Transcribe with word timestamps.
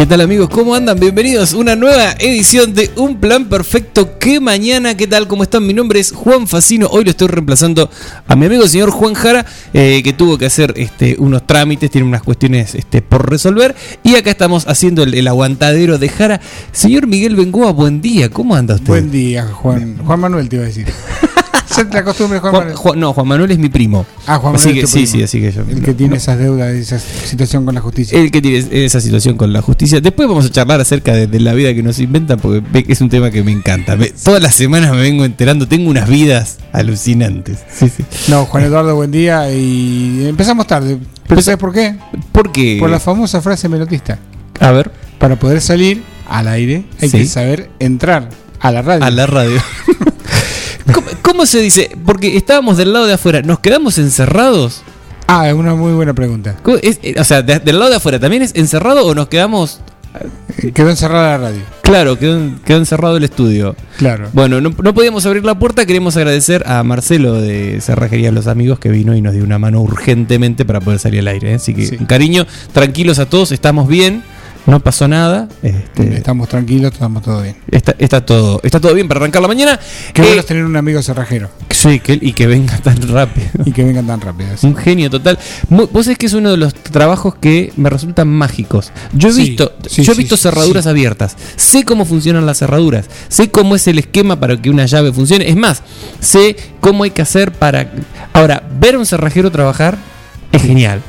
¿Qué 0.00 0.06
tal 0.06 0.22
amigos? 0.22 0.48
¿Cómo 0.48 0.74
andan? 0.74 0.98
Bienvenidos 0.98 1.52
a 1.52 1.58
una 1.58 1.76
nueva 1.76 2.12
edición 2.12 2.72
de 2.72 2.90
Un 2.96 3.20
Plan 3.20 3.50
Perfecto. 3.50 4.18
¿Qué 4.18 4.40
mañana? 4.40 4.96
¿Qué 4.96 5.06
tal? 5.06 5.28
¿Cómo 5.28 5.42
están? 5.42 5.66
Mi 5.66 5.74
nombre 5.74 6.00
es 6.00 6.12
Juan 6.12 6.48
Facino. 6.48 6.86
Hoy 6.86 7.04
lo 7.04 7.10
estoy 7.10 7.28
reemplazando 7.28 7.90
a 8.26 8.34
mi 8.34 8.46
amigo 8.46 8.62
el 8.62 8.70
señor 8.70 8.92
Juan 8.92 9.12
Jara, 9.12 9.44
eh, 9.74 10.00
que 10.02 10.14
tuvo 10.14 10.38
que 10.38 10.46
hacer 10.46 10.72
este, 10.76 11.16
unos 11.18 11.46
trámites, 11.46 11.90
tiene 11.90 12.08
unas 12.08 12.22
cuestiones 12.22 12.74
este, 12.74 13.02
por 13.02 13.28
resolver. 13.28 13.76
Y 14.02 14.14
acá 14.14 14.30
estamos 14.30 14.66
haciendo 14.68 15.02
el, 15.02 15.12
el 15.12 15.28
aguantadero 15.28 15.98
de 15.98 16.08
Jara. 16.08 16.40
Señor 16.72 17.06
Miguel 17.06 17.36
Bengoa, 17.36 17.72
buen 17.72 18.00
día. 18.00 18.30
¿Cómo 18.30 18.54
anda 18.54 18.76
usted? 18.76 18.86
Buen 18.86 19.10
día, 19.10 19.48
Juan. 19.48 19.98
Juan 19.98 20.18
Manuel 20.18 20.48
te 20.48 20.56
iba 20.56 20.64
a 20.64 20.68
decir. 20.68 20.86
Ya 21.76 21.88
te 21.88 21.98
acostumbres, 21.98 22.40
Juan, 22.40 22.52
Juan- 22.52 22.62
Manuel. 22.64 22.76
Juan- 22.76 23.00
no, 23.00 23.12
Juan 23.12 23.28
Manuel 23.28 23.50
es 23.52 23.58
mi 23.58 23.68
primo. 23.68 24.04
Ah, 24.26 24.38
Juan 24.38 24.54
Así 24.56 24.66
Manuel. 24.68 24.74
que, 24.80 24.84
es 24.86 24.90
tu 24.90 24.98
sí, 24.98 25.04
primo. 25.04 25.12
sí, 25.18 25.22
así 25.22 25.40
que 25.40 25.52
yo. 25.52 25.62
El 25.68 25.82
que 25.82 25.94
tiene 25.94 26.16
esas 26.16 26.38
deudas, 26.38 26.68
esa 26.72 26.98
situación 26.98 27.64
con 27.64 27.74
la 27.74 27.80
justicia. 27.80 28.18
El 28.18 28.30
que 28.30 28.42
tiene 28.42 28.84
esa 28.84 29.00
situación 29.00 29.36
con 29.36 29.52
la 29.52 29.62
justicia. 29.62 30.00
Después 30.00 30.28
vamos 30.28 30.46
a 30.46 30.50
charlar 30.50 30.80
acerca 30.80 31.12
de, 31.14 31.26
de 31.26 31.40
la 31.40 31.52
vida 31.54 31.72
que 31.74 31.82
nos 31.82 31.98
inventan, 32.00 32.38
porque 32.40 32.84
es 32.88 33.00
un 33.00 33.08
tema 33.08 33.30
que 33.30 33.42
me 33.44 33.52
encanta. 33.52 33.96
Me- 33.96 34.10
todas 34.10 34.42
las 34.42 34.54
semanas 34.54 34.90
me 34.92 35.00
vengo 35.00 35.24
enterando, 35.24 35.68
tengo 35.68 35.88
unas 35.90 36.08
vidas 36.08 36.58
alucinantes. 36.72 37.58
Sí, 37.72 37.88
sí. 37.88 38.04
No, 38.28 38.46
Juan 38.46 38.64
Eduardo, 38.64 38.94
buen 38.96 39.10
día. 39.10 39.50
Y 39.52 40.26
empezamos 40.26 40.66
tarde. 40.66 40.98
¿Pero 41.28 41.40
sabes 41.42 41.58
por 41.60 41.72
qué? 41.72 41.94
¿Por 42.32 42.50
qué? 42.50 42.76
Por 42.80 42.90
la 42.90 42.98
famosa 42.98 43.40
frase 43.40 43.68
melotista. 43.68 44.18
A 44.58 44.72
ver, 44.72 44.90
Para 45.18 45.38
poder 45.38 45.60
salir 45.60 46.02
al 46.28 46.48
aire 46.48 46.84
hay 47.00 47.08
Sí. 47.08 47.18
que 47.18 47.26
saber 47.26 47.70
entrar 47.78 48.28
a 48.58 48.70
la 48.72 48.82
radio. 48.82 49.04
a 49.04 49.10
la 49.10 49.26
radio. 49.26 49.60
¿Cómo, 51.30 51.46
se 51.46 51.60
dice? 51.60 51.96
Porque 52.04 52.36
estábamos 52.36 52.76
del 52.76 52.92
lado 52.92 53.06
de 53.06 53.14
afuera, 53.14 53.40
¿nos 53.42 53.60
quedamos 53.60 53.98
encerrados? 53.98 54.82
Ah, 55.28 55.48
es 55.48 55.54
una 55.54 55.74
muy 55.76 55.92
buena 55.92 56.12
pregunta. 56.12 56.56
¿Cómo 56.62 56.76
es- 56.82 56.98
eh, 57.02 57.14
o 57.18 57.24
sea, 57.24 57.40
de- 57.42 57.60
del 57.60 57.78
lado 57.78 57.90
de 57.90 57.96
afuera, 57.98 58.18
¿también 58.18 58.42
es 58.42 58.52
encerrado 58.56 59.06
o 59.06 59.14
nos 59.14 59.28
quedamos... 59.28 59.80
Quedó 60.74 60.90
encerrada 60.90 61.38
la 61.38 61.38
radio. 61.38 61.60
Claro, 61.82 62.18
quedó, 62.18 62.40
quedó 62.64 62.78
encerrado 62.78 63.16
el 63.16 63.22
estudio. 63.22 63.76
Claro. 63.96 64.28
Bueno, 64.32 64.60
no, 64.60 64.74
no 64.82 64.92
podíamos 64.92 65.24
abrir 65.24 65.44
la 65.44 65.56
puerta. 65.56 65.86
Queremos 65.86 66.16
agradecer 66.16 66.64
a 66.66 66.82
Marcelo 66.82 67.34
de 67.40 67.80
Cerrajería 67.80 68.32
Los 68.32 68.48
Amigos 68.48 68.80
que 68.80 68.88
vino 68.88 69.14
y 69.14 69.22
nos 69.22 69.32
dio 69.34 69.44
una 69.44 69.60
mano 69.60 69.80
urgentemente 69.80 70.64
para 70.64 70.80
poder 70.80 70.98
salir 70.98 71.20
al 71.20 71.28
aire. 71.28 71.52
¿eh? 71.52 71.54
Así 71.54 71.74
que, 71.74 71.86
Sí. 71.86 71.96
cariño, 72.08 72.44
tranquilos 72.72 73.20
a 73.20 73.26
todos, 73.26 73.52
estamos 73.52 73.86
bien, 73.86 74.24
no 74.66 74.80
pasó 74.80 75.08
nada. 75.08 75.48
Este, 75.62 76.14
Estamos 76.16 76.48
tranquilos, 76.48 76.92
estamos 76.92 77.22
todo 77.22 77.42
bien. 77.42 77.56
está, 77.70 77.94
está 77.98 78.24
todo, 78.24 78.60
está 78.62 78.78
todo 78.80 78.94
bien 78.94 79.08
para 79.08 79.20
arrancar 79.20 79.42
la 79.42 79.48
mañana. 79.48 79.78
Qué 80.12 80.22
Eh, 80.22 80.24
bueno 80.26 80.40
es 80.40 80.46
tener 80.46 80.64
un 80.64 80.76
amigo 80.76 81.02
cerrajero 81.02 81.50
sí, 81.70 81.98
que, 82.00 82.18
y 82.20 82.32
que 82.32 82.46
venga 82.46 82.76
tan 82.78 83.00
rápido. 83.08 83.48
y 83.64 83.72
que 83.72 83.84
vengan 83.84 84.06
tan 84.06 84.20
rápido. 84.20 84.50
sí. 84.56 84.66
Un 84.66 84.76
genio 84.76 85.10
total. 85.10 85.38
Vos 85.68 86.04
sabés 86.04 86.18
que 86.18 86.26
es 86.26 86.34
uno 86.34 86.50
de 86.50 86.56
los 86.56 86.74
trabajos 86.74 87.34
que 87.36 87.72
me 87.76 87.90
resultan 87.90 88.28
mágicos. 88.28 88.92
Yo 89.12 89.28
he 89.28 89.32
Sí, 89.32 89.40
visto, 89.50 89.72
sí, 89.88 90.02
yo 90.02 90.12
he 90.12 90.16
visto 90.16 90.36
cerraduras 90.36 90.86
abiertas. 90.86 91.36
Sé 91.56 91.84
cómo 91.84 92.04
funcionan 92.04 92.46
las 92.46 92.58
cerraduras. 92.58 93.06
Sé 93.28 93.50
cómo 93.50 93.74
es 93.76 93.86
el 93.88 93.98
esquema 93.98 94.38
para 94.38 94.60
que 94.60 94.70
una 94.70 94.86
llave 94.86 95.12
funcione. 95.12 95.48
Es 95.48 95.56
más, 95.56 95.82
sé 96.20 96.56
cómo 96.80 97.04
hay 97.04 97.10
que 97.10 97.22
hacer 97.22 97.52
para. 97.52 97.92
Ahora, 98.32 98.62
ver 98.78 98.94
a 98.94 98.98
un 98.98 99.06
cerrajero 99.06 99.50
trabajar 99.50 99.96
es 100.52 100.62
genial. 100.62 101.00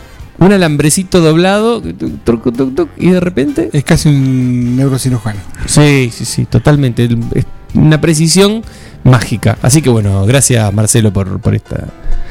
Un 0.41 0.51
alambrecito 0.51 1.21
doblado, 1.21 1.81
tuc, 1.81 2.43
tuc, 2.55 2.75
tuc, 2.75 2.89
y 2.97 3.11
de 3.11 3.19
repente. 3.19 3.69
Es 3.73 3.83
casi 3.83 4.09
un 4.09 4.75
neurocirujano. 4.75 5.39
Sí, 5.67 6.11
sí, 6.13 6.25
sí, 6.25 6.45
totalmente. 6.45 7.07
Es 7.35 7.45
una 7.75 8.01
precisión 8.01 8.63
mágica. 9.03 9.57
Así 9.61 9.81
que 9.81 9.89
bueno, 9.89 10.25
gracias 10.25 10.73
Marcelo 10.73 11.13
por, 11.13 11.39
por 11.39 11.53
esta. 11.55 11.85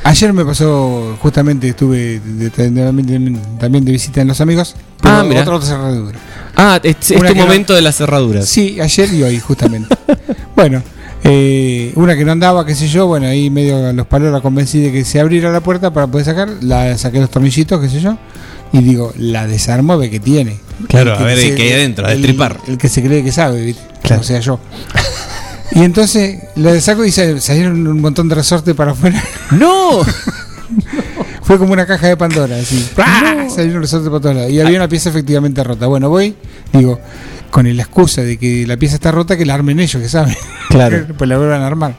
Ayer 0.05 0.33
me 0.33 0.45
pasó, 0.45 1.17
justamente 1.23 1.69
estuve 1.69 2.21
de- 2.21 2.51
también 2.51 3.85
de 3.85 3.93
visita 3.93 4.21
en 4.23 4.29
Los 4.29 4.41
Amigos. 4.41 4.75
pero 5.01 5.15
Ah. 5.15 5.25
Otra, 5.25 5.55
otra 5.55 5.69
cerradura. 5.69 6.19
Ah, 6.57 6.81
es, 6.83 6.97
es 7.13 7.19
Una 7.21 7.29
tu 7.29 7.35
que 7.35 7.41
no- 7.41 7.47
momento 7.47 7.75
de 7.75 7.83
las 7.83 7.97
cerraduras. 7.97 8.47
Sí, 8.49 8.81
ayer 8.81 9.13
y 9.15 9.23
hoy, 9.23 9.39
justamente. 9.39 9.95
bueno, 10.57 10.83
eh, 11.25 11.93
una 11.97 12.17
que 12.17 12.25
no 12.25 12.33
andaba, 12.33 12.65
qué 12.65 12.75
sé 12.75 12.89
yo, 12.89 13.07
bueno, 13.07 13.27
ahí 13.27 13.51
medio 13.51 13.89
a 13.89 13.93
los 13.93 14.07
palos 14.07 14.33
la 14.33 14.41
convencí 14.41 14.81
de 14.81 14.91
que 14.93 15.05
se 15.05 15.21
abriera 15.21 15.51
la 15.53 15.61
puerta 15.61 15.93
para 15.93 16.07
poder 16.07 16.25
sacar, 16.25 16.49
la 16.63 16.97
saqué 16.99 17.21
los 17.21 17.31
tornillitos, 17.31 17.81
qué 17.81 17.89
sé 17.89 18.01
yo, 18.01 18.17
y 18.73 18.79
digo, 18.83 19.13
la 19.19 19.47
desarmo, 19.47 19.99
ve 19.99 20.11
que 20.11 20.21
tiene. 20.21 20.57
Claro, 20.89 21.13
El 21.13 21.19
que 21.19 21.23
a 21.23 21.27
ver, 21.27 21.39
se- 21.39 21.55
¿qué 21.55 21.63
hay 21.65 21.73
adentro? 21.73 22.07
A 22.07 22.11
destripar. 22.11 22.59
El, 22.67 22.79
que 22.79 22.89
se 22.89 23.03
cree 23.03 23.23
que 23.23 23.33
sabe, 23.33 23.63
¿viste? 23.63 23.83
Claro. 24.03 24.23
O 24.23 24.25
sea, 24.25 24.41
yo. 24.41 24.59
Y 25.73 25.83
entonces 25.85 26.39
la 26.57 26.81
saco 26.81 27.05
y 27.05 27.13
sa- 27.13 27.39
salieron 27.41 27.87
un 27.87 28.01
montón 28.01 28.29
de 28.29 28.35
resortes 28.35 28.75
para 28.75 28.93
afuera. 28.93 29.23
¡No! 29.53 30.01
Fue 31.43 31.59
como 31.59 31.73
una 31.73 31.85
caja 31.87 32.07
de 32.07 32.17
Pandora, 32.17 32.57
así. 32.57 32.89
¡Pah! 32.95 33.49
Salieron 33.49 33.83
resortes 33.83 34.09
para 34.09 34.21
todos 34.21 34.37
lados. 34.37 34.51
Y 34.53 34.61
había 34.61 34.77
una 34.79 34.89
pieza 34.89 35.11
efectivamente 35.11 35.63
rota. 35.65 35.87
Bueno, 35.87 36.09
voy, 36.09 36.35
digo, 36.73 36.99
con 37.51 37.65
la 37.77 37.83
excusa 37.83 38.23
de 38.23 38.39
que 38.39 38.67
la 38.67 38.77
pieza 38.77 38.95
está 38.95 39.11
rota, 39.11 39.37
que 39.37 39.45
la 39.45 39.55
armen 39.55 39.81
ellos, 39.81 40.01
que 40.01 40.09
saben. 40.09 40.37
Claro. 40.69 41.07
pues 41.19 41.29
la 41.29 41.37
vuelvan 41.37 41.63
a 41.63 41.67
armar. 41.67 41.97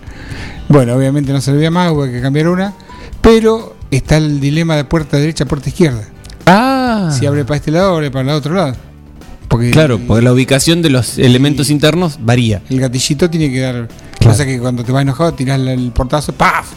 Bueno, 0.70 0.96
obviamente 0.96 1.34
no 1.34 1.42
servía 1.42 1.70
más, 1.70 1.92
hubo 1.92 2.06
que 2.06 2.22
cambiar 2.22 2.48
una. 2.48 2.74
Pero 3.22 3.76
está 3.92 4.18
el 4.18 4.40
dilema 4.40 4.76
de 4.76 4.86
puerta 4.86 5.18
derecha, 5.18 5.46
puerta 5.46 5.70
izquierda. 5.70 6.04
Ah. 6.46 7.16
Si 7.18 7.26
abre 7.26 7.46
para 7.46 7.58
este 7.58 7.72
lado, 7.72 7.96
abre 7.96 8.10
para 8.10 8.32
el 8.32 8.38
otro 8.38 8.56
lado. 8.56 8.76
Porque 9.48 9.72
Claro, 9.72 9.96
el, 9.96 10.04
porque 10.04 10.24
la 10.24 10.32
ubicación 10.32 10.82
de 10.82 10.90
los 10.90 11.18
elementos 11.18 11.70
internos 11.70 12.18
varía. 12.22 12.62
el 12.70 12.80
gatillito 12.80 13.30
tiene 13.30 13.52
que 13.52 13.60
dar. 13.60 13.88
Claro. 14.20 14.32
Cosa 14.34 14.46
que 14.46 14.60
cuando 14.60 14.84
te 14.84 14.92
vas 14.92 15.02
enojado, 15.02 15.34
tirás 15.34 15.60
el 15.60 15.92
portazo, 15.92 16.32
¡paf! 16.34 16.68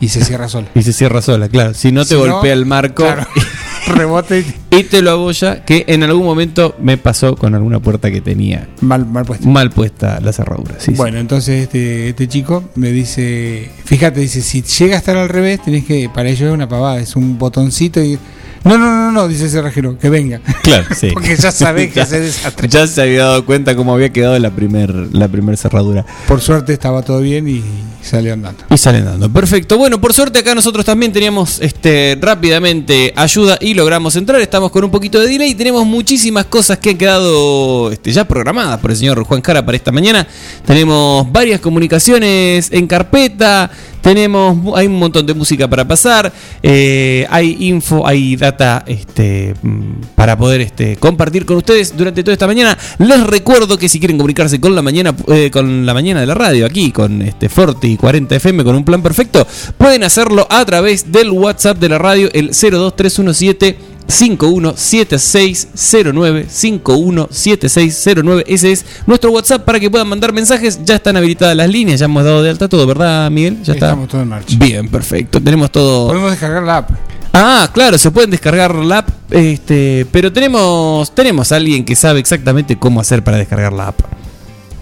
Y 0.00 0.08
se 0.08 0.24
cierra 0.24 0.48
solo. 0.48 0.66
Y 0.74 0.82
se 0.82 0.92
cierra 0.92 1.22
sola, 1.22 1.48
claro. 1.48 1.74
Si 1.74 1.92
no 1.92 2.02
te 2.02 2.08
Si 2.08 2.14
no, 2.14 2.20
golpea 2.20 2.52
el 2.52 2.66
marco 2.66 3.04
Claro. 3.04 3.26
Rebote 3.86 4.44
y 4.70 4.84
te 4.84 5.02
lo 5.02 5.10
abolla, 5.10 5.64
que 5.64 5.84
en 5.88 6.02
algún 6.02 6.24
momento 6.24 6.76
me 6.80 6.96
pasó 6.96 7.36
con 7.36 7.54
alguna 7.54 7.80
puerta 7.80 8.10
que 8.10 8.20
tenía 8.20 8.68
mal, 8.80 9.06
mal 9.06 9.24
puesto. 9.24 9.48
mal 9.48 9.70
puesta 9.70 10.20
la 10.20 10.32
cerradura. 10.32 10.74
Sí, 10.78 10.92
sí. 10.92 10.96
Bueno, 10.96 11.18
entonces 11.18 11.64
este, 11.64 12.10
este 12.10 12.28
chico 12.28 12.64
me 12.76 12.90
dice, 12.92 13.70
fíjate, 13.84 14.20
dice, 14.20 14.42
si 14.42 14.62
llega 14.62 14.96
a 14.96 14.98
estar 14.98 15.16
al 15.16 15.28
revés, 15.28 15.62
tenés 15.62 15.84
que, 15.84 16.08
para 16.08 16.28
ello 16.28 16.48
es 16.48 16.54
una 16.54 16.68
pavada, 16.68 17.00
es 17.00 17.16
un 17.16 17.38
botoncito 17.38 18.02
y... 18.02 18.18
No, 18.64 18.76
no, 18.76 18.90
no, 18.90 19.12
no, 19.12 19.28
dice 19.28 19.48
cerrajero, 19.48 19.98
que 19.98 20.10
venga. 20.10 20.40
Claro, 20.62 20.86
sí. 20.94 21.10
Porque 21.14 21.34
ya 21.36 21.50
sabés 21.50 21.92
que 21.92 22.00
hace 22.02 22.20
desastre. 22.20 22.68
Ya 22.68 22.86
se 22.86 23.00
había 23.00 23.24
dado 23.24 23.46
cuenta 23.46 23.74
cómo 23.74 23.94
había 23.94 24.10
quedado 24.10 24.38
la 24.38 24.50
primer, 24.50 24.94
la 25.12 25.28
primer 25.28 25.56
cerradura. 25.56 26.04
Por 26.28 26.40
suerte 26.40 26.72
estaba 26.72 27.02
todo 27.02 27.20
bien 27.20 27.48
y 27.48 27.62
salió 28.02 28.34
andando. 28.34 28.64
Y 28.70 28.76
salen 28.76 29.04
dando. 29.04 29.30
Perfecto. 29.32 29.78
Bueno, 29.78 30.00
por 30.00 30.12
suerte 30.12 30.40
acá 30.40 30.54
nosotros 30.54 30.84
también 30.84 31.12
teníamos 31.12 31.60
este 31.60 32.18
rápidamente 32.20 33.12
ayuda 33.16 33.56
y 33.60 33.74
logramos 33.74 34.16
entrar. 34.16 34.40
Estamos 34.40 34.70
con 34.70 34.84
un 34.84 34.90
poquito 34.90 35.20
de 35.20 35.28
delay. 35.28 35.54
Tenemos 35.54 35.86
muchísimas 35.86 36.44
cosas 36.46 36.78
que 36.78 36.90
han 36.90 36.98
quedado 36.98 37.90
este, 37.90 38.12
ya 38.12 38.26
programadas 38.26 38.78
por 38.80 38.90
el 38.90 38.96
señor 38.96 39.22
Juan 39.24 39.40
Cara 39.40 39.64
para 39.64 39.76
esta 39.76 39.92
mañana. 39.92 40.26
Tenemos 40.66 41.30
varias 41.32 41.60
comunicaciones 41.60 42.70
en 42.72 42.86
carpeta. 42.86 43.70
Tenemos, 44.00 44.76
hay 44.76 44.86
un 44.86 44.98
montón 44.98 45.26
de 45.26 45.34
música 45.34 45.68
para 45.68 45.86
pasar. 45.86 46.32
eh, 46.62 47.26
hay 47.30 47.56
info, 47.60 48.06
hay 48.06 48.36
data 48.36 48.84
este, 48.86 49.54
mm, 49.62 50.14
para 50.14 50.36
poder 50.36 50.60
este, 50.60 50.96
compartir 50.96 51.44
con 51.44 51.56
ustedes 51.56 51.96
durante 51.96 52.22
toda 52.22 52.32
esta 52.32 52.46
mañana. 52.46 52.76
Les 52.98 53.26
recuerdo 53.26 53.78
que 53.78 53.88
si 53.88 53.98
quieren 53.98 54.16
comunicarse 54.16 54.60
con 54.60 54.74
la 54.74 54.82
mañana, 54.82 55.14
eh, 55.28 55.50
con 55.50 55.86
la 55.86 55.94
mañana 55.94 56.20
de 56.20 56.26
la 56.26 56.34
radio, 56.34 56.66
aquí 56.66 56.92
con 56.92 57.22
este 57.22 57.48
Forti 57.48 57.96
40 57.96 58.36
FM 58.36 58.64
con 58.64 58.74
un 58.74 58.84
plan 58.84 59.02
perfecto, 59.02 59.46
pueden 59.76 60.04
hacerlo 60.04 60.46
a 60.50 60.64
través 60.64 61.10
del 61.12 61.30
WhatsApp 61.30 61.78
de 61.78 61.88
la 61.88 61.98
radio, 61.98 62.28
el 62.32 62.50
02317 62.50 63.89
517609 64.10 66.46
517609 66.48 68.44
ese 68.46 68.72
es 68.72 68.84
nuestro 69.06 69.30
WhatsApp 69.30 69.64
para 69.64 69.80
que 69.80 69.90
puedan 69.90 70.08
mandar 70.08 70.32
mensajes 70.32 70.80
ya 70.84 70.96
están 70.96 71.16
habilitadas 71.16 71.56
las 71.56 71.68
líneas 71.68 72.00
ya 72.00 72.06
hemos 72.06 72.24
dado 72.24 72.42
de 72.42 72.50
alta 72.50 72.68
todo 72.68 72.86
verdad 72.86 73.30
Miguel 73.30 73.62
ya 73.62 73.74
está 73.74 73.86
Estamos 73.86 74.08
todos 74.08 74.22
en 74.22 74.28
marcha. 74.28 74.56
bien 74.58 74.88
perfecto 74.88 75.40
tenemos 75.40 75.70
todo 75.70 76.08
Podemos 76.08 76.30
descargar 76.30 76.62
la 76.62 76.78
app. 76.78 76.90
Ah, 77.32 77.70
claro, 77.72 77.96
se 77.96 78.10
pueden 78.10 78.30
descargar 78.30 78.74
la 78.74 78.98
app, 78.98 79.08
este, 79.30 80.04
pero 80.10 80.32
tenemos 80.32 81.14
tenemos 81.14 81.52
a 81.52 81.56
alguien 81.56 81.84
que 81.84 81.94
sabe 81.94 82.18
exactamente 82.18 82.76
cómo 82.76 83.00
hacer 83.00 83.22
para 83.22 83.36
descargar 83.36 83.72
la 83.72 83.88
app. 83.88 84.00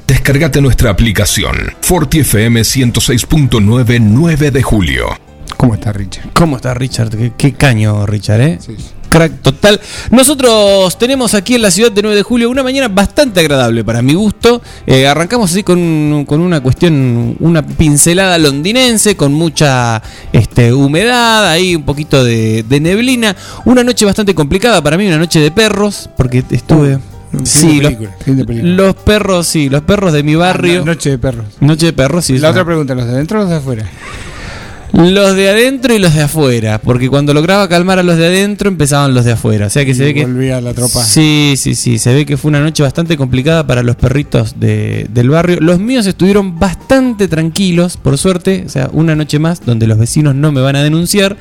Descargate 0.06 0.62
nuestra 0.62 0.90
aplicación 0.90 1.54
FortiFM 1.82 2.60
106.9 2.62 3.98
9 4.00 4.50
de 4.50 4.62
julio. 4.62 5.08
¿Cómo 5.58 5.74
está 5.74 5.92
Richard? 5.92 6.30
¿Cómo 6.32 6.56
está 6.56 6.72
Richard? 6.72 7.10
Qué, 7.10 7.32
qué 7.36 7.52
caño, 7.52 8.06
Richard, 8.06 8.40
¿eh? 8.40 8.58
Sí, 8.60 8.76
sí. 8.78 8.84
Crack 9.08 9.42
total. 9.42 9.80
Nosotros 10.10 10.98
tenemos 10.98 11.34
aquí 11.34 11.54
en 11.54 11.62
la 11.62 11.70
ciudad 11.70 11.90
de 11.90 12.02
9 12.02 12.16
de 12.16 12.22
julio 12.22 12.50
una 12.50 12.62
mañana 12.62 12.88
bastante 12.88 13.40
agradable 13.40 13.84
para 13.84 14.02
mi 14.02 14.14
gusto. 14.14 14.60
Eh, 14.86 15.06
arrancamos 15.06 15.50
así 15.50 15.62
con, 15.62 16.24
con 16.26 16.40
una 16.40 16.60
cuestión, 16.60 17.36
una 17.40 17.66
pincelada 17.66 18.38
londinense, 18.38 19.16
con 19.16 19.32
mucha 19.32 20.02
este, 20.32 20.72
humedad, 20.72 21.48
ahí 21.48 21.76
un 21.76 21.84
poquito 21.84 22.22
de, 22.22 22.64
de 22.68 22.80
neblina. 22.80 23.34
Una 23.64 23.82
noche 23.82 24.04
bastante 24.04 24.34
complicada 24.34 24.82
para 24.82 24.96
mí, 24.96 25.06
una 25.06 25.18
noche 25.18 25.40
de 25.40 25.50
perros, 25.50 26.08
porque 26.16 26.44
estuve... 26.50 26.98
Sí, 27.44 27.80
los, 27.80 27.92
película, 27.92 28.16
los 28.62 28.94
perros, 28.94 29.46
sí, 29.46 29.68
los 29.68 29.82
perros 29.82 30.14
de 30.14 30.22
mi 30.22 30.34
barrio. 30.34 30.80
Ah, 30.80 30.86
Noche 30.86 31.10
de 31.10 31.18
perros. 31.18 31.44
Noche 31.60 31.86
de 31.86 31.92
perros, 31.92 32.24
sí. 32.24 32.38
La 32.38 32.50
otra 32.50 32.64
pregunta, 32.64 32.94
¿los 32.94 33.04
de 33.04 33.12
adentro 33.12 33.38
o 33.38 33.42
los 33.42 33.50
de 33.50 33.56
afuera? 33.56 33.84
Los 34.92 35.36
de 35.36 35.48
adentro 35.50 35.94
y 35.94 35.98
los 35.98 36.14
de 36.14 36.22
afuera, 36.22 36.78
porque 36.80 37.08
cuando 37.08 37.34
lograba 37.34 37.68
calmar 37.68 37.98
a 37.98 38.02
los 38.02 38.16
de 38.16 38.26
adentro 38.26 38.68
empezaban 38.68 39.14
los 39.14 39.24
de 39.24 39.32
afuera, 39.32 39.66
o 39.66 39.70
sea 39.70 39.84
que 39.84 39.94
se 39.94 40.04
ve 40.04 40.14
que 40.14 40.24
Volvía 40.24 40.60
la 40.60 40.72
tropa. 40.74 41.04
Sí, 41.04 41.54
sí, 41.56 41.74
sí, 41.74 41.98
se 41.98 42.12
ve 42.14 42.24
que 42.26 42.36
fue 42.36 42.48
una 42.48 42.60
noche 42.60 42.82
bastante 42.82 43.16
complicada 43.16 43.66
para 43.66 43.82
los 43.82 43.96
perritos 43.96 44.58
de- 44.58 45.06
del 45.12 45.30
barrio. 45.30 45.58
Los 45.60 45.78
míos 45.78 46.06
estuvieron 46.06 46.58
bastante 46.58 47.07
tranquilos, 47.26 47.96
por 47.96 48.18
suerte, 48.18 48.62
o 48.64 48.68
sea, 48.68 48.88
una 48.92 49.16
noche 49.16 49.40
más 49.40 49.64
donde 49.66 49.88
los 49.88 49.98
vecinos 49.98 50.36
no 50.36 50.52
me 50.52 50.60
van 50.60 50.76
a 50.76 50.82
denunciar. 50.82 51.36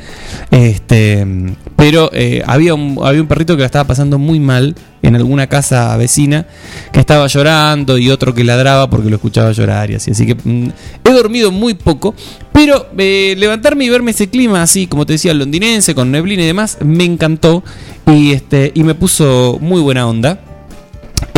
Este, 0.49 1.27
pero 1.75 2.09
eh, 2.13 2.41
había 2.47 2.73
un 2.73 2.97
había 3.03 3.21
un 3.21 3.27
perrito 3.27 3.55
que 3.55 3.59
la 3.59 3.67
estaba 3.67 3.85
pasando 3.85 4.17
muy 4.17 4.39
mal 4.39 4.75
en 5.03 5.15
alguna 5.15 5.47
casa 5.47 5.95
vecina 5.97 6.47
que 6.91 6.99
estaba 6.99 7.27
llorando 7.27 7.97
y 7.97 8.09
otro 8.09 8.33
que 8.33 8.43
ladraba 8.43 8.89
porque 8.89 9.09
lo 9.09 9.17
escuchaba 9.17 9.51
llorar 9.51 9.91
y 9.91 9.95
así. 9.95 10.11
Así 10.11 10.25
que 10.25 10.35
mm, 10.35 10.69
he 11.03 11.11
dormido 11.11 11.51
muy 11.51 11.73
poco, 11.75 12.15
pero 12.51 12.87
eh, 12.97 13.35
levantarme 13.37 13.85
y 13.85 13.89
verme 13.89 14.11
ese 14.11 14.29
clima 14.29 14.63
así, 14.63 14.87
como 14.87 15.05
te 15.05 15.13
decía, 15.13 15.33
londinense, 15.33 15.93
con 15.93 16.11
neblina 16.11 16.43
y 16.43 16.47
demás, 16.47 16.77
me 16.83 17.03
encantó 17.03 17.63
y, 18.07 18.31
este, 18.31 18.71
y 18.73 18.83
me 18.83 18.95
puso 18.95 19.59
muy 19.61 19.81
buena 19.81 20.07
onda. 20.07 20.39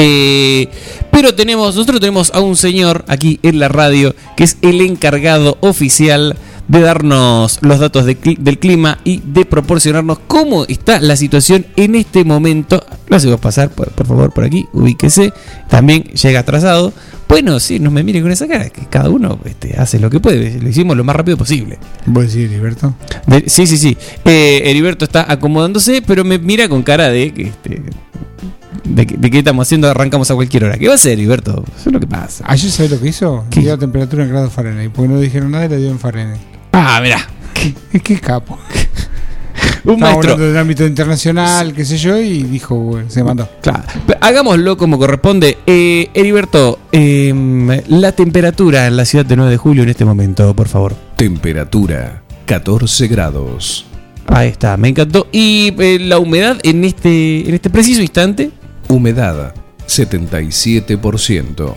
Eh, 0.01 0.69
pero 1.11 1.35
tenemos, 1.35 1.75
nosotros 1.75 1.99
tenemos 1.99 2.31
a 2.33 2.39
un 2.39 2.55
señor 2.55 3.03
aquí 3.09 3.37
en 3.43 3.59
la 3.59 3.67
radio 3.67 4.15
que 4.37 4.45
es 4.45 4.57
el 4.61 4.79
encargado 4.79 5.57
oficial 5.59 6.37
de 6.69 6.81
darnos 6.81 7.57
los 7.61 7.79
datos 7.79 8.05
de 8.05 8.15
del 8.39 8.59
clima 8.59 8.99
y 9.03 9.21
de 9.25 9.43
proporcionarnos 9.43 10.19
cómo 10.27 10.65
está 10.65 11.01
la 11.01 11.15
situación 11.17 11.65
en 11.75 11.95
este 11.95 12.23
momento. 12.23 12.85
Lo 13.07 13.17
hacemos 13.17 13.39
pasar, 13.39 13.71
por, 13.71 13.89
por 13.91 14.05
favor, 14.05 14.31
por 14.31 14.43
aquí, 14.45 14.65
ubíquese. 14.71 15.33
También 15.67 16.03
llega 16.03 16.41
atrasado. 16.41 16.93
Bueno, 17.27 17.59
sí, 17.59 17.79
no 17.79 17.89
me 17.91 18.03
mire 18.03 18.21
con 18.21 18.31
esa 18.31 18.47
cara, 18.47 18.69
que 18.69 18.85
cada 18.85 19.09
uno 19.09 19.39
este, 19.45 19.75
hace 19.77 19.99
lo 19.99 20.09
que 20.11 20.19
puede. 20.19 20.59
Lo 20.61 20.69
hicimos 20.69 20.95
lo 20.95 21.03
más 21.03 21.15
rápido 21.15 21.37
posible. 21.37 21.77
¿Vos 22.05 22.31
decís, 22.31 22.49
Heriberto? 22.49 22.93
De- 23.25 23.49
sí, 23.49 23.65
sí, 23.67 23.77
sí. 23.77 23.97
Eh, 24.25 24.61
Heriberto 24.65 25.05
está 25.05 25.25
acomodándose, 25.31 26.01
pero 26.03 26.23
me 26.23 26.37
mira 26.37 26.69
con 26.69 26.83
cara 26.83 27.09
de 27.09 27.33
que. 27.33 27.41
Este, 27.47 27.81
de, 28.89 29.05
qué 29.05 29.37
estamos 29.39 29.67
haciendo, 29.67 29.89
arrancamos 29.89 30.29
a 30.31 30.35
cualquier 30.35 30.65
hora. 30.65 30.77
¿Qué 30.77 30.87
va 30.87 30.93
a 30.93 30.95
hacer, 30.95 31.13
Heriberto? 31.13 31.63
Eso 31.77 31.89
es 31.89 31.93
lo 31.93 31.99
que 31.99 32.07
pasa. 32.07 32.43
¿Ayer 32.47 32.71
sabés 32.71 32.91
lo 32.91 32.99
que 32.99 33.09
hizo? 33.09 33.45
¿Qué? 33.49 33.61
Dio 33.61 33.71
la 33.71 33.77
temperatura 33.77 34.23
en 34.23 34.29
grados 34.29 34.53
Fahrenheit. 34.53 34.91
Porque 34.91 35.07
no 35.07 35.19
dijeron 35.19 35.51
nada 35.51 35.65
y 35.65 35.69
le 35.69 35.77
dio 35.77 35.89
en 35.89 35.99
Fahrenheit. 35.99 36.41
Ah, 36.71 36.99
mirá. 37.01 37.27
Es 37.91 38.01
que 38.01 38.19
capo. 38.19 38.57
Un 39.83 39.93
Estaba 39.93 40.11
maestro. 40.11 40.33
hablando 40.33 40.47
del 40.47 40.57
ámbito 40.57 40.85
internacional, 40.85 41.73
qué 41.73 41.85
sé 41.85 41.97
yo, 41.97 42.17
y 42.17 42.43
dijo, 42.43 42.75
bueno, 42.75 43.09
se 43.09 43.23
mandó. 43.23 43.47
Claro. 43.61 43.83
Pero 44.05 44.19
Hagámoslo 44.21 44.77
como 44.77 44.97
corresponde. 44.97 45.57
Eh, 45.65 46.09
Heriberto, 46.13 46.79
eh, 46.91 47.81
la 47.87 48.11
temperatura 48.11 48.87
en 48.87 48.97
la 48.97 49.05
ciudad 49.05 49.25
de 49.25 49.35
9 49.35 49.51
de 49.51 49.57
julio 49.57 49.83
en 49.83 49.89
este 49.89 50.05
momento, 50.05 50.53
por 50.53 50.67
favor. 50.67 50.95
Temperatura 51.15 52.23
14 52.45 53.07
grados. 53.07 53.85
Ahí 54.27 54.49
está, 54.49 54.77
me 54.77 54.89
encantó. 54.89 55.27
Y 55.31 55.73
eh, 55.79 55.97
la 55.99 56.19
humedad 56.19 56.57
en 56.63 56.83
este, 56.83 57.47
en 57.47 57.55
este 57.55 57.69
preciso 57.69 58.01
instante. 58.01 58.51
Humedad 58.89 59.53
77%. 59.87 61.73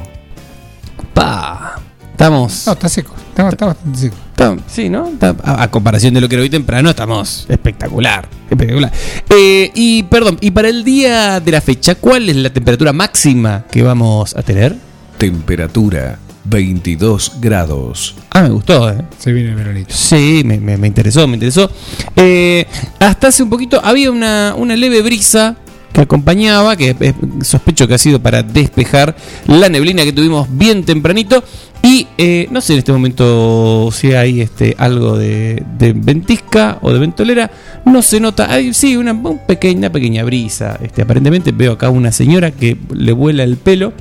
Pa. 1.15 1.81
Estamos. 2.13 2.67
No, 2.67 2.73
está 2.73 2.89
seco. 2.89 3.15
Está, 3.31 3.49
está 3.49 3.67
bastante 3.67 3.99
seco. 3.99 4.17
Está- 4.31 4.57
sí, 4.69 4.89
¿no? 4.89 5.09
Está- 5.09 5.35
a, 5.43 5.63
a 5.65 5.71
comparación 5.71 6.15
de 6.15 6.21
lo 6.21 6.29
que 6.29 6.37
era 6.37 6.43
hoy 6.43 6.51
temprano, 6.51 6.91
estamos 6.91 7.47
espectacular. 7.49 8.29
Espectacular. 8.51 8.93
Eh, 9.31 9.71
y 9.75 10.03
perdón, 10.05 10.39
y 10.41 10.51
para 10.51 10.69
el 10.69 10.85
día 10.85 11.41
de 11.41 11.51
la 11.53 11.61
fecha, 11.61 11.95
¿cuál 11.97 12.29
es 12.29 12.37
la 12.37 12.51
temperatura 12.51 12.93
máxima 12.93 13.65
que 13.71 13.83
vamos 13.83 14.37
a 14.37 14.43
tener? 14.43 14.77
Temperatura 15.19 16.19
22 16.45 17.33
grados. 17.41 18.15
Ah, 18.31 18.43
me 18.43 18.51
gustó, 18.51 18.91
¿eh? 18.91 18.99
Se 19.19 19.33
viene 19.33 19.51
el 19.51 19.55
veranito. 19.57 19.93
Sí, 19.95 20.43
me, 20.45 20.59
me- 20.59 20.77
me 20.77 20.87
interesó, 20.89 21.27
me 21.27 21.35
interesó. 21.35 21.71
Eh, 22.17 22.67
hasta 23.01 23.29
hace 23.29 23.43
un 23.43 23.51
poquito 23.51 23.81
había 23.85 24.11
una, 24.11 24.55
una 24.57 24.77
leve 24.77 25.03
brisa 25.03 25.57
que 25.93 26.01
acompañaba, 26.01 26.77
que 26.77 27.15
sospecho 27.43 27.87
que 27.87 27.95
ha 27.95 27.99
sido 27.99 28.21
para 28.21 28.43
despejar 28.43 29.15
la 29.47 29.69
neblina 29.69 30.05
que 30.05 30.13
tuvimos 30.13 30.49
bien 30.51 30.85
tempranito. 30.85 31.43
Y 31.83 32.07
eh, 32.17 32.47
no 32.51 32.61
sé 32.61 32.75
en 32.75 32.79
este 32.79 32.93
momento 32.93 33.91
si 33.93 34.13
hay 34.13 34.41
este 34.41 34.77
algo 34.79 35.19
de, 35.19 35.65
ventisca 35.97 36.79
o 36.81 36.93
de 36.93 36.99
ventolera. 36.99 37.51
No 37.85 38.03
se 38.03 38.21
nota. 38.21 38.53
Hay 38.53 38.73
sí, 38.73 38.97
una, 38.97 39.13
un 39.13 39.41
pequeña, 39.47 39.79
una 39.79 39.93
pequeña 39.93 40.23
brisa. 40.23 40.79
Este, 40.81 41.03
aparentemente 41.03 41.51
veo 41.51 41.73
acá 41.73 41.91
una 41.91 42.13
señora 42.13 42.53
que 42.53 42.77
le 42.95 43.13
vuela 43.13 43.43
el 43.43 43.57
pelo, 43.57 43.93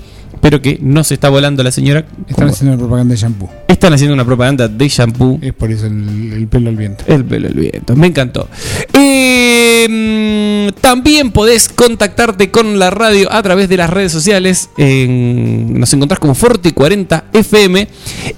pero 0.42 0.62
que 0.62 0.78
no 0.82 1.04
se 1.04 1.14
está 1.14 1.30
volando 1.30 1.64
la 1.64 1.72
señora. 1.72 2.06
Están 2.28 2.50
haciendo 2.50 2.78
propaganda 2.78 3.14
de 3.14 3.20
shampoo. 3.22 3.50
están 3.68 3.94
haciendo 3.94 4.14
una 4.14 4.26
propaganda 4.26 4.68
de 4.68 4.88
shampoo. 4.90 5.40
Es 5.42 5.54
por 5.54 5.72
eso 5.72 5.86
el, 5.86 6.34
el 6.34 6.48
pelo 6.48 6.70
al 6.70 6.76
viento. 6.76 7.04
El 7.08 7.24
pelo 7.24 7.48
del 7.48 7.58
viento, 7.60 7.96
me 7.96 8.08
encantó. 8.08 8.48
Eh, 8.94 9.88
mm, 9.90 10.82
también 10.82 11.32
podés 11.32 11.70
contactarte 11.70 12.52
con 12.52 12.80
la 12.80 12.90
radio 12.90 13.32
a 13.32 13.42
través 13.44 13.70
de 13.70 13.78
las 13.78 13.90
redes 13.90 14.12
sociales. 14.12 14.70
En- 14.78 15.80
nos 15.80 15.94
encontrás 15.94 16.20
como 16.20 16.36
Forti40 16.36 17.24
FM. 17.34 17.88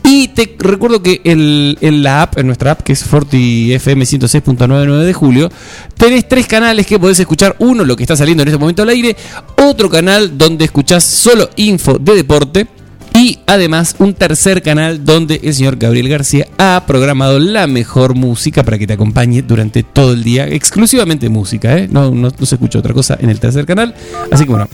Y 0.04 0.28
te 0.30 0.56
recuerdo 0.60 1.02
que 1.02 1.22
el- 1.24 1.78
en 1.82 2.04
la 2.04 2.24
app, 2.24 2.38
en 2.38 2.48
nuestra 2.48 2.72
app, 2.72 2.82
que 2.82 2.94
es 2.94 3.04
Forti 3.04 3.74
FM 3.74 4.06
106.99 4.06 5.06
de 5.06 5.14
julio, 5.14 5.50
tenés 5.98 6.28
tres 6.28 6.48
canales 6.48 6.86
que 6.86 7.00
podés 7.00 7.20
escuchar. 7.20 7.56
Uno, 7.60 7.84
lo 7.84 7.96
que 7.96 8.04
está 8.04 8.16
saliendo 8.16 8.44
en 8.44 8.50
este 8.50 8.60
momento 8.60 8.84
al 8.84 8.90
aire. 8.90 9.16
Otro 9.58 9.90
canal 9.90 10.38
donde 10.38 10.66
escuchás 10.66 11.04
solo 11.04 11.50
info 11.56 11.93
de 12.00 12.16
deporte. 12.16 12.68
Y 13.16 13.40
además 13.46 13.96
un 14.00 14.16
tercer 14.16 14.64
canal 14.64 15.06
donde 15.06 15.40
el 15.44 15.54
señor 15.54 15.78
Gabriel 15.78 16.10
García 16.10 16.48
ha 16.58 16.84
programado 16.88 17.38
la 17.40 17.68
mejor 17.68 18.16
música 18.16 18.64
para 18.64 18.80
que 18.80 18.88
te 18.88 18.94
acompañe 18.94 19.44
durante 19.44 19.84
todo 19.84 20.14
el 20.14 20.24
día. 20.24 20.48
Exclusivamente 20.48 21.30
música, 21.30 21.78
¿eh? 21.78 21.88
No, 21.92 22.10
no, 22.10 22.32
no 22.38 22.46
se 22.46 22.56
escucha 22.56 22.80
otra 22.80 22.94
cosa 22.94 23.16
en 23.22 23.30
el 23.30 23.40
tercer 23.40 23.68
canal. 23.68 23.94
Así 24.32 24.46
que 24.46 24.50
bueno, 24.50 24.68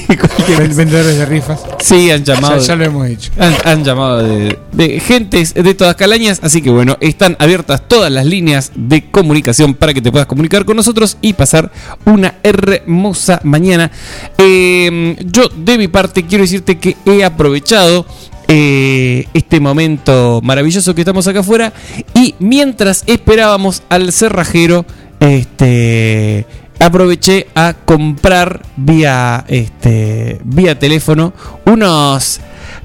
vendedores 0.76 1.18
de 1.18 1.26
rifas. 1.26 1.62
Sí, 1.80 2.12
han 2.12 2.24
llamado. 2.24 2.60
ya 2.60 2.76
lo 2.76 2.86
hemos 2.86 3.08
dicho. 3.08 3.32
Han, 3.38 3.56
han 3.66 3.84
llamado 3.84 4.24
de, 4.24 4.58
de 4.72 5.00
gentes 5.00 5.54
de 5.54 5.74
todas 5.74 5.96
calañas, 5.96 6.40
así 6.44 6.62
que 6.62 6.70
bueno, 6.70 6.98
están 7.02 7.36
abiertas 7.40 7.88
todas 7.88 8.12
las 8.12 8.26
líneas 8.26 8.72
de 8.76 9.10
comunicación 9.10 9.74
para 9.74 9.94
que 9.94 10.02
te 10.02 10.12
puedas 10.12 10.28
comunicar 10.28 10.66
con 10.66 10.78
nosotros 10.78 11.18
y 11.22 11.34
pasar 11.34 11.72
una 12.06 12.36
hermosa 12.44 13.40
mañana. 13.44 13.92
Eh, 14.38 15.16
yo 15.26 15.50
de 15.50 15.78
mi 15.78 15.88
parte 15.88 16.26
quiero 16.26 16.44
decirte 16.44 16.78
que 16.78 16.98
he 17.06 17.24
aprovechado 17.24 18.06
eh, 18.48 19.28
este 19.34 19.60
momento 19.60 20.42
maravilloso 20.44 20.94
que 20.94 21.02
estamos 21.02 21.28
acá 21.28 21.40
afuera 21.40 21.74
y 22.14 22.36
mientras 22.40 23.04
esperábamos 23.08 23.84
al 23.90 24.12
cerrajero, 24.12 24.86
este 25.20 26.46
aproveché 26.86 27.48
a 27.56 27.74
comprar 27.86 28.62
vía 28.76 29.46
este 29.48 30.40
vía 30.44 30.78
teléfono 30.78 31.34
unos 31.66 32.40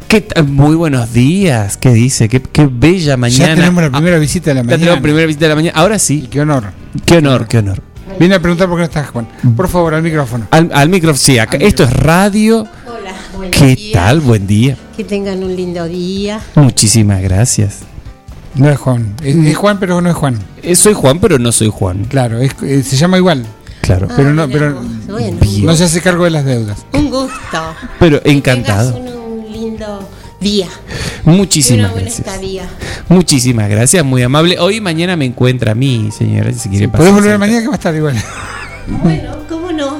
¿Qué? 0.09 0.26
Muy 0.47 0.75
buenos 0.75 1.12
días. 1.12 1.76
¿Qué 1.76 1.90
dice? 1.93 2.31
Qué, 2.31 2.40
qué 2.40 2.67
bella 2.71 3.19
mañana. 3.19 3.49
Ya 3.49 3.55
tenemos 3.55 3.83
la 3.85 3.90
primera 3.90 4.19
visita 4.19 4.50
de 4.50 4.55
la 4.55 4.61
Ah, 4.61 4.62
ya 4.62 4.67
mañana. 4.67 4.81
tenemos 4.81 5.02
primera 5.02 5.26
visita 5.26 5.45
de 5.45 5.49
la 5.50 5.55
mañana. 5.55 5.78
Ahora 5.78 5.97
Y 5.97 5.99
sí. 5.99 6.28
qué 6.31 6.40
honor. 6.40 6.64
Qué 7.05 7.19
honor, 7.19 7.47
qué 7.47 7.59
honor. 7.59 7.83
Viene 8.19 8.35
a 8.37 8.40
preguntar 8.40 8.69
por 8.69 8.76
qué 8.78 8.81
no 8.81 8.85
estás, 8.87 9.11
Juan. 9.11 9.28
Por 9.55 9.69
favor, 9.69 9.93
al 9.93 10.02
micrófono. 10.02 10.47
Al, 10.50 10.71
al 10.73 10.88
micrófono, 10.88 11.19
sí, 11.19 11.38
acá. 11.38 11.59
Al 11.59 11.62
Esto 11.62 11.85
es 11.85 11.93
radio. 11.93 12.61
Hola, 12.87 13.12
buen 13.37 13.50
¿Qué 13.50 13.76
día. 13.76 13.93
tal? 13.93 14.21
Buen 14.21 14.47
día. 14.47 14.78
Que 14.97 15.05
tengan 15.05 15.45
un 15.45 15.55
lindo 15.55 15.85
día. 15.87 16.40
Muchísimas 16.55 17.21
gracias. 17.21 17.81
No 18.55 18.71
es 18.71 18.78
Juan. 18.78 19.14
Es, 19.23 19.37
es 19.37 19.57
Juan, 19.59 19.78
pero 19.78 20.00
no 20.00 20.09
es 20.09 20.17
Juan. 20.17 20.38
Eh, 20.62 20.75
soy 20.75 20.95
Juan, 20.95 21.19
pero 21.21 21.38
no 21.38 21.52
soy 21.52 21.69
Juan. 21.71 22.07
Claro, 22.07 22.40
es- 22.40 22.57
eh, 22.62 22.83
se 22.83 22.97
llama 22.97 23.19
igual. 23.19 23.47
Claro. 23.88 24.09
Pero 24.16 24.28
Ah, 24.28 24.33
no, 24.33 24.47
mira 24.47 24.59
pero 24.59 24.75
vos. 24.75 24.87
Bueno, 25.09 25.38
no 25.64 25.76
se 25.76 25.85
hace 25.85 26.00
cargo 26.02 26.25
de 26.25 26.30
las 26.30 26.45
deudas. 26.45 26.85
un 26.92 27.11
gusto. 27.11 27.75
Pero 27.99 28.21
encantado. 28.25 28.97
un, 28.97 29.09
un 29.09 29.52
lindo 29.52 30.09
día. 30.40 30.68
Muchísimas 31.25 31.92
gracias. 31.95 32.18
estadía. 32.21 32.68
Muchísimas 33.09 33.68
gracias, 33.68 34.04
muy 34.04 34.23
amable. 34.23 34.59
Hoy 34.59 34.76
y 34.76 34.80
mañana 34.80 35.16
me 35.16 35.25
encuentra 35.25 35.73
a 35.73 35.75
mí, 35.75 36.11
señora, 36.16 36.52
si 36.52 36.68
quiere 36.68 36.88
pasar. 36.88 37.00
Podés 37.07 37.14
volver 37.14 37.38
mañana 37.38 37.61
que 37.62 37.66
va 37.68 37.75
a 37.75 37.76
estar 37.76 37.95
igual. 37.95 38.16
Bueno, 39.02 39.33
¿cómo 39.49 39.73
no? 39.73 39.97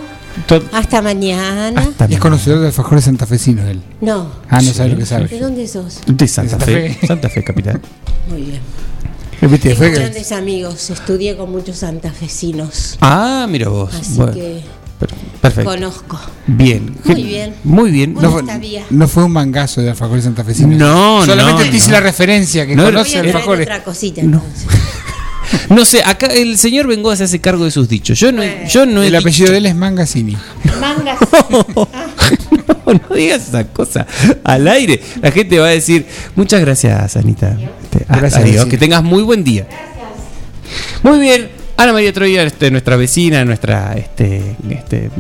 Hasta 0.73 1.03
mañana. 1.03 1.81
Hasta 1.81 2.05
Es 2.07 2.19
conocedor 2.21 2.61
de 2.61 2.67
alfajores 2.69 3.05
santafesinos 3.05 3.67
él. 3.69 3.83
No. 4.01 4.31
Ah, 4.49 4.61
no 4.63 4.73
sabe 4.73 4.91
lo 4.91 4.95
que 4.97 5.01
¿De 5.03 5.07
sabe. 5.07 5.39
dónde 5.41 5.67
sos? 5.67 6.01
De 6.07 6.29
Santa, 6.29 6.51
Santa 6.53 6.65
Fe. 6.67 6.95
Fe. 6.95 7.07
Santa 7.07 7.29
Fe, 7.29 7.43
capital. 7.43 7.81
Muy 8.31 8.43
bien. 8.43 8.61
Tengo 9.41 9.59
que- 9.59 9.91
grandes 9.91 10.33
amigos. 10.33 10.91
Estudié 10.91 11.37
con 11.37 11.51
muchos 11.51 11.79
santafesinos. 11.79 12.97
Ah, 13.01 13.47
mira 13.49 13.69
vos. 13.69 13.95
Así 13.95 14.15
Bueno, 14.17 14.33
que 14.33 14.61
per- 14.99 15.15
perfecto. 15.41 15.71
conozco. 15.71 16.19
Bien. 16.47 16.97
Muy 17.05 17.23
bien. 17.23 17.55
Muy 17.65 17.91
bien. 17.91 18.15
No, 18.15 18.31
fue, 18.33 18.43
no 18.91 19.09
fue 19.09 19.25
un 19.25 19.33
mangazo 19.33 19.81
de 19.81 19.91
alfajores 19.91 20.25
santafesinos. 20.25 20.77
No, 20.79 21.25
Solamente 21.25 21.65
no, 21.65 21.71
te 21.71 21.77
hice 21.77 21.87
no. 21.89 21.93
la 21.95 22.01
referencia 22.01 22.67
que 22.67 22.75
No, 22.75 22.83
Voy 22.85 22.93
conoce 22.93 23.17
a 23.19 23.21
traer 23.21 23.37
alfajores. 23.37 23.67
otra 23.67 23.85
cosita 23.85 24.23
No. 25.71 25.85
sé, 25.85 26.03
acá 26.05 26.27
el 26.27 26.59
señor 26.59 26.87
Bengoa 26.89 27.17
se 27.17 27.25
hace 27.25 27.41
cargo 27.41 27.65
de 27.65 27.71
sus 27.71 27.89
dichos. 27.89 28.19
Yo 28.19 28.33
no, 28.33 28.43
yo 28.69 28.85
no 28.87 29.03
he 29.03 29.07
El 29.07 29.15
apellido 29.17 29.45
dicho- 29.47 29.53
de 29.53 29.59
él 29.59 29.67
es 29.67 29.75
Mangasini. 29.75 30.37
Mangas. 30.81 31.19
no, 32.95 33.15
digas 33.15 33.49
esa 33.49 33.65
cosa 33.69 34.07
al 34.45 34.67
aire. 34.69 35.01
La 35.23 35.31
gente 35.31 35.59
va 35.59 35.67
a 35.67 35.71
decir, 35.71 36.07
muchas 36.37 36.61
gracias, 36.61 37.17
Anita. 37.17 37.57
Este, 37.83 38.05
ah, 38.09 38.17
Gracias, 38.19 38.43
adiós, 38.43 38.55
vecina. 38.57 38.71
que 38.71 38.79
tengas 38.79 39.03
muy 39.03 39.23
buen 39.23 39.45
día. 39.45 39.67
Muy 41.03 41.19
bien. 41.19 41.49
Ana 41.77 41.93
María 41.93 42.13
Troya, 42.13 42.43
este, 42.43 42.71
nuestra 42.71 42.97
vecina, 42.97 43.45
nuestra, 43.45 43.95
este, 43.95 44.57
este, 44.69 45.11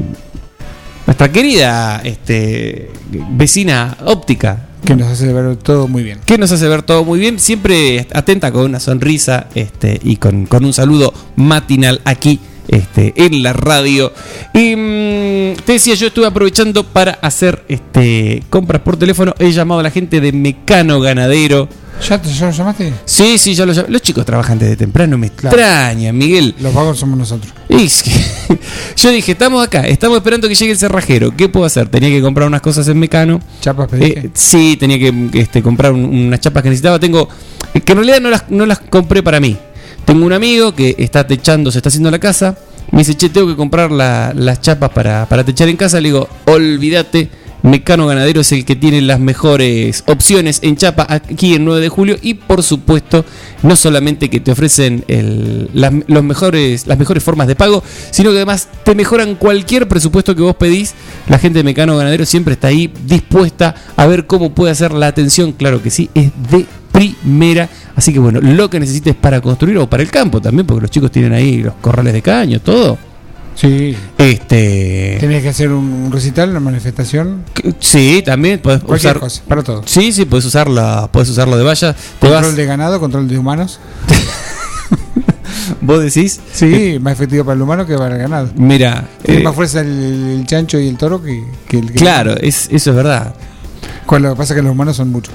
nuestra 1.06 1.30
querida, 1.30 2.00
este, 2.02 2.90
vecina 3.30 3.96
óptica, 4.04 4.66
Que 4.84 4.96
nos 4.96 5.08
hace 5.08 5.32
ver 5.32 5.56
todo 5.56 5.86
muy 5.86 6.02
bien. 6.02 6.18
que 6.26 6.36
nos 6.36 6.50
hace 6.50 6.66
ver 6.68 6.82
todo 6.82 7.04
muy 7.04 7.20
bien, 7.20 7.38
siempre 7.38 8.08
atenta 8.12 8.50
con 8.50 8.64
una 8.64 8.80
sonrisa 8.80 9.46
este, 9.54 10.00
y 10.02 10.16
con, 10.16 10.46
con 10.46 10.64
un 10.64 10.72
saludo 10.72 11.14
matinal 11.36 12.00
aquí 12.04 12.40
este, 12.68 13.12
en 13.16 13.42
la 13.42 13.52
radio. 13.52 14.12
Y 14.54 14.76
mm, 14.76 15.56
te 15.64 15.72
decía, 15.72 15.94
yo 15.94 16.06
estuve 16.08 16.26
aprovechando 16.26 16.84
para 16.84 17.12
hacer 17.22 17.64
este, 17.68 18.42
compras 18.50 18.82
por 18.82 18.96
teléfono. 18.96 19.34
He 19.38 19.50
llamado 19.52 19.80
a 19.80 19.82
la 19.82 19.90
gente 19.90 20.20
de 20.20 20.32
Mecano 20.32 21.00
Ganadero. 21.00 21.68
¿Ya, 22.08 22.22
te, 22.22 22.32
ya 22.32 22.46
lo 22.46 22.52
llamaste? 22.52 22.92
Sí, 23.04 23.38
sí, 23.38 23.54
ya 23.54 23.66
lo 23.66 23.72
llamé. 23.72 23.88
Los 23.88 24.02
chicos 24.02 24.24
trabajan 24.24 24.56
desde 24.56 24.76
temprano, 24.76 25.18
me 25.18 25.30
Claro. 25.30 25.56
extraña, 25.56 26.12
Miguel. 26.12 26.54
Los 26.60 26.72
vagos 26.72 26.96
somos 27.00 27.18
nosotros. 27.18 27.52
Y 27.68 27.82
es 27.86 28.04
que- 28.04 28.58
yo 28.96 29.10
dije, 29.10 29.32
estamos 29.32 29.66
acá, 29.66 29.80
estamos 29.84 30.16
esperando 30.18 30.48
que 30.48 30.54
llegue 30.54 30.70
el 30.72 30.78
cerrajero. 30.78 31.34
¿Qué 31.36 31.48
puedo 31.48 31.66
hacer? 31.66 31.88
Tenía 31.88 32.08
que 32.10 32.22
comprar 32.22 32.46
unas 32.46 32.60
cosas 32.60 32.86
en 32.86 33.00
Mecano. 33.00 33.40
Chapas 33.60 33.88
pediste. 33.88 34.20
Eh, 34.26 34.30
sí, 34.32 34.76
tenía 34.78 34.96
que 34.96 35.12
este, 35.40 35.60
comprar 35.60 35.92
un- 35.92 36.04
unas 36.04 36.38
chapas 36.38 36.62
que 36.62 36.68
necesitaba. 36.68 37.00
Tengo. 37.00 37.28
eh, 37.74 37.80
Que 37.80 37.92
en 37.92 37.98
realidad 37.98 38.20
no 38.20 38.30
las, 38.30 38.44
no 38.48 38.64
las 38.64 38.78
compré 38.78 39.20
para 39.24 39.40
mí. 39.40 39.56
Tengo 40.08 40.24
un 40.24 40.32
amigo 40.32 40.74
que 40.74 40.94
está 40.98 41.26
techando, 41.26 41.70
se 41.70 41.80
está 41.80 41.90
haciendo 41.90 42.10
la 42.10 42.18
casa. 42.18 42.56
Me 42.92 43.00
dice, 43.00 43.14
che, 43.14 43.28
tengo 43.28 43.46
que 43.46 43.56
comprar 43.56 43.90
la- 43.90 44.32
las 44.34 44.62
chapas 44.62 44.88
para, 44.90 45.26
para 45.28 45.44
techar 45.44 45.68
en 45.68 45.76
casa. 45.76 46.00
Le 46.00 46.08
digo, 46.08 46.26
olvídate. 46.46 47.28
Mecano 47.60 48.06
Ganadero 48.06 48.40
es 48.40 48.52
el 48.52 48.64
que 48.64 48.76
tiene 48.76 49.02
las 49.02 49.18
mejores 49.18 50.04
opciones 50.06 50.60
en 50.62 50.76
chapa 50.76 51.04
aquí 51.10 51.54
en 51.54 51.64
9 51.64 51.80
de 51.80 51.88
julio 51.88 52.16
y 52.22 52.34
por 52.34 52.62
supuesto 52.62 53.24
no 53.64 53.74
solamente 53.74 54.30
que 54.30 54.38
te 54.38 54.52
ofrecen 54.52 55.04
las, 55.74 55.92
los 56.06 56.22
mejores, 56.22 56.86
las 56.86 56.96
mejores 56.96 57.20
formas 57.24 57.48
de 57.48 57.56
pago, 57.56 57.82
sino 58.12 58.30
que 58.30 58.36
además 58.36 58.68
te 58.84 58.94
mejoran 58.94 59.34
cualquier 59.34 59.88
presupuesto 59.88 60.36
que 60.36 60.42
vos 60.42 60.54
pedís. 60.54 60.94
La 61.28 61.40
gente 61.40 61.58
de 61.58 61.64
Mecano 61.64 61.96
Ganadero 61.96 62.24
siempre 62.26 62.54
está 62.54 62.68
ahí 62.68 62.92
dispuesta 63.04 63.74
a 63.96 64.06
ver 64.06 64.28
cómo 64.28 64.54
puede 64.54 64.70
hacer 64.70 64.92
la 64.92 65.08
atención. 65.08 65.50
Claro 65.50 65.82
que 65.82 65.90
sí, 65.90 66.10
es 66.14 66.30
de 66.52 66.64
primera. 66.92 67.68
Así 67.96 68.12
que 68.12 68.18
bueno, 68.18 68.40
lo 68.40 68.68
que 68.70 68.80
necesites 68.80 69.14
para 69.14 69.40
construir 69.40 69.78
o 69.78 69.88
para 69.88 70.02
el 70.02 70.10
campo 70.10 70.40
también, 70.40 70.66
porque 70.66 70.82
los 70.82 70.90
chicos 70.90 71.10
tienen 71.10 71.32
ahí 71.32 71.62
los 71.62 71.74
corrales 71.80 72.12
de 72.12 72.22
caño, 72.22 72.60
todo. 72.60 72.98
Sí. 73.54 73.96
Este. 74.16 75.16
Tenés 75.18 75.42
que 75.42 75.48
hacer 75.48 75.72
un, 75.72 76.12
recital, 76.12 76.50
una 76.50 76.60
manifestación. 76.60 77.42
Sí, 77.80 78.22
también 78.24 78.60
puedes 78.60 78.82
Cualquier 78.84 79.16
usar. 79.16 79.20
cosa, 79.20 79.42
para 79.48 79.62
todo. 79.64 79.82
Sí, 79.84 80.12
sí, 80.12 80.26
puedes 80.26 80.44
usarla, 80.44 81.08
puedes 81.12 81.28
usarlo 81.28 81.56
de 81.56 81.64
valla. 81.64 81.96
Control 82.20 82.42
vas, 82.42 82.56
de 82.56 82.66
ganado, 82.66 83.00
control 83.00 83.26
de 83.26 83.36
humanos. 83.36 83.80
vos 85.80 86.00
decís, 86.02 86.40
Sí, 86.52 86.98
más 87.00 87.14
efectivo 87.14 87.44
para 87.44 87.56
el 87.56 87.62
humano 87.62 87.84
que 87.86 87.96
para 87.96 88.14
el 88.14 88.22
ganado. 88.22 88.50
mira, 88.54 89.08
Tiene 89.24 89.40
eh, 89.40 89.44
más 89.44 89.54
fuerza 89.54 89.80
el, 89.80 89.88
el 90.38 90.46
chancho 90.46 90.78
y 90.78 90.88
el 90.88 90.96
toro 90.96 91.20
que, 91.22 91.44
que 91.68 91.78
el 91.78 91.88
que 91.92 91.94
claro, 91.98 92.36
es, 92.40 92.68
eso 92.70 92.90
es 92.90 92.96
verdad. 92.96 93.34
Con 94.06 94.22
lo 94.22 94.30
que 94.30 94.36
pasa 94.36 94.54
es 94.54 94.58
que 94.58 94.62
los 94.62 94.72
humanos 94.72 94.96
son 94.96 95.10
muchos. 95.10 95.34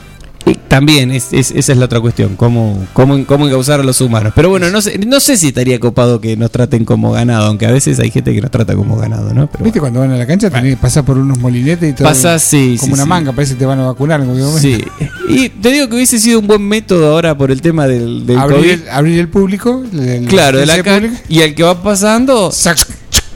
También, 0.67 1.11
es, 1.11 1.31
es- 1.33 1.51
esa 1.51 1.71
es 1.71 1.77
la 1.77 1.85
otra 1.85 2.01
cuestión, 2.01 2.35
cómo, 2.35 2.83
cómo, 2.93 3.23
cómo 3.27 3.45
encauzar 3.47 3.79
a 3.79 3.83
los 3.83 4.01
humanos. 4.01 4.33
Pero 4.35 4.49
bueno, 4.49 4.71
no 4.71 4.81
sé, 4.81 4.97
no 5.05 5.19
sé 5.19 5.37
si 5.37 5.49
estaría 5.49 5.79
copado 5.79 6.19
que 6.19 6.35
nos 6.35 6.49
traten 6.49 6.83
como 6.83 7.11
ganado, 7.11 7.45
aunque 7.45 7.67
a 7.67 7.71
veces 7.71 7.99
hay 7.99 8.09
gente 8.09 8.33
que 8.33 8.41
nos 8.41 8.49
trata 8.49 8.75
como 8.75 8.97
ganado, 8.97 9.33
¿no? 9.35 9.47
Pero 9.51 9.63
¿Viste 9.63 9.79
cuando 9.79 9.99
van 9.99 10.11
a 10.11 10.17
la 10.17 10.25
cancha? 10.25 10.49
Tenés 10.49 10.77
pasar 10.77 11.05
por 11.05 11.17
unos 11.19 11.37
molinetes 11.37 11.91
y 11.91 11.93
todo. 11.93 12.07
Pasa, 12.07 12.39
sí, 12.39 12.75
Como 12.79 12.87
sí, 12.87 12.93
una 12.93 13.03
sí. 13.03 13.09
manga, 13.09 13.31
parece 13.33 13.53
que 13.53 13.59
te 13.59 13.65
van 13.67 13.79
a 13.81 13.85
vacunar 13.85 14.19
en 14.21 14.25
cualquier 14.25 14.47
momento. 14.47 14.67
Sí, 14.67 15.05
y 15.29 15.49
te 15.49 15.71
digo 15.71 15.87
que 15.89 15.95
hubiese 15.95 16.17
sido 16.17 16.39
un 16.39 16.47
buen 16.47 16.61
método 16.67 17.13
ahora 17.13 17.37
por 17.37 17.51
el 17.51 17.61
tema 17.61 17.85
del, 17.87 18.25
del 18.25 18.37
Abrir, 18.39 18.57
COVID. 18.57 18.69
el, 18.71 18.89
abrir 18.89 19.19
el 19.19 19.27
público. 19.29 19.83
el- 19.93 20.25
Claro, 20.25 20.57
de 20.57 20.65
la 20.65 20.77
público, 20.83 21.15
y 21.29 21.41
al 21.43 21.53
que 21.53 21.61
va 21.63 21.83
pasando, 21.83 22.51
sac, 22.51 22.79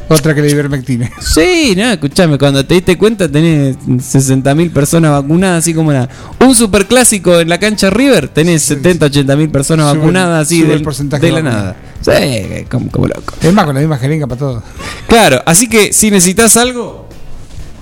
Otra 0.09 0.33
que 0.33 0.41
la 0.41 0.47
ivermectina. 0.49 1.09
Sí, 1.19 1.73
no, 1.75 1.91
escuchame, 1.91 2.37
cuando 2.37 2.65
te 2.65 2.75
diste 2.75 2.97
cuenta 2.97 3.29
tenés 3.29 3.77
60.000 3.79 4.71
personas 4.71 5.11
vacunadas, 5.11 5.59
así 5.59 5.73
como 5.73 5.89
una, 5.89 6.07
un 6.39 6.55
superclásico 6.55 7.39
en 7.39 7.49
la 7.49 7.59
cancha 7.59 7.89
River, 7.89 8.29
tenés 8.29 8.63
70, 8.63 9.07
80.000 9.07 9.51
personas 9.51 9.87
Sube- 9.87 9.97
vacunadas 9.99 10.47
así 10.47 10.61
del- 10.63 10.83
de 11.19 11.31
la 11.31 11.41
nada. 11.41 11.75
Sí, 12.01 12.65
como, 12.69 12.89
como 12.89 13.07
loco. 13.07 13.33
Es 13.41 13.53
más, 13.53 13.65
con 13.65 13.75
la 13.75 13.81
misma 13.81 13.97
jeringa 13.97 14.27
para 14.27 14.39
todo. 14.39 14.63
Claro, 15.07 15.41
así 15.45 15.67
que 15.67 15.91
si 15.91 16.09
necesitas 16.09 16.55
algo, 16.55 17.06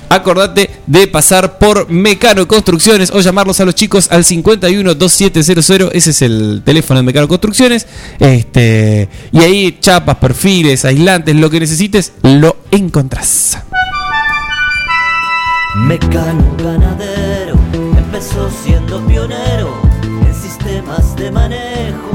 acordate 0.10 0.70
de 0.88 1.08
pasar 1.08 1.58
por 1.58 1.90
Mecano 1.90 2.48
Construcciones 2.48 3.12
o 3.12 3.20
llamarlos 3.20 3.60
a 3.60 3.66
los 3.66 3.76
chicos 3.76 4.08
al 4.12 4.24
51 4.24 4.96
2700, 4.96 5.92
ese 5.94 6.12
es 6.12 6.22
el 6.22 6.62
teléfono 6.64 7.00
de 7.00 7.04
Mecano 7.04 7.28
Construcciones. 7.28 7.88
Este, 8.20 9.10
y 9.32 9.40
ahí 9.40 9.78
chapas, 9.80 10.18
perfiles, 10.18 10.86
aislantes, 10.86 11.36
lo 11.36 11.50
que 11.50 11.60
necesites, 11.60 12.14
lo 12.24 12.58
encontrás. 12.72 13.58
Mecano 15.76 16.56
ganadero 16.58 17.60
empezó 17.98 18.50
siendo 18.64 19.06
pionero 19.06 19.74
en 20.26 20.34
sistemas 20.34 21.16
de 21.18 21.32
manejo 21.32 22.15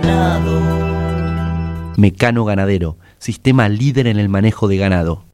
ganado. 0.00 1.92
Mecano 1.96 2.44
Ganadero, 2.44 2.96
sistema 3.18 3.68
líder 3.68 4.06
en 4.06 4.18
el 4.18 4.28
manejo 4.28 4.68
de 4.68 4.76
ganado. 4.76 5.24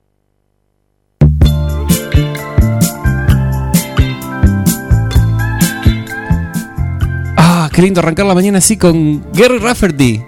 Ah, 7.36 7.70
qué 7.72 7.82
lindo 7.82 8.00
arrancar 8.00 8.26
la 8.26 8.34
mañana 8.34 8.58
así 8.58 8.76
con 8.76 9.24
Gary 9.32 9.58
Rafferty. 9.58 10.22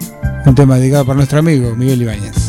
Un 0.45 0.55
tema 0.55 0.77
dedicado 0.77 1.05
para 1.05 1.17
nuestro 1.17 1.39
amigo 1.39 1.75
Miguel 1.75 2.01
Ibáñez. 2.01 2.48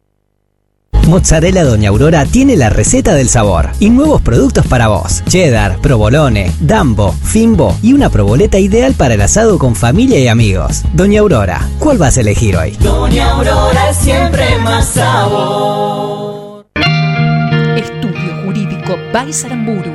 Mozzarella 1.07 1.63
Doña 1.63 1.89
Aurora 1.89 2.25
tiene 2.25 2.55
la 2.55 2.69
receta 2.69 3.15
del 3.15 3.27
sabor 3.27 3.69
y 3.79 3.89
nuevos 3.89 4.21
productos 4.21 4.65
para 4.67 4.87
vos. 4.87 5.23
Cheddar, 5.27 5.79
provolone, 5.79 6.51
dambo, 6.59 7.13
fimbo 7.13 7.75
y 7.81 7.93
una 7.93 8.09
proboleta 8.09 8.59
ideal 8.59 8.93
para 8.93 9.15
el 9.15 9.21
asado 9.21 9.57
con 9.57 9.75
familia 9.75 10.19
y 10.19 10.27
amigos. 10.27 10.83
Doña 10.93 11.21
Aurora, 11.21 11.67
¿cuál 11.79 11.97
vas 11.97 12.17
a 12.17 12.21
elegir 12.21 12.55
hoy? 12.55 12.71
Doña 12.79 13.31
Aurora 13.31 13.89
es 13.89 13.97
siempre 13.97 14.57
más 14.59 14.87
sabor. 14.89 16.65
Estudio 17.75 18.43
Jurídico 18.45 18.95
Baisaramburu 19.13 19.91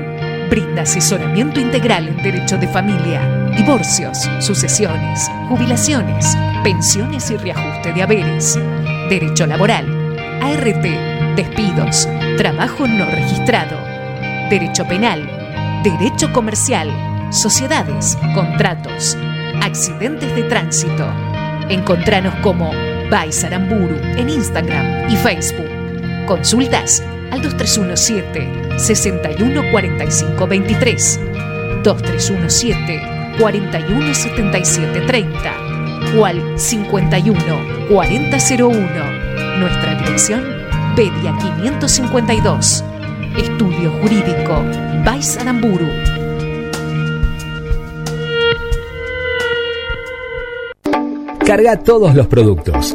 brinda 0.50 0.82
asesoramiento 0.82 1.61
integral 1.61 2.09
en 2.09 2.22
derecho 2.22 2.56
de 2.59 2.68
familia, 2.68 3.50
divorcios, 3.56 4.28
sucesiones, 4.40 5.30
jubilaciones, 5.48 6.37
pensiones 6.62 7.30
y 7.30 7.37
reajuste 7.37 7.92
de 7.92 8.02
haberes, 8.02 8.59
derecho 9.09 9.46
laboral, 9.46 10.06
ART, 10.40 11.37
despidos, 11.37 12.09
trabajo 12.37 12.87
no 12.87 13.07
registrado, 13.07 13.79
derecho 14.51 14.87
penal, 14.87 15.27
derecho 15.83 16.31
comercial, 16.33 16.90
sociedades, 17.31 18.18
contratos, 18.35 19.16
accidentes 19.62 20.35
de 20.35 20.42
tránsito. 20.44 21.07
Encontranos 21.68 22.35
como 22.37 22.70
Baisaramburu 23.11 23.96
en 24.16 24.29
Instagram 24.29 25.11
y 25.11 25.16
Facebook. 25.16 25.66
Consultas 26.27 27.03
al 27.31 27.42
2317 27.42 28.79
614523 28.79 31.20
2317 31.83 33.03
417730 33.38 35.53
o 36.16 36.25
al 36.25 36.59
51 36.59 37.88
4001. 37.88 39.26
Nuestra 39.59 39.95
dirección 39.95 40.45
Pedia 40.95 41.35
552. 41.38 42.85
Estudio 43.38 43.90
Jurídico 44.03 44.62
Baisaramburu. 45.03 45.88
Carga 51.47 51.79
todos 51.79 52.14
los 52.14 52.27
productos. 52.27 52.95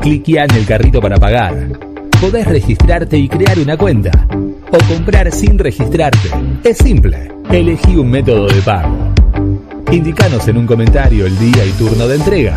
Cliquea 0.00 0.44
en 0.44 0.54
el 0.54 0.64
carrito 0.64 1.02
para 1.02 1.18
pagar. 1.18 1.78
Podés 2.18 2.46
registrarte 2.46 3.18
y 3.18 3.28
crear 3.28 3.58
una 3.58 3.76
cuenta. 3.76 4.26
O 4.70 4.78
comprar 4.88 5.30
sin 5.32 5.58
registrarte. 5.58 6.30
Es 6.64 6.78
simple. 6.78 7.30
Elegí 7.50 7.96
un 7.96 8.10
método 8.10 8.46
de 8.46 8.62
pago. 8.62 9.12
Indicanos 9.90 10.48
en 10.48 10.56
un 10.56 10.66
comentario 10.66 11.26
el 11.26 11.38
día 11.38 11.64
y 11.66 11.70
turno 11.72 12.08
de 12.08 12.16
entrega. 12.16 12.56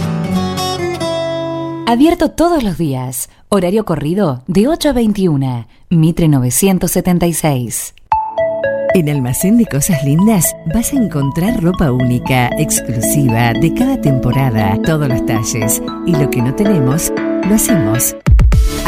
Abierto 1.91 2.31
todos 2.31 2.63
los 2.63 2.77
días. 2.77 3.29
Horario 3.49 3.83
corrido 3.83 4.43
de 4.47 4.69
8 4.69 4.91
a 4.91 4.93
21. 4.93 5.67
Mitre 5.89 6.29
976. 6.29 7.93
En 8.93 9.09
Almacén 9.09 9.57
de 9.57 9.65
Cosas 9.65 10.01
Lindas 10.05 10.55
vas 10.73 10.93
a 10.93 10.95
encontrar 10.95 11.61
ropa 11.61 11.91
única, 11.91 12.47
exclusiva, 12.57 13.51
de 13.51 13.73
cada 13.73 13.99
temporada, 13.99 14.79
todos 14.85 15.09
los 15.09 15.25
talles. 15.25 15.83
Y 16.05 16.15
lo 16.15 16.29
que 16.29 16.41
no 16.41 16.55
tenemos, 16.55 17.11
lo 17.49 17.55
hacemos. 17.55 18.15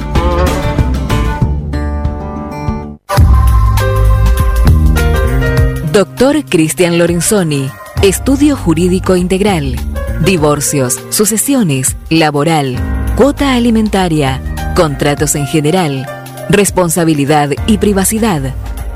Doctor 5.91 6.45
Cristian 6.45 6.99
Lorenzoni, 6.99 7.71
Estudio 8.03 8.55
Jurídico 8.55 9.15
Integral, 9.15 9.75
Divorcios, 10.23 10.99
Sucesiones, 11.09 11.97
Laboral, 12.09 12.75
Cuota 13.17 13.55
Alimentaria, 13.55 14.39
Contratos 14.75 15.33
en 15.35 15.47
General, 15.47 16.05
Responsabilidad 16.49 17.49
y 17.67 17.79
Privacidad. 17.79 18.53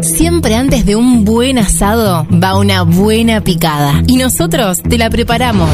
Siempre 0.00 0.54
antes 0.54 0.86
de 0.86 0.96
un 0.96 1.24
buen 1.24 1.58
asado 1.58 2.26
va 2.30 2.56
una 2.56 2.82
buena 2.82 3.42
picada. 3.42 4.02
Y 4.06 4.16
nosotros 4.16 4.82
te 4.82 4.98
la 4.98 5.10
preparamos. 5.10 5.70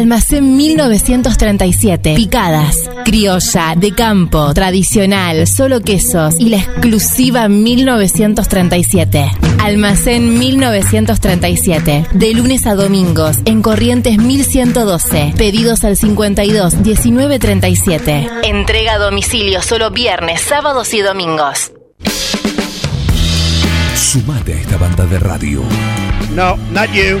Almacén 0.00 0.10
Almacén 0.30 0.56
1937. 0.56 2.14
Picadas, 2.14 2.88
criolla, 3.04 3.74
de 3.76 3.92
campo, 3.92 4.54
tradicional, 4.54 5.46
solo 5.46 5.82
quesos 5.82 6.36
y 6.38 6.48
la 6.48 6.56
exclusiva 6.56 7.50
1937. 7.50 9.30
Almacén 9.58 10.38
1937. 10.38 12.06
De 12.14 12.32
lunes 12.32 12.66
a 12.66 12.76
domingos 12.76 13.40
en 13.44 13.60
Corrientes 13.60 14.16
1112. 14.16 15.34
Pedidos 15.36 15.84
al 15.84 15.98
52 15.98 16.82
1937. 16.82 18.26
Entrega 18.44 18.94
a 18.94 18.98
domicilio 18.98 19.60
solo 19.60 19.90
viernes, 19.90 20.40
sábados 20.40 20.94
y 20.94 21.02
domingos. 21.02 21.72
Sumate 23.94 24.54
a 24.54 24.56
esta 24.56 24.78
banda 24.78 25.04
de 25.04 25.18
radio. 25.18 25.62
No, 26.34 26.56
not 26.72 26.90
you, 26.92 27.20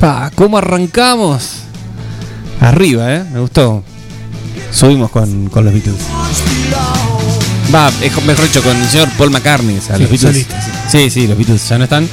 Pa, 0.00 0.30
¿cómo 0.34 0.58
arrancamos? 0.58 1.50
Arriba, 2.60 3.14
¿eh? 3.14 3.24
Me 3.32 3.40
gustó. 3.40 3.82
Subimos 4.72 5.10
con, 5.10 5.48
con 5.48 5.64
los 5.64 5.72
Beatles. 5.74 5.96
Va, 7.74 7.90
es 8.00 8.24
mejor 8.24 8.44
dicho, 8.46 8.62
con 8.62 8.76
el 8.76 8.88
señor 8.88 9.08
Paul 9.18 9.30
McCartney. 9.30 9.78
O 9.78 9.80
sea, 9.82 9.96
Sí, 9.96 10.02
los 10.02 10.10
Beatles. 10.10 10.20
solista, 10.32 10.62
sí. 10.62 10.70
sí, 10.90 11.10
sí, 11.10 11.26
los 11.26 11.36
Beatles 11.36 11.68
ya 11.68 11.78
no 11.78 11.84
están. 11.84 12.08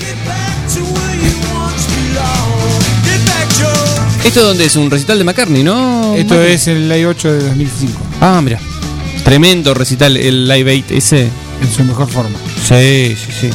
¿Esto 4.23 4.41
dónde 4.43 4.65
es? 4.65 4.75
Un 4.75 4.89
recital 4.89 5.19
de 5.19 5.23
McCartney, 5.23 5.63
¿no? 5.63 6.15
Esto 6.15 6.41
es 6.41 6.67
el 6.67 6.89
Live 6.89 7.05
8 7.05 7.31
de 7.33 7.43
2005. 7.49 7.99
Ah, 8.21 8.41
mira. 8.43 8.59
Tremendo 9.23 9.73
recital, 9.73 10.17
el 10.17 10.47
Live 10.47 10.83
8 10.85 10.95
ese. 10.95 11.29
En 11.61 11.71
su 11.71 11.83
mejor 11.83 12.09
forma. 12.09 12.37
Sí, 12.67 13.15
sí, 13.15 13.31
sí. 13.41 13.49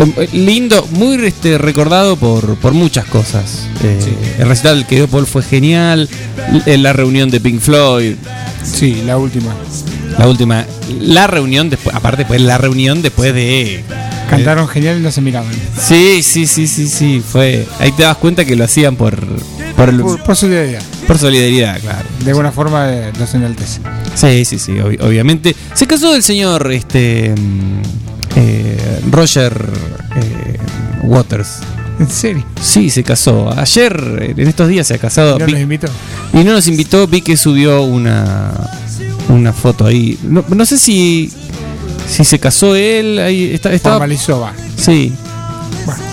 Eh, 0.00 0.12
eh, 0.16 0.28
Lindo, 0.32 0.86
muy 0.92 1.16
este, 1.24 1.58
recordado 1.58 2.16
por, 2.16 2.56
por 2.56 2.72
muchas 2.72 3.04
cosas. 3.06 3.66
Eh, 3.84 3.98
El 4.38 4.48
recital 4.48 4.86
que 4.86 4.96
dio 4.96 5.08
Paul 5.08 5.26
fue 5.26 5.42
genial. 5.42 6.08
L- 6.66 6.78
La 6.78 6.92
reunión 6.92 7.30
de 7.30 7.40
Pink 7.40 7.60
Floyd. 7.60 8.14
Sí, 8.64 9.02
la 9.06 9.18
última. 9.18 9.54
La 10.18 10.26
última. 10.28 10.64
La 11.00 11.26
reunión 11.26 11.70
después. 11.70 11.94
Aparte, 11.94 12.24
pues 12.24 12.40
la 12.40 12.58
reunión 12.58 13.02
después 13.02 13.34
de. 13.34 13.82
Cantaron 14.28 14.68
genial 14.68 14.98
y 14.98 15.02
no 15.02 15.10
se 15.10 15.20
miraban. 15.20 15.52
Sí, 15.80 16.22
sí, 16.22 16.46
sí, 16.46 16.66
sí, 16.66 16.88
sí. 16.88 17.20
Fue. 17.26 17.66
Ahí 17.78 17.92
te 17.92 18.04
das 18.04 18.16
cuenta 18.16 18.44
que 18.44 18.56
lo 18.56 18.64
hacían 18.64 18.96
por. 18.96 19.18
Por, 19.76 19.88
el- 19.88 20.00
Por, 20.00 20.22
por 20.22 20.36
solidaridad. 20.36 20.82
por 21.06 21.18
solidaridad, 21.18 21.80
claro. 21.80 22.04
De 22.24 22.30
alguna 22.30 22.52
forma 22.52 22.92
eh, 22.92 23.12
los 23.18 23.34
enaltece. 23.34 23.80
Sí, 24.14 24.44
sí, 24.44 24.58
sí, 24.58 24.72
ob- 24.72 25.00
obviamente. 25.02 25.54
Se 25.74 25.86
casó 25.86 26.14
el 26.14 26.22
señor 26.22 26.70
este 26.72 27.34
eh, 28.40 29.00
Roger 29.10 29.52
eh, 30.16 30.58
Waters. 31.02 31.58
¿En 31.98 32.08
serio? 32.08 32.44
Sí, 32.62 32.88
se 32.88 33.02
casó. 33.04 33.50
Ayer, 33.56 34.34
en 34.38 34.48
estos 34.48 34.68
días, 34.68 34.86
se 34.86 34.94
ha 34.94 34.98
casado. 34.98 35.36
¿Y 35.36 35.38
no 35.40 35.46
Vi- 35.46 35.52
nos 35.52 35.60
invitó? 35.60 35.86
y 36.32 36.36
no 36.44 36.52
nos 36.52 36.66
invitó. 36.66 37.06
Vi 37.06 37.20
que 37.20 37.36
subió 37.36 37.82
una, 37.82 38.52
una 39.28 39.52
foto 39.52 39.84
ahí. 39.86 40.18
No, 40.22 40.42
no 40.48 40.64
sé 40.64 40.78
si, 40.78 41.30
si 42.08 42.24
se 42.24 42.38
casó 42.38 42.74
él. 42.74 43.18
Ahí 43.18 43.52
está, 43.52 43.70
estaba, 43.72 43.96
Formalizó, 43.96 44.40
va. 44.40 44.54
Sí. 44.76 45.12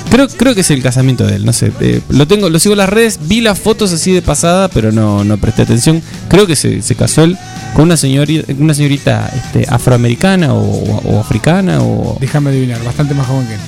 Creo, 0.10 0.28
creo 0.30 0.56
que 0.56 0.62
es 0.62 0.72
el 0.72 0.82
casamiento 0.82 1.26
de 1.26 1.36
él, 1.36 1.46
no 1.46 1.52
sé. 1.54 1.72
eh, 1.82 2.02
lo 2.10 2.28
tengo, 2.28 2.50
lo 2.50 2.60
sigo 2.60 2.74
en 2.74 2.78
las 2.80 2.89
redes, 2.89 3.20
vi 3.24 3.41
las 3.41 3.60
fotos 3.60 3.91
así 3.91 4.12
de 4.13 4.22
pasada, 4.22 4.67
pero 4.70 4.91
no, 4.91 5.24
no 5.24 5.38
presté 5.38 5.63
atención. 5.63 6.02
Creo 6.30 6.48
que 6.48 6.56
se, 6.56 6.82
se 6.82 6.96
casó 6.96 7.24
él 7.24 7.38
con 7.74 7.84
una 7.84 7.98
señorita, 7.98 8.52
una 8.58 8.74
señorita 8.74 9.30
este, 9.36 9.65
afroamericana 9.70 10.54
o, 10.54 10.62
o 10.63 11.20
africana 11.20 11.82
o. 11.82 12.17
Déjame 12.22 12.52
adivinar, 12.52 12.82
bastante 12.84 13.13
más 13.13 13.28
joven 13.28 13.48
que 13.48 13.54
él. 13.56 13.60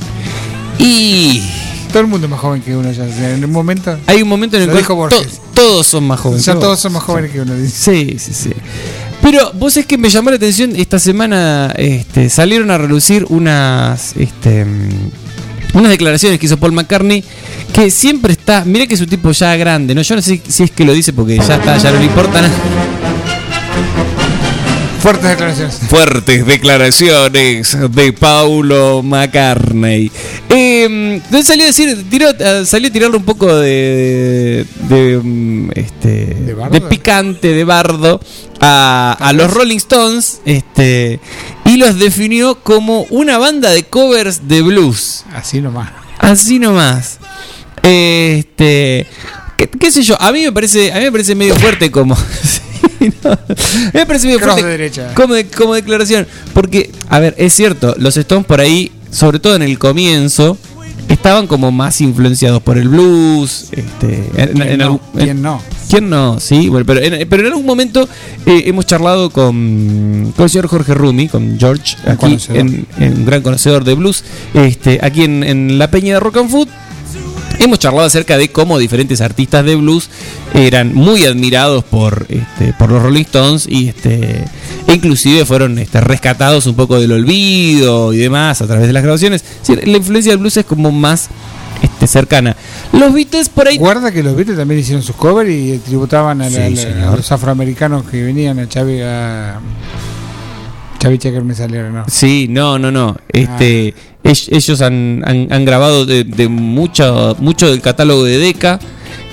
Y. 0.79 1.43
Todo 1.91 2.01
el 2.01 2.07
mundo 2.07 2.27
es 2.27 2.31
más 2.31 2.39
joven 2.39 2.61
que 2.61 2.75
uno 2.75 2.91
ya. 2.91 3.03
En 3.33 3.43
un 3.43 3.51
momento. 3.51 3.97
Hay 4.05 4.21
un 4.21 4.29
momento 4.29 4.55
en 4.57 4.69
el 4.69 4.77
dijo 4.77 5.09
to- 5.09 5.23
todos 5.55 5.87
son 5.87 6.05
más 6.05 6.19
jóvenes. 6.19 6.45
Ya 6.45 6.53
todos 6.53 6.79
son 6.79 6.93
más 6.93 7.03
jóvenes 7.03 7.31
que 7.31 7.41
uno. 7.41 7.55
dice. 7.55 7.91
Sí, 7.91 8.19
sí, 8.19 8.31
sí. 8.33 8.51
Pero 9.21 9.51
vos 9.55 9.75
es 9.75 9.85
que 9.87 9.97
me 9.97 10.09
llamó 10.09 10.29
la 10.29 10.35
atención, 10.37 10.73
esta 10.75 10.99
semana 10.99 11.73
este, 11.75 12.29
salieron 12.29 12.69
a 12.71 12.77
relucir 12.77 13.25
unas, 13.29 14.15
este, 14.17 14.65
unas 15.73 15.91
declaraciones 15.91 16.39
que 16.39 16.45
hizo 16.45 16.57
Paul 16.57 16.73
McCartney, 16.73 17.23
que 17.73 17.91
siempre 17.91 18.33
está, 18.33 18.63
mira 18.65 18.87
que 18.87 18.95
es 18.95 19.01
un 19.01 19.07
tipo 19.07 19.31
ya 19.31 19.55
grande, 19.55 19.95
¿no? 19.95 20.01
Yo 20.01 20.15
no 20.15 20.21
sé 20.21 20.41
si 20.47 20.63
es 20.63 20.71
que 20.71 20.85
lo 20.85 20.93
dice 20.93 21.13
porque 21.13 21.37
ya 21.37 21.55
está, 21.55 21.77
ya 21.77 21.91
no 21.91 21.99
le 21.99 22.05
importa 22.05 22.41
nada. 22.41 22.53
Fuertes 24.99 25.29
declaraciones. 25.29 25.79
Fuertes 25.87 26.45
declaraciones 26.45 27.77
de 27.91 28.13
Paulo 28.13 29.01
McCartney. 29.01 30.11
Eh, 30.49 30.83
entonces 30.83 31.47
salió 31.47 31.63
a 31.63 31.67
decir, 31.67 32.05
tiró, 32.09 32.29
eh, 32.37 32.65
salió 32.65 32.89
a 32.89 32.91
tirarle 32.91 33.15
un 33.15 33.23
poco 33.23 33.55
de, 33.55 34.65
de, 34.89 34.95
de, 34.95 35.17
mm, 35.23 35.71
este, 35.73 36.25
de, 36.25 36.53
bardo? 36.53 36.89
picante, 36.89 37.47
de 37.53 37.63
bardo 37.63 38.19
a, 38.59 39.15
a 39.17 39.31
los 39.31 39.53
Rolling 39.53 39.77
Stones, 39.77 40.41
este, 40.43 41.21
los 41.79 41.97
definió 41.97 42.55
como 42.61 43.03
una 43.09 43.37
banda 43.39 43.71
de 43.71 43.83
covers 43.83 44.47
de 44.47 44.61
blues. 44.61 45.23
Así 45.33 45.61
nomás. 45.61 45.89
Así 46.19 46.59
nomás. 46.59 47.17
Este, 47.81 49.07
qué, 49.57 49.67
qué 49.69 49.91
sé 49.91 50.03
yo, 50.03 50.19
a 50.21 50.31
mí 50.31 50.43
me 50.43 50.51
parece, 50.51 50.91
a 50.91 50.97
mí 50.97 51.03
me 51.05 51.11
parece 51.11 51.33
medio 51.35 51.55
fuerte 51.55 51.89
como 51.89 52.15
no. 53.23 53.39
Me 53.93 54.05
parece 54.05 54.27
medio 54.27 54.39
fuerte 54.39 54.63
de 54.63 54.69
derecha. 54.69 55.13
Como, 55.15 55.33
de- 55.33 55.47
como 55.47 55.73
declaración, 55.73 56.27
porque 56.53 56.91
a 57.09 57.19
ver, 57.19 57.35
es 57.37 57.53
cierto, 57.53 57.95
los 57.97 58.17
Stones 58.17 58.45
por 58.45 58.59
ahí, 58.61 58.91
sobre 59.11 59.39
todo 59.39 59.55
en 59.55 59.61
el 59.63 59.79
comienzo, 59.79 60.57
estaban 61.09 61.47
como 61.47 61.71
más 61.71 61.99
influenciados 62.01 62.61
por 62.61 62.77
el 62.77 62.87
blues, 62.87 63.67
este, 63.71 64.29
¿Quién 64.33 64.61
en 64.61 64.77
no? 64.77 65.01
en- 65.15 65.19
¿Quién 65.25 65.41
no? 65.41 65.61
¿Quién 65.89 66.09
no? 66.09 66.39
Sí, 66.39 66.69
bueno, 66.69 66.85
pero 66.85 67.01
en, 67.01 67.27
pero 67.27 67.41
en 67.41 67.47
algún 67.47 67.65
momento 67.65 68.07
eh, 68.45 68.63
hemos 68.67 68.85
charlado 68.85 69.31
con, 69.31 70.31
con 70.35 70.43
el 70.43 70.49
señor 70.49 70.67
Jorge 70.67 70.93
Rumi, 70.93 71.27
con 71.27 71.57
George, 71.59 71.97
Un 72.05 72.11
aquí, 72.11 72.37
un 73.01 73.25
gran 73.25 73.41
conocedor 73.41 73.83
de 73.83 73.95
blues, 73.95 74.23
este, 74.53 74.99
aquí 75.01 75.23
en, 75.23 75.77
la 75.79 75.89
Peña 75.89 76.13
de 76.13 76.19
Rock 76.19 76.37
and 76.37 76.49
Food. 76.51 76.67
Hemos 77.57 77.79
charlado 77.79 78.05
acerca 78.05 78.37
de 78.37 78.49
cómo 78.51 78.77
diferentes 78.77 79.19
artistas 79.19 79.65
de 79.65 79.75
blues 79.75 80.09
eran 80.53 80.93
muy 80.93 81.25
admirados 81.25 81.83
por, 81.83 82.25
este, 82.29 82.71
por 82.73 82.89
los 82.89 83.01
Rolling 83.03 83.23
Stones 83.23 83.67
y 83.67 83.89
este, 83.89 84.45
inclusive 84.93 85.45
fueron 85.45 85.77
este, 85.79 86.01
rescatados 86.01 86.65
un 86.67 86.75
poco 86.75 86.99
del 86.99 87.11
olvido 87.11 88.13
y 88.13 88.17
demás 88.17 88.61
a 88.61 88.67
través 88.67 88.87
de 88.87 88.93
las 88.93 89.03
grabaciones. 89.03 89.43
Es 89.61 89.67
decir, 89.67 89.87
la 89.87 89.97
influencia 89.97 90.31
del 90.31 90.39
blues 90.39 90.57
es 90.57 90.65
como 90.65 90.91
más 90.91 91.29
este, 91.81 92.07
cercana. 92.07 92.55
Los 92.93 93.13
Beatles 93.13 93.49
por 93.49 93.67
ahí 93.67 93.77
Guarda 93.77 94.11
que 94.11 94.23
los 94.23 94.35
Beatles 94.35 94.57
también 94.57 94.79
hicieron 94.79 95.01
sus 95.03 95.15
covers 95.15 95.49
y 95.49 95.77
tributaban 95.79 96.41
a, 96.41 96.49
la- 96.49 96.67
Sí, 96.69 96.77
a 96.87 97.15
los 97.15 97.31
afroamericanos 97.31 98.03
que 98.05 98.23
venían 98.23 98.59
a 98.59 98.67
Chavi 98.67 98.99
a 99.01 99.59
Chavi 100.99 101.17
Checker 101.17 101.43
me 101.43 101.55
salieron, 101.55 101.93
¿no? 101.95 102.05
Sí, 102.09 102.47
no, 102.49 102.77
no, 102.77 102.91
no. 102.91 103.15
Este, 103.29 103.93
ell- 104.23 104.47
ellos 104.51 104.81
han, 104.81 105.23
han- 105.25 105.47
han 105.51 105.63
grabado 105.63 106.05
de, 106.05 106.25
de 106.25 106.49
mucho, 106.49 107.37
mucho 107.39 107.69
del 107.69 107.79
catálogo 107.81 108.25
de 108.25 108.37
Decca 108.37 108.79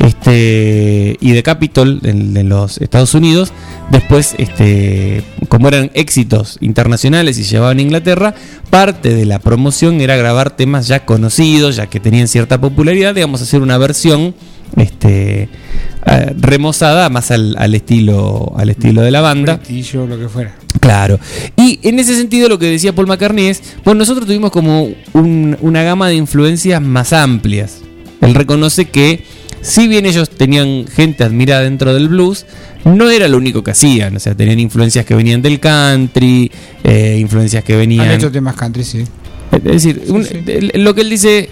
este, 0.07 1.17
y 1.21 1.33
de 1.33 1.43
Capitol 1.43 2.01
en, 2.05 2.37
en 2.37 2.49
los 2.49 2.79
Estados 2.79 3.15
Unidos. 3.15 3.53
Después, 3.91 4.35
este, 4.39 5.23
como 5.49 5.69
eran 5.69 5.91
éxitos 5.95 6.59
internacionales 6.61 7.39
y 7.39 7.45
llevaban 7.45 7.79
a 7.79 7.83
Inglaterra, 7.83 8.35
parte 8.71 9.15
de 9.15 9.25
la 9.27 9.39
promoción 9.39 10.01
era 10.01 10.17
grabar 10.17 10.57
temas 10.57 10.89
ya 10.89 11.05
conocidos, 11.05 11.77
ya 11.77 11.87
que 11.87 12.01
tenían 12.01 12.29
cierta 12.29 12.61
popularidad, 12.61 13.15
digamos, 13.15 13.43
hacer 13.43 13.61
una 13.63 13.79
versión 13.79 14.35
este, 14.77 15.49
eh, 16.07 16.35
remozada 16.39 17.09
más 17.09 17.31
al, 17.31 17.57
al 17.59 17.75
estilo 17.75 18.53
al 18.57 18.71
estilo 18.71 19.03
de 19.03 19.11
la 19.13 19.21
banda. 19.21 19.59
Fritillo, 19.59 20.07
lo 20.07 20.19
que 20.19 20.29
fuera. 20.29 20.57
Claro. 20.81 21.19
Y 21.57 21.79
en 21.83 21.99
ese 22.01 22.17
sentido 22.17 22.49
lo 22.49 22.59
que 22.59 22.67
decía 22.67 22.93
Paul 22.95 23.07
McCartney 23.07 23.47
es, 23.47 23.63
bueno, 23.85 24.01
nosotros 24.01 24.27
tuvimos 24.27 24.51
como 24.51 24.89
un- 25.13 25.57
una 25.61 25.83
gama 25.85 26.09
de 26.09 26.17
influencias 26.17 26.83
más 26.83 27.13
amplias. 27.13 27.79
Él 28.21 28.35
reconoce 28.35 28.87
que 28.87 29.25
si 29.61 29.89
bien 29.89 30.07
ellos 30.07 30.31
tenían 30.31 30.87
gente 30.87 31.25
admirada 31.25 31.63
dentro 31.63 31.93
del 31.95 32.09
blues, 32.09 32.47
no 32.85 33.11
era 33.11 33.27
lo 33.29 33.37
único 33.39 33.63
que 33.65 33.73
hacían. 33.73 34.17
O 34.17 34.21
sea, 34.21 34.35
tenían 34.35 34.59
influencias 34.61 35.05
que 35.05 35.15
venían 35.15 35.43
del 35.43 35.59
country, 35.61 36.51
eh, 36.85 37.17
influencias 37.21 37.65
que 37.65 37.75
venían. 37.77 38.09
Han 38.09 38.15
hecho 38.15 38.31
temas 38.31 38.55
country, 38.55 38.85
sí. 38.85 39.05
Es 39.53 39.63
decir, 39.63 40.03
un- 40.09 40.27
lo 40.75 40.95
que 40.95 41.01
él 41.01 41.11
dice, 41.11 41.49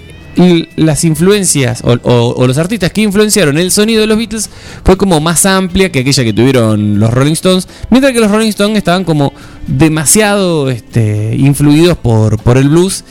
las 0.76 1.04
influencias 1.04 1.80
o, 1.84 1.92
o- 2.02 2.34
o 2.36 2.46
los 2.48 2.58
artistas 2.58 2.90
que 2.90 3.00
influenciaron 3.02 3.56
el 3.56 3.70
sonido 3.70 4.00
de 4.00 4.08
los 4.08 4.18
Beatles 4.18 4.50
fue 4.84 4.96
como 4.96 5.20
más 5.20 5.46
amplia 5.46 5.92
que 5.92 6.00
aquella 6.00 6.24
que 6.24 6.32
tuvieron 6.32 6.98
los 6.98 7.12
Rolling 7.14 7.34
Stones, 7.34 7.68
mientras 7.90 8.12
que 8.12 8.18
los 8.20 8.30
Rolling 8.32 8.48
Stones 8.48 8.76
estaban 8.78 9.04
como 9.04 9.32
demasiado 9.68 10.70
este, 10.70 11.36
influidos 11.38 11.96
por, 11.98 12.40
por 12.42 12.58
el 12.58 12.68
blues. 12.68 13.04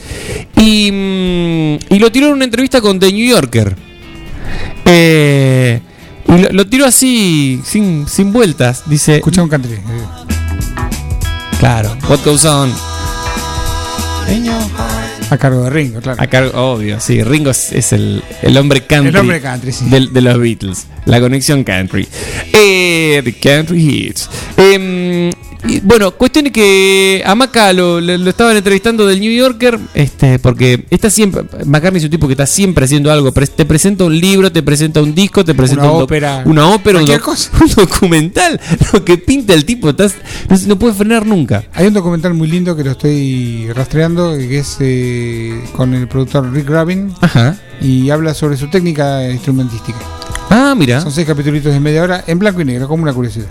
Y, 0.60 0.90
mm, 0.92 1.94
y 1.94 1.98
lo 1.98 2.12
tiró 2.12 2.26
en 2.28 2.34
una 2.34 2.44
entrevista 2.44 2.80
con 2.80 2.98
The 3.00 3.12
New 3.12 3.26
Yorker. 3.26 3.74
Eh, 4.86 5.80
y 6.28 6.38
lo, 6.38 6.50
lo 6.50 6.66
tiró 6.66 6.86
así, 6.86 7.60
sin, 7.64 8.06
sin 8.08 8.32
vueltas. 8.32 8.82
Dice. 8.86 9.16
Escucha 9.16 9.42
un 9.42 9.48
country. 9.48 9.78
Claro, 11.58 11.96
what 12.08 12.20
goes 12.24 12.44
on. 12.44 12.72
A 15.30 15.38
cargo 15.38 15.64
de 15.64 15.70
Ringo, 15.70 16.00
claro. 16.00 16.22
A 16.22 16.26
cargo, 16.26 16.72
obvio, 16.72 17.00
sí. 17.00 17.22
Ringo 17.22 17.50
es, 17.50 17.72
es 17.72 17.92
el, 17.92 18.22
el 18.42 18.56
hombre 18.56 18.86
country. 18.86 19.08
El 19.08 19.16
hombre 19.16 19.40
country, 19.40 19.72
sí. 19.72 19.86
del- 19.88 20.12
de 20.12 20.20
los 20.20 20.38
Beatles. 20.38 20.86
La 21.06 21.20
conexión 21.20 21.64
country. 21.64 22.06
Eh, 22.52 23.20
the 23.24 23.32
country 23.34 23.80
hits. 24.08 24.28
Em, 24.56 25.30
y, 25.66 25.80
bueno, 25.80 26.10
cuestión 26.12 26.46
es 26.46 26.52
que 26.52 27.22
a 27.24 27.34
Maca 27.34 27.72
lo, 27.72 28.00
lo- 28.00 28.18
lo 28.18 28.30
estaban 28.30 28.56
entrevistando 28.56 29.06
del 29.06 29.20
New 29.20 29.32
Yorker, 29.32 29.78
este, 29.94 30.38
porque 30.38 30.84
está 30.90 31.10
siempre, 31.10 31.42
McCartney 31.64 31.98
es 31.98 32.04
un 32.04 32.10
tipo 32.10 32.26
que 32.26 32.34
está 32.34 32.46
siempre 32.46 32.84
haciendo 32.84 33.10
algo, 33.10 33.32
te 33.32 33.64
presenta 33.64 34.04
un 34.04 34.18
libro, 34.18 34.52
te 34.52 34.62
presenta 34.62 35.00
un 35.02 35.14
disco, 35.14 35.44
te 35.44 35.54
presenta 35.54 35.84
Una 35.84 35.92
un 35.92 36.02
ópera, 36.02 36.42
una 36.44 36.68
ópera, 36.68 36.98
un, 37.00 37.06
cualquier 37.06 37.18
doc- 37.20 37.24
cosa. 37.26 37.50
un 37.64 37.70
documental, 37.86 38.60
lo 38.92 39.04
que 39.04 39.16
pinta 39.18 39.54
el 39.54 39.64
tipo, 39.64 39.90
estás- 39.90 40.14
no, 40.48 40.56
no 40.66 40.78
puede 40.78 40.94
frenar 40.94 41.24
nunca. 41.26 41.64
Hay 41.72 41.86
un 41.86 41.94
documental 41.94 42.34
muy 42.34 42.48
lindo 42.48 42.76
que 42.76 42.84
lo 42.84 42.90
estoy 42.92 43.68
rastreando, 43.72 44.36
que 44.36 44.58
es 44.58 44.76
eh, 44.80 45.62
con 45.76 45.94
el 45.94 46.08
productor 46.08 46.52
Rick 46.52 46.68
Rubin. 46.68 47.12
Ajá. 47.20 47.56
Y 47.80 48.10
habla 48.10 48.34
sobre 48.34 48.56
su 48.56 48.68
técnica 48.68 49.28
instrumentística. 49.30 49.98
Ah, 50.50 50.74
mira. 50.76 51.00
Son 51.00 51.10
seis 51.10 51.26
capítulos 51.26 51.64
de 51.64 51.80
media 51.80 52.02
hora 52.02 52.22
en 52.26 52.38
blanco 52.38 52.60
y 52.60 52.64
negro, 52.64 52.86
como 52.86 53.02
una 53.02 53.12
curiosidad. 53.12 53.46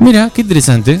Mira, 0.00 0.30
qué 0.34 0.42
interesante. 0.42 1.00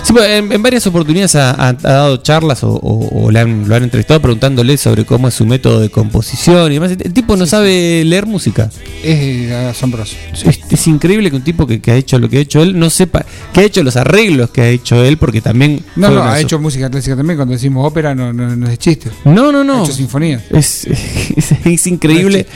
Sí, 0.03 0.13
pues, 0.13 0.27
en, 0.29 0.51
en 0.51 0.63
varias 0.63 0.85
oportunidades 0.87 1.35
ha, 1.35 1.51
ha- 1.51 1.69
ha 1.69 1.73
dado 1.73 2.17
charlas 2.17 2.63
o, 2.63 2.71
o- 2.71 3.25
o 3.25 3.31
le 3.31 3.39
han- 3.39 3.67
lo 3.69 3.75
han 3.75 3.83
entrevistado 3.83 4.19
preguntándole 4.19 4.75
sobre 4.77 5.05
cómo 5.05 5.27
es 5.27 5.33
su 5.35 5.45
método 5.45 5.79
de 5.79 5.89
composición 5.89 6.71
y 6.71 6.75
demás. 6.75 6.91
El 6.91 7.13
tipo 7.13 7.37
no 7.37 7.45
sabe 7.45 8.03
leer 8.03 8.25
música. 8.25 8.69
Es 9.03 9.19
eh, 9.19 9.67
asombroso. 9.69 10.15
Es, 10.33 10.59
es 10.69 10.87
increíble 10.87 11.29
que 11.29 11.35
un 11.35 11.43
tipo 11.43 11.67
que, 11.67 11.79
que 11.79 11.91
ha 11.91 11.95
hecho 11.95 12.17
lo 12.17 12.29
que 12.29 12.37
ha 12.37 12.41
hecho 12.41 12.63
él 12.63 12.77
no 12.79 12.89
sepa 12.89 13.25
que 13.53 13.59
ha 13.59 13.63
hecho 13.63 13.83
los 13.83 13.95
arreglos 13.95 14.49
que 14.49 14.61
ha 14.61 14.69
hecho 14.69 15.03
él, 15.03 15.17
porque 15.17 15.39
también. 15.41 15.83
No, 15.95 16.09
no, 16.09 16.23
ha 16.23 16.39
hecho 16.39 16.57
música 16.59 16.89
clásica 16.89 17.15
también. 17.15 17.37
Cuando 17.37 17.53
decimos 17.53 17.85
ópera, 17.87 18.15
no, 18.15 18.33
no, 18.33 18.55
no 18.55 18.69
es 18.69 18.79
chiste. 18.79 19.11
No, 19.25 19.51
no, 19.51 19.63
no. 19.63 19.81
Ha 19.81 19.83
hecho 19.83 19.93
sinfonías. 19.93 20.41
Es, 20.49 20.85
es, 21.35 21.51
es 21.63 21.87
increíble 21.87 22.47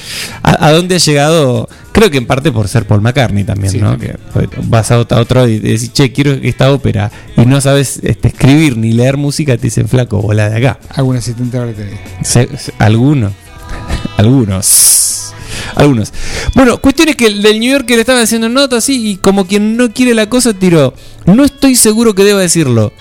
a, 0.42 0.68
a 0.68 0.72
dónde 0.72 0.96
ha 0.96 1.00
llegado. 1.00 1.70
Creo 1.92 2.12
que 2.12 2.18
en 2.18 2.26
parte 2.26 2.52
por 2.52 2.68
ser 2.68 2.86
Paul 2.86 3.02
McCartney 3.02 3.46
también, 3.46 3.72
Sí. 3.72 3.78
¿no? 3.80 3.98
Que 3.98 4.16
vas 4.64 4.92
a 4.92 5.00
otro, 5.00 5.18
a 5.18 5.22
otro 5.22 5.48
y 5.48 5.60
decís, 5.60 5.94
che, 5.94 6.12
quiero 6.12 6.32
esta 6.34 6.74
ópera 6.74 7.10
y 7.38 7.46
no 7.46 7.60
sabes 7.62 8.00
este, 8.04 8.30
escribir 8.30 8.78
ni 8.78 8.94
leer 8.94 9.18
música, 9.18 9.56
te 9.58 9.64
dicen, 9.64 9.88
flaco, 9.88 10.22
bola 10.22 10.50
de 10.50 10.58
acá. 10.58 10.80
Algún 10.90 11.18
asistente 11.18 11.58
ahora 11.58 11.74
te 11.74 11.86
digo. 11.86 11.98
Se- 12.24 12.58
se- 12.58 12.74
alguno. 12.80 13.32
Algunos. 14.18 15.34
Algunos. 15.76 16.14
Bueno, 16.54 16.78
cuestión 16.80 17.10
es 17.10 17.16
que 17.16 17.28
el 17.28 17.42
del 17.42 17.60
New 17.60 17.72
Yorker 17.72 18.00
estaba 18.00 18.22
haciendo 18.22 18.48
notas 18.50 18.80
así 18.84 19.10
y 19.12 19.16
como 19.18 19.46
quien 19.46 19.76
no 19.78 19.92
quiere 19.92 20.14
la 20.14 20.30
cosa 20.30 20.54
tiró. 20.54 20.94
No 21.26 21.44
estoy 21.44 21.76
seguro 21.76 22.14
que 22.16 22.24
deba 22.24 22.40
decirlo. 22.40 22.94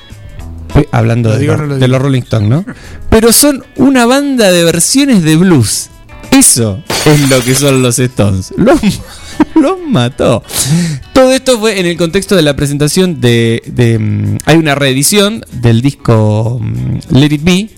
Hablando 0.91 1.29
Lo 1.29 1.35
de, 1.37 1.41
digo, 1.41 1.53
los- 1.53 1.61
no 1.61 1.67
lo 1.69 1.75
de 1.75 1.81
digo. 1.81 1.93
los 1.93 2.03
Rolling 2.03 2.23
Stones, 2.23 2.49
¿no? 2.49 2.65
Pero 3.11 3.33
son 3.33 3.65
una 3.77 4.07
banda 4.07 4.51
de 4.51 4.65
versiones 4.65 5.23
de 5.23 5.37
blues. 5.37 5.91
Eso 6.39 6.83
es 7.05 7.31
lo 7.31 7.41
que 7.45 7.55
son 7.55 7.81
los 7.83 7.99
Stones. 7.99 8.53
Los, 8.57 8.81
los 9.55 9.79
mató. 9.87 10.43
Todo 11.13 11.33
esto 11.33 11.59
fue 11.61 11.79
en 11.79 11.87
el 11.87 11.97
contexto 11.97 12.35
de 12.35 12.43
la 12.43 12.57
presentación 12.57 13.21
de. 13.21 13.63
mm, 14.01 14.39
hay 14.45 14.57
una 14.57 14.75
reedición 14.75 15.45
del 15.53 15.81
disco 15.81 16.59
mm, 16.61 16.99
Let 17.17 17.35
It 17.35 17.45
Be 17.45 17.69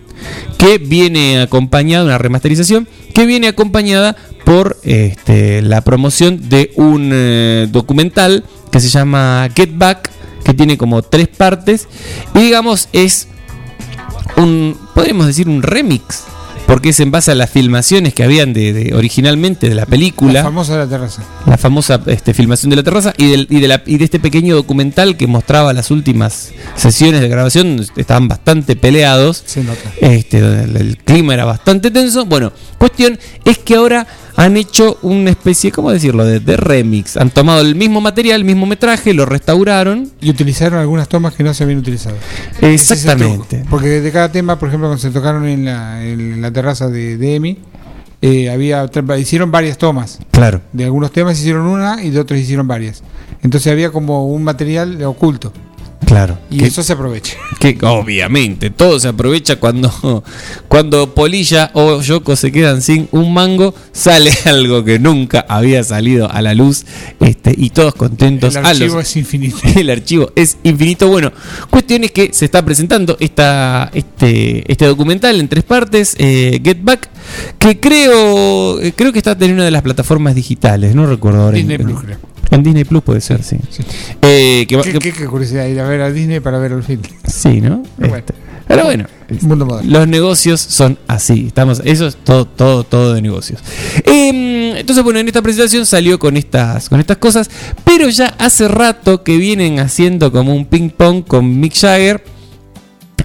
que 0.58 0.78
viene 0.78 1.42
acompañada, 1.42 2.04
una 2.04 2.18
remasterización, 2.18 2.88
que 3.14 3.26
viene 3.26 3.48
acompañada 3.48 4.16
por 4.44 4.78
este, 4.84 5.61
la 5.61 5.82
promoción 5.82 6.48
de 6.48 6.72
un 6.76 7.11
eh, 7.12 7.68
documental 7.70 8.44
que 8.72 8.80
se 8.80 8.88
llama 8.88 9.48
Get 9.54 9.76
Back, 9.76 10.11
que 10.44 10.54
tiene 10.54 10.78
como 10.78 11.02
tres 11.02 11.28
partes, 11.28 11.88
y 12.34 12.40
digamos 12.40 12.88
es 12.92 13.28
un, 14.36 14.78
podríamos 14.94 15.26
decir 15.26 15.48
un 15.48 15.62
remix, 15.62 16.24
porque 16.66 16.88
es 16.90 17.00
en 17.00 17.10
base 17.10 17.30
a 17.30 17.34
las 17.34 17.48
filmaciones 17.50 18.12
que 18.12 18.22
habían 18.24 18.52
de, 18.52 18.72
de- 18.72 18.94
originalmente 18.94 19.68
de 19.68 19.74
la 19.74 19.86
película 19.86 20.32
La 20.34 20.42
famosa 20.42 20.72
de 20.72 20.78
la 20.80 20.88
terraza. 20.88 21.22
la 21.46 21.56
famosa 21.56 22.00
este, 22.06 22.34
filmación 22.34 22.70
de 22.70 22.76
la 22.76 22.82
terraza 22.82 23.12
y, 23.16 23.30
del- 23.30 23.46
y 23.50 23.60
de 23.60 23.68
la- 23.68 23.82
y 23.86 23.98
de 23.98 24.04
este 24.04 24.18
pequeño 24.18 24.54
documental 24.56 25.16
que 25.16 25.26
mostraba 25.26 25.72
las 25.72 25.90
últimas 25.90 26.50
sesiones 26.74 27.20
de 27.20 27.28
grabación, 27.28 27.84
estaban 27.96 28.28
bastante 28.28 28.74
peleados. 28.76 29.42
Se 29.46 29.62
nota. 29.62 29.78
Este, 30.00 30.38
el, 30.38 30.76
el 30.76 30.96
clima 30.98 31.34
era 31.34 31.44
bastante 31.44 31.90
tenso. 31.90 32.24
Bueno, 32.26 32.52
cuestión 32.78 33.18
es 33.44 33.58
que 33.58 33.76
ahora 33.76 34.06
han 34.37 34.57
hecho 34.57 34.99
una 35.03 35.30
especie, 35.30 35.72
¿cómo 35.72 35.91
decirlo?, 35.91 36.24
de, 36.24 36.41
de 36.41 36.57
remix. 36.57 37.16
Han 37.16 37.30
tomado 37.30 37.62
el 37.62 37.74
mismo 37.74 38.01
material, 38.01 38.41
el 38.41 38.45
mismo 38.45 38.66
metraje, 38.66 39.14
lo 39.14 39.26
restauraron. 39.26 40.11
Y 40.20 40.30
utilizaron 40.30 40.78
algunas 40.78 41.09
tomas 41.09 41.34
que 41.34 41.43
no 41.43 41.55
se 41.55 41.64
habían 41.64 41.78
utilizado. 41.78 42.16
Es 42.61 42.91
Exactamente. 42.91 43.64
Porque 43.70 44.01
de 44.01 44.12
cada 44.12 44.30
tema, 44.30 44.59
por 44.59 44.68
ejemplo, 44.68 44.89
cuando 44.89 45.01
se 45.01 45.11
tocaron 45.11 45.47
en 45.49 45.64
la, 45.64 46.05
en 46.05 46.41
la 46.43 46.53
terraza 46.53 46.89
de, 46.89 47.16
de 47.16 47.34
Emi, 47.34 47.59
eh, 48.22 48.51
había 48.51 48.89
hicieron 49.18 49.51
varias 49.51 49.78
tomas. 49.78 50.18
Claro. 50.30 50.61
De 50.72 50.84
algunos 50.84 51.12
temas 51.12 51.39
hicieron 51.39 51.66
una 51.66 52.03
y 52.03 52.11
de 52.11 52.20
otros 52.20 52.39
hicieron 52.39 52.66
varias. 52.66 53.03
Entonces 53.43 53.70
había 53.72 53.91
como 53.91 54.26
un 54.26 54.43
material 54.43 55.03
oculto. 55.05 55.53
Claro. 56.07 56.38
Y 56.50 56.59
Que- 56.59 56.66
eso 56.66 56.82
se 56.82 56.92
aprovecha. 56.94 57.36
Que 57.61 57.76
obviamente 57.82 58.70
todo 58.70 58.98
se 59.00 59.09
aprovecha 59.09 59.57
cuando, 59.57 60.22
cuando 60.68 61.14
Polilla 61.14 61.70
o 61.74 62.00
Yoko 62.00 62.36
se 62.36 62.52
quedan 62.52 62.80
sin 62.80 63.09
un 63.12 63.34
mango, 63.34 63.74
sale 63.92 64.30
algo 64.46 64.84
que 64.84 64.98
nunca 64.98 65.44
había 65.48 65.82
salido 65.84 66.30
a 66.30 66.40
la 66.42 66.54
luz 66.54 66.84
este, 67.20 67.54
y 67.57 67.70
todos 67.70 67.94
contentos. 67.94 68.54
El 68.57 68.64
a 68.64 68.68
archivo 68.70 68.94
los- 68.96 69.04
es 69.04 69.16
infinito. 69.16 69.59
El 69.74 69.90
archivo 69.90 70.30
es 70.36 70.57
infinito. 70.62 71.09
Bueno, 71.09 71.32
cuestión 71.70 72.04
es 72.04 72.12
que 72.12 72.30
se 72.32 72.44
está 72.44 72.64
presentando 72.64 73.16
esta, 73.20 73.90
este, 73.92 74.70
este 74.70 74.86
documental 74.86 75.40
en 75.40 75.48
tres 75.48 75.64
partes, 75.64 76.14
eh, 76.18 76.61
Get 76.62 76.78
Back, 76.82 77.09
que 77.59 77.80
creo, 77.80 78.80
eh, 78.80 78.92
creo 78.94 79.12
que 79.12 79.18
está 79.18 79.36
en 79.40 79.52
una 79.54 79.64
de 79.64 79.70
las 79.72 79.82
plataformas 79.82 80.34
digitales, 80.34 80.94
no 80.94 81.07
recuerdo 81.07 81.42
ahora. 81.42 81.59
en- 81.59 81.66
Disney 81.66 81.78
Plus, 81.84 82.00
creo. 82.02 82.18
En 82.51 82.62
Disney 82.62 82.84
Plus 82.84 83.03
puede 83.03 83.20
ser, 83.20 83.42
sí. 83.42 83.57
Eh, 84.22 84.66
que 84.68 84.76
va- 84.76 84.82
¿Qué, 84.82 84.92
que- 84.92 84.99
qué- 84.99 85.12
qué 85.12 85.26
curiosidad 85.26 85.66
ir 85.66 85.80
a 85.80 85.88
ver 85.88 86.01
a 86.01 86.11
Disney 86.12 86.40
para 86.40 86.59
ver 86.59 86.72
el 86.72 86.82
film. 86.82 87.03
Sí, 87.26 87.61
¿no? 87.61 87.82
Pero 87.99 88.11
bueno. 88.11 88.16
Este, 88.18 88.34
Pero 88.68 88.84
bueno, 88.84 89.07
Mundo 89.42 89.64
moderno. 89.66 89.90
los 89.99 90.09
negocios 90.09 90.61
son 90.61 90.99
así. 91.07 91.47
Estamos, 91.49 91.80
eso 91.84 92.07
es 92.07 92.16
todo, 92.16 92.44
todo, 92.47 92.82
todo 92.84 93.14
de 93.14 93.22
negocios. 93.22 93.61
Em, 94.05 94.76
entonces, 94.76 95.05
bueno, 95.05 95.18
en 95.20 95.26
esta 95.28 95.40
presentación 95.42 95.86
salió 95.86 96.18
con 96.18 96.36
estas, 96.36 96.88
con 96.88 96.99
estas 97.01 97.16
cosas, 97.18 97.49
pero 97.84 98.09
ya 98.09 98.26
hace 98.38 98.66
rato 98.68 99.22
que 99.22 99.36
vienen 99.36 99.78
haciendo 99.80 100.32
como 100.32 100.55
un 100.55 100.66
ping 100.66 100.90
pong 100.90 101.24
con 101.24 101.61
Mick 101.61 101.74
Jagger. 101.74 102.22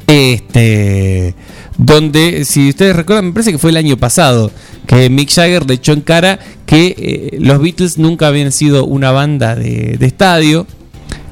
Este, 0.07 1.35
donde, 1.83 2.45
si 2.45 2.69
ustedes 2.69 2.95
recuerdan, 2.95 3.25
me 3.25 3.31
parece 3.33 3.51
que 3.51 3.57
fue 3.57 3.71
el 3.71 3.77
año 3.77 3.97
pasado 3.97 4.51
que 4.85 5.09
Mick 5.09 5.29
Jagger 5.31 5.67
le 5.67 5.73
echó 5.75 5.93
en 5.93 6.01
cara 6.01 6.37
que 6.67 6.95
eh, 6.97 7.37
los 7.39 7.59
Beatles 7.59 7.97
nunca 7.97 8.27
habían 8.27 8.51
sido 8.51 8.85
una 8.85 9.11
banda 9.11 9.55
de, 9.55 9.97
de 9.97 10.05
estadio. 10.05 10.67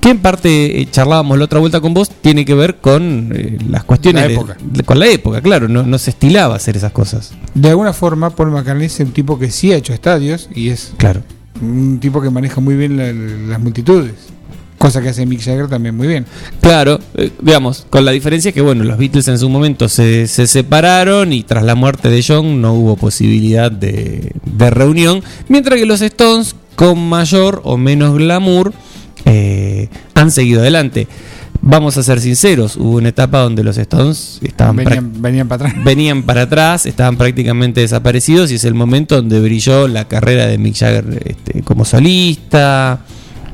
Que 0.02 0.12
en 0.12 0.20
parte 0.20 0.80
eh, 0.82 0.88
charlábamos 0.90 1.38
la 1.38 1.44
otra 1.46 1.60
vuelta 1.60 1.82
con 1.82 1.94
vos, 1.94 2.10
tiene 2.10 2.46
que 2.46 2.54
ver 2.54 2.78
con 2.78 3.32
eh, 3.36 3.58
las 3.70 3.84
cuestiones 3.84 4.22
La 4.24 4.28
de- 4.30 4.34
época. 4.34 4.58
de- 4.62 4.84
con 4.84 4.98
la 4.98 5.08
época, 5.08 5.42
claro, 5.42 5.68
no, 5.68 5.84
no 5.84 5.98
se 5.98 6.10
estilaba 6.12 6.56
hacer 6.56 6.78
esas 6.78 6.94
cosas. 6.94 7.32
De 7.54 7.70
alguna 7.70 7.92
forma, 7.92 8.30
Paul 8.30 8.52
McCartney 8.52 8.86
es 8.88 8.98
un 9.02 9.12
tipo 9.12 9.38
que 9.38 9.52
sí 9.52 9.74
ha 9.74 9.76
hecho 9.76 9.94
estadios 9.94 10.50
y 10.56 10.70
es 10.70 10.94
Claro. 10.98 11.22
un 11.62 12.00
tipo 12.00 12.22
que 12.22 12.30
maneja 12.30 12.62
muy 12.62 12.76
bien 12.76 12.96
la- 12.96 13.12
las 13.12 13.60
multitudes. 13.60 14.14
Cosa 14.80 15.02
que 15.02 15.10
hace 15.10 15.26
Mick 15.26 15.42
Jagger 15.42 15.68
también 15.68 15.96
muy 15.96 16.08
bien. 16.08 16.26
Claro, 16.62 17.02
eh, 17.16 17.32
digamos, 17.42 17.86
con 17.90 18.06
la 18.06 18.12
diferencia 18.12 18.54
que, 18.54 18.62
bueno, 18.62 18.86
los 18.86 18.98
Beatles 18.98 19.28
en 19.28 19.38
su 19.38 19.50
momento 19.50 19.90
se, 19.90 20.26
se 20.26 20.48
separaron 20.48 21.34
y 21.34 21.44
tras 21.44 21.66
la 21.66 21.76
muerte 21.76 22.10
de 22.10 22.24
John 22.26 22.62
no 22.62 22.74
hubo 22.74 22.96
posibilidad 22.96 23.70
de, 23.70 24.32
de 24.46 24.70
reunión, 24.70 25.22
mientras 25.50 25.78
que 25.78 25.86
los 25.86 26.02
Stones, 26.02 26.56
con 26.76 26.98
mayor 27.10 27.60
o 27.66 27.76
menos 27.76 28.16
glamour, 28.16 28.74
eh, 29.26 29.90
han 30.16 30.32
seguido 30.32 30.62
adelante. 30.62 31.10
vamos 31.62 31.98
a 31.98 32.04
ser 32.04 32.22
sinceros, 32.22 32.78
hubo 32.78 32.98
una 32.98 33.10
etapa 33.10 33.40
donde 33.40 33.66
los 33.66 33.78
Stones 33.78 34.40
estaban 34.42 34.78
venían 34.78 35.50
para 35.50 35.66
atrás. 35.68 35.84
venían 35.84 36.24
para 36.24 36.44
atrás, 36.44 36.86
estaban 36.86 37.18
prácticamente 37.18 37.82
desaparecidos 37.82 38.50
y 38.52 38.56
es 38.56 38.64
el 38.64 38.76
momento 38.76 39.18
donde 39.18 39.42
brilló 39.42 39.90
la 39.90 40.08
carrera 40.08 40.48
de 40.48 40.58
Mick 40.58 40.78
Jagger 40.78 41.22
este, 41.26 41.64
como 41.64 41.84
solista. 41.84 43.02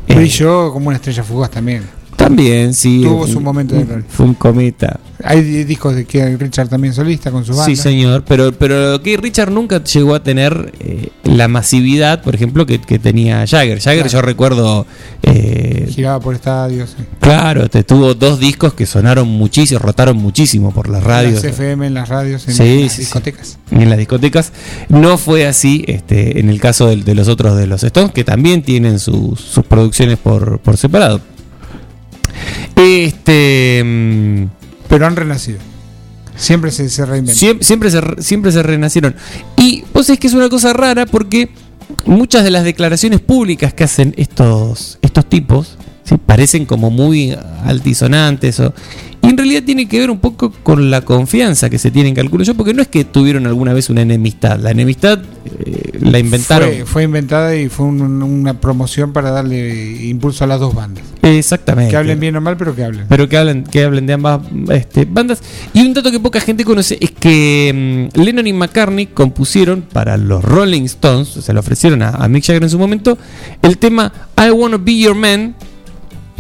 Eh, 0.07 0.15
Brilló 0.15 0.71
como 0.71 0.87
una 0.87 0.97
estrella 0.97 1.23
fugaz 1.23 1.49
también. 1.51 1.83
También, 2.25 2.73
sí. 2.73 3.01
Tuvo 3.03 3.27
su 3.27 3.39
momento 3.39 3.75
de 3.75 3.83
gloria. 3.83 4.05
Fue 4.09 4.25
un 4.25 4.33
cometa. 4.33 4.99
Hay 5.23 5.41
di- 5.41 5.63
discos 5.63 5.95
de 5.95 6.05
Keith 6.05 6.39
Richard 6.41 6.67
también 6.69 6.91
solista 6.93 7.29
con 7.29 7.45
su 7.45 7.51
banda. 7.51 7.65
Sí, 7.65 7.75
señor, 7.75 8.23
pero, 8.27 8.51
pero 8.51 8.99
Keith 9.03 9.19
Richard 9.19 9.51
nunca 9.51 9.83
llegó 9.83 10.15
a 10.15 10.23
tener 10.23 10.73
eh, 10.79 11.09
la 11.23 11.47
masividad, 11.47 12.23
por 12.23 12.33
ejemplo, 12.33 12.65
que, 12.65 12.81
que 12.81 12.97
tenía 12.97 13.45
Jagger. 13.45 13.79
Jagger, 13.79 14.03
Claro. 14.03 14.09
yo 14.09 14.21
recuerdo, 14.23 14.87
eh, 15.21 15.87
Giraba 15.91 16.19
por 16.19 16.33
estadios. 16.33 16.95
sí. 16.97 17.03
claro, 17.19 17.69
te 17.69 17.83
tuvo 17.83 18.15
dos 18.15 18.39
discos 18.39 18.73
que 18.73 18.85
sonaron 18.87 19.27
muchísimo, 19.27 19.79
rotaron 19.79 20.17
muchísimo 20.17 20.71
por 20.71 20.89
las 20.89 21.03
radios. 21.03 21.43
En 21.43 21.49
las 21.51 21.59
FM, 21.59 21.87
en 21.87 21.93
las 21.93 22.09
radios, 22.09 22.47
en 22.47 22.53
Sí, 22.55 22.83
las 22.83 22.91
sí, 22.93 23.01
discotecas. 23.01 23.59
en 23.69 23.87
las 23.89 23.99
discotecas. 23.99 24.51
No 24.89 25.19
fue 25.19 25.45
así 25.45 25.83
este, 25.87 26.39
en 26.39 26.49
el 26.49 26.59
caso 26.59 26.87
del- 26.87 27.03
de, 27.05 27.13
los 27.13 27.27
otros 27.27 27.55
de 27.55 27.67
los 27.67 27.83
Stones, 27.83 28.11
que 28.13 28.23
también 28.23 28.63
tienen 28.63 28.97
sus- 28.99 29.39
sus 29.39 29.63
producciones 29.63 30.17
por, 30.17 30.57
por 30.59 30.75
separado. 30.77 31.21
Este. 32.75 33.81
mm, 33.85 34.43
Pero 34.89 35.05
han 35.07 35.15
renacido. 35.15 35.59
Siempre 36.35 36.71
se, 36.71 36.89
se 36.89 37.05
reinventan. 37.05 37.59
Siempre, 37.61 37.89
se, 37.89 38.01
re- 38.01 38.21
siempre 38.21 38.51
se 38.51 38.61
renacieron. 38.61 39.15
Y 39.57 39.83
vos 39.93 40.09
es 40.09 40.19
que 40.19 40.27
es 40.27 40.33
una 40.33 40.49
cosa 40.49 40.73
rara 40.73 41.05
porque 41.05 41.49
muchas 42.05 42.43
de 42.43 42.51
las 42.51 42.63
declaraciones 42.65 43.21
públicas 43.21 43.73
que 43.73 43.85
hacen 43.85 44.13
estos, 44.17 44.97
estos 45.01 45.25
tipos 45.27 45.77
¿sí? 46.05 46.15
parecen 46.25 46.65
como 46.65 46.89
muy 46.89 47.35
altisonantes. 47.65 48.59
O, 48.61 48.73
y 49.21 49.29
en 49.29 49.37
realidad 49.37 49.63
tiene 49.65 49.87
que 49.87 49.99
ver 49.99 50.11
un 50.11 50.19
poco 50.19 50.51
con 50.63 50.91
la 50.91 51.01
confianza 51.01 51.67
que 51.69 51.79
se 51.79 51.89
tienen, 51.89 52.13
calculo 52.13 52.43
yo, 52.43 52.53
porque 52.53 52.75
no 52.75 52.83
es 52.83 52.87
que 52.87 53.03
tuvieron 53.05 53.47
alguna 53.47 53.73
vez 53.73 53.89
una 53.89 54.01
enemistad. 54.03 54.59
La 54.59 54.69
enemistad 54.69 55.19
eh, 55.65 55.97
la 55.99 56.19
inventaron. 56.19 56.69
Fue, 56.69 56.85
fue 56.85 57.03
inventada 57.03 57.55
y 57.55 57.67
fue 57.67 57.87
un- 57.87 58.21
una 58.21 58.61
promoción 58.61 59.13
para 59.13 59.31
darle 59.31 60.05
impulso 60.05 60.43
a 60.43 60.47
las 60.47 60.59
dos 60.59 60.75
bandas. 60.75 61.03
Exactamente. 61.23 61.89
Que 61.89 61.97
hablen 61.97 62.19
bien 62.19 62.35
o 62.35 62.41
mal, 62.41 62.55
pero 62.55 62.75
que 62.75 62.83
hablen. 62.83 63.07
Pero 63.09 63.27
que 63.27 63.35
hablen, 63.35 63.63
que 63.63 63.83
hablen 63.83 64.05
de 64.05 64.13
ambas 64.13 64.41
este, 64.69 65.05
bandas. 65.05 65.41
Y 65.73 65.81
un 65.81 65.95
dato 65.95 66.11
que 66.11 66.19
poca 66.19 66.39
gente 66.39 66.63
conoce 66.63 66.95
es 67.01 67.09
que 67.09 68.09
mm, 68.15 68.19
Lennon 68.21 68.45
y 68.45 68.53
McCartney 68.53 69.07
compusieron 69.07 69.81
para 69.81 70.17
los 70.17 70.43
Rolling 70.45 70.83
Stones, 70.83 71.29
se 71.29 71.51
lo 71.51 71.61
ofrecieron 71.61 72.03
a, 72.03 72.09
a 72.09 72.27
Mick 72.27 72.43
Jagger 72.45 72.61
en 72.61 72.69
su 72.69 72.77
momento, 72.77 73.17
el 73.63 73.79
tema 73.79 74.13
I 74.37 74.51
Wanna 74.51 74.77
Be 74.77 74.99
Your 74.99 75.15
Man, 75.15 75.55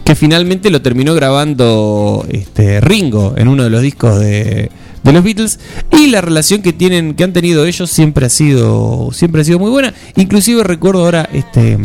que 0.05 0.15
finalmente 0.15 0.69
lo 0.69 0.83
terminó 0.83 1.15
grabando 1.15 2.25
este, 2.29 2.79
Ringo 2.79 3.33
en 3.37 3.47
uno 3.47 3.63
de 3.63 3.71
los 3.71 3.81
discos 3.81 4.19
de, 4.19 4.69
de 5.03 5.11
los 5.11 5.23
Beatles. 5.23 5.59
Y 5.91 6.07
la 6.07 6.21
relación 6.21 6.61
que 6.61 6.73
tienen, 6.73 7.15
que 7.15 7.23
han 7.23 7.33
tenido 7.33 7.65
ellos 7.65 7.89
siempre 7.89 8.27
ha 8.27 8.29
sido, 8.29 9.09
siempre 9.11 9.41
ha 9.41 9.43
sido 9.43 9.57
muy 9.57 9.71
buena. 9.71 9.95
Inclusive 10.15 10.63
recuerdo 10.63 11.03
ahora 11.03 11.27
este. 11.33 11.79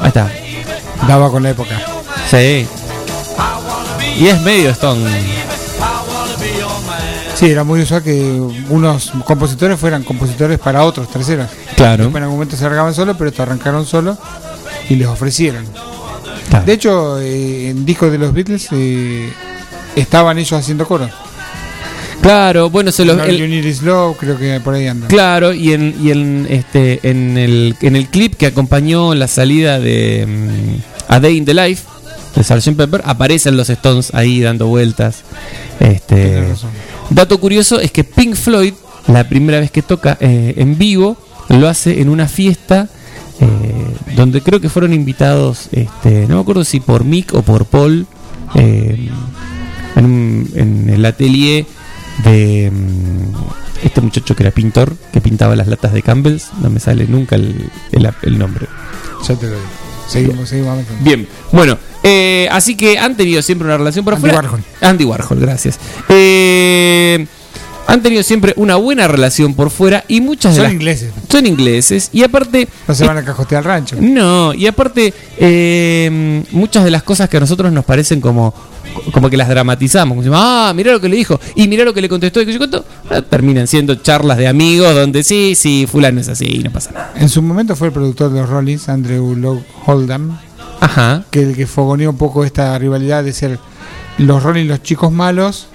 Ahí 0.00 0.08
está. 0.08 0.30
Daba 1.08 1.28
con 1.30 1.42
la 1.42 1.50
época. 1.50 1.76
Sí. 2.30 2.66
Y 4.20 4.26
es 4.28 4.40
medio 4.42 4.70
Stone. 4.70 5.04
Sí, 7.34 7.46
era 7.46 7.64
muy 7.64 7.80
usual 7.80 8.02
que 8.02 8.20
unos 8.68 9.12
compositores 9.24 9.80
fueran 9.80 10.04
compositores 10.04 10.58
para 10.60 10.84
otros 10.84 11.10
terceros. 11.10 11.48
Claro. 11.74 12.04
En 12.04 12.16
algún 12.16 12.34
momento 12.34 12.54
se 12.54 12.62
largaban 12.62 12.94
solo, 12.94 13.16
pero 13.16 13.30
estos 13.30 13.40
arrancaron 13.40 13.84
solo 13.86 14.16
y 14.88 14.94
les 14.94 15.08
ofrecieron. 15.08 15.64
Claro. 16.50 16.66
De 16.66 16.72
hecho, 16.72 17.20
eh, 17.20 17.70
en 17.70 17.86
discos 17.86 18.10
de 18.12 18.18
los 18.18 18.32
Beatles 18.34 18.68
eh, 18.72 19.30
estaban 19.96 20.36
ellos 20.38 20.52
haciendo 20.52 20.86
coros. 20.86 21.10
Claro, 22.20 22.68
bueno, 22.68 22.92
se 22.92 23.04
los. 23.04 23.16
No, 23.16 23.24
el- 23.24 23.38
creo 24.18 24.36
que 24.36 24.60
por 24.62 24.74
ahí 24.74 24.86
andan. 24.86 25.08
Claro, 25.08 25.54
y 25.54 25.72
en, 25.72 25.94
y 26.02 26.10
en 26.10 26.46
este 26.50 27.00
en 27.08 27.38
el, 27.38 27.76
en 27.80 27.96
el 27.96 28.08
clip 28.08 28.34
que 28.34 28.46
acompañó 28.46 29.14
la 29.14 29.26
salida 29.26 29.80
de 29.80 30.26
mm, 30.28 31.12
A 31.12 31.20
Day 31.20 31.38
in 31.38 31.44
the 31.46 31.54
Life 31.54 31.84
de 32.36 32.44
Sgt. 32.44 32.76
Pepper 32.76 33.00
aparecen 33.06 33.56
los 33.56 33.70
Stones 33.70 34.12
ahí 34.12 34.40
dando 34.40 34.66
vueltas. 34.66 35.22
Este 35.78 36.44
dato 37.08 37.40
curioso 37.40 37.80
es 37.80 37.90
que 37.90 38.04
Pink 38.04 38.34
Floyd 38.34 38.74
la 39.06 39.26
primera 39.28 39.58
vez 39.60 39.70
que 39.70 39.80
toca 39.82 40.18
eh, 40.20 40.54
en 40.58 40.76
vivo 40.76 41.16
lo 41.48 41.68
hace 41.68 42.00
en 42.02 42.10
una 42.10 42.28
fiesta 42.28 42.88
eh, 43.40 43.79
donde 44.20 44.42
creo 44.42 44.60
que 44.60 44.68
fueron 44.68 44.92
invitados, 44.92 45.68
este, 45.72 46.26
no 46.28 46.36
me 46.36 46.40
acuerdo 46.42 46.64
si 46.64 46.78
por 46.80 47.04
Mick 47.04 47.32
o 47.34 47.42
por 47.42 47.64
Paul, 47.64 48.06
eh, 48.54 49.08
en, 49.96 50.90
el 50.92 51.04
atelier 51.04 51.66
de 52.24 52.70
mm, 52.70 53.84
este 53.86 54.00
muchacho 54.00 54.36
que 54.36 54.42
era 54.42 54.50
pintor, 54.52 54.94
que 55.12 55.20
pintaba 55.20 55.56
las 55.56 55.68
latas 55.68 55.92
de 55.92 56.02
Campbell's, 56.02 56.50
no 56.62 56.70
me 56.70 56.80
sale 56.80 57.06
nunca 57.06 57.36
el, 57.36 57.70
el- 57.92 58.10
el 58.22 58.38
nombre. 58.38 58.66
Ya 59.26 59.34
te 59.36 59.46
lo 59.46 59.52
digo. 59.56 59.62
Seguimos, 60.08 60.48
seguimos. 60.48 60.78
Bien, 61.02 61.26
bueno, 61.52 61.78
eh, 62.02 62.48
así 62.50 62.76
que 62.76 62.98
han 62.98 63.16
tenido 63.16 63.42
siempre 63.42 63.66
una 63.66 63.78
relación 63.78 64.04
por 64.04 64.14
Andy 64.14 64.28
afuera. 64.28 64.48
Warhol. 64.48 64.64
Andy 64.80 65.04
Warhol, 65.04 65.38
gracias. 65.40 65.78
Eh, 66.08 67.26
han 67.86 68.02
tenido 68.02 68.22
siempre 68.22 68.52
una 68.56 68.76
buena 68.76 69.08
relación 69.08 69.54
por 69.54 69.70
fuera 69.70 70.04
y 70.06 70.20
muchas 70.20 70.52
de 70.52 70.56
Son 70.56 70.64
las- 70.64 70.72
ingleses. 70.72 71.12
Son 71.28 71.46
ingleses 71.46 72.08
y 72.12 72.22
aparte 72.22 72.68
No 72.86 72.94
se 72.94 73.06
van 73.06 73.18
a 73.18 73.24
cajotear 73.24 73.58
al 73.60 73.64
rancho. 73.64 73.96
no, 74.00 74.54
y 74.54 74.66
aparte, 74.66 75.12
eh, 75.38 76.42
muchas 76.52 76.84
de 76.84 76.90
las 76.90 77.02
cosas 77.02 77.28
que 77.28 77.36
a 77.36 77.40
nosotros 77.40 77.72
nos 77.72 77.84
parecen 77.84 78.20
como, 78.20 78.54
como 79.12 79.28
que 79.28 79.36
las 79.36 79.48
dramatizamos. 79.48 80.10
Como 80.14 80.22
decimos, 80.22 80.38
ah, 80.42 80.72
mirá 80.74 80.92
lo 80.92 81.00
que 81.00 81.08
le 81.08 81.16
dijo, 81.16 81.40
y 81.56 81.66
mirá 81.68 81.84
lo 81.84 81.92
que 81.94 82.00
le 82.00 82.08
contestó, 82.08 82.40
y 82.40 82.46
que 82.46 82.52
yo 82.52 82.58
cuento, 82.58 82.84
ah, 83.10 83.22
terminan 83.22 83.66
siendo 83.66 83.96
charlas 83.96 84.38
de 84.38 84.46
amigos 84.46 84.94
donde 84.94 85.22
sí, 85.22 85.54
sí, 85.56 85.86
fulano 85.90 86.20
es 86.20 86.28
así, 86.28 86.46
y 86.46 86.58
no 86.60 86.70
pasa 86.70 86.92
nada. 86.92 87.12
En 87.16 87.28
su 87.28 87.42
momento 87.42 87.74
fue 87.76 87.88
el 87.88 87.92
productor 87.92 88.32
de 88.32 88.40
los 88.40 88.48
Rollins, 88.48 88.88
Andrew 88.88 89.34
Lowe 89.34 89.64
Oldham, 89.86 90.38
Ajá. 90.80 91.24
que 91.30 91.42
el 91.42 91.56
que 91.56 91.66
fogoneó 91.66 92.10
un 92.10 92.16
poco 92.18 92.44
esta 92.44 92.78
rivalidad 92.78 93.24
de 93.24 93.32
ser 93.32 93.58
los 94.18 94.42
Rollins 94.42 94.68
los 94.68 94.82
chicos 94.82 95.10
malos 95.12 95.66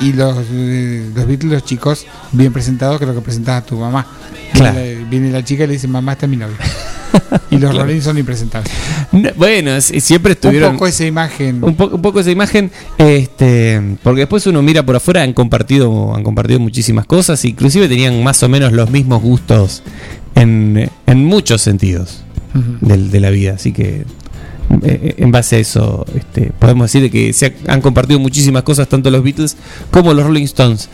y 0.00 0.12
los, 0.12 0.36
eh, 0.50 1.08
los 1.14 1.26
Beatles 1.26 1.52
los 1.52 1.64
chicos 1.64 2.06
bien 2.32 2.52
presentados, 2.52 2.98
que 2.98 3.06
lo 3.06 3.14
que 3.14 3.20
presentaba 3.20 3.62
tu 3.62 3.76
mamá. 3.78 4.06
Claro. 4.52 4.74
Viene, 4.78 5.02
la, 5.02 5.08
viene 5.10 5.30
la 5.30 5.44
chica 5.44 5.64
y 5.64 5.66
le 5.66 5.72
dice, 5.74 5.88
mamá, 5.88 6.12
este 6.12 6.26
es 6.26 6.30
mi 6.30 6.36
novio. 6.36 6.56
y 7.50 7.58
los 7.58 7.70
Claro. 7.70 7.84
Rollins 7.86 8.04
son 8.04 8.18
impresentables. 8.18 8.70
No, 9.12 9.30
bueno, 9.36 9.80
siempre 9.80 10.32
estuvieron... 10.32 10.70
Un 10.70 10.76
poco 10.76 10.86
esa 10.86 11.04
imagen. 11.04 11.62
un, 11.64 11.74
po- 11.74 11.86
un 11.88 12.02
poco 12.02 12.20
esa 12.20 12.30
imagen, 12.30 12.70
este, 12.98 13.80
porque 14.02 14.20
después 14.22 14.46
uno 14.46 14.62
mira 14.62 14.84
por 14.84 14.96
afuera, 14.96 15.22
han 15.22 15.32
compartido, 15.32 16.14
han 16.14 16.22
compartido 16.22 16.60
muchísimas 16.60 17.06
cosas, 17.06 17.44
inclusive 17.44 17.88
tenían 17.88 18.22
más 18.22 18.42
o 18.42 18.48
menos 18.48 18.72
los 18.72 18.90
mismos 18.90 19.22
gustos 19.22 19.82
en, 20.34 20.90
en 21.06 21.24
muchos 21.24 21.62
sentidos 21.62 22.22
de 22.80 23.20
la 23.20 23.30
vida, 23.30 23.54
así 23.54 23.72
que 23.72 24.04
en 24.82 25.30
base 25.30 25.56
a 25.56 25.58
eso 25.60 26.04
este, 26.14 26.50
podemos 26.58 26.86
decir 26.90 27.02
de 27.02 27.10
que 27.10 27.32
se 27.32 27.46
ha- 27.46 27.72
han 27.72 27.80
compartido 27.80 28.18
muchísimas 28.18 28.62
cosas 28.62 28.88
tanto 28.88 29.10
los 29.10 29.22
Beatles 29.22 29.56
como 29.90 30.12
los 30.14 30.24
Rolling 30.26 30.44
Stones. 30.44 30.88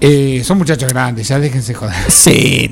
Eh, 0.00 0.42
son 0.44 0.58
muchachos 0.58 0.88
grandes, 0.92 1.26
ya 1.28 1.40
déjense 1.40 1.74
joder. 1.74 1.94
Sí, 2.08 2.70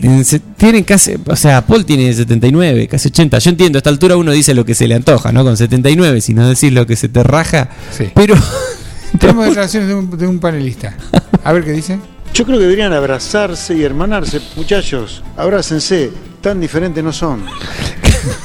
tienen 0.57 0.85
casi, 0.85 1.15
o 1.27 1.35
sea, 1.35 1.67
Paul 1.67 1.85
tiene 1.85 2.13
79, 2.13 2.87
casi 2.87 3.09
80. 3.09 3.39
Yo 3.39 3.51
entiendo, 3.51 3.79
a 3.79 3.81
esta 3.81 3.91
altura 3.91 4.17
uno 4.17 4.31
dice 4.31 4.55
lo 4.55 4.65
que 4.65 4.75
se 4.77 4.87
le 4.87 4.95
antoja, 4.95 5.33
¿no? 5.33 5.43
Con 5.43 5.57
79, 5.57 6.21
si 6.21 6.35
no 6.35 6.49
decís 6.49 6.73
lo 6.73 6.87
que 6.87 6.95
se 6.95 7.09
te 7.09 7.23
raja. 7.25 7.69
Sí. 7.97 8.11
Pero 8.15 8.35
Tenemos 9.19 9.47
declaraciones 9.47 9.89
de 9.89 9.95
un, 9.95 10.11
de 10.19 10.27
un 10.27 10.39
panelista. 10.39 10.95
A 11.43 11.53
ver 11.53 11.65
qué 11.65 11.73
dice. 11.73 11.99
Yo 12.35 12.45
creo 12.45 12.59
que 12.59 12.65
deberían 12.65 12.93
abrazarse 12.93 13.75
y 13.75 13.83
hermanarse. 13.83 14.41
Muchachos, 14.57 15.23
abrácense. 15.37 16.11
Tan 16.43 16.61
diferentes 16.61 17.03
no 17.03 17.13
son. 17.13 17.43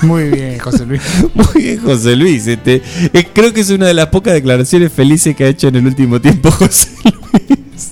Muy 0.01 0.29
bien, 0.29 0.59
José 0.59 0.85
Luis. 0.85 1.01
Muy 1.33 1.63
bien, 1.63 1.79
José 1.81 2.15
Luis. 2.15 2.47
Este, 2.47 2.81
eh, 3.13 3.27
creo 3.33 3.53
que 3.53 3.61
es 3.61 3.69
una 3.69 3.87
de 3.87 3.93
las 3.93 4.07
pocas 4.07 4.33
declaraciones 4.33 4.91
felices 4.91 5.35
que 5.35 5.43
ha 5.45 5.47
hecho 5.47 5.67
en 5.67 5.75
el 5.77 5.85
último 5.87 6.19
tiempo 6.21 6.49
José 6.59 6.89
Luis. 7.03 7.91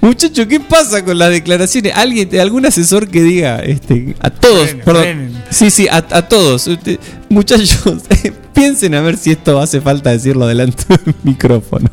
Muchacho, 0.00 0.46
¿qué 0.48 0.60
pasa 0.60 1.04
con 1.04 1.18
las 1.18 1.30
declaraciones? 1.30 1.92
¿Alguien, 1.94 2.38
algún 2.40 2.64
asesor 2.66 3.08
que 3.08 3.22
diga 3.22 3.58
este, 3.58 4.14
a 4.20 4.30
todos, 4.30 4.68
Frenen, 4.70 4.84
perdón, 4.84 5.02
frenen. 5.02 5.42
sí, 5.50 5.70
sí, 5.70 5.88
a, 5.88 5.96
a 6.10 6.28
todos, 6.28 6.66
Usted- 6.66 6.98
muchachos, 7.28 8.02
piensen 8.54 8.94
a 8.94 9.02
ver 9.02 9.18
si 9.18 9.30
esto 9.32 9.60
hace 9.60 9.80
falta 9.80 10.10
decirlo 10.10 10.46
delante 10.46 10.84
del 10.88 11.14
micrófono. 11.22 11.90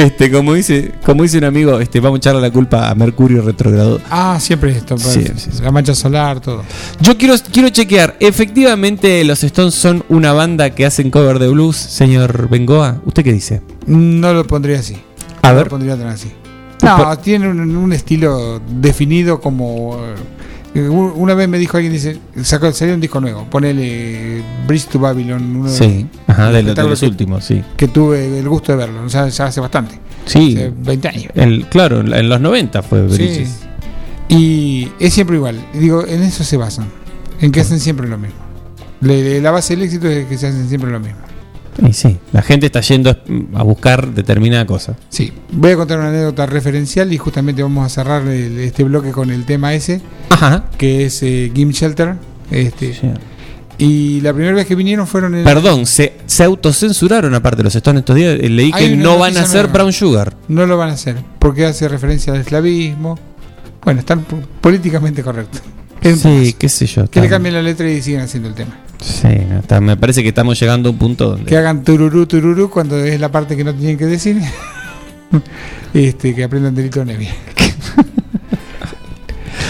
Este, 0.00 0.30
como 0.30 0.54
dice, 0.54 0.92
como 1.04 1.22
dice 1.24 1.36
un 1.38 1.44
amigo, 1.44 1.78
este, 1.78 2.00
vamos 2.00 2.16
a 2.16 2.20
echarle 2.20 2.40
la 2.40 2.50
culpa 2.50 2.88
a 2.88 2.94
Mercurio 2.94 3.42
retrogrado. 3.42 4.00
Ah, 4.10 4.38
siempre 4.40 4.70
esto. 4.72 4.94
pues, 4.96 5.12
Sí, 5.12 5.24
sí, 5.36 5.50
La 5.62 5.70
mancha 5.70 5.94
solar, 5.94 6.40
todo. 6.40 6.62
Yo 7.00 7.18
quiero, 7.18 7.34
quiero 7.52 7.68
chequear, 7.68 8.16
efectivamente 8.18 9.22
los 9.24 9.44
Stones 9.44 9.74
son 9.74 10.02
una 10.08 10.32
banda 10.32 10.70
que 10.70 10.86
hacen 10.86 11.10
cover 11.10 11.38
de 11.38 11.48
blues, 11.48 11.76
señor 11.76 12.48
Bengoa. 12.48 13.02
¿Usted 13.04 13.22
qué 13.24 13.32
dice? 13.34 13.60
No 13.86 14.32
lo 14.32 14.46
pondría 14.46 14.78
así. 14.78 14.96
A 15.42 15.50
no 15.50 15.56
ver. 15.56 15.64
lo 15.66 15.70
pondría 15.70 15.96
tan 15.96 16.08
así. 16.08 16.30
No, 16.82 16.96
Por- 16.96 17.16
tiene 17.18 17.48
un, 17.50 17.60
un 17.76 17.92
estilo 17.92 18.58
definido 18.80 19.38
como 19.40 19.98
eh, 19.98 20.14
Una 20.72 21.34
vez 21.34 21.48
me 21.48 21.58
dijo 21.58 21.76
alguien, 21.76 21.92
dice, 21.92 22.18
sacó, 22.44 22.70
salió 22.72 22.94
un 22.94 23.00
disco 23.00 23.20
nuevo, 23.20 23.44
ponele 23.50 24.40
Bridge 24.68 24.86
to 24.86 25.00
Babylon, 25.00 25.56
uno 25.56 25.70
de 25.70 25.76
Sí, 25.76 26.06
ajá, 26.28 26.52
de, 26.52 26.62
los- 26.62 26.76
de 26.76 26.82
los 26.84 27.00
que- 27.00 27.06
últimos, 27.06 27.44
sí. 27.44 27.62
que 27.76 27.88
tuve 27.88 28.38
el 28.38 28.48
gusto 28.48 28.70
de 28.72 28.78
verlo, 28.78 29.02
o 29.04 29.08
sea, 29.08 29.26
ya 29.28 29.46
hace 29.46 29.60
bastante. 29.60 29.98
Sí. 30.26 30.54
Hace 30.56 30.72
20 30.76 31.08
años. 31.08 31.26
El, 31.34 31.66
claro, 31.66 32.00
en 32.00 32.28
los 32.28 32.40
90 32.40 32.82
fue 32.82 33.02
Bridges. 33.06 33.48
Sí. 33.48 33.66
Y 34.28 34.88
es 35.00 35.12
siempre 35.12 35.36
igual. 35.36 35.60
Digo, 35.74 36.06
en 36.06 36.22
eso 36.22 36.44
se 36.44 36.56
basan. 36.56 36.86
En 37.40 37.50
que 37.50 37.60
hacen 37.62 37.80
siempre 37.80 38.06
lo 38.06 38.16
mismo. 38.16 38.36
Le- 39.00 39.40
la 39.40 39.50
base 39.50 39.74
del 39.74 39.84
éxito 39.86 40.06
es 40.06 40.26
que 40.26 40.38
se 40.38 40.46
hacen 40.46 40.68
siempre 40.68 40.90
lo 40.90 41.00
mismo. 41.00 41.18
Y 41.86 41.92
sí, 41.92 42.18
la 42.32 42.42
gente 42.42 42.66
está 42.66 42.80
yendo 42.80 43.16
a 43.54 43.62
buscar 43.62 44.12
determinada 44.14 44.66
cosa. 44.66 44.96
Sí. 45.08 45.32
Voy 45.52 45.72
a 45.72 45.76
contar 45.76 45.98
una 45.98 46.08
anécdota 46.08 46.46
referencial 46.46 47.12
y 47.12 47.18
justamente 47.18 47.62
vamos 47.62 47.86
a 47.86 47.88
cerrar 47.88 48.26
el- 48.26 48.58
este 48.58 48.84
bloque 48.84 49.10
con 49.12 49.30
el 49.30 49.44
tema 49.44 49.74
ese, 49.74 50.00
que 50.78 51.06
es 51.06 51.22
eh, 51.22 51.50
Game 51.54 51.72
Shelter. 51.72 52.14
Este, 52.50 52.98
Y 53.78 54.20
la 54.20 54.34
primera 54.34 54.54
vez 54.54 54.66
que 54.66 54.74
vinieron 54.74 55.06
fueron 55.06 55.34
en... 55.34 55.44
Perdón, 55.44 55.86
se, 55.86 56.12
se 56.26 56.44
autocensuraron 56.44 57.34
aparte 57.34 57.62
los 57.62 57.74
Stones 57.74 58.00
estos 58.00 58.14
días. 58.16 58.38
eh, 58.40 58.48
Leí 58.50 58.70
Hay 58.74 58.90
que 58.90 58.96
no 58.96 59.18
van 59.18 59.36
a 59.38 59.40
hacer 59.42 59.62
nueva. 59.62 59.72
Brown 59.72 59.92
Sugar. 59.92 60.36
No 60.48 60.66
lo 60.66 60.76
van 60.76 60.90
a 60.90 60.92
hacer, 60.94 61.16
porque 61.38 61.64
hace 61.64 61.88
referencia 61.88 62.32
al 62.34 62.40
esclavismo. 62.40 63.18
Bueno, 63.84 64.00
están 64.00 64.26
políticamente 64.60 65.22
correctos. 65.22 65.62
Sí, 66.02 66.54
qué 66.58 66.68
sé 66.68 66.86
yo. 66.86 67.08
Que 67.08 67.20
le 67.20 67.28
cambien 67.28 67.54
la 67.54 67.62
letra 67.62 67.90
y 67.90 68.02
sigan 68.02 68.22
haciendo 68.22 68.48
el 68.50 68.54
tema. 68.54 68.76
Sí, 69.00 69.28
está- 69.28 69.80
me 69.80 69.96
parece 69.96 70.22
que 70.22 70.28
estamos 70.28 70.58
llegando 70.60 70.88
a 70.88 70.92
un 70.92 70.98
punto 70.98 71.30
donde. 71.30 71.46
Que 71.46 71.56
hagan 71.56 71.82
tururú, 71.84 72.26
tururú 72.26 72.68
cuando 72.70 72.98
es 73.02 73.18
la 73.18 73.30
parte 73.30 73.56
que 73.56 73.64
no 73.64 73.74
tenían 73.74 73.96
que 73.96 74.06
decir. 74.06 74.40
este, 75.94 76.34
que 76.34 76.44
aprendan 76.44 76.74
delito 76.74 77.00
de 77.00 77.06
Nevia. 77.06 77.34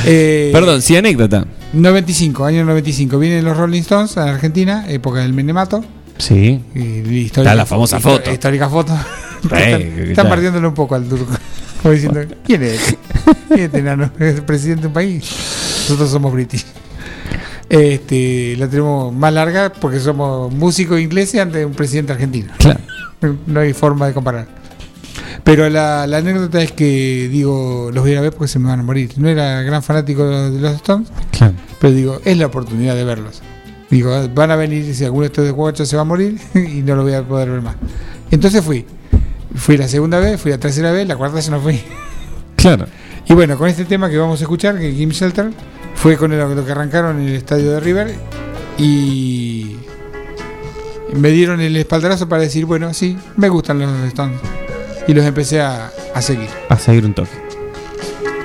Eh, 0.06 0.48
Perdón, 0.52 0.80
sí, 0.80 0.96
anécdota. 0.96 1.44
95, 1.74 2.46
año 2.46 2.64
95. 2.64 3.18
Vienen 3.18 3.44
los 3.44 3.54
Rolling 3.54 3.82
Stones 3.82 4.16
a 4.16 4.30
Argentina, 4.30 4.86
época 4.88 5.20
del 5.20 5.34
Menemato. 5.34 5.84
Sí. 6.16 6.60
Y 6.74 7.26
Está 7.26 7.54
la 7.54 7.66
famosa 7.66 8.00
foto. 8.00 8.32
Histórica 8.32 8.68
foto. 8.68 8.94
Están 9.42 9.82
están 9.82 10.28
partiéndole 10.28 10.66
un 10.66 10.74
poco 10.74 10.94
al 10.94 11.04
turco. 11.08 11.32
Como 11.82 11.94
diciendo, 11.94 12.20
¿quién 12.44 12.62
es 12.62 12.72
este? 12.72 12.98
¿Quién 13.48 13.60
es 13.74 13.74
este? 13.74 14.28
¿Es 14.28 14.34
el 14.36 14.42
presidente 14.42 14.82
de 14.82 14.86
un 14.88 14.92
país? 14.92 15.22
Nosotros 15.88 16.10
somos 16.10 16.32
british. 16.32 16.64
Este, 17.70 18.56
la 18.58 18.68
tenemos 18.68 19.14
más 19.14 19.32
larga 19.32 19.72
porque 19.72 20.00
somos 20.00 20.52
músicos 20.52 21.00
ingleses 21.00 21.40
ante 21.40 21.64
un 21.64 21.72
presidente 21.72 22.12
argentino. 22.12 22.52
Claro. 22.58 22.80
No 23.46 23.60
hay 23.60 23.72
forma 23.72 24.08
de 24.08 24.12
comparar. 24.12 24.48
Pero 25.44 25.68
la, 25.70 26.06
la 26.06 26.18
anécdota 26.18 26.60
es 26.60 26.72
que, 26.72 27.28
digo, 27.30 27.90
los 27.94 28.02
voy 28.02 28.14
a 28.16 28.20
ver 28.20 28.32
porque 28.32 28.48
se 28.48 28.58
me 28.58 28.68
van 28.68 28.80
a 28.80 28.82
morir. 28.82 29.12
No 29.16 29.28
era 29.28 29.62
gran 29.62 29.82
fanático 29.82 30.26
de 30.26 30.60
los 30.60 30.74
Stones, 30.76 31.08
Claro. 31.30 31.54
pero 31.80 31.94
digo, 31.94 32.20
es 32.24 32.36
la 32.36 32.46
oportunidad 32.46 32.94
de 32.96 33.04
verlos. 33.04 33.40
Digo, 33.88 34.12
van 34.34 34.50
a 34.50 34.56
venir, 34.56 34.92
si 34.94 35.04
alguno 35.04 35.22
de 35.22 35.26
estos 35.28 35.44
de 35.44 35.50
guachos 35.52 35.88
se 35.88 35.96
va 35.96 36.02
a 36.02 36.04
morir 36.04 36.38
y 36.54 36.82
no 36.82 36.96
lo 36.96 37.04
voy 37.04 37.14
a 37.14 37.22
poder 37.22 37.50
ver 37.50 37.62
más. 37.62 37.76
Entonces 38.30 38.64
fui. 38.64 38.84
Fui 39.54 39.76
la 39.76 39.86
segunda 39.88 40.18
vez, 40.18 40.40
fui 40.40 40.50
la 40.50 40.58
tercera 40.58 40.90
vez, 40.92 41.06
la 41.06 41.16
cuarta 41.16 41.38
ya 41.40 41.50
no 41.52 41.60
fui. 41.60 41.80
Claro. 42.56 42.86
Y 43.28 43.32
bueno, 43.34 43.56
con 43.56 43.68
este 43.68 43.84
tema 43.84 44.10
que 44.10 44.18
vamos 44.18 44.40
a 44.40 44.44
escuchar, 44.44 44.78
que 44.78 44.92
Game 44.92 45.12
Shelter, 45.12 45.50
fue 46.02 46.16
con 46.16 46.36
lo, 46.36 46.54
lo 46.54 46.64
que 46.64 46.72
arrancaron 46.72 47.20
en 47.20 47.28
el 47.28 47.34
estadio 47.36 47.72
de 47.72 47.80
River 47.80 48.14
y 48.78 49.76
me 51.12 51.30
dieron 51.30 51.60
el 51.60 51.76
espaldarazo 51.76 52.28
para 52.28 52.42
decir, 52.42 52.64
bueno, 52.64 52.94
sí, 52.94 53.18
me 53.36 53.48
gustan 53.48 53.78
los 53.78 53.90
Stones. 54.08 54.40
Y 55.06 55.12
los 55.14 55.24
empecé 55.24 55.60
a, 55.60 55.92
a 56.14 56.22
seguir. 56.22 56.48
A 56.68 56.78
seguir 56.78 57.04
un 57.04 57.14
toque. 57.14 57.30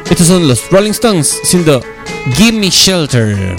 Estos 0.10 0.28
son 0.28 0.48
los 0.48 0.70
Rolling 0.70 0.92
Stones 0.92 1.40
siendo 1.44 1.82
Gimme 2.36 2.70
Shelter. 2.70 3.56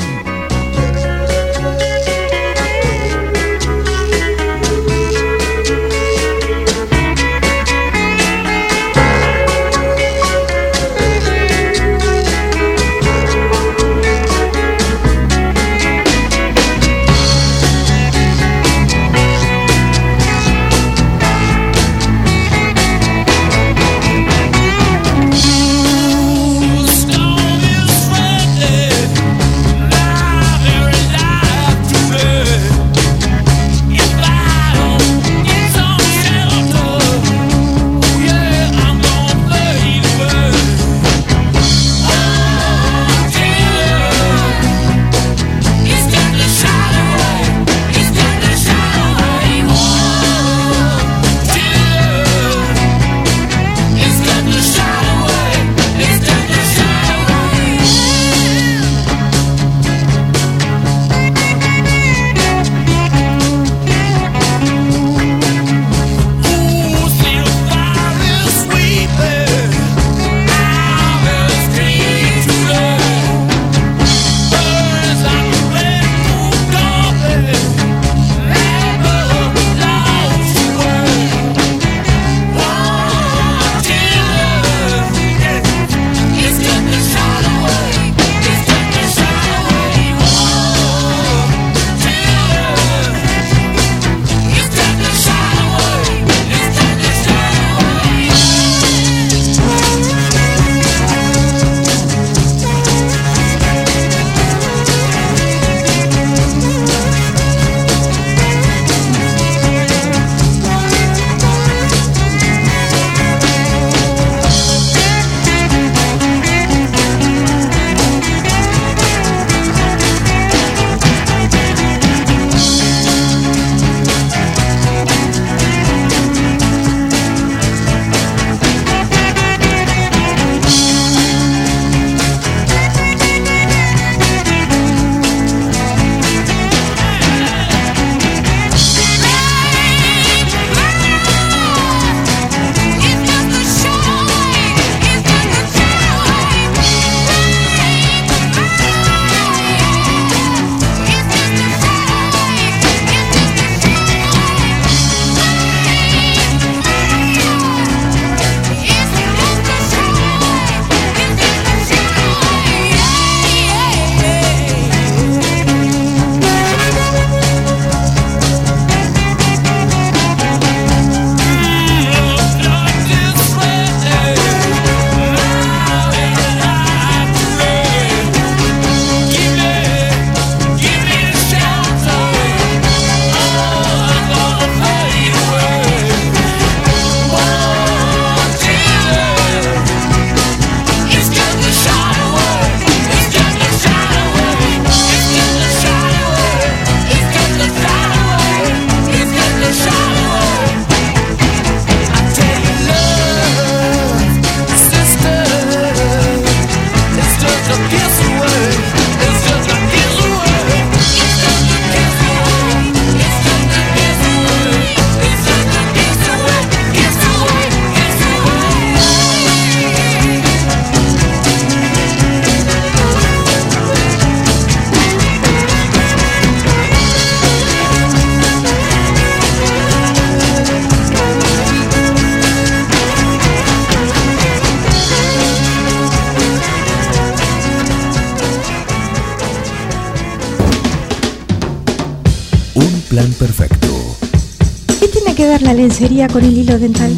Lencería 245.98 246.28
con 246.28 246.44
el 246.44 246.58
hilo 246.58 246.78
dental? 246.78 247.10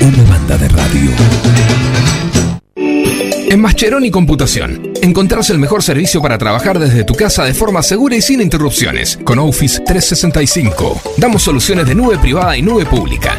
Una 0.00 0.30
banda 0.30 0.58
de 0.58 0.68
radio. 0.68 1.10
En 2.74 3.60
Mascheroni 3.60 4.10
Computación, 4.10 4.92
encontrarás 5.02 5.50
el 5.50 5.58
mejor 5.58 5.82
servicio 5.82 6.22
para 6.22 6.38
trabajar 6.38 6.78
desde 6.78 7.04
tu 7.04 7.14
casa 7.14 7.44
de 7.44 7.52
forma 7.52 7.82
segura 7.82 8.16
y 8.16 8.22
sin 8.22 8.40
interrupciones. 8.40 9.18
Con 9.22 9.38
Office 9.38 9.80
365, 9.86 11.00
damos 11.18 11.42
soluciones 11.42 11.86
de 11.86 11.94
nube 11.94 12.18
privada 12.18 12.56
y 12.56 12.62
nube 12.62 12.86
pública, 12.86 13.38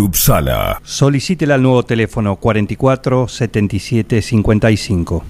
Upsala. 0.00 0.80
Solicítela 0.82 1.54
al 1.56 1.62
nuevo 1.62 1.82
teléfono 1.82 2.36
44 2.36 3.28
77 3.28 4.22
55. 4.22 5.24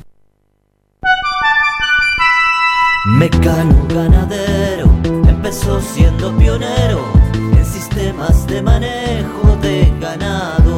Mecano 3.18 3.86
ganadero 3.88 4.90
empezó 5.28 5.80
siendo 5.80 6.36
pionero 6.36 7.02
en 7.34 7.64
sistemas 7.64 8.46
de 8.46 8.62
manejo 8.62 9.56
de 9.62 9.92
ganado. 10.00 10.76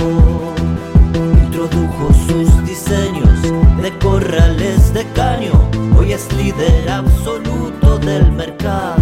Introdujo 1.45 2.13
sus 2.27 2.65
diseños 2.65 3.43
de 3.83 3.99
corrales 3.99 4.95
de 4.95 5.05
caño, 5.13 5.53
hoy 5.99 6.13
es 6.13 6.33
líder 6.33 6.89
absoluto 6.89 7.99
del 7.99 8.31
mercado. 8.33 9.02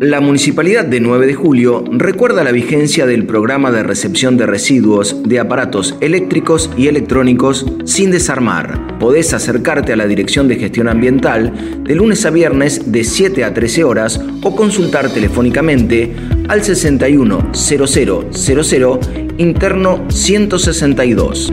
La 0.00 0.20
Municipalidad 0.22 0.86
de 0.86 0.98
9 0.98 1.26
de 1.26 1.34
Julio 1.34 1.84
recuerda 1.90 2.42
la 2.42 2.52
vigencia 2.52 3.04
del 3.04 3.26
programa 3.26 3.70
de 3.70 3.82
recepción 3.82 4.38
de 4.38 4.46
residuos 4.46 5.22
de 5.24 5.38
aparatos 5.38 5.94
eléctricos 6.00 6.70
y 6.74 6.88
electrónicos 6.88 7.66
sin 7.84 8.10
desarmar. 8.10 8.96
Podés 8.98 9.34
acercarte 9.34 9.92
a 9.92 9.96
la 9.96 10.06
Dirección 10.06 10.48
de 10.48 10.56
Gestión 10.56 10.88
Ambiental 10.88 11.84
de 11.84 11.94
lunes 11.94 12.24
a 12.24 12.30
viernes 12.30 12.90
de 12.90 13.04
7 13.04 13.44
a 13.44 13.52
13 13.52 13.84
horas 13.84 14.18
o 14.42 14.56
consultar 14.56 15.12
telefónicamente 15.12 16.16
al 16.48 16.64
610000 16.64 19.00
interno 19.36 20.06
162. 20.08 21.52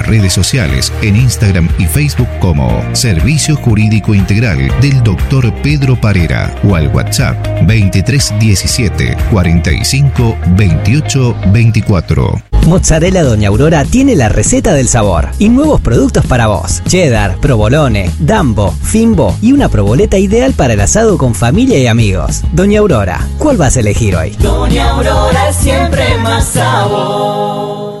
nuestras 0.01 0.07
redes 0.07 0.33
sociales 0.33 0.93
en 1.01 1.15
Instagram 1.15 1.69
y 1.77 1.85
Facebook 1.85 2.27
como 2.39 2.83
Servicio 2.93 3.55
Jurídico 3.55 4.13
Integral 4.13 4.71
del 4.81 5.03
Dr. 5.03 5.53
Pedro 5.61 5.99
Parera 5.99 6.55
o 6.63 6.75
al 6.75 6.87
WhatsApp 6.89 7.37
2317 7.61 9.17
45 9.31 10.37
28 10.57 11.35
24. 11.53 12.41
Mozzarella 12.67 13.23
Doña 13.23 13.49
Aurora 13.49 13.83
tiene 13.85 14.15
la 14.15 14.29
receta 14.29 14.73
del 14.73 14.87
sabor 14.87 15.29
y 15.39 15.49
nuevos 15.49 15.81
productos 15.81 16.25
para 16.25 16.47
vos. 16.47 16.83
Cheddar, 16.87 17.37
provolone, 17.39 18.11
dambo, 18.19 18.71
fimbo 18.71 19.35
y 19.41 19.51
una 19.51 19.67
proboleta 19.67 20.19
ideal 20.19 20.53
para 20.53 20.73
el 20.73 20.81
asado 20.81 21.17
con 21.17 21.33
familia 21.33 21.79
y 21.79 21.87
amigos. 21.87 22.43
Doña 22.53 22.79
Aurora, 22.79 23.27
¿cuál 23.39 23.57
vas 23.57 23.77
a 23.77 23.79
elegir 23.79 24.15
hoy? 24.15 24.31
Doña 24.39 24.91
Aurora 24.91 25.49
es 25.49 25.55
siempre 25.55 26.17
más 26.19 26.45
sabor. 26.49 28.00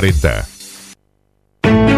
2040. 0.01 0.47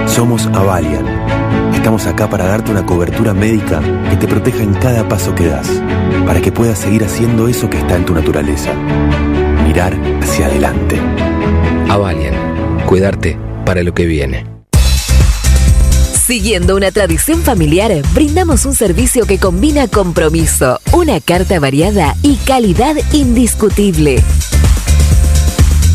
Somos 0.07 0.45
Avalian. 0.47 1.73
Estamos 1.73 2.05
acá 2.05 2.29
para 2.29 2.45
darte 2.45 2.71
una 2.71 2.85
cobertura 2.85 3.33
médica 3.33 3.81
que 4.09 4.17
te 4.17 4.27
proteja 4.27 4.61
en 4.61 4.73
cada 4.73 5.07
paso 5.07 5.33
que 5.33 5.47
das, 5.47 5.69
para 6.25 6.41
que 6.41 6.51
puedas 6.51 6.79
seguir 6.79 7.05
haciendo 7.05 7.47
eso 7.47 7.69
que 7.69 7.77
está 7.77 7.95
en 7.95 8.05
tu 8.05 8.13
naturaleza. 8.13 8.73
Mirar 9.65 9.97
hacia 10.21 10.47
adelante. 10.47 10.99
Avalian, 11.89 12.83
cuidarte 12.85 13.37
para 13.65 13.83
lo 13.83 13.93
que 13.93 14.05
viene. 14.05 14.45
Siguiendo 16.25 16.75
una 16.75 16.91
tradición 16.91 17.41
familiar, 17.41 17.91
brindamos 18.13 18.65
un 18.65 18.73
servicio 18.73 19.25
que 19.25 19.39
combina 19.39 19.87
compromiso, 19.87 20.79
una 20.91 21.19
carta 21.21 21.59
variada 21.59 22.15
y 22.21 22.35
calidad 22.37 22.95
indiscutible. 23.11 24.21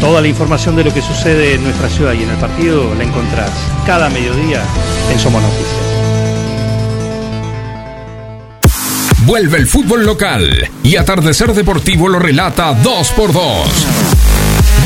Toda 0.00 0.20
la 0.20 0.28
información 0.28 0.76
de 0.76 0.84
lo 0.84 0.94
que 0.94 1.02
sucede 1.02 1.54
en 1.54 1.64
nuestra 1.64 1.88
ciudad 1.88 2.12
y 2.12 2.22
en 2.22 2.30
el 2.30 2.36
partido 2.36 2.94
la 2.94 3.04
encontrás 3.04 3.50
cada 3.84 4.08
mediodía 4.08 4.62
en 5.12 5.18
Somos 5.18 5.42
Noticias. 5.42 5.68
Vuelve 9.26 9.58
el 9.58 9.66
fútbol 9.66 10.06
local 10.06 10.70
y 10.82 10.96
Atardecer 10.96 11.52
Deportivo 11.52 12.08
lo 12.08 12.18
relata 12.18 12.72
2 12.72 13.10
por 13.10 13.32
2 13.32 13.42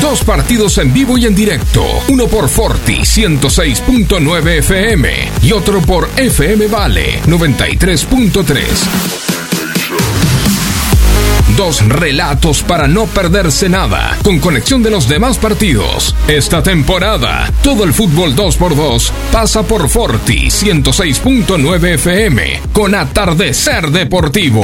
Dos 0.03 0.23
partidos 0.25 0.77
en 0.79 0.93
vivo 0.93 1.17
y 1.17 1.25
en 1.25 1.33
directo. 1.33 1.81
Uno 2.09 2.27
por 2.27 2.49
Forti 2.49 2.97
106.9 2.97 4.57
FM 4.57 5.09
y 5.43 5.53
otro 5.53 5.79
por 5.79 6.09
FM 6.17 6.67
Vale 6.67 7.21
93.3. 7.25 9.32
Dos 11.57 11.87
relatos 11.87 12.63
para 12.63 12.87
no 12.87 13.05
perderse 13.05 13.69
nada, 13.69 14.17
con 14.23 14.39
conexión 14.39 14.81
de 14.81 14.89
los 14.89 15.07
demás 15.07 15.37
partidos. 15.37 16.15
Esta 16.27 16.63
temporada, 16.63 17.51
todo 17.61 17.83
el 17.83 17.93
fútbol 17.93 18.35
2x2 18.35 19.11
pasa 19.31 19.61
por 19.61 19.87
Forti 19.87 20.47
106.9 20.47 21.93
FM 21.93 22.61
con 22.73 22.95
Atardecer 22.95 23.91
Deportivo. 23.91 24.63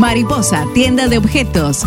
Mariposa, 0.00 0.66
tienda 0.72 1.08
de 1.08 1.18
objetos. 1.18 1.82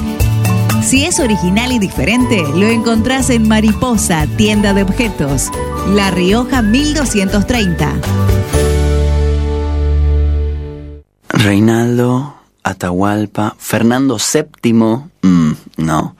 Si 0.83 1.03
es 1.03 1.19
original 1.19 1.71
y 1.71 1.79
diferente, 1.79 2.43
lo 2.43 2.67
encontrás 2.67 3.31
en 3.31 3.47
Mariposa, 3.47 4.27
tienda 4.37 4.75
de 4.75 4.83
objetos. 4.83 5.49
La 5.95 6.11
Rioja 6.11 6.61
1230. 6.61 7.91
Reinaldo, 11.27 12.35
Atahualpa, 12.61 13.55
Fernando 13.57 14.17
VII, 14.17 14.73
mm, 14.73 15.51
no. 15.77 16.15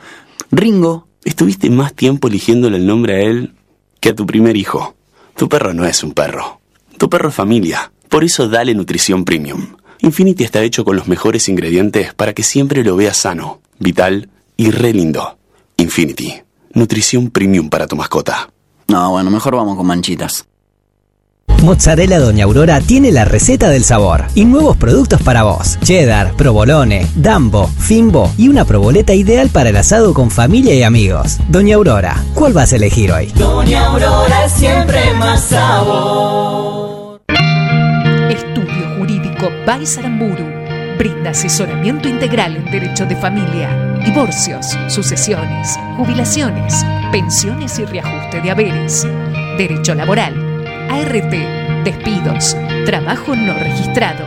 Ringo, 0.50 1.08
estuviste 1.24 1.70
más 1.70 1.94
tiempo 1.94 2.28
eligiéndole 2.28 2.78
el 2.78 2.88
nombre 2.88 3.18
a 3.18 3.20
él 3.22 3.54
que 4.00 4.10
a 4.10 4.16
tu 4.16 4.26
primer 4.26 4.58
hijo. 4.58 4.96
Tu 5.38 5.48
perro 5.48 5.76
no 5.76 5.86
es 5.86 6.04
un 6.04 6.14
perro. 6.14 6.60
Tu 6.98 7.08
perro 7.08 7.30
es 7.30 7.36
familia. 7.36 7.91
Por 8.10 8.24
eso 8.24 8.50
dale 8.50 8.74
nutrición 8.74 9.26
premium. 9.26 9.76
Infinity 10.04 10.43
está 10.43 10.62
hecho 10.62 10.84
con 10.84 10.97
los 10.97 11.08
mejores 11.08 11.47
ingredientes 11.47 12.14
para 12.14 12.34
que 12.34 12.43
siempre 12.43 12.84
lo 12.84 12.97
veas 12.97 13.16
sano, 13.16 13.62
vital 13.80 14.28
y 14.58 14.70
re 14.70 14.91
lindo. 14.91 15.38
Infinity, 15.78 16.41
nutrición 16.74 17.30
premium 17.30 17.70
para 17.70 17.88
tu 17.88 17.95
mascota. 17.95 18.51
No, 18.89 19.12
bueno, 19.12 19.32
mejor 19.32 19.56
vamos 19.56 19.78
con 19.78 19.88
manchitas. 19.88 20.45
Mozzarella 21.62 22.20
Doña 22.20 22.43
Aurora 22.43 22.82
tiene 22.82 23.14
la 23.14 23.24
receta 23.24 23.70
del 23.70 23.86
sabor 23.86 24.26
y 24.36 24.43
nuevos 24.43 24.76
productos 24.76 25.22
para 25.22 25.43
vos. 25.43 25.80
Cheddar, 25.82 26.36
provolone, 26.36 27.08
dambo, 27.16 27.68
fimbo 27.68 28.30
y 28.38 28.49
una 28.49 28.66
proboleta 28.66 29.14
ideal 29.14 29.47
para 29.47 29.70
el 29.70 29.78
asado 29.78 30.14
con 30.14 30.30
familia 30.30 30.76
y 30.76 30.84
amigos. 30.84 31.38
Doña 31.47 31.78
Aurora, 31.78 32.22
¿cuál 32.34 32.51
vas 32.51 32.74
a 32.74 32.76
elegir 32.76 33.10
hoy? 33.14 33.28
Doña 33.28 33.86
Aurora 33.86 34.43
es 34.43 34.51
siempre 34.51 35.14
más 35.14 35.45
sabor. 35.45 37.03
Jurídico 39.44 39.66
Baisaramburu 39.66 40.46
brinda 40.98 41.32
asesoramiento 41.32 42.08
integral 42.08 42.56
en 42.56 42.66
derecho 42.72 43.06
de 43.06 43.16
familia, 43.16 43.70
divorcios, 44.06 44.78
sucesiones, 44.88 45.78
jubilaciones, 45.98 46.86
pensiones 47.12 47.78
y 47.80 47.86
reajuste 47.86 48.41
de 48.41 48.52
haberes, 48.52 49.06
derecho 49.58 49.96
laboral, 49.96 50.34
ART, 50.89 51.84
despidos, 51.84 52.56
trabajo 52.86 53.36
no 53.36 53.54
registrado, 53.56 54.26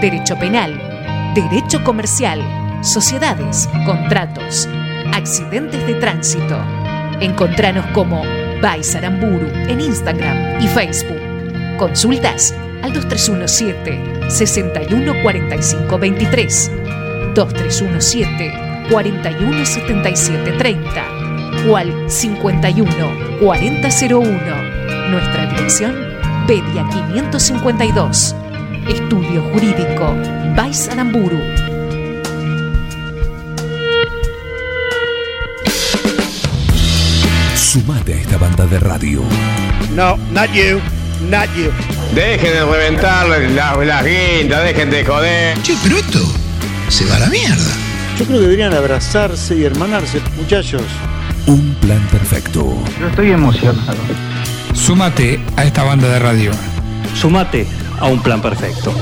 derecho 0.00 0.38
penal, 0.38 0.78
derecho 1.34 1.82
comercial, 1.82 2.40
sociedades, 2.82 3.68
contratos, 3.84 4.68
accidentes 5.12 5.84
de 5.86 5.94
tránsito. 5.94 6.58
Encontranos 7.20 7.86
como 7.86 8.22
Baisaramburu 8.60 9.48
en 9.68 9.80
Instagram 9.80 10.60
y 10.60 10.68
Facebook. 10.68 11.20
Consultas 11.78 12.54
al 12.86 12.92
2317 12.92 14.30
614523 14.30 16.70
2317 17.34 18.52
417730 18.90 21.68
o 21.68 21.76
al 21.76 22.08
51 22.08 22.94
4001. 23.40 24.30
Nuestra 25.10 25.46
dirección, 25.46 25.96
Pedia 26.46 26.86
552. 26.88 28.36
Estudio 28.88 29.42
Jurídico, 29.52 30.14
Vais 30.54 30.88
Aramburu. 30.88 31.40
Sumate 37.56 38.14
a 38.14 38.16
esta 38.16 38.38
banda 38.38 38.64
de 38.66 38.78
radio. 38.78 39.22
No, 39.94 40.16
not 40.32 40.48
you, 40.52 40.80
not 41.28 41.48
you. 41.56 41.72
Dejen 42.14 42.52
de 42.52 42.64
reventar 42.64 43.26
las, 43.28 43.86
las 43.86 44.04
guindas, 44.04 44.64
dejen 44.64 44.90
de 44.90 45.04
joder. 45.04 45.62
Che, 45.62 45.74
pero 45.82 45.98
esto 45.98 46.20
se 46.88 47.04
va 47.06 47.16
a 47.16 47.20
la 47.20 47.26
mierda. 47.26 47.72
Yo 48.18 48.24
creo 48.24 48.38
que 48.38 48.44
deberían 48.44 48.74
abrazarse 48.74 49.56
y 49.56 49.64
hermanarse, 49.64 50.20
muchachos. 50.36 50.82
Un 51.46 51.74
plan 51.80 52.00
perfecto. 52.10 52.82
Yo 52.98 53.08
estoy 53.08 53.32
emocionado. 53.32 53.98
Súmate 54.72 55.40
a 55.56 55.64
esta 55.64 55.82
banda 55.82 56.08
de 56.08 56.18
radio. 56.18 56.50
Sumate 57.14 57.66
a 57.98 58.06
un 58.06 58.22
plan 58.22 58.40
perfecto. 58.40 58.94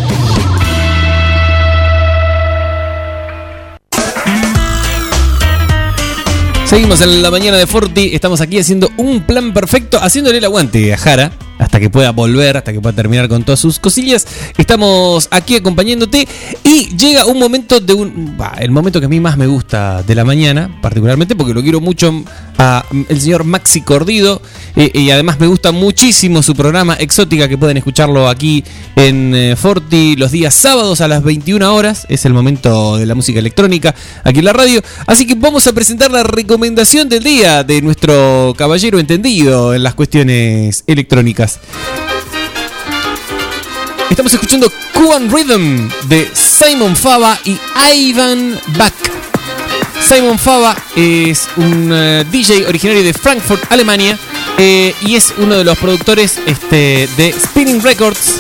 Seguimos 6.65 7.03
en 7.03 7.23
la 7.23 7.31
mañana 7.31 7.57
de 7.57 7.69
Forti, 7.69 8.11
estamos 8.15 8.41
aquí 8.41 8.59
haciendo 8.59 8.91
un 8.97 9.21
plan 9.21 9.53
perfecto, 9.53 9.99
haciéndole 10.03 10.39
el 10.39 10.45
aguante 10.45 10.93
a 10.93 10.97
Jara, 10.97 11.31
hasta 11.59 11.81
que 11.81 11.91
pueda 11.91 12.11
volver, 12.11 12.57
hasta 12.57 12.73
que 12.73 12.81
pueda 12.81 12.95
terminar 12.95 13.29
con 13.29 13.45
todas 13.45 13.61
sus 13.61 13.79
cosillas. 13.79 14.27
Estamos 14.59 15.29
aquí 15.31 15.57
acompañándote 15.57 16.27
y 16.65 16.97
llega 16.97 17.27
un 17.27 17.39
momento 17.39 17.81
de 17.81 17.95
un... 17.95 18.37
bah, 18.37 18.57
el 18.59 18.71
momento 18.71 19.01
que 19.01 19.07
a 19.07 19.09
mí 19.09 19.21
más 19.21 19.37
me 19.37 19.47
gusta 19.47 20.03
de 20.03 20.15
la 20.15 20.25
mañana, 20.25 20.79
particularmente 20.83 21.37
porque 21.37 21.55
lo 21.55 21.63
quiero 21.63 21.81
mucho 21.81 22.25
a 22.59 22.85
mm, 22.91 23.03
el 23.09 23.21
señor 23.21 23.45
Maxi 23.45 23.81
Cordido 23.83 24.43
eh, 24.77 24.91
y 24.95 25.11
además 25.11 25.39
me 25.41 25.47
gusta 25.47 25.73
muchísimo 25.73 26.43
su 26.43 26.55
programa 26.55 26.95
Exótica 26.95 27.49
que 27.49 27.59
pueden 27.59 27.77
escucharlo 27.77 28.29
aquí 28.29 28.65
en 28.97 29.35
eh, 29.35 29.57
Forti 29.57 30.17
los 30.17 30.33
días 30.33 30.55
sábados 30.55 31.01
a 31.01 31.09
las 31.09 31.23
21 31.23 31.75
horas, 31.75 32.07
es 32.09 32.25
el 32.25 32.33
momento 32.33 32.97
de 32.97 33.07
la 33.07 33.15
música 33.15 33.39
electrónica 33.39 33.95
aquí 34.25 34.41
en 34.41 34.45
la 34.45 34.53
radio. 34.53 34.83
Así 35.07 35.27
que 35.27 35.35
vamos 35.35 35.67
a 35.67 35.73
presentar 35.73 36.11
la 36.11 36.23
recomendación 36.23 37.09
del 37.09 37.23
día 37.23 37.65
de 37.65 37.81
nuestro 37.83 38.55
caballero 38.57 38.99
entendido 38.99 39.75
en 39.75 39.83
las 39.83 39.95
cuestiones 39.95 40.85
electrónicas. 40.87 41.44
Estamos 44.11 44.33
escuchando 44.33 44.73
Cuban 44.95 45.31
Rhythm 45.31 45.91
de 46.05 46.31
Simon 46.33 46.97
Fava 46.97 47.39
y 47.45 47.59
Ivan 47.95 48.59
Bach. 48.79 48.93
Simon 50.09 50.39
Fava 50.39 50.77
es 50.97 51.49
un 51.57 51.91
eh, 51.93 52.25
DJ 52.31 52.67
originario 52.67 53.03
de 53.03 53.13
Frankfurt, 53.13 53.71
Alemania, 53.71 54.19
eh, 54.59 54.95
y 55.03 55.17
es 55.17 55.35
uno 55.39 55.57
de 55.57 55.65
los 55.65 55.77
productores 55.79 56.39
este, 56.47 57.09
de 57.17 57.35
Spinning 57.39 57.83
Records, 57.83 58.35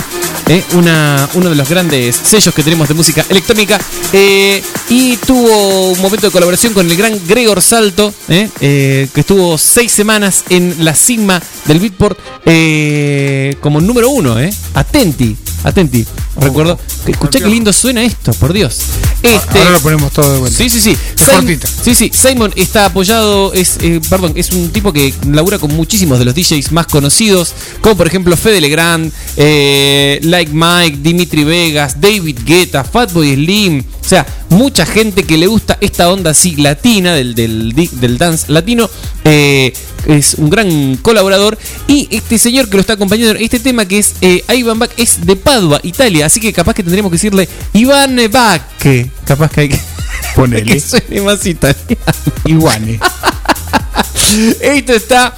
eh, 0.47 0.62
una, 0.75 1.29
uno 1.35 1.49
de 1.49 1.57
los 1.57 1.69
grandes 1.69 2.17
sellos 2.17 2.55
que 2.55 2.62
tenemos 2.62 2.87
de 2.89 2.95
música 2.95 3.25
electrónica, 3.29 3.81
eh, 4.12 4.62
y 4.91 5.17
tuvo 5.17 5.93
un 5.93 6.01
momento 6.01 6.27
de 6.27 6.31
colaboración 6.33 6.73
con 6.75 6.91
el 6.91 6.97
gran 6.97 7.19
Gregor 7.27 7.62
Salto, 7.62 8.12
eh, 8.29 9.09
que 9.12 9.21
estuvo 9.21 9.57
seis 9.59 9.91
semanas 9.91 10.45
en 10.51 10.85
la 10.85 10.95
cima 10.95 11.43
del 11.67 11.81
Beatport 11.81 12.19
como 13.61 13.81
número 13.81 14.11
uno. 14.11 14.37
Atenti, 14.75 15.37
atenti. 15.62 16.05
Recuerdo, 16.37 16.79
que 17.07 17.12
escuché 17.12 17.41
qué 17.41 17.49
lindo 17.49 17.73
suena 17.73 18.03
esto, 18.03 18.33
por 18.35 18.53
Dios. 18.53 18.81
Este, 19.23 19.59
Ahora 19.59 19.71
lo 19.71 19.81
ponemos 19.81 20.12
todo 20.12 20.33
de 20.33 20.39
vuelta. 20.41 20.59
Sí, 20.59 20.69
sí, 20.69 20.81
sí. 20.81 20.91
Es 20.91 21.25
Sim- 21.25 21.35
cortita. 21.37 21.69
Sí, 21.83 21.95
sí. 21.95 22.11
Simon 22.12 22.53
está 22.57 22.87
apoyado, 22.87 23.55
es, 23.55 23.79
perdón, 24.11 24.33
es 24.37 24.51
un 24.51 24.71
tipo 24.71 24.93
que 24.93 25.15
labura 25.31 25.59
con 25.59 25.75
muchísimos 26.05 26.19
de 26.19 26.25
los 26.25 26.35
DJs 26.35 26.73
más 26.73 26.87
conocidos, 26.87 27.55
como 27.81 27.97
por 27.97 28.07
ejemplo 28.07 28.37
Fede 28.37 28.61
Legrand, 28.61 29.11
eh, 29.37 30.21
Like 30.23 30.53
Mike, 30.53 30.99
Dimitri 31.01 31.45
Vegas, 31.45 32.01
David 32.01 32.41
Guetta, 32.45 32.85
Fatboy 32.85 33.35
Slim. 33.35 33.81
O 33.81 34.07
sea, 34.07 34.27
mucha 34.51 34.85
gente 34.85 35.23
que 35.23 35.39
le 35.39 35.47
gusta 35.47 35.79
esta 35.81 36.11
onda 36.11 36.33
así 36.33 36.57
latina 36.57 37.15
del, 37.15 37.35
del, 37.35 38.19
dance 38.19 38.53
latino. 38.53 38.91
eh, 39.25 39.73
es 40.07 40.35
un 40.35 40.51
gran 40.51 40.97
colaborador. 40.97 41.57
Y 41.89 42.07
este 42.11 42.39
señor 42.39 42.69
que 42.69 42.75
lo 42.75 42.81
está 42.83 42.93
acompañando 42.95 43.37
en 43.37 43.43
este 43.43 43.59
tema, 43.59 43.87
que 43.87 43.99
es 43.99 44.15
eh, 44.21 44.45
Ivan 44.55 44.79
Bach, 44.79 44.91
es 44.99 45.25
de 45.25 45.37
Padua, 45.37 45.81
Italia. 45.83 46.27
Así 46.27 46.39
que 46.41 46.53
capaz 46.53 46.75
que 46.75 46.83
tendremos 46.83 47.11
que 47.11 47.15
decirle 47.15 47.49
Iván 47.73 48.21
Bach. 48.31 48.61
Capaz 49.25 49.51
que 49.51 49.61
hay 49.63 49.69
que. 49.71 49.81
Ponele. 50.37 50.73
que 50.75 50.81
suene 50.81 51.23
más 51.23 51.47
italiano. 51.47 52.05
Iguane. 52.45 53.01
Esto 54.61 54.93
está 54.93 55.35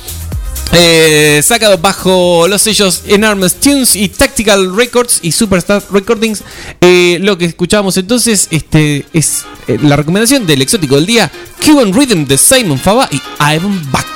eh, 0.72 1.40
sacado 1.42 1.78
bajo 1.78 2.48
los 2.48 2.62
sellos 2.62 3.02
Enormous 3.06 3.54
Tunes 3.54 3.96
y 3.96 4.08
Tactical 4.08 4.74
Records 4.74 5.20
y 5.22 5.32
Superstar 5.32 5.82
Recordings. 5.90 6.42
Eh, 6.80 7.18
lo 7.20 7.38
que 7.38 7.44
escuchábamos 7.44 7.96
entonces 7.96 8.48
este, 8.50 9.06
es 9.12 9.44
eh, 9.68 9.78
la 9.82 9.96
recomendación 9.96 10.46
del 10.46 10.62
exótico 10.62 10.96
del 10.96 11.06
día: 11.06 11.30
Cuban 11.64 11.92
Rhythm 11.92 12.24
de 12.24 12.38
Simon 12.38 12.78
Fava 12.78 13.08
y 13.12 13.20
Ivan 13.40 13.90
Bach. 13.90 14.15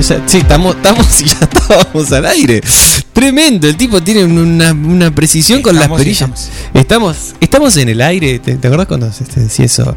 Ya- 0.00 0.22
sí, 0.26 0.38
estamos, 0.38 0.74
estamos 0.76 1.20
y 1.20 1.24
ya 1.28 1.38
estábamos 1.40 2.12
al 2.12 2.26
aire. 2.26 2.60
Tremendo, 3.12 3.68
el 3.68 3.76
tipo 3.76 4.02
tiene 4.02 4.24
una, 4.24 4.72
una 4.72 5.14
precisión 5.14 5.62
con 5.62 5.76
las 5.76 5.88
perillas. 5.88 6.50
Estamos, 6.74 7.16
estamos 7.40 7.76
en 7.76 7.88
el 7.88 8.00
aire, 8.00 8.40
¿te, 8.40 8.56
te 8.56 8.66
acordás 8.68 8.88
cuando 8.88 9.10
se 9.12 9.24
decía 9.40 9.64
eso? 9.66 9.96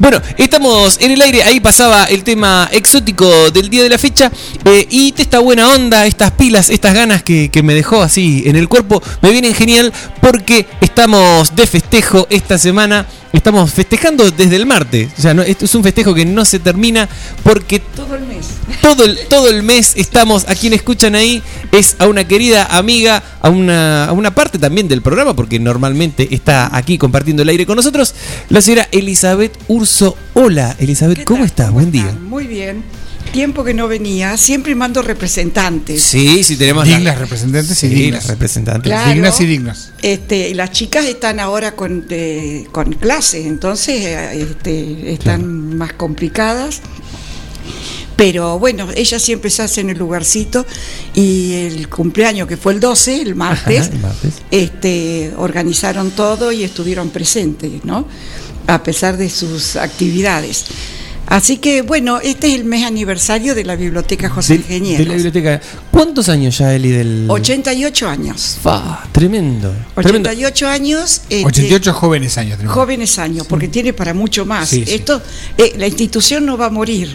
Bueno, 0.00 0.20
estamos 0.36 0.98
en 1.00 1.12
el 1.12 1.22
aire, 1.22 1.44
ahí 1.44 1.60
pasaba 1.60 2.04
el 2.06 2.24
tema 2.24 2.68
exótico 2.72 3.50
del 3.52 3.70
día 3.70 3.84
de 3.84 3.88
la 3.88 3.98
fecha 3.98 4.32
eh, 4.64 4.86
y 4.90 5.14
esta 5.16 5.38
buena 5.38 5.68
onda, 5.72 6.06
estas 6.06 6.32
pilas, 6.32 6.68
estas 6.68 6.92
ganas 6.92 7.22
que, 7.22 7.50
que 7.50 7.62
me 7.62 7.72
dejó 7.72 8.02
así 8.02 8.42
en 8.46 8.56
el 8.56 8.68
cuerpo, 8.68 9.00
me 9.22 9.30
vienen 9.30 9.54
genial 9.54 9.92
porque 10.24 10.66
estamos 10.80 11.54
de 11.54 11.66
festejo 11.66 12.26
esta 12.30 12.56
semana. 12.56 13.06
Estamos 13.34 13.70
festejando 13.74 14.30
desde 14.30 14.56
el 14.56 14.64
martes. 14.64 15.10
O 15.18 15.20
sea, 15.20 15.34
no, 15.34 15.42
esto 15.42 15.66
es 15.66 15.74
un 15.74 15.82
festejo 15.82 16.14
que 16.14 16.24
no 16.24 16.46
se 16.46 16.60
termina 16.60 17.06
porque 17.42 17.80
Todo 17.80 18.14
el 18.14 18.24
mes. 18.24 18.46
todo 18.80 19.04
el, 19.04 19.18
todo 19.28 19.50
el 19.50 19.62
mes 19.62 19.92
estamos, 19.96 20.48
a 20.48 20.54
quien 20.54 20.72
escuchan 20.72 21.14
ahí, 21.14 21.42
es 21.72 21.96
a 21.98 22.06
una 22.06 22.26
querida 22.26 22.64
amiga, 22.70 23.22
a 23.42 23.50
una, 23.50 24.06
a 24.06 24.12
una 24.12 24.34
parte 24.34 24.58
también 24.58 24.88
del 24.88 25.02
programa, 25.02 25.36
porque 25.36 25.58
normalmente 25.58 26.34
está 26.34 26.74
aquí 26.74 26.96
compartiendo 26.96 27.42
el 27.42 27.50
aire 27.50 27.66
con 27.66 27.76
nosotros, 27.76 28.14
la 28.48 28.62
señora 28.62 28.88
Elizabeth 28.92 29.58
Urso. 29.68 30.16
Hola, 30.32 30.74
Elizabeth, 30.78 31.24
¿cómo 31.24 31.44
estás? 31.44 31.70
Buen 31.70 31.90
día. 31.90 32.16
Muy 32.18 32.46
bien. 32.46 32.82
Tiempo 33.34 33.64
que 33.64 33.74
no 33.74 33.88
venía, 33.88 34.36
siempre 34.36 34.74
mando 34.76 35.02
representantes. 35.02 36.02
Sí, 36.02 36.44
sí, 36.44 36.56
tenemos 36.56 36.84
Dignas 36.86 37.18
representantes 37.18 37.82
y 37.82 37.88
Sí, 37.88 37.94
dignas. 37.94 38.26
representantes. 38.28 38.90
Claro. 38.92 39.12
Dignas 39.12 39.40
y 39.40 39.46
dignas. 39.46 39.90
Este, 40.02 40.50
y 40.50 40.54
las 40.54 40.70
chicas 40.70 41.04
están 41.04 41.40
ahora 41.40 41.74
con, 41.74 42.06
con 42.70 42.92
clases, 42.92 43.44
entonces 43.46 44.02
eh, 44.06 44.46
este, 44.50 45.12
están 45.12 45.76
más 45.76 45.92
complicadas. 45.94 46.80
Pero 48.16 48.60
bueno, 48.60 48.88
ellas 48.94 49.20
siempre 49.20 49.50
se 49.50 49.62
hacen 49.62 49.90
el 49.90 49.98
lugarcito 49.98 50.64
y 51.14 51.54
el 51.54 51.88
cumpleaños 51.88 52.46
que 52.46 52.56
fue 52.56 52.72
el 52.74 52.78
12, 52.78 53.20
el 53.20 53.34
martes, 53.34 53.80
Ajá, 53.88 53.92
el 53.92 53.98
martes. 53.98 54.34
este, 54.52 55.32
organizaron 55.36 56.12
todo 56.12 56.52
y 56.52 56.62
estuvieron 56.62 57.10
presentes, 57.10 57.84
¿no? 57.84 58.06
A 58.68 58.80
pesar 58.84 59.16
de 59.16 59.28
sus 59.28 59.74
actividades. 59.74 60.66
Así 61.26 61.56
que 61.56 61.82
bueno, 61.82 62.20
este 62.20 62.48
es 62.48 62.54
el 62.54 62.64
mes 62.64 62.84
aniversario 62.84 63.54
de 63.54 63.64
la 63.64 63.76
Biblioteca 63.76 64.28
José 64.28 64.54
De, 64.54 64.60
Ingenieros. 64.60 64.98
de 64.98 65.04
la 65.06 65.14
biblioteca. 65.14 65.60
¿Cuántos 65.90 66.28
años 66.28 66.58
ya, 66.58 66.74
Eli, 66.74 66.90
del...? 66.90 67.26
88 67.28 68.08
años. 68.08 68.58
Fa, 68.62 69.04
tremendo. 69.12 69.74
tremendo. 69.94 70.28
88 70.28 70.68
años. 70.68 71.22
este, 71.28 71.44
88 71.44 71.92
jóvenes 71.94 72.38
años. 72.38 72.58
jóvenes 72.66 73.18
años, 73.18 73.46
porque 73.46 73.68
tiene 73.68 73.92
para 73.92 74.12
mucho 74.14 74.44
más. 74.44 74.68
Sí, 74.68 74.84
sí. 74.86 74.94
Esto, 74.94 75.22
eh, 75.58 75.74
la 75.78 75.86
institución 75.86 76.44
no 76.46 76.56
va 76.56 76.66
a 76.66 76.70
morir, 76.70 77.14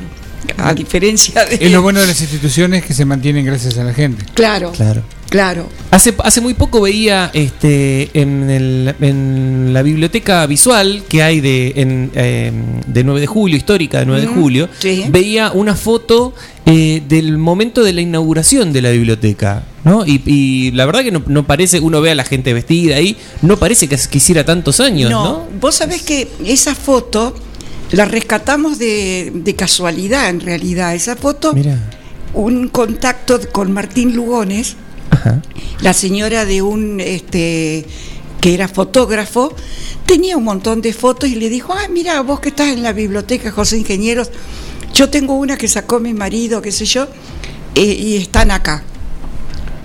a 0.57 0.73
diferencia 0.73 1.45
de. 1.45 1.55
Es 1.61 1.71
lo 1.71 1.81
bueno 1.81 1.99
de 2.01 2.07
las 2.07 2.19
instituciones 2.21 2.83
que 2.83 2.93
se 2.93 3.05
mantienen 3.05 3.45
gracias 3.45 3.77
a 3.77 3.83
la 3.83 3.93
gente. 3.93 4.25
Claro, 4.33 4.71
Claro. 4.71 5.03
Claro. 5.29 5.67
Hace, 5.91 6.13
hace 6.23 6.41
muy 6.41 6.53
poco 6.53 6.81
veía 6.81 7.31
este 7.33 8.09
en, 8.19 8.49
el- 8.49 8.95
en 9.01 9.73
la 9.73 9.81
biblioteca 9.81 10.45
visual 10.45 11.03
que 11.09 11.23
hay 11.23 11.39
de, 11.39 11.73
en, 11.77 12.11
eh, 12.15 12.51
de 12.87 13.03
9 13.03 13.21
de 13.21 13.27
julio, 13.27 13.57
histórica 13.57 13.99
de 13.99 14.05
9 14.05 14.21
de 14.21 14.27
julio, 14.27 14.69
sí. 14.79 15.05
veía 15.09 15.51
una 15.51 15.75
foto 15.75 16.33
eh, 16.65 17.01
del 17.07 17.37
momento 17.37 17.83
de 17.83 17.93
la 17.93 18.01
inauguración 18.01 18.71
de 18.73 18.81
la 18.81 18.89
biblioteca. 18.91 19.63
¿no? 19.85 20.05
Y, 20.05 20.21
y 20.25 20.71
la 20.71 20.85
verdad 20.85 21.03
que 21.03 21.11
no, 21.11 21.23
no 21.25 21.47
parece, 21.47 21.79
uno 21.79 22.01
ve 22.01 22.11
a 22.11 22.15
la 22.15 22.25
gente 22.25 22.53
vestida 22.53 22.97
ahí, 22.97 23.15
no 23.41 23.57
parece 23.57 23.87
que 23.87 23.97
quisiera 24.09 24.43
tantos 24.43 24.79
años, 24.81 25.09
¿no? 25.09 25.23
No, 25.23 25.47
vos 25.59 25.75
sabés 25.75 26.01
que 26.03 26.27
esa 26.45 26.75
foto 26.75 27.33
la 27.91 28.05
rescatamos 28.05 28.77
de, 28.77 29.31
de 29.33 29.55
casualidad, 29.55 30.29
en 30.29 30.41
realidad. 30.41 30.93
Esa 30.93 31.15
foto, 31.15 31.53
un 32.33 32.67
contacto 32.67 33.39
con 33.51 33.71
Martín 33.71 34.13
Lugones, 34.15 34.75
la 35.81 35.93
señora 35.93 36.45
de 36.45 36.61
un 36.61 36.99
este 36.99 37.85
que 38.41 38.53
era 38.53 38.67
fotógrafo, 38.69 39.53
tenía 40.05 40.37
un 40.37 40.45
montón 40.45 40.81
de 40.81 40.93
fotos 40.93 41.29
y 41.29 41.35
le 41.35 41.49
dijo, 41.49 41.73
ah, 41.73 41.87
mira, 41.91 42.21
vos 42.21 42.39
que 42.39 42.49
estás 42.49 42.69
en 42.69 42.81
la 42.83 42.93
biblioteca 42.93 43.51
José 43.51 43.77
Ingenieros, 43.77 44.31
yo 44.93 45.09
tengo 45.09 45.33
una 45.35 45.57
que 45.57 45.67
sacó 45.67 45.99
mi 45.99 46.13
marido, 46.13 46.61
qué 46.61 46.71
sé 46.71 46.85
yo, 46.85 47.07
eh, 47.75 47.81
y 47.83 48.15
están 48.15 48.51
acá. 48.51 48.83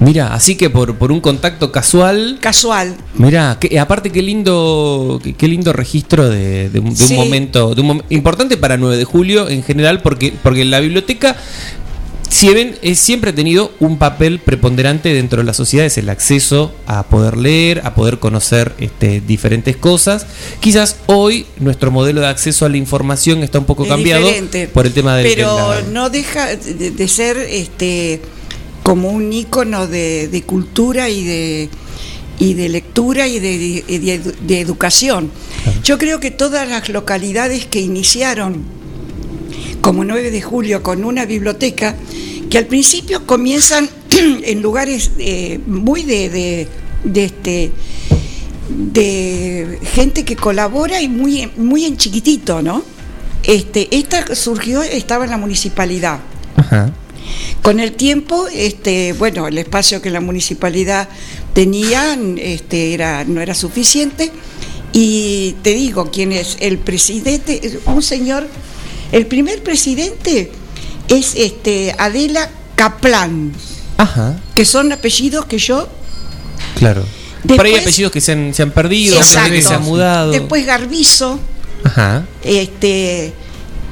Mira, 0.00 0.34
así 0.34 0.56
que 0.56 0.70
por, 0.70 0.96
por 0.96 1.10
un 1.12 1.20
contacto 1.20 1.72
casual. 1.72 2.38
Casual. 2.40 2.94
Mira, 3.14 3.58
que, 3.60 3.78
aparte 3.78 4.10
qué 4.10 4.22
lindo, 4.22 5.20
qué, 5.22 5.32
qué 5.34 5.48
lindo 5.48 5.72
registro 5.72 6.28
de, 6.28 6.68
de 6.68 6.78
un, 6.78 6.86
de 6.94 7.02
un 7.02 7.08
Sí. 7.08 7.14
momento, 7.14 7.74
de 7.74 7.80
un 7.80 7.88
mom- 7.88 8.04
importante 8.10 8.56
para 8.56 8.76
9 8.76 8.96
de 8.96 9.04
julio 9.04 9.48
en 9.48 9.62
general, 9.62 10.02
porque, 10.02 10.32
porque 10.42 10.64
la 10.64 10.80
biblioteca, 10.80 11.36
eh, 12.82 12.94
siempre 12.94 13.30
ha 13.30 13.34
tenido 13.34 13.72
un 13.80 13.98
papel 13.98 14.40
preponderante 14.40 15.12
dentro 15.12 15.38
de 15.38 15.44
la 15.44 15.54
sociedad, 15.54 15.86
es 15.86 15.98
el 15.98 16.08
acceso 16.08 16.72
a 16.86 17.04
poder 17.04 17.36
leer, 17.36 17.82
a 17.84 17.94
poder 17.94 18.18
conocer 18.18 18.74
este, 18.78 19.20
diferentes 19.20 19.76
cosas. 19.76 20.26
Quizás 20.60 20.96
hoy 21.06 21.46
nuestro 21.58 21.90
modelo 21.90 22.20
de 22.20 22.26
acceso 22.28 22.66
a 22.66 22.68
la 22.68 22.76
información 22.76 23.42
está 23.42 23.58
un 23.58 23.66
poco 23.66 23.84
Es 23.84 23.88
cambiado 23.90 24.28
por 24.72 24.86
el 24.86 24.92
tema 24.92 25.16
del 25.16 25.32
Pero 25.34 25.56
la- 25.70 25.82
no 25.82 26.10
deja 26.10 26.56
de, 26.56 26.90
de 26.90 27.08
ser 27.08 27.36
este 27.36 28.20
como 28.82 29.10
un 29.10 29.32
ícono 29.32 29.86
de, 29.86 30.28
de 30.28 30.42
cultura 30.42 31.08
y 31.08 31.24
de 31.24 31.68
y 32.38 32.54
de 32.54 32.68
lectura 32.68 33.28
y 33.28 33.38
de, 33.38 34.34
de 34.40 34.60
educación. 34.60 35.30
Yo 35.84 35.98
creo 35.98 36.18
que 36.18 36.30
todas 36.32 36.68
las 36.68 36.88
localidades 36.88 37.64
que 37.64 37.80
iniciaron 37.80 38.64
como 39.84 40.02
9 40.02 40.30
de 40.30 40.40
julio 40.40 40.82
con 40.82 41.04
una 41.04 41.26
biblioteca, 41.26 41.94
que 42.48 42.56
al 42.56 42.64
principio 42.64 43.26
comienzan 43.26 43.86
en 44.10 44.62
lugares 44.62 45.10
eh, 45.18 45.60
muy 45.66 46.04
de, 46.04 46.30
de, 46.30 46.68
de 47.04 47.24
este 47.24 47.70
de 48.70 49.78
gente 49.92 50.24
que 50.24 50.36
colabora 50.36 51.02
y 51.02 51.08
muy, 51.08 51.50
muy 51.58 51.84
en 51.84 51.98
chiquitito, 51.98 52.62
¿no? 52.62 52.82
Este, 53.42 53.94
esta 53.94 54.34
surgió, 54.34 54.82
estaba 54.82 55.24
en 55.24 55.32
la 55.32 55.36
municipalidad. 55.36 56.20
Con 57.60 57.78
el 57.78 57.92
tiempo, 57.92 58.48
este, 58.50 59.12
bueno, 59.12 59.48
el 59.48 59.58
espacio 59.58 60.00
que 60.00 60.08
la 60.08 60.20
municipalidad 60.22 61.10
tenía 61.52 62.18
este, 62.38 62.94
era, 62.94 63.24
no 63.24 63.42
era 63.42 63.52
suficiente. 63.54 64.32
Y 64.94 65.56
te 65.62 65.74
digo, 65.74 66.10
quién 66.10 66.32
es 66.32 66.56
el 66.60 66.78
presidente, 66.78 67.66
es 67.66 67.78
un 67.84 68.02
señor, 68.02 68.46
el 69.14 69.26
primer 69.26 69.62
presidente 69.62 70.50
es 71.08 71.34
este 71.36 71.94
Adela 71.98 72.50
Kaplan, 72.76 73.52
Ajá, 73.96 74.36
que 74.54 74.64
son 74.64 74.90
apellidos 74.92 75.46
que 75.46 75.58
yo 75.58 75.88
claro. 76.76 77.04
Por 77.46 77.60
ahí 77.64 77.72
Después- 77.72 77.82
apellidos 77.82 78.12
que 78.12 78.20
se 78.20 78.32
han, 78.32 78.54
se 78.54 78.62
han 78.62 78.70
perdido, 78.70 79.18
que 79.18 79.24
se 79.62 79.74
han 79.74 79.82
mudado. 79.82 80.30
Después 80.32 80.64
Garbizo, 80.66 81.38
Ajá. 81.84 82.26
este, 82.42 83.32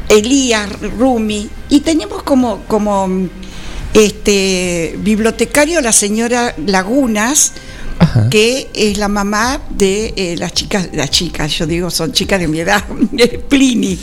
Elías 0.08 0.68
Rumi, 0.98 1.48
y 1.68 1.80
tenemos 1.80 2.22
como, 2.22 2.60
como 2.66 3.08
este 3.94 4.94
bibliotecario 4.98 5.80
la 5.82 5.92
señora 5.92 6.54
Lagunas, 6.66 7.52
que 8.30 8.70
es 8.74 8.98
la 8.98 9.08
mamá 9.08 9.60
de 9.70 10.12
eh, 10.16 10.36
las 10.38 10.52
chicas, 10.52 10.88
las 10.92 11.10
chicas, 11.10 11.50
yo 11.52 11.66
digo, 11.66 11.90
son 11.90 12.12
chicas 12.12 12.40
de 12.40 12.48
mi 12.48 12.60
edad, 12.60 12.84
Plini. 13.48 13.98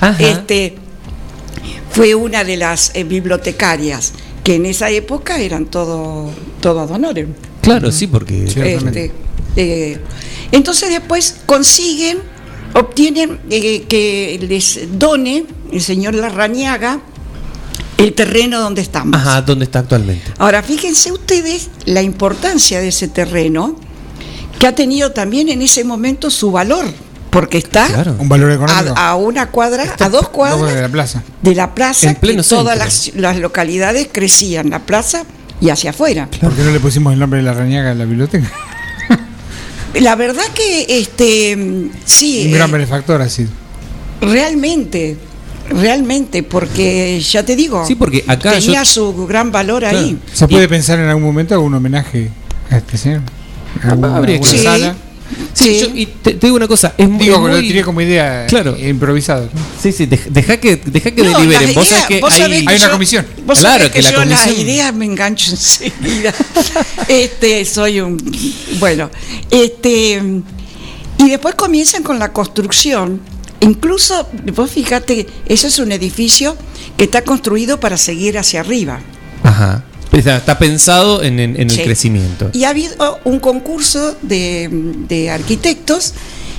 Ajá. 0.00 0.22
Este, 0.22 0.76
fue 1.94 2.14
una 2.14 2.42
de 2.42 2.56
las 2.56 2.90
eh, 2.94 3.04
bibliotecarias, 3.04 4.12
que 4.42 4.56
en 4.56 4.66
esa 4.66 4.90
época 4.90 5.38
eran 5.38 5.66
todo, 5.66 6.28
todo 6.60 6.80
ad 6.80 6.90
honorem. 6.90 7.28
Claro, 7.62 7.92
sí, 7.92 8.08
porque. 8.08 8.44
Este, 8.44 9.12
eh, 9.56 9.98
entonces 10.50 10.90
después 10.90 11.36
consiguen, 11.46 12.18
obtienen 12.74 13.38
eh, 13.48 13.82
que 13.88 14.38
les 14.48 14.98
done 14.98 15.46
el 15.72 15.80
señor 15.80 16.14
Larrañaga 16.16 17.00
el 17.98 18.12
terreno 18.12 18.60
donde 18.60 18.82
estamos. 18.82 19.14
Ajá, 19.20 19.42
¿dónde 19.42 19.64
está 19.64 19.80
actualmente? 19.80 20.24
Ahora, 20.38 20.62
fíjense 20.62 21.12
ustedes 21.12 21.68
la 21.86 22.02
importancia 22.02 22.80
de 22.80 22.88
ese 22.88 23.08
terreno, 23.08 23.76
que 24.58 24.66
ha 24.66 24.74
tenido 24.74 25.12
también 25.12 25.48
en 25.48 25.62
ese 25.62 25.84
momento 25.84 26.30
su 26.30 26.50
valor, 26.52 26.86
porque 27.30 27.58
está 27.58 27.86
Un 28.18 28.28
valor 28.28 28.52
económico. 28.52 28.94
a, 28.96 29.10
a 29.10 29.14
una 29.16 29.50
cuadra, 29.50 29.94
a 29.98 30.08
dos 30.08 30.28
cuadras 30.28 30.72
de 30.74 30.80
la 30.82 30.88
plaza. 30.88 31.22
de 31.42 31.54
la 31.54 31.74
plaza, 31.74 32.10
En 32.10 32.16
pleno 32.16 32.42
que 32.42 32.48
todas 32.48 32.78
las, 32.78 33.12
las 33.16 33.38
localidades 33.38 34.08
crecían, 34.12 34.70
la 34.70 34.78
plaza 34.80 35.24
y 35.60 35.70
hacia 35.70 35.90
afuera. 35.90 36.28
¿Por 36.40 36.52
qué 36.54 36.62
no 36.62 36.70
le 36.70 36.80
pusimos 36.80 37.12
el 37.12 37.18
nombre 37.18 37.38
de 37.38 37.44
la 37.44 37.52
reñaga 37.54 37.90
a 37.92 37.94
la 37.94 38.04
biblioteca? 38.04 38.50
La 40.00 40.16
verdad 40.16 40.42
que 40.54 40.86
este 40.88 41.88
sí, 42.04 42.46
Un 42.46 42.52
gran 42.52 42.68
eh, 42.70 42.72
benefactor 42.72 43.22
ha 43.22 43.28
sido. 43.28 43.50
realmente, 44.20 45.16
realmente, 45.70 46.42
porque 46.42 47.20
ya 47.20 47.42
te 47.44 47.56
digo, 47.56 47.86
Sí, 47.86 47.94
porque 47.94 48.24
acá 48.26 48.52
tenía 48.52 48.82
yo- 48.82 48.92
su 49.14 49.26
gran 49.26 49.50
valor 49.52 49.84
ahí. 49.84 50.18
¿Se 50.32 50.46
puede 50.48 50.68
pensar 50.68 50.98
en 50.98 51.06
algún 51.08 51.24
momento 51.24 51.54
algún 51.54 51.74
homenaje 51.74 52.30
a 52.70 52.76
este 52.78 52.96
señor? 52.98 53.22
¿Alguna, 53.82 54.16
habría 54.16 54.40
que- 54.40 54.46
Sí. 54.46 54.58
sala? 54.58 54.94
Sí, 55.52 55.80
yo- 55.80 55.86
y 55.94 56.06
te, 56.06 56.34
te 56.34 56.46
digo 56.46 56.56
una 56.56 56.68
cosa, 56.68 56.94
es, 56.98 57.08
Digo, 57.18 57.38
lo 57.48 57.54
muy- 57.56 57.66
tiré 57.66 57.82
como 57.82 58.00
idea 58.00 58.46
Claro. 58.46 58.76
eh, 58.78 58.88
improvisado. 58.90 59.48
Sí, 59.82 59.90
sí, 59.90 60.06
dej- 60.06 60.26
deja 60.28 60.58
que, 60.58 60.76
deja 60.76 61.10
que 61.10 61.22
No, 61.22 61.38
deliberen. 61.38 61.74
Vos 61.74 61.86
ideas- 61.86 61.88
sabés 62.02 62.06
que 62.06 62.20
vos 62.20 62.32
hay, 62.34 62.40
sabés 62.40 62.62
que 62.62 62.68
Hay 62.70 62.76
una 62.76 62.86
yo- 62.86 62.92
comisión. 62.92 63.26
Vos 63.46 63.58
Claro, 63.58 63.76
sabés 63.78 63.92
que 63.92 63.98
que, 63.98 64.02
la 64.02 64.10
yo 64.12 64.24
las 64.26 64.46
ideas 64.58 64.94
me 64.94 65.06
engancho 65.06 65.50
enseguida. 65.50 66.32
este, 67.08 67.64
soy 67.64 68.00
un 68.00 68.16
bueno, 68.78 69.10
este 69.50 70.22
y 71.18 71.30
después 71.30 71.54
comienzan 71.54 72.02
con 72.02 72.18
la 72.18 72.32
construcción. 72.32 73.20
Incluso, 73.64 74.28
vos 74.54 74.70
fíjate, 74.70 75.26
eso 75.46 75.66
es 75.68 75.78
un 75.78 75.90
edificio 75.90 76.54
que 76.98 77.04
está 77.04 77.22
construido 77.22 77.80
para 77.80 77.96
seguir 77.96 78.36
hacia 78.38 78.60
arriba. 78.60 79.00
Ajá. 79.42 79.84
Está, 80.12 80.36
está 80.36 80.58
pensado 80.58 81.22
en, 81.22 81.40
en- 81.40 81.56
en 81.56 81.70
el 81.70 81.76
Sí. 81.76 81.82
crecimiento. 81.82 82.50
Y 82.52 82.64
ha 82.64 82.68
habido 82.70 83.20
un 83.24 83.40
concurso 83.40 84.16
de, 84.22 84.68
de 85.08 85.30
arquitectos 85.30 86.12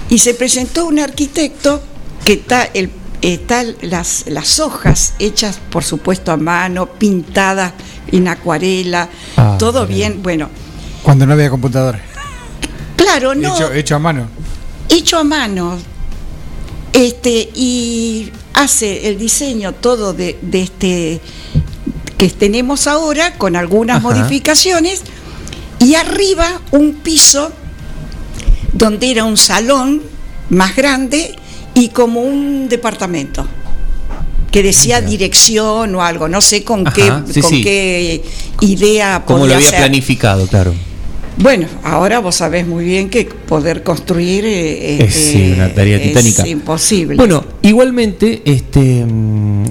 y 0.10 0.18
se 0.18 0.34
presentó 0.34 0.86
un 0.88 1.00
arquitecto 1.00 1.82
que 2.26 2.34
está 2.34 2.64
el 2.74 2.90
está 3.22 3.64
las, 3.82 4.26
las 4.28 4.60
hojas 4.60 5.14
hechas 5.20 5.60
por 5.72 5.84
supuesto 5.84 6.32
a 6.32 6.38
mano, 6.38 6.86
pintadas 6.88 7.74
en 8.12 8.28
acuarela, 8.28 9.10
Ah, 9.38 9.56
todo 9.58 9.88
bien, 9.88 10.22
bueno, 10.22 10.50
Cuando 11.02 11.26
no 11.26 11.34
había 11.34 11.50
computadora. 11.50 12.00
claro, 12.96 13.34
no, 13.34 13.56
Hecho, 13.56 13.74
hecho 13.74 13.96
a 13.96 14.00
mano. 14.00 14.28
hecho 14.90 15.18
a 15.18 15.24
mano, 15.24 15.78
este, 16.96 17.50
y 17.54 18.32
hace 18.54 19.10
el 19.10 19.18
diseño 19.20 19.74
todo 19.74 20.14
de, 20.14 20.38
de 20.42 20.62
este 20.62 21.20
que 22.18 22.30
tenemos 22.30 22.88
ahora 22.88 23.34
con 23.38 23.58
algunas 23.58 23.98
Ajá. 23.98 24.08
modificaciones 24.08 25.02
y 25.80 25.96
arriba 25.96 26.62
un 26.72 26.94
piso 26.94 27.52
donde 28.72 29.12
era 29.12 29.26
un 29.26 29.36
salón 29.36 30.02
más 30.50 30.74
grande 30.78 31.36
y 31.74 31.90
como 31.90 32.22
un 32.22 32.70
departamento 32.70 33.46
que 34.50 34.64
decía 34.64 35.02
dirección 35.02 35.94
o 35.96 36.02
algo, 36.02 36.30
no 36.30 36.40
sé 36.40 36.64
con 36.64 36.88
Ajá, 36.88 36.96
qué 36.96 37.34
sí, 37.34 37.42
con 37.42 37.50
sí. 37.50 37.62
qué 37.62 38.24
idea 38.62 39.24
Como 39.26 39.46
lo 39.48 39.54
había 39.54 39.70
ser. 39.70 39.80
planificado, 39.80 40.48
claro. 40.48 40.74
Bueno, 41.38 41.68
ahora 41.84 42.20
vos 42.20 42.36
sabés 42.36 42.66
muy 42.66 42.86
bien 42.86 43.10
que 43.10 43.26
poder 43.26 43.84
construir 43.84 44.46
eh, 44.46 45.04
Es, 45.04 45.16
este, 45.16 45.32
sí, 45.32 45.54
una 45.56 45.74
tarea 45.74 45.98
es 45.98 46.04
titánica. 46.04 46.48
imposible. 46.48 47.16
Bueno, 47.18 47.44
igualmente, 47.62 48.42
este, 48.46 49.06
mm, 49.06 49.66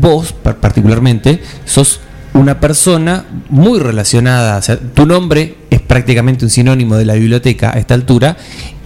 vos 0.00 0.32
par- 0.32 0.56
particularmente 0.58 1.40
sos 1.64 2.00
una 2.34 2.58
persona 2.58 3.26
muy 3.50 3.78
relacionada, 3.78 4.56
o 4.56 4.62
sea, 4.62 4.78
tu 4.78 5.06
nombre 5.06 5.54
es 5.70 5.80
prácticamente 5.80 6.44
un 6.44 6.50
sinónimo 6.50 6.96
de 6.96 7.04
la 7.04 7.14
biblioteca 7.14 7.70
a 7.74 7.78
esta 7.78 7.94
altura 7.94 8.36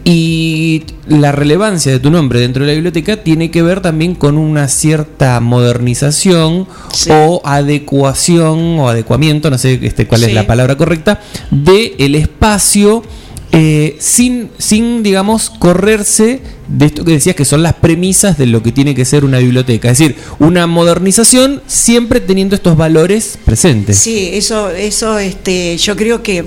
y 0.09 0.85
la 1.09 1.33
relevancia 1.33 1.91
de 1.91 1.99
tu 1.99 2.13
nombre 2.13 2.39
dentro 2.39 2.63
de 2.63 2.69
la 2.69 2.75
biblioteca 2.75 3.25
tiene 3.25 3.51
que 3.51 3.61
ver 3.63 3.81
también 3.81 4.15
con 4.15 4.39
una 4.39 4.69
cierta 4.69 5.41
modernización 5.41 6.69
o 7.11 7.43
adecuación 7.45 8.79
o 8.79 8.89
adecuamiento, 8.89 9.51
no 9.51 9.59
sé 9.59 9.81
este, 9.83 10.07
cuál 10.07 10.23
es 10.23 10.33
la 10.33 10.47
palabra 10.47 10.77
correcta, 10.77 11.21
del 11.51 11.95
el 11.99 12.15
espacio 12.15 13.03
eh, 13.51 13.97
sin, 13.99 14.51
sin, 14.59 15.03
digamos, 15.03 15.51
correrse 15.51 16.41
de 16.69 16.87
esto 16.87 17.05
que 17.05 17.11
decías 17.11 17.35
que 17.35 17.45
son 17.45 17.65
las 17.65 17.75
premisas 17.75 18.39
de 18.39 18.47
lo 18.47 18.63
que 18.63 18.71
tiene 18.71 18.95
que 18.95 19.05
ser 19.05 19.25
una 19.25 19.39
biblioteca. 19.39 19.91
Es 19.91 19.99
decir, 19.99 20.15
una 20.39 20.69
modernización 20.69 21.63
siempre 21.67 22.21
teniendo 22.21 22.55
estos 22.55 22.77
valores 22.77 23.41
presentes. 23.45 23.99
Sí, 23.99 24.31
eso, 24.35 24.71
eso, 24.71 25.19
este, 25.19 25.77
yo 25.79 25.97
creo 25.97 26.23
que 26.23 26.45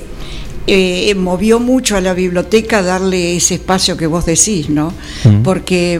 eh, 0.71 1.15
movió 1.15 1.59
mucho 1.59 1.97
a 1.97 2.01
la 2.01 2.13
biblioteca 2.13 2.83
darle 2.83 3.35
ese 3.35 3.55
espacio 3.55 3.97
que 3.97 4.05
vos 4.05 4.27
decís, 4.27 4.69
¿no? 4.69 4.93
Porque 5.43 5.99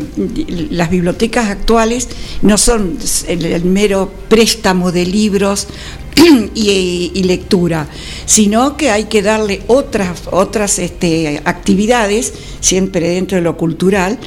las 0.69 0.91
bibliotecas 0.91 1.49
actuales 1.49 2.07
no 2.43 2.55
son 2.59 2.99
el, 3.27 3.45
el 3.45 3.65
mero 3.65 4.11
préstamo 4.27 4.91
de 4.91 5.07
libros 5.07 5.67
y, 6.53 7.11
y 7.15 7.23
lectura, 7.23 7.87
sino 8.27 8.77
que 8.77 8.91
hay 8.91 9.05
que 9.05 9.23
darle 9.23 9.63
otras, 9.65 10.21
otras 10.29 10.77
este, 10.77 11.41
actividades, 11.45 12.33
siempre 12.59 13.09
dentro 13.09 13.37
de 13.37 13.41
lo 13.41 13.57
cultural, 13.57 14.19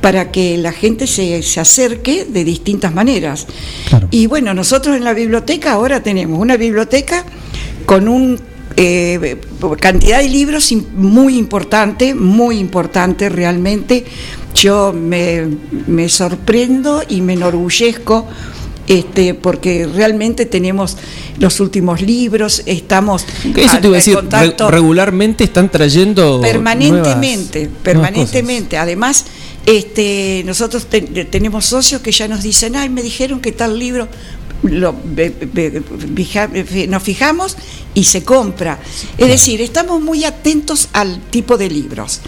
para 0.00 0.32
que 0.32 0.56
la 0.56 0.72
gente 0.72 1.06
se, 1.06 1.42
se 1.42 1.60
acerque 1.60 2.24
de 2.24 2.44
distintas 2.44 2.94
maneras. 2.94 3.46
Y 4.10 4.26
bueno, 4.26 4.54
nosotros 4.54 4.96
en 4.96 5.04
la 5.04 5.12
biblioteca 5.12 5.72
ahora 5.72 6.02
tenemos 6.02 6.40
una 6.40 6.56
biblioteca 6.56 7.26
con 7.84 8.08
un 8.08 8.40
eh, 8.76 9.36
cantidad 9.80 10.20
de 10.20 10.28
libros 10.28 10.72
muy 10.96 11.36
importante, 11.38 12.14
muy 12.14 12.58
importante 12.58 13.28
realmente. 13.28 14.04
Yo 14.54 14.92
me, 14.92 15.46
me 15.86 16.08
sorprendo 16.08 17.02
y 17.08 17.20
me 17.22 17.32
enorgullezco 17.34 18.26
este, 18.86 19.32
porque 19.34 19.86
realmente 19.86 20.44
tenemos 20.44 20.96
los 21.38 21.60
últimos 21.60 22.02
libros, 22.02 22.62
estamos 22.66 23.24
Eso 23.56 23.78
te 23.78 23.86
iba 23.86 23.96
a 23.96 23.98
decir, 23.98 24.14
contacto 24.14 24.68
re- 24.68 24.76
regularmente 24.76 25.44
están 25.44 25.70
trayendo 25.70 26.40
permanentemente, 26.42 27.60
nuevas- 27.60 27.82
permanentemente. 27.82 28.76
Además, 28.76 29.24
este, 29.64 30.42
nosotros 30.44 30.86
te- 30.86 31.00
tenemos 31.00 31.64
socios 31.64 32.02
que 32.02 32.10
ya 32.12 32.26
nos 32.28 32.42
dicen, 32.42 32.74
ay, 32.76 32.88
me 32.90 33.02
dijeron 33.02 33.40
que 33.40 33.52
tal 33.52 33.78
libro 33.78 34.08
lo, 34.62 34.94
fija- 36.14 36.48
nos 36.88 37.02
fijamos 37.02 37.56
y 37.94 38.04
se 38.04 38.22
compra. 38.22 38.78
Es 39.18 39.28
decir, 39.28 39.60
estamos 39.60 40.00
muy 40.00 40.24
atentos 40.24 40.88
al 40.92 41.20
tipo 41.30 41.56
de 41.58 41.68
libros, 41.70 42.20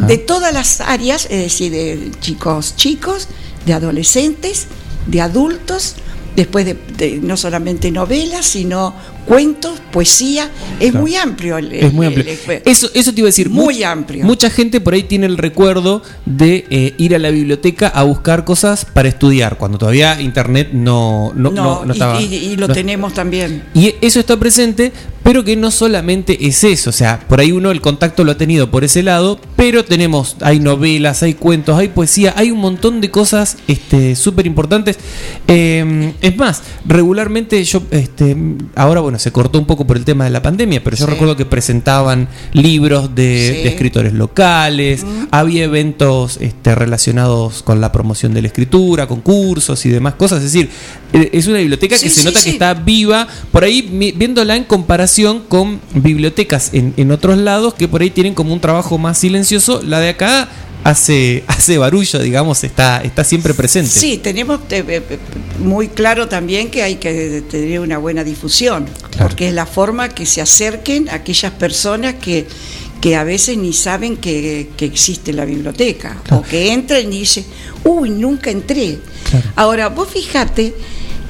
de 0.00 0.18
todas 0.18 0.52
las 0.52 0.80
áreas, 0.80 1.24
es 1.30 1.42
decir, 1.42 1.72
de 1.72 2.10
chicos 2.20 2.76
chicos, 2.76 3.28
de 3.66 3.72
adolescentes, 3.74 4.66
de 5.06 5.20
adultos, 5.20 5.96
después 6.36 6.64
de, 6.66 6.74
de 6.96 7.16
no 7.22 7.36
solamente 7.36 7.90
novelas, 7.90 8.46
sino 8.46 8.94
cuentos, 9.28 9.78
poesía, 9.92 10.50
es 10.80 10.90
Claro. 10.90 11.00
muy 11.02 11.14
amplio. 11.16 11.58
el- 11.58 11.72
Es 11.72 11.92
muy 11.92 12.06
amplio. 12.06 12.24
el- 12.26 12.62
Eso, 12.64 12.88
eso 12.94 13.12
te 13.12 13.20
iba 13.20 13.26
a 13.26 13.30
decir. 13.30 13.50
Muy 13.50 13.76
much- 13.80 13.84
amplio. 13.84 14.24
Mucha 14.24 14.48
gente 14.50 14.80
por 14.80 14.94
ahí 14.94 15.02
tiene 15.02 15.26
el 15.26 15.36
recuerdo 15.36 16.02
de 16.24 16.64
eh, 16.70 16.94
ir 16.98 17.14
a 17.14 17.18
la 17.18 17.30
biblioteca 17.30 17.88
a 17.88 18.02
buscar 18.04 18.44
cosas 18.44 18.84
para 18.86 19.08
estudiar, 19.08 19.58
cuando 19.58 19.76
todavía 19.78 20.20
internet 20.20 20.70
no, 20.72 21.32
no, 21.36 21.50
No, 21.50 21.84
no- 21.84 21.92
estaba. 21.92 22.20
y, 22.20 22.34
y 22.34 22.56
lo 22.56 22.68
tenemos 22.68 23.12
también. 23.14 23.64
Y 23.74 23.94
eso 24.00 24.18
está 24.18 24.36
presente, 24.38 24.92
pero 25.22 25.44
que 25.44 25.56
no 25.56 25.70
solamente 25.70 26.46
es 26.46 26.64
eso, 26.64 26.88
o 26.88 26.92
sea, 26.92 27.20
por 27.28 27.40
ahí 27.40 27.52
uno 27.52 27.70
el 27.70 27.82
contacto 27.82 28.24
lo 28.24 28.32
ha 28.32 28.36
tenido 28.38 28.70
por 28.70 28.82
ese 28.84 29.02
lado, 29.02 29.38
pero 29.56 29.84
tenemos, 29.84 30.36
hay 30.40 30.58
novelas, 30.58 31.22
hay 31.22 31.34
cuentos, 31.34 31.76
hay 31.78 31.88
poesía, 31.88 32.32
hay 32.36 32.50
un 32.50 32.58
montón 32.60 33.00
de 33.02 33.10
cosas 33.10 33.58
este, 33.68 34.16
súper 34.16 34.46
importantes. 34.46 34.98
Eh, 35.46 36.14
es 36.22 36.36
más, 36.36 36.62
regularmente 36.86 37.62
yo, 37.64 37.82
este, 37.90 38.36
ahora 38.74 39.00
bueno, 39.00 39.17
se 39.18 39.32
cortó 39.32 39.58
un 39.58 39.66
poco 39.66 39.86
por 39.86 39.96
el 39.96 40.04
tema 40.04 40.24
de 40.24 40.30
la 40.30 40.42
pandemia, 40.42 40.82
pero 40.82 40.96
yo 40.96 41.04
Sí. 41.06 41.10
recuerdo 41.10 41.36
que 41.36 41.44
presentaban 41.46 42.28
libros 42.52 43.14
de, 43.14 43.54
Sí. 43.56 43.62
de 43.62 43.68
escritores 43.68 44.12
locales, 44.12 45.04
había 45.30 45.64
eventos 45.64 46.38
este, 46.40 46.74
relacionados 46.74 47.62
con 47.62 47.80
la 47.80 47.92
promoción 47.92 48.34
de 48.34 48.42
la 48.42 48.48
escritura, 48.48 49.06
concursos 49.06 49.84
y 49.86 49.90
demás 49.90 50.14
cosas, 50.14 50.38
es 50.38 50.52
decir, 50.52 50.70
eh, 51.12 51.30
es 51.32 51.46
una 51.46 51.58
biblioteca 51.58 51.98
que 51.98 52.10
se 52.10 52.24
nota 52.24 52.42
que 52.42 52.50
está 52.50 52.74
viva, 52.74 53.26
por 53.52 53.64
ahí 53.64 53.82
viéndola 54.16 54.56
en 54.56 54.64
comparación 54.64 55.40
con 55.48 55.80
bibliotecas 55.94 56.70
en, 56.74 56.94
en 56.96 57.10
otros 57.10 57.38
lados 57.38 57.74
que 57.74 57.88
por 57.88 58.02
ahí 58.02 58.10
tienen 58.10 58.34
como 58.34 58.52
un 58.52 58.60
trabajo 58.60 58.98
más 58.98 59.18
silencioso, 59.18 59.80
la 59.82 60.00
de 60.00 60.10
acá 60.10 60.48
hace, 60.84 61.44
hace 61.48 61.78
barullo, 61.78 62.18
digamos, 62.20 62.64
está, 62.64 63.02
está 63.02 63.24
siempre 63.24 63.54
presente. 63.54 63.90
Sí, 63.90 64.18
tenemos 64.18 64.60
eh, 64.70 64.84
eh, 64.86 65.18
muy 65.58 65.88
claro 65.88 66.28
también 66.28 66.70
que 66.70 66.82
hay 66.82 66.96
que 66.96 67.42
tener 67.50 67.80
una 67.80 67.98
buena 67.98 68.24
difusión, 68.24 68.86
porque 69.18 69.48
es 69.48 69.54
la 69.54 69.66
forma 69.66 70.08
que 70.08 70.26
se 70.26 70.40
acerquen 70.40 71.08
aquellas 71.10 71.52
personas 71.52 72.14
que, 72.14 72.46
que 73.00 73.16
a 73.16 73.24
veces 73.24 73.56
ni 73.56 73.72
saben 73.72 74.16
que, 74.16 74.70
que 74.76 74.84
existe 74.84 75.32
la 75.32 75.44
biblioteca, 75.44 76.22
o 76.30 76.42
que 76.42 76.72
entran 76.72 77.12
y 77.12 77.20
dicen, 77.20 77.44
uy, 77.84 78.10
nunca 78.10 78.50
entré. 78.50 78.98
Ahora, 79.56 79.88
vos 79.88 80.08
fijate 80.08 80.74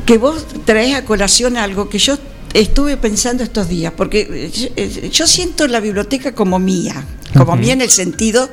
que 0.06 0.16
vos 0.16 0.46
traes 0.64 0.94
a 0.94 1.04
colación 1.04 1.56
algo 1.56 1.88
que 1.88 1.98
yo 1.98 2.16
estuve 2.54 2.96
pensando 2.96 3.42
estos 3.42 3.68
días, 3.68 3.92
porque 3.96 4.26
eh, 4.30 4.50
yo, 4.50 4.68
eh, 4.76 5.10
yo 5.12 5.26
siento 5.26 5.66
la 5.66 5.80
biblioteca 5.80 6.34
como 6.34 6.58
mía, 6.58 7.04
como 7.36 7.56
mía 7.56 7.74
en 7.74 7.82
el 7.82 7.90
sentido 7.90 8.48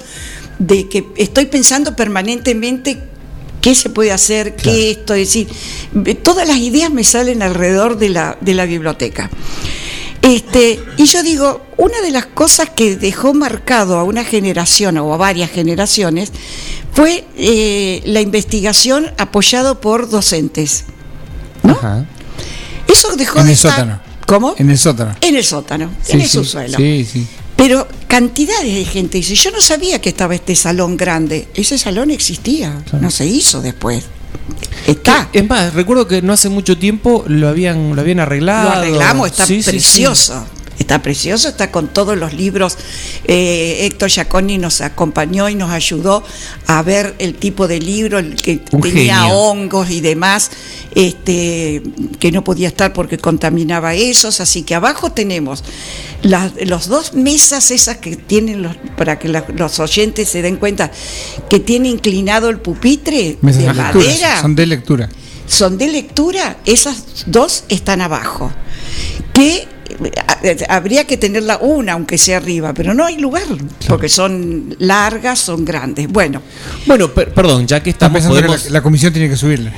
de 0.60 0.88
que 0.90 1.06
estoy 1.18 1.46
pensando 1.46 1.96
permanentemente 1.96 2.98
qué 3.62 3.76
se 3.76 3.90
puede 3.90 4.12
hacer, 4.12 4.56
qué 4.56 4.92
esto, 4.92 5.14
es 5.14 5.28
decir, 5.28 5.48
todas 6.24 6.48
las 6.48 6.58
ideas 6.58 6.92
me 6.92 7.04
salen 7.04 7.42
alrededor 7.42 7.98
de 7.98 8.10
la, 8.10 8.38
de 8.42 8.54
la 8.54 8.66
biblioteca. 8.66 9.30
Este, 10.22 10.80
y 10.98 11.06
yo 11.06 11.22
digo, 11.24 11.62
una 11.78 12.02
de 12.02 12.12
las 12.12 12.26
cosas 12.26 12.70
que 12.70 12.96
dejó 12.96 13.34
marcado 13.34 13.98
a 14.00 14.04
una 14.04 14.24
generación 14.24 14.98
o 14.98 15.14
a 15.14 15.18
varias 15.18 15.52
generaciones 15.52 16.32
fue 16.94 17.26
eh, 17.38 18.02
la 18.06 18.22
investigación 18.22 19.12
apoyado 19.18 19.82
por 19.82 20.10
docentes. 20.10 20.86
Ajá. 21.64 22.06
Eso 22.88 23.16
dejó 23.18 23.40
En 23.40 23.46
de 23.48 23.52
el 23.52 23.58
estar- 23.58 23.72
sótano. 23.72 24.00
¿Cómo? 24.26 24.56
En 24.58 24.70
el 24.72 24.78
sótano. 24.80 25.16
En 25.22 25.36
el 25.36 25.44
sótano, 25.44 25.92
Sí, 26.04 26.14
en 26.14 26.22
el 26.22 26.28
sí, 26.28 26.38
subsuelo. 26.38 26.78
Sí, 26.78 27.06
sí. 27.12 27.28
Pero 27.56 27.88
cantidades 28.08 28.74
de 28.74 28.86
gente 28.86 29.18
dice, 29.18 29.36
yo 29.36 29.52
no 29.52 29.62
sabía 29.62 30.00
que 30.00 30.10
estaba 30.10 30.36
este 30.36 30.56
salón 30.56 30.98
grande. 30.98 31.48
Ese 31.54 31.78
salón 31.78 32.12
existía, 32.12 32.84
no 33.00 33.10
se 33.12 33.26
hizo 33.26 33.62
después. 33.62 34.04
Está. 34.88 35.30
Es 35.34 35.48
más, 35.48 35.74
recuerdo 35.74 36.08
que 36.08 36.22
no 36.22 36.34
hace 36.34 36.50
mucho 36.50 36.78
tiempo 36.78 37.24
lo 37.28 37.48
habían, 37.48 37.96
lo 37.96 38.02
habían 38.02 38.20
arreglado. 38.20 38.70
Lo 38.70 38.76
arreglamos, 38.76 39.28
está 39.28 39.46
Sí, 39.46 39.64
sí, 39.64 39.80
sí. 39.80 40.06
Está 40.80 41.02
precioso, 41.02 41.48
está 41.48 41.72
con 41.72 41.88
todos 41.88 42.18
los 42.18 42.34
libros. 42.34 42.78
Eh, 43.24 43.86
Héctor 43.86 44.10
Giaconi 44.10 44.58
nos 44.58 44.82
acompañó 44.82 45.48
y 45.50 45.56
nos 45.56 45.72
ayudó 45.72 46.24
a 46.68 46.82
ver 46.82 47.16
el 47.20 47.36
tipo 47.36 47.68
de 47.68 47.80
libro, 47.80 48.20
el 48.20 48.36
que 48.36 48.60
Un 48.72 48.82
tenía 48.82 49.20
genio. 49.22 49.34
hongos 49.38 49.90
y 49.90 50.02
demás, 50.02 50.52
este, 50.94 51.82
que 52.20 52.32
no 52.32 52.44
podía 52.44 52.68
estar 52.68 52.92
porque 52.94 53.18
contaminaba 53.18 53.94
esos. 53.96 54.42
Así 54.42 54.64
que 54.64 54.76
abajo 54.76 55.12
tenemos 55.12 55.64
las 56.24 56.52
los 56.66 56.88
dos 56.88 57.14
mesas 57.14 57.72
esas 57.72 57.98
que 57.98 58.16
tienen, 58.18 58.62
los, 58.62 58.76
para 58.98 59.18
que 59.18 59.28
la- 59.30 59.46
los 59.56 59.80
oyentes 59.80 60.28
se 60.30 60.42
den 60.42 60.58
cuenta, 60.58 60.92
que 61.50 61.60
tiene 61.60 61.88
inclinado 61.90 62.50
el 62.50 62.60
pupitre 62.60 63.38
Mesas 63.42 63.62
de 63.64 63.74
madera 63.74 64.42
Son 64.42 64.56
de 64.56 64.66
lectura. 64.66 65.10
son 65.48 65.78
de 65.78 65.88
lectura, 65.88 66.58
esas 66.66 67.04
dos 67.28 67.64
están 67.70 68.02
abajo. 68.02 68.52
Que 69.34 69.68
habría 70.70 71.06
que 71.06 71.18
tenerla 71.18 71.58
una, 71.58 71.94
aunque 71.94 72.18
sea 72.18 72.38
arriba, 72.38 72.74
pero 72.74 72.94
no 72.94 73.06
hay 73.06 73.18
lugar, 73.18 73.44
porque 73.88 74.10
son 74.10 74.76
largas, 74.80 75.40
son 75.40 75.66
grandes. 75.66 76.08
Bueno, 76.08 76.42
Bueno, 76.86 77.10
per- 77.14 77.34
perdón, 77.34 77.68
ya 77.68 77.82
que 77.82 77.90
Está 77.90 78.06
estamos, 78.06 78.18
pensando 78.22 78.36
que 78.42 78.48
podemos, 78.48 78.66
la, 78.66 78.72
la 78.72 78.82
comisión 78.82 79.14
tiene 79.14 79.30
que 79.30 79.36
subirla. 79.38 79.72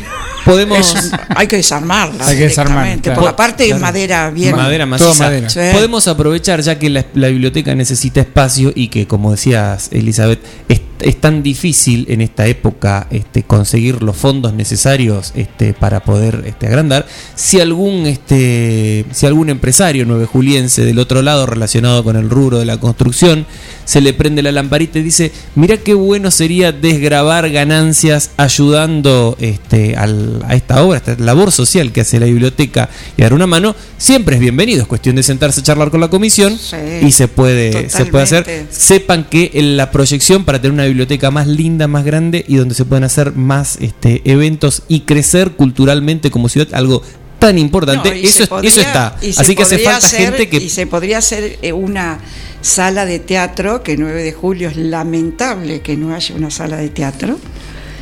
podemos 0.46 0.96
es- 0.96 1.12
hay 1.36 1.48
que 1.48 1.58
desarmarla. 1.58 2.26
Hay 2.28 2.38
que 2.38 2.44
desarmarla, 2.44 3.02
claro. 3.02 3.22
Por 3.22 3.30
aparte 3.30 3.64
es 3.64 3.70
Claro. 3.70 3.82
madera 3.82 4.30
bien. 4.30 4.56
madera 4.56 4.86
maciza. 4.86 5.26
madera. 5.26 5.50
Sí. 5.50 5.60
Podemos 5.74 6.08
aprovechar 6.08 6.62
ya 6.62 6.78
que 6.80 6.90
la, 6.90 7.06
la 7.14 7.28
biblioteca 7.28 7.74
necesita 7.76 8.22
espacio 8.22 8.72
y 8.76 8.88
que, 8.90 9.08
como 9.08 9.32
decías, 9.32 9.90
Elizabeth, 9.92 10.40
es, 10.70 10.82
es 11.02 11.20
tan 11.20 11.44
difícil 11.44 12.06
en 12.10 12.22
esta 12.22 12.48
época 12.48 13.08
este, 13.12 13.44
conseguir 13.44 14.04
los 14.04 14.16
fondos 14.16 14.54
necesarios 14.54 15.32
este, 15.36 15.74
para 15.74 16.04
poder 16.04 16.44
este, 16.46 16.68
agrandar. 16.68 17.06
Si 17.36 17.60
algún, 17.60 18.06
este, 18.06 19.06
si 19.12 19.26
algún 19.26 19.50
empresario 19.50 20.06
nueve 20.06 20.26
juliense 20.26 20.86
del 20.86 21.00
otro 21.00 21.22
lado 21.22 21.46
relacionado 21.46 22.04
con 22.04 22.16
el 22.16 22.30
rubro 22.30 22.60
de 22.60 22.66
la 22.66 22.80
construcción 22.80 23.46
se 23.88 24.02
le 24.02 24.14
prende 24.14 24.44
la 24.44 24.52
lamparita 24.52 25.00
y 25.00 25.02
dice, 25.02 25.32
mira 25.56 25.78
qué 25.78 25.94
bueno 25.94 26.30
sería 26.30 26.74
desgrabar 26.74 27.50
ganancias 27.50 28.32
ayudando 28.36 29.38
este, 29.40 29.96
al- 29.96 30.44
a 30.46 30.56
esta 30.56 30.84
obra, 30.84 30.98
a 31.06 31.12
esta 31.12 31.24
labor 31.24 31.54
social 31.54 31.94
que 31.94 32.02
hace 32.02 32.20
la 32.20 32.26
biblioteca 32.26 32.90
y 33.16 33.22
dar 33.22 33.34
una 33.34 33.48
mano, 33.48 33.76
siempre 33.98 34.36
es 34.36 34.42
bienvenido. 34.42 34.82
Es 34.82 34.88
cuestión 34.88 35.16
de 35.16 35.24
sentarse 35.24 35.62
a 35.62 35.64
charlar 35.64 35.90
con 35.90 36.02
la 36.02 36.10
comisión 36.10 36.58
Sí, 36.58 36.76
y 37.02 37.12
se 37.14 37.30
puede, 37.30 37.90
se 37.90 38.06
puede 38.08 38.26
hacer. 38.26 38.68
Sepan 38.70 39.24
que 39.24 39.52
en 39.54 39.78
la 39.78 39.90
proyección 39.90 40.44
para 40.44 40.60
tener 40.62 40.74
una 40.74 40.86
biblioteca 40.86 41.32
más 41.32 41.48
linda, 41.48 41.88
más 41.88 42.04
grande 42.04 42.44
y 42.48 42.58
donde 42.58 42.76
se 42.76 42.84
pueden 42.84 43.06
hacer 43.06 43.32
más 43.34 43.78
este, 43.80 44.22
eventos 44.26 44.84
y 44.90 45.02
crecer 45.02 45.52
culturalmente 45.52 46.30
como 46.30 46.50
ciudad, 46.50 46.68
algo 46.74 47.02
tan 47.40 47.58
importante, 47.58 48.10
No, 48.10 48.16
eso, 48.16 48.48
podría- 48.48 48.70
eso 48.72 48.82
está. 48.82 49.16
Así 49.38 49.56
que 49.56 49.64
hace 49.64 49.78
falta 49.78 50.08
hacer- 50.08 50.20
gente 50.22 50.50
que 50.50 50.58
Y 50.58 50.70
se 50.70 50.88
podría 50.88 51.20
hacer 51.20 51.60
eh, 51.62 51.72
una 51.72 52.20
sala 52.62 53.06
de 53.06 53.20
teatro, 53.20 53.84
que 53.84 53.98
9 53.98 54.24
de 54.24 54.34
julio 54.34 54.70
es 54.70 54.78
lamentable 54.78 55.82
que 55.82 55.96
no 55.98 56.14
haya 56.14 56.36
una 56.36 56.52
sala 56.52 56.78
de 56.78 56.90
teatro. 56.90 57.38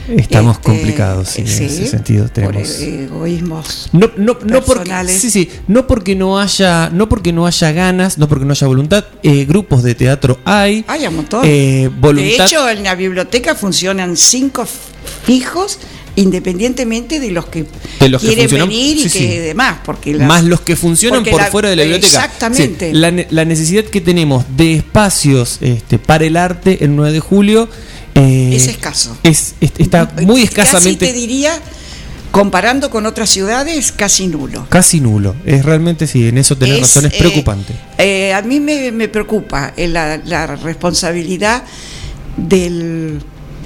Estamos 0.07 0.57
Este, 0.57 0.69
complicados 0.69 1.29
sí, 1.29 1.41
en 1.41 1.47
ese 1.47 1.87
sentido. 1.87 2.25
por 2.25 2.31
Tenemos. 2.33 2.79
e- 2.79 3.05
egoísmos. 3.05 3.89
No, 3.91 4.11
no, 4.17 4.37
no 4.43 4.61
porque, 4.61 4.81
personales. 4.81 5.19
sí, 5.19 5.31
sí, 5.31 5.49
no 5.67 5.87
porque 5.87 6.15
no 6.15 6.39
haya, 6.39 6.91
no 6.91 7.09
porque 7.09 7.33
no 7.33 7.47
haya 7.47 7.71
ganas, 7.71 8.19
no 8.19 8.27
porque 8.29 8.45
no 8.45 8.51
haya 8.51 8.67
voluntad. 8.67 9.03
eh, 9.23 9.45
grupos 9.45 9.81
de 9.81 9.95
teatro 9.95 10.37
hay. 10.45 10.85
Hay 10.87 11.07
un 11.07 11.15
montón. 11.15 11.41
eh, 11.43 11.89
voluntad. 11.99 12.37
De 12.37 12.43
hecho, 12.45 12.69
en 12.69 12.83
la 12.83 12.93
biblioteca 12.93 13.55
funcionan 13.55 14.15
cinco 14.15 14.67
fijos 15.25 15.79
independientemente 16.15 17.19
de 17.19 17.31
los 17.31 17.45
que, 17.47 17.65
De 17.99 18.09
los 18.09 18.21
que 18.21 18.27
quieren 18.35 18.49
venir 18.49 18.97
y 18.97 19.09
sí, 19.09 19.19
que 19.19 19.31
sí. 19.31 19.37
demás. 19.37 19.77
Porque 19.85 20.13
la- 20.13 20.25
más 20.27 20.43
los 20.43 20.61
que 20.61 20.75
funcionan 20.75 21.23
por 21.23 21.41
la- 21.41 21.47
fuera 21.47 21.69
de 21.69 21.75
la 21.75 21.83
biblioteca. 21.83 22.23
Exactamente. 22.25 22.91
Sí, 22.91 22.97
la, 22.97 23.11
ne- 23.11 23.27
la 23.29 23.45
necesidad 23.45 23.83
que 23.83 24.01
tenemos 24.01 24.45
de 24.55 24.75
espacios 24.75 25.57
este, 25.61 25.99
para 25.99 26.25
el 26.25 26.37
arte 26.37 26.83
el 26.85 26.95
9 26.95 27.11
de 27.13 27.19
julio 27.19 27.67
eh, 28.15 28.51
Es 28.55 28.67
escaso. 28.67 29.17
es- 29.23 29.55
es- 29.59 29.71
está 29.77 30.09
muy 30.21 30.43
escasamente. 30.43 31.05
Casi 31.05 31.11
te 31.13 31.19
diría, 31.19 31.51
comparando 32.31 32.89
con 32.89 33.05
otras 33.05 33.29
ciudades, 33.29 33.91
casi 33.91 34.27
nulo. 34.27 34.65
Casi 34.69 35.01
nulo. 35.01 35.35
Es 35.45 35.65
realmente, 35.65 36.07
sí, 36.07 36.27
en 36.29 36.37
eso 36.37 36.57
tenés 36.57 36.75
Es, 36.75 36.81
razón, 36.81 37.05
es 37.07 37.13
eh, 37.13 37.17
preocupante. 37.19 37.73
Eh, 37.97 38.33
a 38.33 38.41
mí 38.41 38.59
me, 38.61 38.91
me 38.93 39.09
preocupa 39.09 39.73
la, 39.77 40.17
la 40.17 40.47
responsabilidad 40.55 41.63
del... 42.37 43.21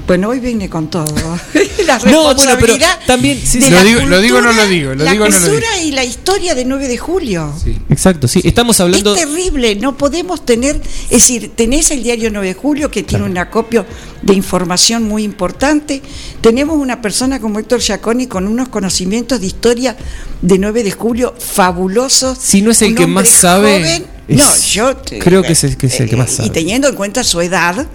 Bueno, 0.09 0.29
hoy 0.29 0.39
vine 0.39 0.67
con 0.67 0.89
todo. 0.89 1.05
la 1.85 1.99
No, 1.99 2.23
bueno, 2.23 2.33
pero 2.33 2.33
responsabilidad 2.33 2.99
también, 3.05 3.39
sí, 3.45 3.59
de 3.59 3.65
sí. 3.65 3.71
la 3.71 3.83
Lo 3.83 3.87
digo- 3.89 4.01
lo 4.07 4.21
digo 4.21 4.37
o 4.39 4.41
no 4.41 4.47
cultura- 4.47 4.63
lo 4.65 4.69
digo, 4.71 4.95
lo 4.95 5.03
la 5.05 5.11
digo 5.11 5.25
o 5.25 5.29
no 5.29 5.35
lo 5.35 5.45
cultura 5.45 5.77
y 5.83 5.91
la 5.91 6.03
historia 6.03 6.55
de 6.55 6.65
9 6.65 6.87
de 6.87 6.97
julio. 6.97 7.53
Exacto, 7.91 8.27
sí. 8.27 8.41
Estamos 8.43 8.79
hablando. 8.79 9.13
Es 9.13 9.21
terrible, 9.21 9.75
no 9.75 9.95
podemos 9.97 10.43
tener, 10.43 10.81
es 11.03 11.09
decir, 11.11 11.51
tenés 11.55 11.91
el 11.91 12.01
diario 12.01 12.31
9 12.31 12.47
de 12.47 12.53
julio 12.55 12.89
que 12.89 13.03
tiene 13.03 13.23
un 13.25 13.37
acopio 13.37 13.85
de 14.23 14.33
información 14.33 15.03
muy 15.03 15.23
importante, 15.23 16.01
tenemos 16.41 16.75
una 16.79 17.03
persona 17.03 17.39
como 17.39 17.59
Héctor 17.59 17.79
Giaconi 17.79 18.25
con 18.25 18.47
unos 18.47 18.69
conocimientos 18.69 19.39
de 19.39 19.45
historia 19.45 19.95
de 20.41 20.57
9 20.57 20.81
de 20.83 20.91
julio 20.91 21.35
fabulosos. 21.37 22.35
Si 22.41 22.63
no 22.63 22.71
es 22.71 22.81
el 22.81 22.95
que 22.95 23.05
más 23.05 23.29
sabe, 23.29 23.77
joven. 23.79 24.05
es- 24.27 24.37
no, 24.37 24.57
yo 24.73 24.97
te- 24.97 25.19
creo 25.19 25.43
que 25.43 25.51
es 25.53 25.63
el- 25.63 25.77
que 25.77 25.85
es 25.85 25.99
el 25.99 26.09
que 26.09 26.15
más 26.15 26.31
eh, 26.31 26.35
sabe. 26.37 26.47
Y 26.47 26.51
teniendo 26.51 26.87
en 26.87 26.95
cuenta 26.95 27.23
su 27.23 27.39
edad, 27.41 27.85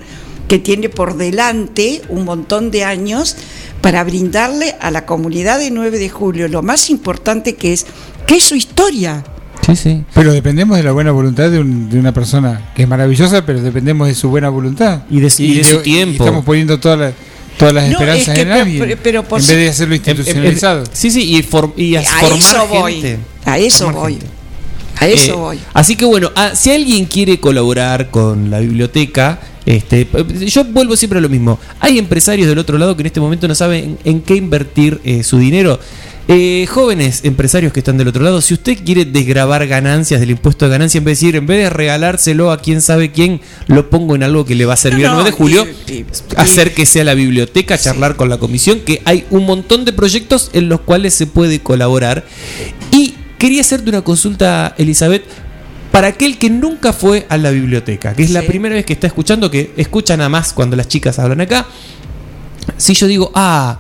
que 0.49 0.59
tiene 0.59 0.89
por 0.89 1.17
delante 1.17 2.03
un 2.09 2.25
montón 2.25 2.71
de 2.71 2.85
años 2.85 3.37
para 3.81 4.05
brindarle 4.05 4.75
a 4.81 4.91
la 4.91 5.07
comunidad 5.07 5.59
de 5.59 5.71
9 5.71 5.99
de 5.99 6.09
julio 6.09 6.49
lo 6.49 6.63
más 6.63 6.91
importante 6.91 7.55
que 7.55 7.73
es, 7.73 7.87
que 8.27 8.37
es 8.37 8.45
su 8.45 8.55
historia. 8.55 9.25
Sí, 9.67 9.77
sí. 9.77 10.05
Pero 10.15 10.33
dependemos 10.33 10.77
de 10.77 10.83
la 10.83 10.93
buena 10.93 11.11
voluntad 11.13 11.51
de, 11.51 11.59
un- 11.59 11.89
de 11.89 11.99
una 11.99 12.13
persona 12.13 12.73
que 12.75 12.83
es 12.83 12.89
maravillosa, 12.89 13.47
pero 13.47 13.63
dependemos 13.63 14.07
de 14.09 14.15
su 14.15 14.29
buena 14.29 14.51
voluntad. 14.51 15.03
Y 15.11 15.21
de 15.21 15.31
su- 15.31 15.43
y 15.43 15.55
de 15.55 15.65
su 15.65 15.79
tiempo. 15.81 16.23
y 16.23 16.27
estamos 16.27 16.45
poniendo 16.45 16.79
todas 16.79 16.99
las, 16.99 17.15
todas 17.59 17.73
las 17.73 17.85
No, 17.87 17.93
esperanzas 17.93 18.29
es 18.29 18.35
que 18.35 18.41
en 18.43 18.49
pero- 18.49 18.61
alguien. 18.61 18.99
pero- 19.03 19.21
en 19.23 19.29
vez 19.31 19.47
de 19.49 19.69
hacerlo 19.71 19.95
Em- 19.95 20.03
em- 20.05 20.11
institucionalizado. 20.11 20.85
sí, 20.93 21.11
sí, 21.11 21.37
y, 21.37 21.43
for- 21.43 21.73
y 21.77 21.97
a 21.97 22.01
A 22.01 22.05
formar 22.05 22.39
eso 22.39 22.67
voy, 22.69 22.93
gente. 23.01 23.19
a 23.47 23.59
eso 23.59 23.91
voy. 23.91 24.13
gente. 24.15 24.27
A 25.05 25.09
eso 25.09 25.33
Eh, 25.33 25.37
voy. 25.37 25.59
Así 25.73 25.97
que 25.97 26.05
bueno, 26.05 26.31
ah, 26.35 26.53
si 26.55 26.71
alguien 26.71 27.05
quiere 27.07 27.39
colaborar 27.41 28.11
con 28.11 28.51
la 28.51 28.61
biblioteca, 28.61 29.41
este, 29.67 30.07
yo 30.47 30.65
vuelvo 30.65 30.97
siempre 30.97 31.19
a 31.19 31.23
lo 31.23 31.29
mismo. 31.29 31.59
Hay 31.81 31.99
empresarios 31.99 32.49
del 32.49 32.59
otro 32.59 32.77
lado 32.79 32.97
que 32.97 33.03
en 33.03 33.07
este 33.07 33.21
momento 33.21 33.49
no 33.49 33.55
saben 33.55 33.99
en 34.05 34.21
qué 34.23 34.35
invertir 34.37 35.01
eh, 35.05 35.23
su 35.23 35.39
dinero. 35.39 35.79
Eh, 36.27 36.67
jóvenes 36.71 37.21
empresarios 37.25 37.71
que 37.71 37.81
están 37.81 37.99
del 37.99 38.09
otro 38.09 38.25
lado, 38.25 38.41
si 38.41 38.55
usted 38.55 38.79
quiere 38.83 39.05
desgrabar 39.05 39.67
ganancias 39.67 40.21
del 40.21 40.31
impuesto 40.31 40.65
de 40.65 40.71
ganancia, 40.71 40.97
en 40.97 41.05
vez 41.05 41.21
de 41.21 41.27
decir, 41.27 41.37
en 41.37 41.47
vez 41.47 41.59
de 41.59 41.69
regalárselo 41.69 42.51
a 42.51 42.63
quién 42.63 42.81
sabe 42.81 43.13
quién, 43.13 43.43
lo 43.67 43.91
pongo 43.91 44.15
en 44.15 44.23
algo 44.23 44.47
que 44.47 44.55
le 44.55 44.65
va 44.65 44.73
a 44.73 44.77
servir 44.79 45.05
No, 45.05 45.11
al 45.11 45.15
9 45.17 45.31
de 45.31 45.37
julio, 45.37 45.67
y- 45.87 45.93
y- 45.93 46.07
hacer 46.39 46.73
que 46.73 46.87
sea 46.87 47.05
la 47.05 47.13
biblioteca, 47.13 47.77
charlar 47.77 48.17
con 48.17 48.31
la 48.31 48.39
comisión, 48.39 48.81
que 48.81 49.03
hay 49.05 49.27
un 49.29 49.45
montón 49.45 49.85
de 49.85 49.93
proyectos 49.93 50.49
en 50.55 50.71
los 50.71 50.81
cuales 50.81 51.13
se 51.13 51.27
puede 51.27 51.61
colaborar. 51.61 52.25
Y 52.91 53.17
quería 53.39 53.61
hacerte 53.61 53.89
una 53.89 54.03
consulta, 54.03 54.75
Elizabeth, 54.79 55.25
para 55.91 56.09
aquel 56.09 56.39
que 56.39 56.51
nunca 56.51 56.93
fue 56.93 57.27
a 57.29 57.37
la 57.37 57.51
biblioteca, 57.51 58.15
que 58.15 58.25
es 58.25 58.31
la 58.31 58.43
primera 58.43 58.75
vez 58.75 58.85
que 58.85 58.95
está 58.95 59.07
escuchando, 59.07 59.51
que 59.51 59.73
escucha 59.77 60.17
nada 60.17 60.29
más 60.29 60.53
cuando 60.53 60.75
las 60.75 60.89
chicas 60.89 61.19
hablan 61.19 61.41
acá. 61.41 61.67
Si 62.77 62.95
yo 62.95 63.07
digo, 63.07 63.31
ah, 63.35 63.79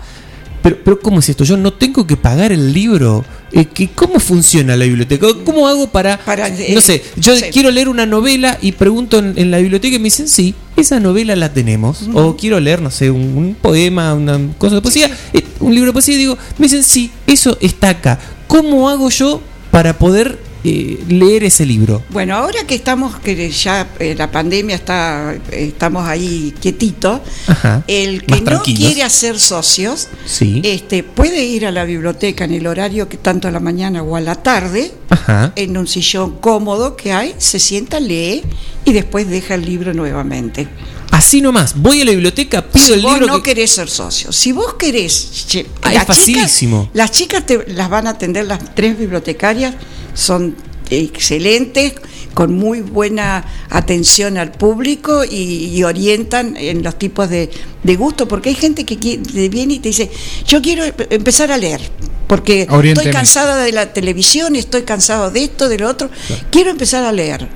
pero, 0.62 0.78
pero 0.82 0.98
¿cómo 1.01 1.18
es 1.18 1.28
esto? 1.28 1.44
Yo 1.44 1.56
no 1.56 1.74
tengo 1.74 2.06
que 2.06 2.16
pagar 2.16 2.51
el 2.52 2.72
libro. 2.72 3.24
Eh, 3.52 3.66
¿Cómo 3.94 4.18
funciona 4.18 4.76
la 4.76 4.86
biblioteca? 4.86 5.26
¿Cómo 5.44 5.68
hago 5.68 5.89
para, 5.90 6.18
eh, 6.26 6.72
no 6.74 6.81
sé, 6.81 7.02
yo 7.16 7.36
sí. 7.36 7.44
quiero 7.52 7.70
leer 7.70 7.89
una 7.89 8.06
novela 8.06 8.59
y 8.62 8.72
pregunto 8.72 9.18
en, 9.18 9.35
en 9.36 9.51
la 9.51 9.59
biblioteca 9.59 9.97
y 9.97 9.98
me 9.98 10.05
dicen, 10.05 10.26
sí, 10.26 10.55
esa 10.76 11.01
novela 11.01 11.36
la 11.36 11.52
tenemos. 11.52 12.09
O 12.14 12.36
quiero 12.36 12.59
leer, 12.60 12.81
no 12.81 12.90
sé, 12.90 13.10
un, 13.10 13.36
un 13.36 13.55
poema, 13.60 14.14
una 14.14 14.40
cosa 14.56 14.76
de 14.76 14.81
poesía, 14.81 15.10
eh, 15.35 15.44
un 15.60 15.74
libro 15.74 15.89
de 15.89 15.93
poesía 15.93 16.14
y 16.14 16.18
digo, 16.18 16.39
me 16.59 16.66
dicen, 16.66 16.82
sí, 16.82 17.10
eso 17.26 17.59
está 17.60 17.90
acá. 17.90 18.18
¿Cómo 18.46 18.88
hago 18.88 19.10
yo 19.10 19.40
para 19.70 19.98
poder 19.98 20.38
eh, 20.64 21.02
leer 21.08 21.44
ese 21.44 21.66
libro? 21.66 22.02
Bueno, 22.10 22.34
ahora 22.36 22.60
que 22.66 22.74
estamos, 22.74 23.16
que 23.20 23.50
ya 23.50 23.86
eh, 23.98 24.14
la 24.16 24.30
pandemia 24.30 24.76
está, 24.76 25.34
eh, 25.34 25.66
estamos 25.68 26.06
ahí 26.06 26.54
quietitos, 26.60 27.20
Ajá. 27.46 27.82
el 27.86 28.24
que 28.24 28.40
no 28.40 28.62
quiere 28.62 29.02
hacer 29.02 29.38
socios, 29.38 30.08
Sí. 30.24 30.60
este, 30.64 31.02
puede 31.02 31.44
ir 31.44 31.66
a 31.66 31.70
la 31.72 31.84
biblioteca 31.84 32.44
en 32.44 32.52
el 32.54 32.66
horario 32.66 33.08
que 33.08 33.16
tanto 33.18 33.48
a 33.48 33.50
la 33.50 33.60
mañana 33.60 34.02
o 34.02 34.16
a 34.16 34.20
la 34.20 34.36
tarde, 34.36 34.92
Ajá. 35.10 35.52
en 35.56 35.76
un 35.76 35.86
sillón 35.86 36.36
cómodo 36.40 36.96
que 36.96 37.12
hay, 37.12 37.34
se 37.38 37.58
sienta, 37.58 38.00
lee 38.00 38.42
y 38.86 38.92
después 38.92 39.28
deja 39.28 39.54
el 39.54 39.64
libro 39.66 39.92
nuevamente. 39.92 40.68
Así 41.15 41.41
nomás, 41.41 41.74
voy 41.81 42.01
a 42.01 42.05
la 42.05 42.11
biblioteca, 42.11 42.61
pido 42.66 42.86
si 42.86 42.93
el 42.95 43.01
vos 43.03 43.12
libro 43.12 43.27
no 43.28 43.36
que- 43.43 43.51
querés 43.51 43.70
ser 43.70 43.89
socio, 43.89 44.32
si 44.32 44.51
vos 44.51 44.74
querés, 44.74 45.47
che, 45.47 45.65
Ah, 45.82 45.91
es 45.91 45.95
las 45.95 46.07
chicas- 46.07 46.16
facilísimo. 46.16 46.91
las 46.93 47.11
chicas 47.12 47.47
te 47.47 47.65
las 47.73 47.89
van 47.89 48.09
a 48.09 48.11
atender 48.11 48.47
las 48.47 48.74
tres 48.74 48.99
bibliotecarias, 48.99 49.74
son 50.12 50.57
excelentes, 50.91 51.93
con 52.35 52.53
muy 52.53 52.81
buena 52.81 53.45
atención 53.70 54.39
al 54.39 54.51
público 54.51 55.24
y, 55.24 55.66
y 55.77 55.85
orientan 55.85 56.57
en 56.57 56.82
los 56.82 56.99
tipos 56.99 57.31
de, 57.31 57.49
de 57.85 57.97
gusto, 57.97 58.27
porque 58.27 58.49
hay 58.49 58.57
gente 58.57 58.85
que 58.85 58.99
qui- 58.99 59.23
te 59.24 59.49
viene 59.49 59.74
y 59.74 59.78
te 59.78 59.91
dice, 59.91 60.11
yo 60.49 60.61
quiero 60.61 60.85
em- 60.85 60.95
empezar 61.11 61.53
a 61.53 61.57
leer, 61.59 61.81
porque 62.27 62.66
Oriénteme. 62.69 63.11
estoy 63.11 63.12
cansada 63.12 63.62
de 63.62 63.70
la 63.70 63.93
televisión, 63.93 64.57
estoy 64.57 64.82
cansado 64.82 65.31
de 65.31 65.45
esto, 65.45 65.69
de 65.69 65.78
lo 65.78 65.89
otro, 65.89 66.11
quiero 66.51 66.70
empezar 66.70 67.05
a 67.05 67.12
leer. 67.12 67.49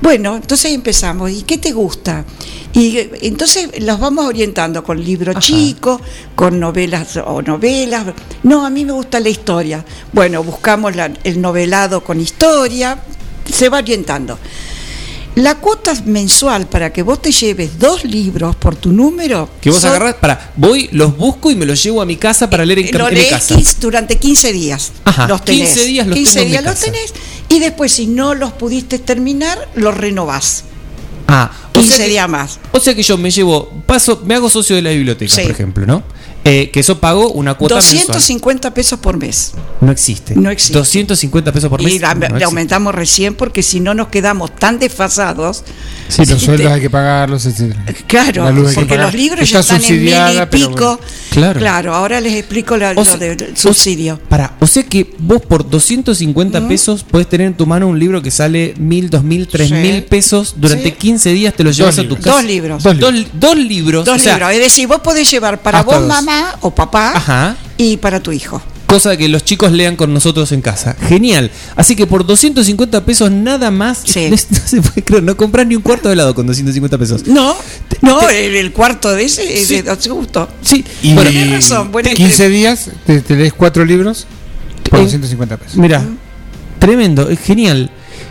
Bueno, 0.00 0.36
entonces 0.36 0.72
empezamos. 0.72 1.30
¿Y 1.30 1.42
qué 1.42 1.58
te 1.58 1.72
gusta? 1.72 2.24
Y 2.72 2.98
eh, 2.98 3.10
entonces 3.22 3.70
los 3.80 3.98
vamos 3.98 4.26
orientando 4.26 4.82
con 4.84 5.02
libros 5.02 5.36
chicos, 5.38 6.00
con 6.34 6.60
novelas 6.60 7.16
o 7.24 7.40
novelas. 7.40 8.06
No, 8.42 8.66
a 8.66 8.70
mí 8.70 8.84
me 8.84 8.92
gusta 8.92 9.20
la 9.20 9.28
historia. 9.30 9.84
Bueno, 10.12 10.42
buscamos 10.42 10.94
la- 10.94 11.12
el 11.24 11.40
novelado 11.40 12.02
con 12.04 12.20
historia. 12.20 12.98
Se 13.50 13.68
va 13.68 13.78
orientando. 13.78 14.38
La 15.36 15.56
cuota 15.56 15.92
mensual 16.04 16.66
para 16.68 16.92
que 16.92 17.02
vos 17.02 17.20
te 17.20 17.32
lleves 17.32 17.76
dos 17.78 18.04
libros 18.04 18.54
por 18.54 18.76
tu 18.76 18.92
número. 18.92 19.50
que 19.60 19.70
vos 19.70 19.80
son- 19.80 19.90
agarrás, 19.90 20.14
para, 20.14 20.52
voy, 20.56 20.88
los 20.92 21.16
busco 21.16 21.50
y 21.50 21.56
me 21.56 21.66
los 21.66 21.82
llevo 21.82 22.00
a 22.00 22.06
mi 22.06 22.16
casa 22.16 22.48
para 22.48 22.64
leer 22.64 22.78
en, 22.80 22.96
lo 22.98 23.08
en 23.08 23.14
mi 23.14 23.20
lees 23.20 23.30
casa. 23.32 23.54
15 23.56 23.76
durante 23.80 24.16
15 24.16 24.52
días. 24.52 24.92
Ajá, 25.04 25.26
los 25.26 25.44
tenés. 25.44 25.72
15 25.72 25.84
días 25.86 26.06
los 26.06 26.14
15 26.16 26.32
tengo 26.34 26.42
en 26.42 26.46
mi 26.46 26.50
días 26.52 26.64
los 26.64 26.74
casa. 26.74 26.84
tenés 26.86 27.14
y 27.48 27.58
después 27.58 27.92
si 27.92 28.06
no 28.06 28.34
los 28.34 28.52
pudiste 28.52 29.00
terminar, 29.00 29.68
los 29.74 29.96
renovás. 29.96 30.64
Ah, 31.26 31.50
o 31.70 31.72
15 31.80 31.96
sea 31.96 32.04
que- 32.06 32.10
días 32.12 32.28
más. 32.28 32.58
O 32.70 32.78
sea 32.78 32.94
que 32.94 33.02
yo 33.02 33.18
me 33.18 33.30
llevo, 33.32 33.68
paso, 33.86 34.22
me 34.24 34.34
hago 34.36 34.48
socio 34.48 34.76
de 34.76 34.82
la 34.82 34.90
biblioteca, 34.90 35.34
Sí. 35.34 35.42
por 35.42 35.50
ejemplo, 35.50 35.84
¿no? 35.86 36.04
Eh, 36.46 36.70
que 36.70 36.80
eso 36.80 37.00
pago 37.00 37.30
una 37.32 37.54
cuota 37.54 37.76
mensual. 37.76 38.06
250 38.08 38.74
pesos 38.74 38.98
por 38.98 39.16
mes. 39.16 39.52
No 39.80 39.90
existe. 39.90 40.34
No 40.36 40.50
existe. 40.50 40.74
250 40.76 41.52
pesos 41.52 41.70
por 41.70 41.82
mes. 41.82 41.94
Y 41.94 41.98
la- 41.98 42.14
no 42.14 42.36
le 42.36 42.44
aumentamos 42.44 42.94
recién 42.94 43.34
porque 43.34 43.62
si 43.62 43.80
no 43.80 43.94
nos 43.94 44.08
quedamos 44.08 44.54
tan 44.54 44.78
desfasados. 44.78 45.64
Sí, 46.08 46.26
los 46.26 46.42
sueldos 46.42 46.70
hay 46.70 46.82
que 46.82 46.90
pagarlos, 46.90 47.46
etc. 47.46 47.74
Claro, 48.06 48.44
porque 48.74 48.84
pagar. 48.84 49.06
los 49.06 49.14
libros 49.14 49.40
Está 49.40 49.62
ya 49.62 49.76
están 49.76 49.84
en 49.94 50.04
mil 50.04 50.12
y 50.12 50.46
pico. 50.50 51.00
bueno. 51.34 51.54
Claro. 51.58 51.94
ahora 51.94 52.20
les 52.20 52.34
explico 52.34 52.76
la- 52.76 52.90
O 52.90 52.94
lo 52.94 53.04
sea- 53.04 53.16
del 53.16 53.56
subsidio. 53.56 54.20
Para, 54.28 54.54
o 54.60 54.66
sea 54.66 54.82
que 54.82 55.14
vos 55.18 55.40
por 55.40 55.68
250 55.68 56.60
Mm. 56.60 56.68
pesos 56.68 57.04
podés 57.04 57.26
tener 57.28 57.46
en 57.46 57.54
tu 57.54 57.66
mano 57.66 57.88
un 57.88 57.98
libro 57.98 58.20
que 58.22 58.30
sale 58.30 58.74
mil, 58.78 59.08
dos 59.08 59.24
mil, 59.24 59.48
tres 59.48 59.68
Sí. 59.68 59.74
mil 59.74 60.04
pesos. 60.04 60.54
Durante 60.58 60.90
Sí. 60.90 60.92
15 60.92 61.30
días 61.32 61.54
te 61.54 61.64
lo 61.64 61.70
llevas 61.70 61.94
a 61.98 62.02
tu 62.02 62.08
libros. 62.10 62.24
casa. 62.24 62.36
Dos 62.36 62.44
libros. 62.44 62.82
Dos, 62.82 62.96
dos 63.32 63.56
libros. 63.56 64.04
Dos 64.04 64.16
o 64.16 64.18
sea, 64.18 64.34
libros. 64.34 64.52
Es 64.52 64.60
decir, 64.60 64.86
vos 64.86 65.00
podés 65.00 65.30
llevar 65.30 65.62
para 65.62 65.82
vos, 65.82 65.94
dos. 65.94 66.06
Mamá 66.34 66.58
o 66.60 66.70
papá, 66.74 67.12
Ajá. 67.16 67.56
y 67.76 67.96
para 67.98 68.20
tu 68.20 68.32
hijo. 68.32 68.60
Cosa 68.86 69.16
que 69.16 69.28
los 69.28 69.42
chicos 69.44 69.72
lean 69.72 69.96
con 69.96 70.12
nosotros 70.14 70.52
en 70.52 70.60
casa. 70.60 70.94
Genial. 71.08 71.50
Así 71.74 71.96
que 71.96 72.06
por 72.06 72.24
250 72.24 73.04
pesos 73.04 73.30
nada 73.30 73.70
más. 73.70 74.02
Sí. 74.04 74.30
No, 74.30 74.36
se 74.36 74.82
puede 74.82 75.02
creer. 75.02 75.22
No 75.22 75.36
compras 75.36 75.66
ni 75.66 75.74
un 75.74 75.82
cuarto 75.82 76.08
de 76.08 76.14
helado 76.14 76.34
con 76.34 76.46
250 76.46 76.98
pesos. 76.98 77.26
No, 77.26 77.56
no, 78.02 78.28
el, 78.28 78.54
el 78.54 78.72
cuarto 78.72 79.12
de 79.12 79.24
ese 79.24 79.60
es 79.60 79.66
Sí. 79.68 79.80
de 79.82 80.00
su 80.00 80.14
gusto. 80.14 80.48
Sí. 80.62 80.84
Y 81.02 81.14
Bueno, 81.14 81.30
Tenés 81.30 81.50
razón, 81.50 81.90
buena 81.90 82.10
15 82.12 82.48
días 82.50 82.90
te, 83.06 83.20
te 83.20 83.34
lees 83.36 83.52
cuatro 83.52 83.84
libros 83.84 84.26
por 84.88 85.00
En- 85.00 85.06
250 85.06 85.56
pesos. 85.56 85.76
Mira, 85.76 86.04
tremendo, 86.78 87.28
es 87.30 87.40
genial. 87.40 87.90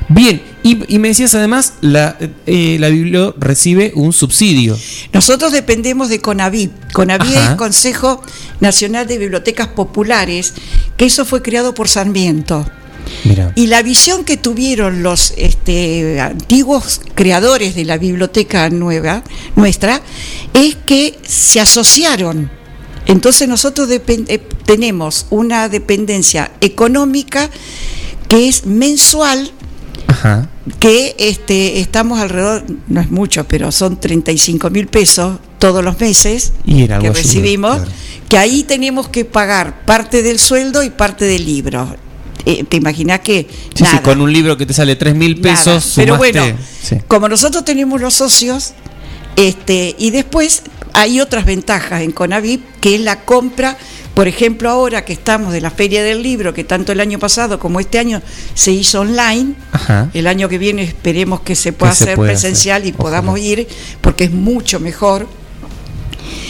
Bien, 0.10 0.42
y, 0.64 0.94
y 0.94 1.00
me 1.00 1.10
decías 1.10 1.34
además, 1.36 1.74
la, 1.82 2.18
eh, 2.46 2.78
la 2.80 2.90
Biblia 2.90 3.34
recibe 3.38 3.92
un 3.96 4.14
subsidio. 4.14 4.78
Nosotros 5.14 5.52
dependemos 5.52 6.10
de. 6.10 6.20
CONAVIP 6.20 6.72
Ajá. 6.96 7.52
es 7.52 7.56
Consejo 7.58 8.22
Nacional 8.60 9.08
de 9.08 9.18
Bibliotecas 9.18 9.68
Populares, 9.68 10.54
que 10.98 11.06
eso 11.06 11.26
fue 11.26 11.42
creado 11.42 11.74
por 11.74 11.88
Sarmiento. 11.88 12.66
Mira. 13.26 13.52
Y 13.56 13.68
la 13.68 13.82
visión 13.82 14.24
que 14.24 14.38
tuvieron 14.38 15.04
los 15.04 15.34
este, 15.38 16.22
antiguos 16.22 17.02
creadores 17.16 17.76
de 17.76 17.86
la 17.86 17.98
biblioteca 17.98 18.70
nueva, 18.70 19.24
nuestra, 19.56 20.02
es 20.54 20.76
que 20.76 21.20
se 21.28 21.60
asociaron. 21.60 22.50
Entonces 23.06 23.48
nosotros 23.48 23.90
eh, 23.92 24.48
tenemos 24.66 25.26
una 25.30 25.68
dependencia 25.68 26.52
económica 26.62 27.50
que 28.30 28.48
es 28.48 28.66
mensual, 28.66 29.52
Ajá. 30.14 30.48
que 30.80 31.16
este, 31.18 31.80
estamos 31.80 32.20
alrededor, 32.20 32.64
no 32.88 33.02
es 33.02 33.10
mucho, 33.12 33.44
pero 33.46 33.72
son 33.72 34.00
35 34.00 34.70
mil 34.70 34.88
pesos 34.88 35.40
todos 35.60 35.84
los 35.84 36.00
meses 36.00 36.54
Y 36.66 36.88
que 36.88 37.12
recibimos, 37.12 37.78
claro. 37.78 37.92
que 38.30 38.38
ahí 38.38 38.64
tenemos 38.64 39.08
que 39.10 39.26
pagar 39.26 39.86
parte 39.86 40.22
del 40.24 40.40
sueldo 40.40 40.84
y 40.84 40.90
parte 40.90 41.26
del 41.26 41.46
libro. 41.46 41.96
Eh, 42.46 42.66
¿Te 42.68 42.76
imaginas 42.78 43.22
que 43.22 43.48
Sí, 43.74 43.84
nada, 43.84 43.98
sí, 44.00 44.04
con 44.04 44.20
un 44.20 44.32
libro 44.32 44.58
que 44.58 44.66
te 44.66 44.74
sale 44.74 44.96
3 44.98 45.16
mil 45.16 45.42
nada. 45.42 45.56
pesos. 45.56 45.94
Pero 45.96 46.18
bueno, 46.18 46.44
sí. 46.82 46.98
como 47.08 47.30
nosotros 47.30 47.64
tenemos 47.64 48.02
los 48.02 48.14
socios, 48.14 48.74
este, 49.36 49.96
y 49.98 50.10
después 50.12 50.64
hay 50.94 51.20
otras 51.22 51.46
ventajas 51.46 52.02
en 52.02 52.12
Conavip, 52.12 52.62
que 52.82 52.96
es 52.96 53.02
la 53.02 53.22
compra, 53.22 53.78
por 54.14 54.28
ejemplo, 54.28 54.70
ahora 54.70 55.06
que 55.06 55.14
estamos 55.14 55.54
de 55.54 55.62
la 55.62 55.72
Feria 55.72 56.04
del 56.04 56.22
Libro, 56.22 56.54
que 56.54 56.64
tanto 56.64 56.92
el 56.92 57.00
año 57.00 57.18
pasado 57.18 57.58
como 57.60 57.80
este 57.80 57.98
año 57.98 58.22
se 58.54 58.72
hizo 58.72 59.02
online, 59.02 59.56
Ajá. 59.72 60.10
el 60.14 60.28
año 60.28 60.48
que 60.50 60.60
viene 60.60 60.84
esperemos 60.84 61.42
que 61.42 61.56
se 61.56 61.74
pueda 61.74 61.94
Que 61.96 62.04
hacer 62.04 62.18
presencial 62.18 62.84
hacer, 62.84 62.94
y 62.94 62.98
podamos 62.98 63.40
ir, 63.40 63.68
porque 64.02 64.26
es 64.26 64.32
mucho 64.32 64.80
mejor. 64.80 65.28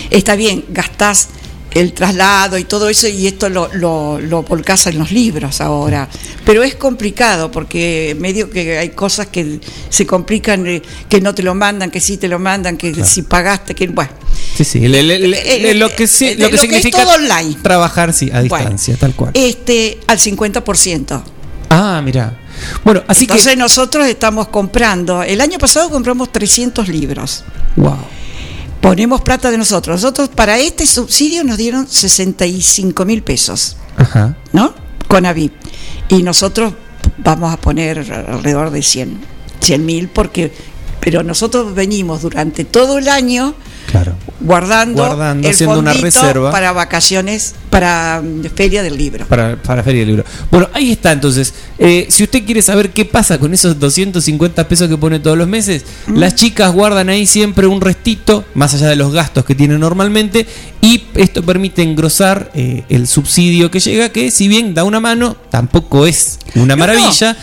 Está 0.09 0.35
bien, 0.35 0.65
gastás 0.69 1.29
el 1.73 1.93
traslado 1.93 2.57
y 2.57 2.63
todo 2.65 2.89
eso 2.89 3.07
y 3.07 3.27
esto 3.27 3.49
lo, 3.49 3.69
lo, 3.73 4.19
en 4.89 4.99
los 4.99 5.11
libros 5.11 5.61
ahora. 5.61 6.07
Pero 6.45 6.63
es 6.63 6.75
complicado 6.75 7.49
porque 7.51 8.15
medio 8.19 8.49
que 8.49 8.77
hay 8.77 8.89
cosas 8.89 9.27
que 9.27 9.59
se 9.89 10.05
complican, 10.05 10.65
eh, 10.67 10.81
que 11.09 11.19
no 11.21 11.33
te 11.33 11.43
lo 11.43 11.55
mandan, 11.55 11.89
que 11.91 11.99
sí 11.99 12.17
te 12.17 12.27
lo 12.27 12.39
mandan, 12.39 12.77
que 12.77 13.03
si 13.03 13.23
pagaste, 13.23 13.73
que 13.75 13.87
bueno. 13.87 14.11
Sí, 14.55 14.63
sí, 14.63 14.79
le- 14.87 15.01
le- 15.01 15.19
le- 15.19 15.73
lo 15.73 15.89
que, 15.95 16.05
sí- 16.07 16.35
lo 16.35 16.35
que 16.35 16.41
lo 16.43 16.49
que 16.49 16.55
es 16.55 16.61
significa 16.61 17.03
todo 17.03 17.13
online. 17.15 17.55
trabajar 17.61 18.13
sí, 18.13 18.29
a 18.31 18.41
distancia, 18.41 18.95
tal 18.97 19.15
cual. 19.15 19.31
Este, 19.33 19.99
al 20.07 20.19
50%. 20.19 21.23
Ah, 21.69 22.01
mira. 22.03 22.39
Bueno, 22.83 23.01
así 23.07 23.23
Entonces 23.23 23.57
nosotros 23.57 24.05
estamos 24.05 24.47
comprando, 24.49 25.23
el 25.23 25.41
año 25.41 25.57
pasado 25.57 25.89
compramos 25.89 26.31
300 26.31 26.87
libros. 26.87 27.43
que. 27.75 27.81
Wow. 27.81 27.97
Ponemos 28.83 29.21
plata 29.21 29.49
de 29.49 29.57
nosotros. 29.57 30.01
Nosotros 30.01 30.27
para 30.27 30.59
este 30.59 30.85
subsidio 30.85 31.45
nos 31.45 31.57
dieron 31.57 31.87
65 31.87 33.05
mil 33.05 33.23
pesos, 33.23 33.77
Ajá. 33.95 34.35
¿no? 34.51 34.73
Con 35.07 35.25
AVIP. 35.25 35.53
Y 36.09 36.21
nosotros 36.21 36.73
vamos 37.17 37.53
a 37.53 37.57
poner 37.57 37.99
alrededor 37.99 38.71
de 38.71 38.81
100 38.83 39.19
mil 39.79 40.09
porque 40.09 40.51
pero 40.99 41.23
nosotros 41.23 41.73
venimos 41.73 42.21
durante 42.21 42.65
todo 42.65 42.97
el 42.97 43.07
año 43.07 43.55
Claro. 43.87 44.15
Guardando, 44.43 45.03
Guardando, 45.03 45.47
el 45.47 45.53
haciendo 45.53 45.79
una 45.79 45.93
reserva. 45.93 46.51
para 46.51 46.71
vacaciones, 46.73 47.55
para 47.69 48.21
mm, 48.23 48.43
feria 48.55 48.83
del 48.83 48.97
libro. 48.97 49.25
Para, 49.25 49.55
para 49.55 49.81
Feria 49.83 50.01
del 50.01 50.09
Libro. 50.09 50.25
Bueno, 50.51 50.69
ahí 50.73 50.91
está 50.91 51.11
entonces. 51.11 51.53
Eh, 51.79 52.05
si 52.09 52.23
usted 52.23 52.45
quiere 52.45 52.61
saber 52.61 52.91
qué 52.91 53.05
pasa 53.05 53.39
con 53.39 53.53
esos 53.53 53.79
250 53.79 54.67
pesos 54.67 54.87
que 54.89 54.97
pone 54.97 55.19
todos 55.19 55.37
los 55.37 55.47
meses, 55.47 55.83
las 56.07 56.35
chicas 56.35 56.71
guardan 56.71 57.09
ahí 57.09 57.25
siempre 57.25 57.65
un 57.67 57.81
restito, 57.81 58.45
más 58.53 58.73
allá 58.73 58.87
de 58.89 58.95
los 58.95 59.11
gastos 59.11 59.43
que 59.45 59.55
tienen 59.55 59.79
normalmente, 59.79 60.45
y 60.81 61.03
esto 61.15 61.41
permite 61.43 61.81
engrosar 61.81 62.51
eh, 62.53 62.83
el 62.89 63.07
subsidio 63.07 63.71
que 63.71 63.79
llega, 63.79 64.09
que 64.09 64.29
si 64.31 64.47
bien 64.47 64.73
da 64.73 64.83
una 64.83 64.99
mano, 64.99 65.35
tampoco 65.49 66.05
es 66.05 66.39
una 66.55 66.75
maravilla. 66.75 67.35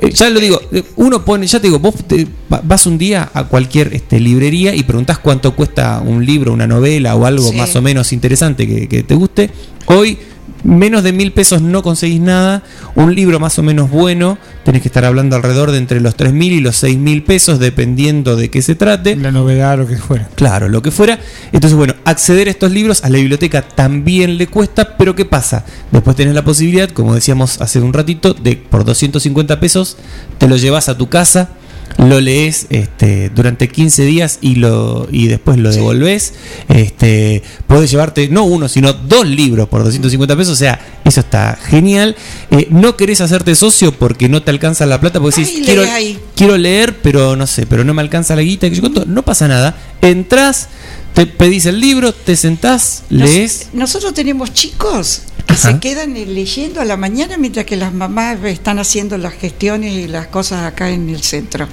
Eh, 0.00 0.10
ya 0.12 0.30
lo 0.30 0.40
digo, 0.40 0.60
uno 0.96 1.24
pone, 1.24 1.46
ya 1.46 1.60
te 1.60 1.66
digo, 1.66 1.78
vos 1.78 1.94
te- 2.06 2.26
vas 2.48 2.86
un 2.86 2.98
día 2.98 3.30
a 3.34 3.44
cualquier 3.44 3.92
este, 3.94 4.20
librería 4.20 4.74
y 4.74 4.82
preguntás 4.84 5.18
cuánto 5.18 5.54
cuesta 5.56 6.00
un 6.04 6.24
libro, 6.24 6.43
una 6.52 6.66
novela 6.66 7.14
o 7.16 7.26
algo 7.26 7.50
Sí. 7.50 7.56
más 7.56 7.74
o 7.76 7.82
menos 7.82 8.12
interesante 8.12 8.66
que, 8.66 8.88
que 8.88 9.02
te 9.02 9.14
guste. 9.14 9.50
Hoy 9.86 10.18
Menos 10.62 11.02
de 11.02 11.12
mil 11.12 11.30
pesos 11.32 11.60
no 11.60 11.82
conseguís 11.82 12.22
nada. 12.22 12.62
Un 12.94 13.14
libro 13.14 13.38
más 13.38 13.58
o 13.58 13.62
menos 13.62 13.90
bueno, 13.90 14.38
tenés 14.64 14.80
que 14.80 14.88
estar 14.88 15.04
hablando 15.04 15.36
alrededor 15.36 15.70
de 15.72 15.76
entre 15.76 16.00
los 16.00 16.14
tres 16.14 16.32
mil 16.32 16.52
y 16.54 16.60
los 16.60 16.76
seis 16.76 16.96
mil 16.96 17.22
pesos, 17.22 17.58
dependiendo 17.58 18.34
de 18.34 18.48
qué 18.48 18.62
se 18.62 18.74
trate. 18.74 19.14
La 19.14 19.30
novedad, 19.30 19.76
lo 19.76 19.86
que 19.86 19.96
fuera. 19.98 20.26
Claro, 20.34 20.70
lo 20.70 20.80
que 20.80 20.90
fuera. 20.90 21.18
Entonces, 21.52 21.76
bueno, 21.76 21.94
acceder 22.06 22.48
a 22.48 22.50
estos 22.50 22.72
libros 22.72 23.04
a 23.04 23.10
la 23.10 23.18
biblioteca 23.18 23.60
también 23.60 24.38
le 24.38 24.46
cuesta, 24.46 24.96
pero 24.96 25.14
¿qué 25.14 25.26
pasa? 25.26 25.66
Después 25.92 26.16
tenés 26.16 26.34
la 26.34 26.44
posibilidad, 26.44 26.88
como 26.88 27.14
decíamos 27.14 27.60
hace 27.60 27.80
un 27.80 27.92
ratito, 27.92 28.32
de 28.32 28.56
por 28.56 28.86
250 28.86 29.60
pesos 29.60 29.98
te 30.38 30.48
lo 30.48 30.56
llevas 30.56 30.88
a 30.88 30.96
tu 30.96 31.10
casa 31.10 31.50
lo 31.98 32.20
lees 32.20 32.66
este, 32.70 33.30
durante 33.30 33.68
15 33.68 34.04
días 34.04 34.38
y 34.40 34.56
lo 34.56 35.08
y 35.10 35.28
después 35.28 35.58
lo 35.58 35.70
devolves. 35.72 36.34
Este, 36.68 37.42
puedes 37.66 37.90
llevarte 37.90 38.28
no 38.28 38.44
uno, 38.44 38.68
sino 38.68 38.92
dos 38.92 39.26
libros 39.26 39.68
por 39.68 39.82
250 39.84 40.36
pesos. 40.36 40.52
O 40.54 40.56
sea, 40.56 40.78
eso 41.04 41.20
está 41.20 41.56
genial. 41.62 42.16
Eh, 42.50 42.66
no 42.70 42.96
querés 42.96 43.20
hacerte 43.20 43.54
socio 43.54 43.92
porque 43.92 44.28
no 44.28 44.42
te 44.42 44.50
alcanza 44.50 44.86
la 44.86 45.00
plata. 45.00 45.20
Porque 45.20 45.40
decís, 45.40 45.54
Ay, 45.58 45.64
quiero, 45.64 45.82
ahí. 45.82 46.18
quiero 46.36 46.56
leer, 46.58 46.96
pero 47.02 47.36
no 47.36 47.46
sé, 47.46 47.66
pero 47.66 47.84
no 47.84 47.94
me 47.94 48.02
alcanza 48.02 48.34
la 48.36 48.42
guita. 48.42 48.68
que 48.68 48.74
yo 48.76 48.80
cuento". 48.82 49.04
No 49.06 49.22
pasa 49.22 49.48
nada. 49.48 49.76
Entrás, 50.02 50.68
te 51.14 51.26
pedís 51.26 51.66
el 51.66 51.80
libro, 51.80 52.12
te 52.12 52.36
sentás, 52.36 53.04
Nos- 53.08 53.28
lees. 53.30 53.68
Nosotros 53.72 54.12
tenemos 54.14 54.52
chicos 54.52 55.22
que 55.46 55.52
Ajá. 55.54 55.72
se 55.72 55.78
quedan 55.78 56.14
leyendo 56.14 56.80
a 56.80 56.84
la 56.84 56.96
mañana 56.96 57.36
mientras 57.36 57.66
que 57.66 57.76
las 57.76 57.92
mamás 57.92 58.42
están 58.44 58.78
haciendo 58.78 59.18
las 59.18 59.34
gestiones 59.34 59.92
y 59.92 60.08
las 60.08 60.26
cosas 60.28 60.64
acá 60.64 60.90
en 60.90 61.08
el 61.10 61.22
centro. 61.22 61.68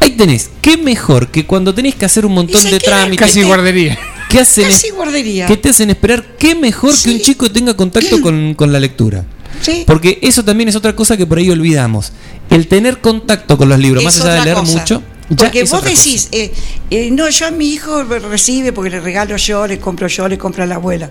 Ahí 0.00 0.10
tenés. 0.12 0.50
¿Qué 0.62 0.76
mejor 0.76 1.28
que 1.28 1.46
cuando 1.46 1.74
tenés 1.74 1.94
que 1.94 2.04
hacer 2.06 2.24
un 2.26 2.32
montón 2.32 2.64
de 2.64 2.78
trámites? 2.80 3.26
Casi 3.26 3.42
guardería. 3.42 3.98
¿Qué 4.28 4.40
hacen? 4.40 4.64
Casi 4.64 4.90
guardería. 4.90 5.46
que 5.46 5.56
te 5.56 5.68
hacen 5.68 5.90
esperar 5.90 6.36
qué 6.38 6.54
mejor 6.54 6.94
que 7.02 7.10
un 7.10 7.20
chico 7.20 7.50
tenga 7.50 7.74
contacto 7.74 8.20
con, 8.20 8.54
con 8.54 8.72
la 8.72 8.80
lectura. 8.80 9.24
Sí. 9.60 9.84
Porque 9.86 10.18
eso 10.22 10.44
también 10.44 10.68
es 10.68 10.76
otra 10.76 10.96
cosa 10.96 11.16
que 11.16 11.26
por 11.26 11.38
ahí 11.38 11.50
olvidamos. 11.50 12.12
El 12.48 12.66
tener 12.66 13.00
contacto 13.00 13.58
con 13.58 13.68
los 13.68 13.78
libros, 13.78 14.02
más 14.02 14.16
Es 14.16 14.22
allá 14.22 14.34
de 14.34 14.44
leer 14.44 14.56
cosa. 14.56 14.78
mucho. 14.78 15.02
Porque 15.36 15.64
vos 15.64 15.84
decís, 15.84 16.28
eh, 16.32 16.52
eh, 16.90 17.10
no, 17.10 17.28
yo 17.30 17.46
a 17.46 17.50
mi 17.50 17.68
hijo 17.72 18.02
recibe 18.02 18.72
porque 18.72 18.90
le 18.90 19.00
regalo 19.00 19.36
yo, 19.36 19.66
le 19.66 19.78
compro 19.78 20.08
yo, 20.08 20.28
le 20.28 20.36
compro 20.36 20.64
a 20.64 20.66
la 20.66 20.74
abuela. 20.76 21.08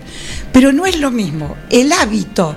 Pero 0.52 0.72
no 0.72 0.84
es 0.86 0.98
lo 0.98 1.10
mismo. 1.10 1.56
El 1.70 1.90
hábito 1.92 2.54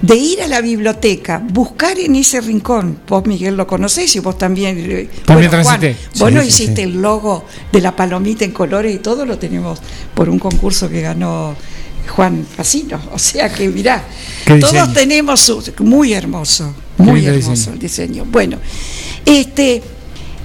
de 0.00 0.16
ir 0.16 0.42
a 0.42 0.48
la 0.48 0.60
biblioteca, 0.60 1.42
buscar 1.42 1.98
en 1.98 2.16
ese 2.16 2.40
rincón, 2.40 3.00
vos 3.08 3.26
Miguel 3.26 3.56
lo 3.56 3.66
conocés 3.66 4.14
y 4.16 4.20
vos 4.20 4.38
también. 4.38 4.78
eh, 4.78 5.08
También 5.24 5.50
bueno, 5.50 5.64
Juan, 5.64 5.80
vos 5.80 6.28
Sí, 6.28 6.34
no 6.34 6.42
sí, 6.42 6.48
hiciste 6.48 6.76
sí. 6.76 6.82
el 6.82 7.00
logo 7.00 7.44
de 7.72 7.80
la 7.80 7.94
palomita 7.94 8.44
en 8.44 8.52
colores 8.52 8.94
y 8.94 8.98
todo 8.98 9.24
lo 9.26 9.38
tenemos 9.38 9.80
por 10.14 10.28
un 10.28 10.38
concurso 10.38 10.88
que 10.88 11.00
ganó 11.02 11.54
Juan 12.08 12.46
Facino. 12.56 13.00
O 13.12 13.18
sea 13.18 13.52
que 13.52 13.68
mirá, 13.68 14.04
todos 14.60 14.92
tenemos 14.92 15.40
su, 15.40 15.62
muy 15.80 16.12
hermoso, 16.12 16.74
muy 16.98 17.26
hermoso 17.26 17.72
diseño. 17.72 17.72
el 17.72 17.78
diseño. 17.78 18.24
Bueno, 18.26 18.58
este, 19.24 19.82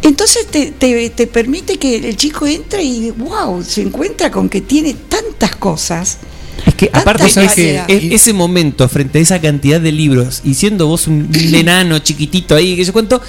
entonces 0.01 0.47
te, 0.47 0.71
te- 0.71 1.09
te 1.11 1.27
permite 1.27 1.77
que 1.77 1.95
el 1.97 2.15
chico 2.17 2.47
entre 2.47 2.83
y 2.83 3.11
wow, 3.11 3.63
se 3.63 3.81
encuentra 3.81 4.31
con 4.31 4.49
que 4.49 4.61
tiene 4.61 4.93
tantas 4.93 5.55
cosas. 5.55 6.17
Es 6.65 6.75
que 6.75 6.89
aparte 6.93 7.23
Tanta 7.27 7.43
es 7.43 7.53
que 7.53 7.83
ese 8.15 8.33
momento 8.33 8.87
frente 8.87 9.19
a 9.19 9.21
esa 9.21 9.41
cantidad 9.41 9.81
de 9.81 9.91
libros 9.91 10.41
y 10.43 10.53
siendo 10.53 10.87
vos 10.87 11.07
un, 11.07 11.29
enano 11.53 11.99
chiquitito 11.99 12.55
ahí 12.55 12.75
que 12.75 12.83
yo 12.83 12.93
cuento 12.93 13.21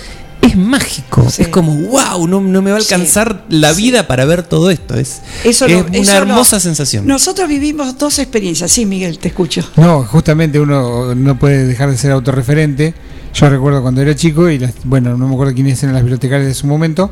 es 0.43 0.57
mágico, 0.57 1.25
es 1.39 1.47
como 1.49 1.73
wow, 1.73 2.27
no, 2.27 2.41
no 2.41 2.63
me 2.63 2.73
va 2.73 2.77
a 2.77 2.81
alcanzar 2.81 3.45
la 3.49 3.73
vida 3.73 4.09
para 4.09 4.25
ver 4.25 4.43
todo 4.43 4.71
esto, 4.71 4.97
es, 4.97 5.21
Eso 5.45 5.67
es 5.67 5.73
lo- 5.73 5.87
una 5.87 5.97
eso 5.99 6.13
lo- 6.13 6.19
hermosa 6.19 6.59
sensación. 6.59 7.07
Nosotros 7.07 7.49
vivimos 7.49 7.97
dos 7.97 8.19
experiencias. 8.19 8.73
Sí, 8.73 8.85
Miguel, 8.85 9.19
te 9.19 9.29
escucho. 9.29 9.63
No, 9.77 10.03
justamente 10.03 10.59
uno 10.59 11.15
no 11.15 11.39
puede 11.39 11.65
dejar 11.65 11.91
de 11.93 11.97
ser 11.97 12.11
autorreferente. 12.11 12.93
Yo 13.35 13.49
recuerdo 13.49 13.83
cuando 13.83 14.03
era 14.03 14.15
chico 14.15 14.49
y 14.51 14.59
las- 14.59 14.75
bueno, 14.85 15.17
no 15.17 15.27
me 15.27 15.35
acuerdo 15.35 15.55
quiénes 15.55 15.83
eran 15.83 15.95
las 15.95 16.03
bibliotecarias 16.03 16.49
de 16.49 16.55
su 16.55 16.67
momento, 16.67 17.11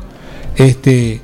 este 0.55 1.19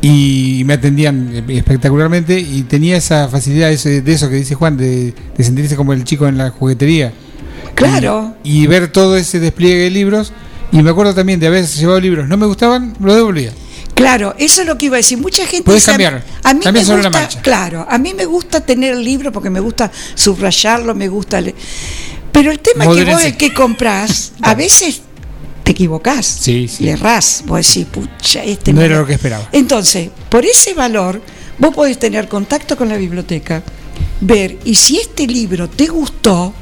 y 0.00 0.62
me 0.64 0.74
atendían 0.74 1.44
espectacularmente 1.48 2.38
y 2.38 2.62
tenía 2.62 2.96
esa 2.96 3.26
facilidad 3.28 3.68
de 3.68 4.12
eso 4.12 4.28
que 4.28 4.36
dice 4.36 4.54
Juan 4.54 4.76
de, 4.76 5.12
de 5.36 5.44
sentirse 5.44 5.74
como 5.74 5.92
el 5.92 6.04
chico 6.04 6.28
en 6.28 6.38
la 6.38 6.50
juguetería. 6.50 7.12
Claro. 7.74 8.36
Y, 8.44 8.62
y 8.62 8.66
ver 8.68 8.88
todo 8.92 9.16
ese 9.16 9.40
despliegue 9.40 9.84
de 9.84 9.90
libros 9.90 10.32
y 10.70 10.82
me 10.82 10.90
acuerdo 10.90 11.14
también 11.14 11.40
de 11.40 11.48
haber 11.48 11.66
llevado 11.66 11.98
libros, 12.00 12.28
no 12.28 12.36
me 12.36 12.46
gustaban, 12.46 12.94
lo 13.00 13.12
devolvía. 13.14 13.50
Claro, 13.94 14.36
eso 14.38 14.60
es 14.62 14.68
lo 14.68 14.78
que 14.78 14.86
iba 14.86 14.96
a 14.96 14.98
decir. 14.98 15.18
Mucha 15.18 15.44
gente 15.46 15.72
dice, 15.72 15.86
cambiar, 15.90 16.22
A 16.44 16.54
mí 16.54 16.60
cambiar 16.60 16.74
me 16.74 16.84
sobre 16.84 17.02
la 17.02 17.08
gusta, 17.08 17.20
marcha. 17.20 17.42
claro, 17.42 17.86
a 17.90 17.98
mí 17.98 18.14
me 18.14 18.26
gusta 18.26 18.60
tener 18.60 18.92
el 18.94 19.02
libro 19.02 19.32
porque 19.32 19.50
me 19.50 19.58
gusta 19.58 19.90
subrayarlo, 20.14 20.94
me 20.94 21.08
gusta. 21.08 21.40
le- 21.40 21.56
Pero 22.32 22.50
el 22.52 22.58
tema 22.60 22.84
es 22.84 22.90
que 22.96 23.04
vos 23.12 23.24
el 23.24 23.36
que 23.36 23.52
comprás, 23.54 24.32
a 24.42 24.54
veces 24.54 25.02
te 25.64 25.72
equivocás, 25.72 26.26
Sí, 26.26 26.68
sí. 26.68 26.84
le 26.84 26.92
errás, 26.92 27.42
vos 27.46 27.66
decís, 27.66 27.86
pucha, 27.86 28.44
este 28.44 28.72
No 28.72 28.80
era 28.82 28.98
lo 28.98 29.06
que 29.06 29.14
esperaba. 29.14 29.48
Entonces, 29.52 30.10
por 30.30 30.44
ese 30.44 30.74
valor, 30.74 31.20
vos 31.58 31.74
podés 31.74 31.98
tener 31.98 32.28
contacto 32.28 32.76
con 32.76 32.88
la 32.88 32.96
biblioteca, 32.96 33.62
ver, 34.20 34.58
y 34.64 34.74
si 34.76 34.98
este 34.98 35.26
libro 35.26 35.68
te 35.68 35.86
gustó, 35.86 36.54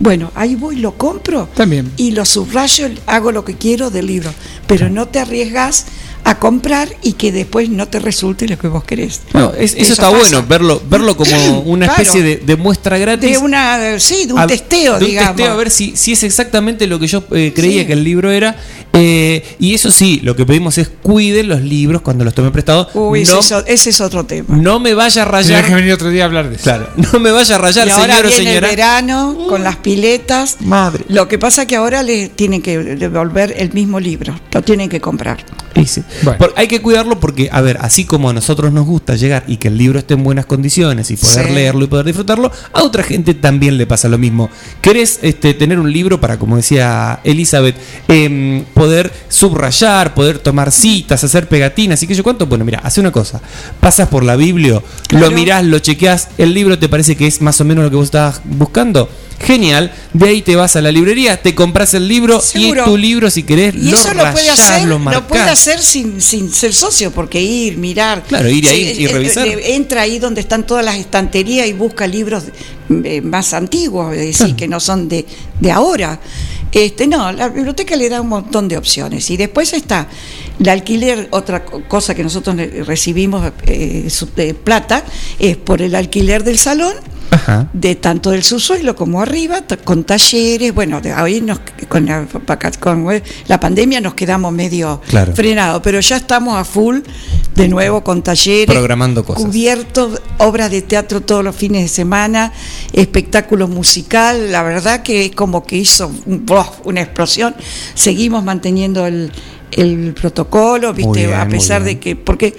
bueno, 0.00 0.30
ahí 0.36 0.54
voy, 0.54 0.76
lo 0.76 0.94
compro 0.96 1.48
También. 1.54 1.90
y 1.96 2.12
lo 2.12 2.24
subrayo, 2.24 2.88
hago 3.06 3.32
lo 3.32 3.44
que 3.44 3.54
quiero 3.54 3.90
del 3.90 4.06
libro, 4.06 4.32
pero 4.68 4.88
no 4.88 5.08
te 5.08 5.18
arriesgas 5.18 5.86
a 6.24 6.38
comprar 6.38 6.88
y 7.02 7.12
que 7.14 7.32
después 7.32 7.68
no 7.70 7.88
te 7.88 7.98
resulte 8.00 8.46
lo 8.48 8.58
que 8.58 8.68
vos 8.68 8.84
querés. 8.84 9.22
No, 9.32 9.52
es- 9.54 9.74
eso, 9.74 9.92
está 9.92 10.10
pasa. 10.10 10.18
bueno, 10.18 10.44
verlo, 10.46 10.82
verlo 10.88 11.16
como 11.16 11.60
una 11.66 11.86
Claro. 11.86 12.02
especie 12.02 12.22
de, 12.22 12.36
de 12.36 12.56
muestra 12.56 12.98
gratis. 12.98 13.30
De 13.30 13.38
una, 13.38 13.98
sí, 13.98 14.26
de 14.26 14.32
un 14.34 14.38
A- 14.40 14.46
testeo, 14.46 14.98
de 14.98 15.04
un 15.04 15.10
digamos. 15.10 15.36
testeo 15.36 15.52
a 15.52 15.56
ver 15.56 15.70
si, 15.70 15.96
si 15.96 16.12
es 16.12 16.22
exactamente 16.22 16.86
lo 16.86 16.98
que 16.98 17.06
yo 17.06 17.24
eh, 17.32 17.52
creía 17.54 17.80
Sí. 17.82 17.86
que 17.86 17.92
el 17.94 18.04
libro 18.04 18.30
era. 18.30 18.56
Eh, 18.92 19.42
y 19.58 19.74
eso 19.74 19.90
sí, 19.90 20.20
lo 20.24 20.34
que 20.34 20.44
pedimos 20.44 20.76
es 20.78 20.88
cuiden 21.02 21.48
los 21.48 21.60
libros 21.62 22.02
cuando 22.02 22.24
los 22.24 22.34
tomen 22.34 22.50
prestados. 22.52 22.88
Uy, 22.94 23.22
no, 23.24 23.38
ese, 23.38 23.38
es, 23.38 23.52
o- 23.52 23.66
ese 23.66 23.90
es 23.90 24.00
otro 24.00 24.24
tema. 24.24 24.56
no 24.56 24.80
me 24.80 24.94
vaya 24.94 25.22
a 25.22 25.24
rayar. 25.24 25.64
que 25.66 25.74
venir 25.74 25.92
otro 25.92 26.10
día 26.10 26.22
a 26.24 26.26
hablar 26.26 26.48
de 26.48 26.56
eso. 26.56 26.64
Claro, 26.64 26.88
no 27.12 27.20
me 27.20 27.30
vaya 27.30 27.54
a 27.54 27.58
rayar, 27.58 27.86
y 27.86 27.90
ahora 27.90 28.16
señor 28.16 28.26
o 28.26 28.28
viene 28.28 28.44
señora. 28.50 28.68
el 28.70 28.76
verano 28.76 29.38
con 29.48 29.62
las 29.62 29.76
piletas. 29.76 30.56
Madre. 30.60 31.04
Lo 31.08 31.28
que 31.28 31.38
pasa 31.38 31.66
que 31.66 31.76
ahora 31.76 32.02
le 32.02 32.28
tienen 32.28 32.60
que 32.62 32.78
devolver 32.78 33.54
el 33.56 33.72
mismo 33.72 34.00
libro, 34.00 34.38
lo 34.52 34.62
tienen 34.62 34.88
que 34.88 35.00
comprar. 35.00 35.44
Y 35.74 35.86
sí. 35.86 36.02
Por- 36.38 36.52
hay 36.56 36.68
que 36.68 36.80
cuidarlo 36.82 37.20
porque, 37.20 37.48
a 37.52 37.60
ver, 37.60 37.78
así 37.80 38.04
como 38.04 38.30
a 38.30 38.32
nosotros 38.32 38.72
nos 38.72 38.86
gusta 38.86 39.14
llegar 39.16 39.44
y 39.46 39.56
que 39.58 39.68
el 39.68 39.76
libro 39.78 39.98
esté 39.98 40.14
en 40.14 40.24
buenas 40.24 40.46
condiciones 40.46 41.10
y 41.10 41.16
poder 41.16 41.46
Sí. 41.48 41.52
leerlo 41.52 41.84
y 41.84 41.88
poder 41.88 42.06
disfrutarlo, 42.06 42.50
a 42.72 42.82
otra 42.82 43.02
gente 43.02 43.34
también 43.34 43.76
le 43.78 43.86
pasa 43.86 44.08
lo 44.08 44.18
mismo. 44.18 44.50
¿Querés 44.80 45.18
este, 45.22 45.54
tener 45.54 45.78
un 45.78 45.92
libro 45.92 46.20
para, 46.20 46.38
como 46.38 46.56
decía 46.56 47.20
Elizabeth, 47.24 47.76
em, 48.08 48.64
poder 48.74 49.12
subrayar, 49.28 50.14
poder 50.14 50.38
tomar 50.38 50.70
citas, 50.72 51.22
hacer 51.24 51.48
pegatinas 51.48 52.02
y 52.02 52.06
qué 52.06 52.14
sé 52.14 52.18
yo 52.18 52.24
cuánto? 52.24 52.46
Bueno, 52.46 52.64
mira, 52.64 52.80
hace 52.82 53.00
una 53.00 53.10
cosa. 53.12 53.40
Pasas 53.80 54.08
por 54.08 54.24
la 54.24 54.36
Biblia, 54.36 54.82
lo 55.10 55.30
mirás, 55.30 55.64
lo 55.64 55.78
chequeás, 55.78 56.28
el 56.38 56.54
libro 56.54 56.78
te 56.78 56.88
parece 56.88 57.16
que 57.16 57.26
es 57.26 57.40
más 57.40 57.60
o 57.60 57.64
menos 57.64 57.84
lo 57.84 57.90
que 57.90 57.96
vos 57.96 58.04
estabas 58.06 58.40
buscando. 58.44 59.08
Genial, 59.40 59.92
de 60.14 60.28
ahí 60.28 60.42
te 60.42 60.56
vas 60.56 60.74
a 60.74 60.80
la 60.82 60.90
librería, 60.90 61.40
te 61.40 61.54
compras 61.54 61.94
el 61.94 62.08
libro 62.08 62.40
Seguro. 62.40 62.82
y 62.82 62.84
tu 62.84 62.96
libro, 62.96 63.30
si 63.30 63.44
querés, 63.44 63.72
Y 63.74 63.90
lo 63.90 63.96
eso 63.96 64.08
lo 64.12 64.22
puede 64.32 64.34
rayás, 64.34 64.58
hacer, 64.58 64.88
lo 64.88 64.98
lo, 64.98 65.28
puede 65.28 65.42
hacer 65.48 65.78
sin, 66.02 66.20
sin 66.20 66.52
ser 66.52 66.72
socio, 66.72 67.10
porque 67.10 67.40
ir, 67.40 67.76
mirar. 67.76 68.22
Claro, 68.24 68.48
ir 68.48 68.68
ahí 68.68 68.94
y 68.98 69.04
eh, 69.04 69.08
revisar. 69.08 69.46
eh, 69.46 69.74
Entra 69.74 70.02
ahí 70.02 70.18
donde 70.18 70.40
están 70.40 70.66
todas 70.66 70.84
las 70.84 70.96
estanterías 70.96 71.66
y 71.66 71.72
busca 71.72 72.06
libros 72.06 72.44
eh, 73.04 73.20
más 73.20 73.52
antiguos, 73.54 74.14
es 74.16 74.38
decir, 74.38 74.54
que 74.56 74.68
no 74.68 74.80
son 74.80 75.08
de, 75.08 75.24
de 75.60 75.70
ahora. 75.70 76.20
Este, 76.70 77.06
no, 77.06 77.32
la 77.32 77.48
biblioteca 77.48 77.96
le 77.96 78.08
da 78.08 78.20
un 78.20 78.28
montón 78.28 78.68
de 78.68 78.76
opciones. 78.76 79.30
Y 79.30 79.36
después 79.36 79.72
está 79.72 80.06
el 80.60 80.68
alquiler, 80.68 81.28
otra 81.30 81.64
co- 81.64 81.82
cosa 81.88 82.14
que 82.14 82.22
nosotros 82.22 82.56
recibimos 82.86 83.50
eh, 83.66 84.54
plata, 84.62 85.04
es 85.38 85.56
por 85.56 85.80
el 85.82 85.94
alquiler 85.94 86.44
del 86.44 86.58
salón 86.58 86.94
Ajá. 87.30 87.68
de 87.72 87.94
tanto 87.94 88.30
del 88.30 88.42
subsuelo 88.42 88.94
como 88.96 89.20
arriba, 89.20 89.60
con 89.84 90.04
talleres, 90.04 90.74
bueno, 90.74 91.00
de 91.00 91.12
hoy 91.14 91.40
nos, 91.40 91.60
con, 91.88 92.06
la, 92.06 92.26
vaca- 92.46 92.70
con 92.80 93.10
eh, 93.12 93.22
la 93.48 93.60
pandemia 93.60 94.00
nos 94.00 94.14
quedamos 94.14 94.52
medio 94.52 95.00
Claro. 95.08 95.34
frenados, 95.34 95.80
pero 95.82 96.00
ya 96.00 96.16
estamos 96.16 96.56
a 96.56 96.64
full 96.64 96.98
de 97.54 97.68
nuevo 97.68 98.02
con 98.04 98.22
talleres, 98.22 98.74
Programando 98.74 99.24
cosas. 99.24 99.42
cubiertos, 99.44 100.20
obras 100.38 100.70
de 100.70 100.82
teatro 100.82 101.20
todos 101.20 101.42
los 101.44 101.54
fines 101.56 101.82
de 101.82 101.88
semana, 101.88 102.52
espectáculo 102.92 103.68
musical, 103.68 104.50
la 104.52 104.62
verdad 104.62 105.02
que 105.02 105.26
es 105.26 105.34
como 105.34 105.64
que 105.64 105.76
hizo 105.76 106.10
una 106.84 107.00
explosión, 107.00 107.54
seguimos 107.94 108.44
manteniendo 108.44 109.06
el, 109.06 109.32
el 109.72 110.14
protocolo, 110.14 110.94
viste, 110.94 111.26
bien, 111.26 111.34
a 111.38 111.48
pesar 111.48 111.82
de 111.84 111.98
que, 111.98 112.16
porque 112.16 112.56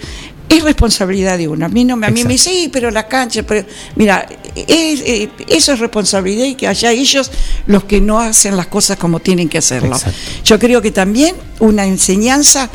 es 0.50 0.64
responsabilidad 0.64 1.38
de 1.38 1.48
uno. 1.48 1.66
A 1.66 1.70
mí 1.70 1.86
no 1.86 1.96
me, 1.96 2.08
a 2.08 2.10
mí 2.10 2.24
me 2.24 2.34
dice, 2.34 2.50
sí, 2.50 2.70
pero 2.74 2.90
la 2.92 3.08
cancha, 3.08 3.44
pero 3.44 3.68
mira, 3.96 4.28
es, 4.56 5.02
eh, 5.02 5.30
eso 5.48 5.74
es 5.74 5.80
responsabilidad 5.80 6.46
y 6.46 6.56
que 6.56 6.68
haya 6.68 6.92
ellos 6.92 7.32
los 7.68 7.84
que 7.84 8.02
no 8.02 8.20
hacen 8.20 8.58
las 8.58 8.68
cosas 8.68 8.98
como 8.98 9.20
tienen 9.20 9.48
que 9.48 9.60
hacerlo. 9.60 9.96
Yo 10.44 10.58
creo 10.58 10.82
que 10.82 10.92
también 10.92 11.36
una 11.60 11.86
enseñanza 11.86 12.70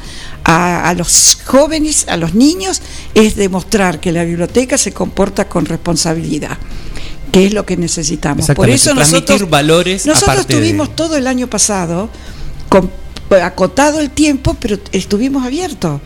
a, 0.45 0.89
a 0.89 0.95
los 0.95 1.39
jóvenes, 1.45 2.07
a 2.09 2.17
los 2.17 2.35
niños, 2.35 2.81
es 3.15 3.35
demostrar 3.35 3.99
que 3.99 4.13
la 4.13 4.25
biblioteca 4.25 4.79
se 4.79 4.93
comporta 4.93 5.49
con 5.49 5.67
responsabilidad 5.67 6.57
que 7.33 7.47
es 7.47 7.53
lo 7.53 7.67
que 7.67 7.77
necesitamos. 7.77 8.47
Por 8.55 8.71
eso 8.71 8.95
nosotros, 8.95 9.51
valores 9.51 10.07
nosotros 10.07 10.47
de- 10.47 10.55
estuvimos 10.55 10.95
todo 10.95 11.17
el 11.17 11.27
año 11.27 11.49
pasado 11.49 12.09
con, 12.69 12.89
acotado 13.43 13.99
el 13.99 14.11
tiempo, 14.11 14.55
pero 14.61 14.79
estuvimos 14.93 15.45
abiertos. 15.45 16.01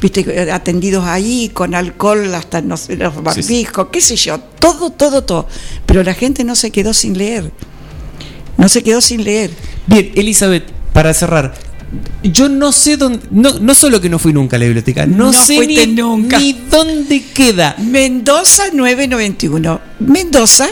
Viste, 0.00 0.50
atendidos 0.50 1.04
ahí 1.04 1.50
con 1.52 1.74
alcohol 1.74 2.34
hasta 2.34 2.60
no 2.60 2.76
sé, 2.76 2.96
los 2.96 3.22
barbijos, 3.22 3.88
qué 3.92 4.00
sé 4.00 4.16
yo, 4.16 4.38
todo, 4.38 4.90
todo, 4.90 5.22
todo. 5.24 5.46
Pero 5.86 6.02
la 6.02 6.14
gente 6.14 6.44
no 6.44 6.54
se 6.54 6.70
quedó 6.70 6.92
sin 6.92 7.16
leer. 7.16 7.50
No 8.56 8.68
se 8.68 8.82
quedó 8.82 9.00
sin 9.00 9.22
leer. 9.24 9.50
Bien, 9.86 10.12
Elizabeth, 10.14 10.64
para 10.92 11.12
cerrar. 11.14 11.54
Yo 12.22 12.48
no 12.48 12.72
sé 12.72 12.96
dónde. 12.96 13.20
No, 13.30 13.58
no 13.60 13.74
solo 13.74 14.00
que 14.00 14.08
no 14.08 14.18
fui 14.18 14.32
nunca 14.32 14.56
a 14.56 14.58
la 14.58 14.64
biblioteca, 14.64 15.06
no, 15.06 15.26
No 15.26 15.32
sé 15.32 15.66
ni, 15.66 15.86
nunca. 15.86 16.38
ni 16.38 16.52
dónde 16.52 17.22
queda. 17.32 17.76
Mendoza 17.78 18.64
991. 18.72 19.80
Mendoza 20.00 20.68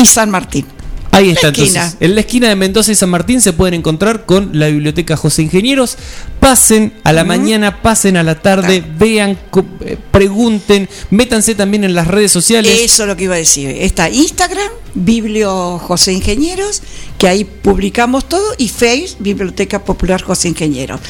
y 0.00 0.06
San 0.06 0.30
Martín. 0.30 0.64
Ahí 1.10 1.30
está, 1.30 1.48
esquina. 1.48 1.66
entonces. 1.68 1.96
En 2.00 2.14
la 2.14 2.20
esquina 2.20 2.48
de 2.48 2.56
Mendoza 2.56 2.92
y 2.92 2.94
San 2.94 3.10
Martín 3.10 3.40
se 3.40 3.52
pueden 3.52 3.74
encontrar 3.74 4.26
con 4.26 4.50
la 4.52 4.68
biblioteca 4.68 5.16
José 5.16 5.42
Ingenieros. 5.42 5.96
Pasen 6.40 6.92
a 7.04 7.12
la 7.12 7.24
mañana, 7.24 7.82
pasen 7.82 8.16
a 8.16 8.22
la 8.22 8.40
tarde, 8.40 8.84
vean, 8.98 9.38
eh, 9.84 9.96
pregunten, 10.10 10.88
métanse 11.10 11.54
también 11.54 11.84
en 11.84 11.94
las 11.94 12.06
redes 12.06 12.30
sociales. 12.30 12.80
Eso 12.80 13.02
es 13.02 13.08
lo 13.08 13.16
que 13.16 13.24
iba 13.24 13.34
a 13.34 13.38
decir. 13.38 13.70
Está 13.70 14.08
Instagram, 14.10 14.70
Biblio 14.94 15.78
José 15.78 16.12
Ingenieros, 16.12 16.82
que 17.18 17.28
ahí 17.28 17.44
publicamos 17.44 18.28
todo, 18.28 18.54
y 18.58 18.68
Face, 18.68 19.16
Biblioteca 19.18 19.84
Popular 19.84 20.22
José 20.22 20.48
Ingenieros. 20.48 21.00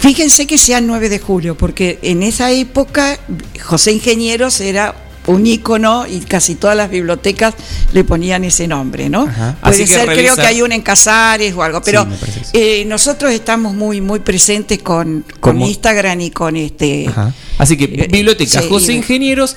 Fíjense 0.00 0.46
que 0.46 0.56
sea 0.56 0.80
9 0.80 1.10
de 1.10 1.18
julio, 1.18 1.58
porque 1.58 1.98
en 2.02 2.22
esa 2.22 2.50
época 2.52 3.18
José 3.62 3.92
Ingenieros 3.92 4.60
era 4.62 4.94
un 5.30 5.46
ícono 5.46 6.06
y 6.06 6.20
casi 6.20 6.54
todas 6.54 6.76
las 6.76 6.90
bibliotecas 6.90 7.54
le 7.92 8.04
ponían 8.04 8.44
ese 8.44 8.66
nombre, 8.66 9.08
¿no? 9.08 9.22
Ajá. 9.22 9.56
Puede 9.60 9.74
Así 9.74 9.82
que 9.84 9.94
ser, 9.94 10.06
creo 10.06 10.36
que 10.36 10.42
hay 10.42 10.62
una 10.62 10.74
en 10.74 10.82
Casares 10.82 11.54
o 11.54 11.62
algo, 11.62 11.80
pero 11.82 12.04
sí. 12.04 12.40
eh, 12.52 12.84
nosotros 12.86 13.32
estamos 13.32 13.74
muy 13.74 14.00
muy 14.00 14.20
presentes 14.20 14.78
con, 14.82 15.24
con. 15.40 15.60
Instagram 15.60 16.20
y 16.20 16.30
con 16.30 16.56
este 16.56 17.06
Ajá. 17.08 17.32
Así 17.58 17.76
que 17.76 17.86
Biblioteca 17.86 18.62
sí, 18.62 18.68
José 18.68 18.94
Ingenieros, 18.94 19.56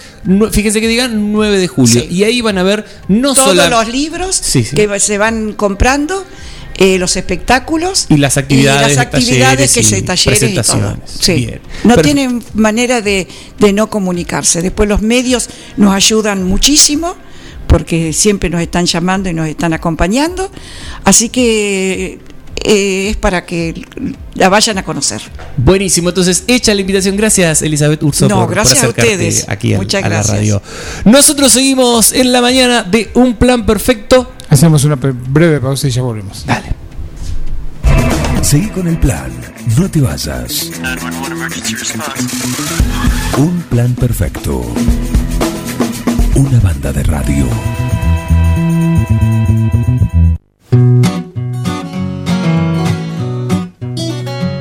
fíjense 0.52 0.82
que 0.82 0.88
digan 0.88 1.32
9 1.32 1.58
de 1.58 1.68
julio. 1.68 2.04
Y 2.10 2.24
ahí 2.24 2.42
van 2.42 2.58
a 2.58 2.64
ver 2.64 2.86
no 3.08 3.34
todos 3.34 3.50
solo. 3.56 3.70
los 3.70 3.88
libros 3.88 4.36
Sí, 4.36 4.64
sí. 4.66 4.76
que 4.76 5.00
se 5.00 5.18
van 5.18 5.54
comprando, 5.54 6.26
eh, 6.78 6.98
los 6.98 7.16
espectáculos 7.18 8.08
Y 8.10 8.18
las 8.18 8.38
actividades, 8.38 8.94
y 8.94 8.96
las 8.96 9.06
actividades 9.06 9.74
talleres 9.74 9.74
que 9.74 9.84
se 9.84 10.02
talleres 10.02 10.44
y 10.44 10.56
todo. 10.56 10.98
Sí. 11.06 11.50
No 11.84 11.96
Perfecto. 11.96 12.02
tienen 12.02 12.44
manera 12.54 13.02
de, 13.02 13.28
de 13.60 13.74
no 13.74 13.90
comunicarse. 13.90 14.62
Después 14.62 14.90
los 14.90 15.02
medios 15.02 15.50
nos 15.78 15.94
ayudan 15.94 16.44
muchísimo 16.44 17.16
porque 17.68 18.14
siempre 18.14 18.50
nos 18.50 18.62
están 18.62 18.86
llamando 18.86 19.30
y 19.30 19.34
nos 19.34 19.48
están 19.48 19.74
acompañando. 19.74 20.52
Así 21.04 21.30
que 21.30 22.20
eh, 22.64 23.10
es 23.12 23.18
para 23.18 23.46
que 23.46 23.86
la 24.36 24.50
vayan 24.50 24.78
a 24.78 24.84
conocer. 24.84 25.22
Buenísimo, 25.58 26.10
entonces 26.10 26.44
hecha 26.48 26.74
la 26.74 26.82
invitación. 26.82 27.16
Gracias, 27.18 27.62
Elizabeth 27.62 28.02
Urso, 28.04 28.28
No, 28.28 28.36
por, 28.38 28.46
por 28.46 28.54
gracias 28.56 28.78
a 28.78 28.82
acercarte 28.88 29.12
ustedes. 29.14 29.50
aquí 29.50 29.74
al- 29.74 29.80
Muchas 29.80 30.04
a 30.04 30.10
la 30.10 30.16
gracias. 30.16 30.38
radio. 30.38 30.62
Nosotros 31.06 31.52
seguimos 31.52 32.14
en 32.14 32.32
la 32.32 32.42
mañana 32.42 32.84
de 32.84 33.12
Un 33.16 33.36
Plan 33.36 33.66
Perfecto. 33.66 34.32
Hacemos 34.50 34.84
una 34.84 34.96
breve 34.96 35.60
pausa 35.60 35.88
y 35.88 35.92
ya 35.92 36.02
volvemos. 36.02 36.46
Dale. 36.46 36.74
Seguí 38.42 38.68
con 38.70 38.88
el 38.88 38.98
plan. 38.98 39.32
No 39.78 39.90
te 39.90 40.02
vayas. 40.02 40.70
Un 43.38 43.62
plan 43.70 43.94
perfecto. 43.96 44.62
Una 46.36 46.60
banda 46.60 46.92
de 46.92 47.04
radio. 47.04 47.48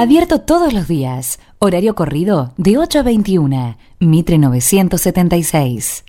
Abierto 0.00 0.40
todos 0.40 0.72
los 0.72 0.88
días. 0.88 1.38
Horario 1.58 1.94
corrido 1.94 2.54
de 2.56 2.78
8 2.78 3.00
a 3.00 3.02
21. 3.02 3.76
Mitre 3.98 4.38
976. 4.38 6.04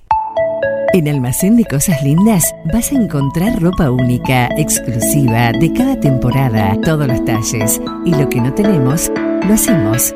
En 0.93 1.09
Almacén 1.09 1.57
de 1.57 1.65
Cosas 1.65 2.01
Lindas 2.01 2.55
vas 2.73 2.93
a 2.93 2.95
encontrar 2.95 3.61
ropa 3.61 3.91
única, 3.91 4.47
exclusiva, 4.55 5.51
de 5.51 5.73
cada 5.73 5.99
temporada, 5.99 6.79
todos 6.81 7.05
los 7.05 7.25
talles. 7.25 7.81
Y 8.05 8.15
lo 8.15 8.29
que 8.29 8.39
no 8.39 8.53
tenemos, 8.53 9.11
lo 9.45 9.53
hacemos. 9.55 10.15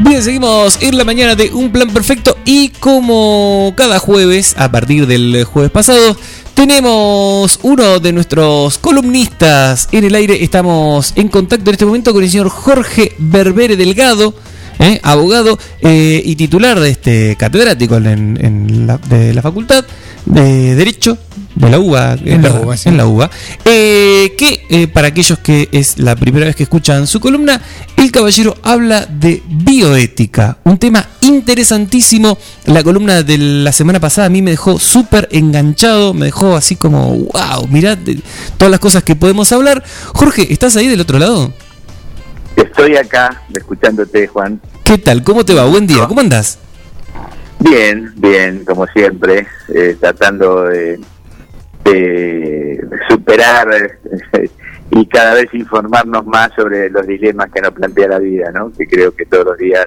Bien, 0.00 0.20
seguimos 0.22 0.78
en 0.82 0.98
la 0.98 1.04
mañana 1.04 1.36
de 1.36 1.52
Un 1.52 1.70
Plan 1.70 1.88
Perfecto 1.88 2.36
y 2.44 2.70
como 2.70 3.72
cada 3.76 4.00
jueves, 4.00 4.54
a 4.58 4.70
partir 4.70 5.06
del 5.06 5.44
jueves 5.44 5.70
pasado, 5.70 6.16
tenemos 6.54 7.60
uno 7.62 8.00
de 8.00 8.12
nuestros 8.12 8.78
columnistas 8.78 9.88
en 9.92 10.02
el 10.02 10.16
aire. 10.16 10.42
Estamos 10.42 11.12
en 11.14 11.28
contacto 11.28 11.70
en 11.70 11.74
este 11.74 11.86
momento 11.86 12.12
con 12.12 12.24
el 12.24 12.30
señor 12.30 12.48
Jorge 12.48 13.12
Berbere 13.18 13.76
Delgado, 13.76 14.34
¿eh? 14.80 14.98
abogado 15.04 15.58
eh, 15.80 16.20
y 16.24 16.34
titular 16.34 16.80
de 16.80 16.90
este 16.90 17.36
catedrático 17.36 17.96
en, 17.96 18.86
la, 18.88 18.98
de 18.98 19.32
la 19.32 19.42
Facultad 19.42 19.84
de 20.26 20.74
Derecho 20.74 21.18
de 21.54 21.70
la 21.70 21.78
UBA, 21.78 22.16
En 22.24 22.42
la 22.42 22.52
UBA, 22.52 22.76
sí. 22.76 22.88
en 22.88 22.96
la 22.96 23.06
UBA, 23.06 23.30
eh, 23.64 24.34
que 24.36 24.62
eh, 24.68 24.88
para 24.88 25.08
aquellos 25.08 25.38
que 25.38 25.68
es 25.72 25.98
la 25.98 26.16
primera 26.16 26.46
vez 26.46 26.56
que 26.56 26.64
escuchan 26.64 27.06
su 27.06 27.20
columna, 27.20 27.60
el 27.96 28.10
caballero 28.10 28.56
habla 28.62 29.06
de 29.06 29.42
bioética, 29.46 30.58
un 30.64 30.78
tema 30.78 31.06
interesantísimo. 31.20 32.38
La 32.66 32.82
columna 32.82 33.22
de 33.22 33.38
la 33.38 33.72
semana 33.72 34.00
pasada 34.00 34.26
a 34.26 34.30
mí 34.30 34.42
me 34.42 34.50
dejó 34.50 34.78
súper 34.78 35.28
enganchado, 35.30 36.12
me 36.12 36.26
dejó 36.26 36.56
así 36.56 36.76
como, 36.76 37.10
wow, 37.10 37.68
mirad 37.70 37.98
todas 38.56 38.70
las 38.70 38.80
cosas 38.80 39.04
que 39.04 39.16
podemos 39.16 39.52
hablar. 39.52 39.82
Jorge, 40.12 40.52
¿estás 40.52 40.76
ahí 40.76 40.88
del 40.88 41.00
otro 41.00 41.18
lado? 41.18 41.52
Estoy 42.56 42.96
acá 42.96 43.42
escuchándote, 43.54 44.26
Juan. 44.26 44.60
¿Qué 44.84 44.98
tal? 44.98 45.22
¿Cómo 45.22 45.44
te 45.44 45.54
va? 45.54 45.64
Buen 45.64 45.86
día, 45.86 46.06
¿cómo 46.06 46.20
andás? 46.20 46.58
Bien, 47.60 48.12
bien, 48.16 48.64
como 48.64 48.86
siempre, 48.88 49.46
eh, 49.74 49.96
tratando 49.98 50.64
de, 50.64 51.00
de 51.84 52.80
superar 53.08 53.68
y 54.90 55.06
cada 55.06 55.34
vez 55.34 55.52
informarnos 55.52 56.26
más 56.26 56.52
sobre 56.54 56.90
los 56.90 57.06
dilemas 57.06 57.50
que 57.52 57.60
nos 57.60 57.72
plantea 57.72 58.08
la 58.08 58.18
vida, 58.18 58.50
¿no? 58.52 58.72
Que 58.72 58.86
creo 58.86 59.14
que 59.14 59.26
todos 59.26 59.46
los 59.46 59.58
días 59.58 59.86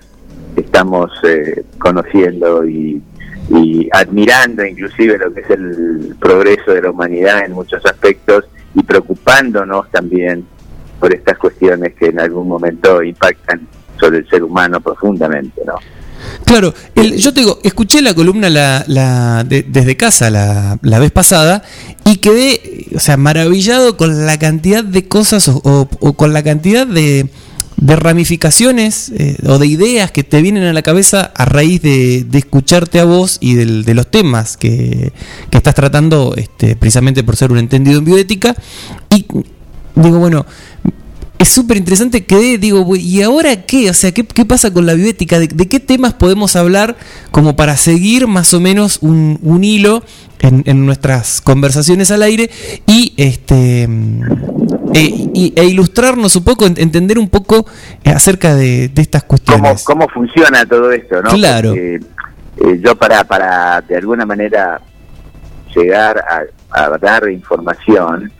estamos 0.55 1.11
eh, 1.23 1.63
conociendo 1.77 2.65
y, 2.65 3.01
y 3.49 3.89
admirando 3.93 4.65
inclusive 4.65 5.17
lo 5.17 5.33
que 5.33 5.41
es 5.41 5.49
el 5.49 6.15
progreso 6.19 6.71
de 6.71 6.81
la 6.81 6.91
humanidad 6.91 7.45
en 7.45 7.53
muchos 7.53 7.85
aspectos 7.85 8.45
y 8.73 8.83
preocupándonos 8.83 9.89
también 9.91 10.45
por 10.99 11.13
estas 11.13 11.37
cuestiones 11.37 11.93
que 11.93 12.07
en 12.07 12.19
algún 12.19 12.47
momento 12.47 13.01
impactan 13.03 13.67
sobre 13.99 14.19
el 14.19 14.29
ser 14.29 14.43
humano 14.43 14.79
profundamente, 14.79 15.61
¿no? 15.65 15.75
Claro, 16.45 16.73
el- 16.95 17.17
yo 17.17 17.33
te 17.33 17.41
digo, 17.41 17.59
escuché 17.63 18.01
la 18.01 18.13
columna 18.13 18.49
la, 18.49 18.83
la- 18.87 19.43
de- 19.43 19.63
desde 19.63 19.97
casa 19.97 20.29
la, 20.29 20.79
la 20.81 20.99
vez 20.99 21.11
pasada 21.11 21.63
y 22.05 22.17
quedé, 22.17 22.85
o 22.95 22.99
sea, 22.99 23.17
maravillado 23.17 23.97
con 23.97 24.25
la 24.25 24.37
cantidad 24.39 24.83
de 24.83 25.07
cosas 25.07 25.47
o, 25.49 25.87
con 26.15 26.33
la 26.33 26.43
cantidad 26.43 26.87
de, 26.87 27.27
de 27.77 27.95
ramificaciones 27.97 29.11
eh, 29.15 29.37
o 29.45 29.57
de 29.59 29.67
ideas 29.67 30.11
que 30.11 30.23
te 30.23 30.41
vienen 30.41 30.63
a 30.63 30.73
la 30.73 30.81
cabeza 30.81 31.31
a 31.35 31.45
raíz 31.45 31.81
de, 31.81 32.25
escucharte 32.33 32.99
a 32.99 33.03
vos 33.05 33.37
y 33.41 33.55
de 33.55 33.93
los 33.93 34.09
temas 34.09 34.57
que, 34.57 35.11
que 35.49 35.57
estás 35.57 35.75
tratando 35.75 36.33
este, 36.37 36.75
precisamente 36.75 37.23
por 37.23 37.35
ser 37.35 37.51
un 37.51 37.57
entendido 37.57 37.99
en 37.99 38.05
bioética. 38.05 38.55
Y 39.09 39.25
digo, 39.95 40.19
bueno, 40.19 40.45
es 41.39 41.49
súper 41.49 41.77
interesante. 41.77 42.25
Quedé, 42.25 42.57
digo, 42.57 42.81
"Güey, 42.81 43.01
¿y 43.01 43.21
ahora 43.21 43.63
qué? 43.65 43.89
O 43.89 43.93
sea, 43.93 44.11
¿qué, 44.11 44.25
qué 44.25 44.45
pasa 44.45 44.71
con 44.73 44.85
la 44.85 44.93
bioética? 44.93 45.39
¿De, 45.39 45.47
de 45.47 45.67
qué 45.67 45.79
temas 45.79 46.13
podemos 46.13 46.55
hablar 46.55 46.95
como 47.31 47.55
para 47.55 47.77
seguir 47.77 48.27
más 48.27 48.53
o 48.53 48.59
menos 48.59 48.99
un, 49.01 49.39
un 49.41 49.63
hilo 49.63 50.03
en, 50.39 50.63
en 50.65 50.85
nuestras 50.85 51.41
conversaciones 51.41 52.11
al 52.11 52.23
aire 52.23 52.49
y 52.85 53.13
este 53.17 53.87
mm, 53.87 54.21
e, 54.93 55.51
e 55.55 55.65
ilustrarnos 55.65 56.35
un 56.35 56.43
poco, 56.43 56.65
en- 56.65 56.79
entender 56.79 57.17
un 57.19 57.29
poco 57.29 57.65
eh, 58.03 58.09
acerca 58.11 58.55
de, 58.55 58.87
de 58.89 59.01
estas 59.01 59.23
cómo, 59.23 59.29
cuestiones? 59.39 59.83
cómo 59.83 60.07
funciona 60.09 60.65
todo 60.65 60.91
esto, 60.91 61.21
¿no? 61.21 61.29
Claro. 61.31 61.69
Porque, 61.69 61.95
eh, 62.57 62.81
yo 62.83 62.95
para, 62.95 63.23
para 63.23 63.81
de 63.81 63.95
alguna 63.97 64.25
manera 64.25 64.81
llegar 65.75 66.17
a, 66.71 66.83
a 66.85 66.97
dar 66.97 67.29
información 67.29 68.31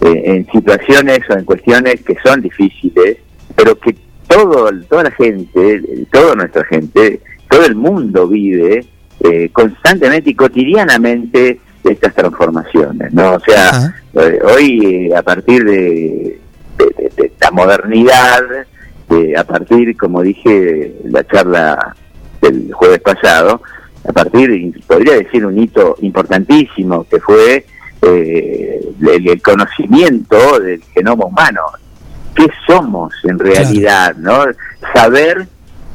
eh, 0.00 0.22
en 0.24 0.46
situaciones 0.52 1.20
o 1.30 1.34
en 1.34 1.44
cuestiones 1.44 2.02
que 2.02 2.16
son 2.24 2.40
difíciles, 2.42 3.18
pero 3.54 3.78
que 3.78 3.96
todo, 4.28 4.68
toda 4.88 5.04
la 5.04 5.10
gente, 5.12 5.82
toda 6.12 6.34
nuestra 6.34 6.64
gente, 6.64 7.20
todo 7.48 7.64
el 7.64 7.74
mundo 7.76 8.26
vive 8.28 8.84
eh, 9.20 9.48
constantemente 9.52 10.30
y 10.30 10.34
cotidianamente 10.34 11.60
estas 11.84 12.14
transformaciones, 12.14 13.12
¿no? 13.12 13.34
O 13.34 13.40
sea, 13.40 13.94
eh, 14.14 14.38
hoy 14.44 15.08
eh, 15.10 15.16
a 15.16 15.22
partir 15.22 15.64
de, 15.64 16.38
de- 16.78 16.94
de- 16.98 17.12
de 17.22 17.32
la 17.40 17.50
modernidad, 17.52 18.42
eh, 19.10 19.34
a 19.36 19.44
partir, 19.44 19.96
como 19.96 20.20
dije, 20.22 20.92
la 21.04 21.24
charla 21.26 21.94
del 22.42 22.72
jueves 22.72 22.98
pasado, 23.00 23.62
a 24.08 24.12
partir, 24.12 24.72
podría 24.86 25.14
decir, 25.14 25.46
un 25.46 25.58
hito 25.58 25.96
importantísimo 26.02 27.04
que 27.08 27.20
fue 27.20 27.64
eh, 28.02 28.80
el, 29.00 29.28
el 29.28 29.42
conocimiento 29.42 30.58
del 30.60 30.82
genoma 30.94 31.26
humano. 31.26 31.62
¿Qué 32.34 32.46
somos 32.66 33.14
en 33.24 33.38
realidad? 33.38 34.14
¿no? 34.16 34.44
Saber 34.94 35.48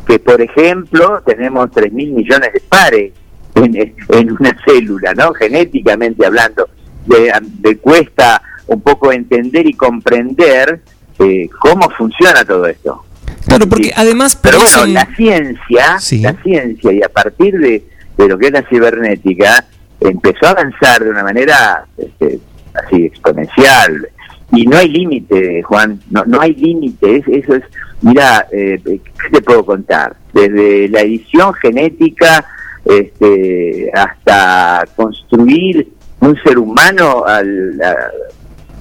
que, 0.07 0.19
por 0.19 0.41
ejemplo, 0.41 1.21
tenemos 1.25 1.69
3 1.71 1.93
mil 1.93 2.11
millones 2.11 2.53
de 2.53 2.59
pares 2.61 3.13
en, 3.55 3.75
en 3.75 4.31
una 4.31 4.57
célula, 4.65 5.13
¿no? 5.13 5.33
Genéticamente 5.33 6.25
hablando. 6.25 6.67
De, 7.05 7.31
de 7.59 7.77
cuesta 7.77 8.41
un 8.67 8.81
poco 8.81 9.11
entender 9.11 9.67
y 9.67 9.73
comprender 9.73 10.81
eh, 11.19 11.49
cómo 11.59 11.89
funciona 11.91 12.45
todo 12.45 12.65
esto. 12.67 13.03
Claro, 13.45 13.67
porque 13.67 13.91
además 13.95 14.35
Pero 14.35 14.59
bueno, 14.59 14.85
la 14.87 15.05
ciencia, 15.15 15.97
la 16.21 16.33
ciencia 16.43 16.91
y 16.91 17.03
a 17.03 17.09
partir 17.09 17.57
de, 17.59 17.85
de 18.17 18.27
lo 18.27 18.37
que 18.37 18.47
es 18.47 18.53
la 18.53 18.63
cibernética, 18.69 19.65
empezó 20.01 20.47
a 20.47 20.51
avanzar 20.51 21.03
de 21.03 21.09
una 21.09 21.23
manera 21.23 21.85
este, 21.97 22.39
así 22.73 23.05
exponencial. 23.05 24.07
Y 24.53 24.65
no 24.65 24.75
hay 24.77 24.89
límite, 24.89 25.61
Juan, 25.63 25.99
no, 26.09 26.25
no 26.25 26.41
hay 26.41 26.53
límite. 26.55 27.17
Es- 27.17 27.27
Eso 27.27 27.55
es, 27.55 27.63
mira, 28.01 28.45
eh, 28.51 28.79
¿qué 28.83 29.29
te 29.31 29.41
puedo 29.41 29.65
contar? 29.65 30.15
Desde 30.33 30.89
la 30.89 31.01
edición 31.01 31.53
genética 31.53 32.45
este, 32.83 33.89
hasta 33.93 34.83
construir 34.95 35.87
un 36.19 36.35
ser 36.43 36.57
humano 36.57 37.23
al, 37.25 37.79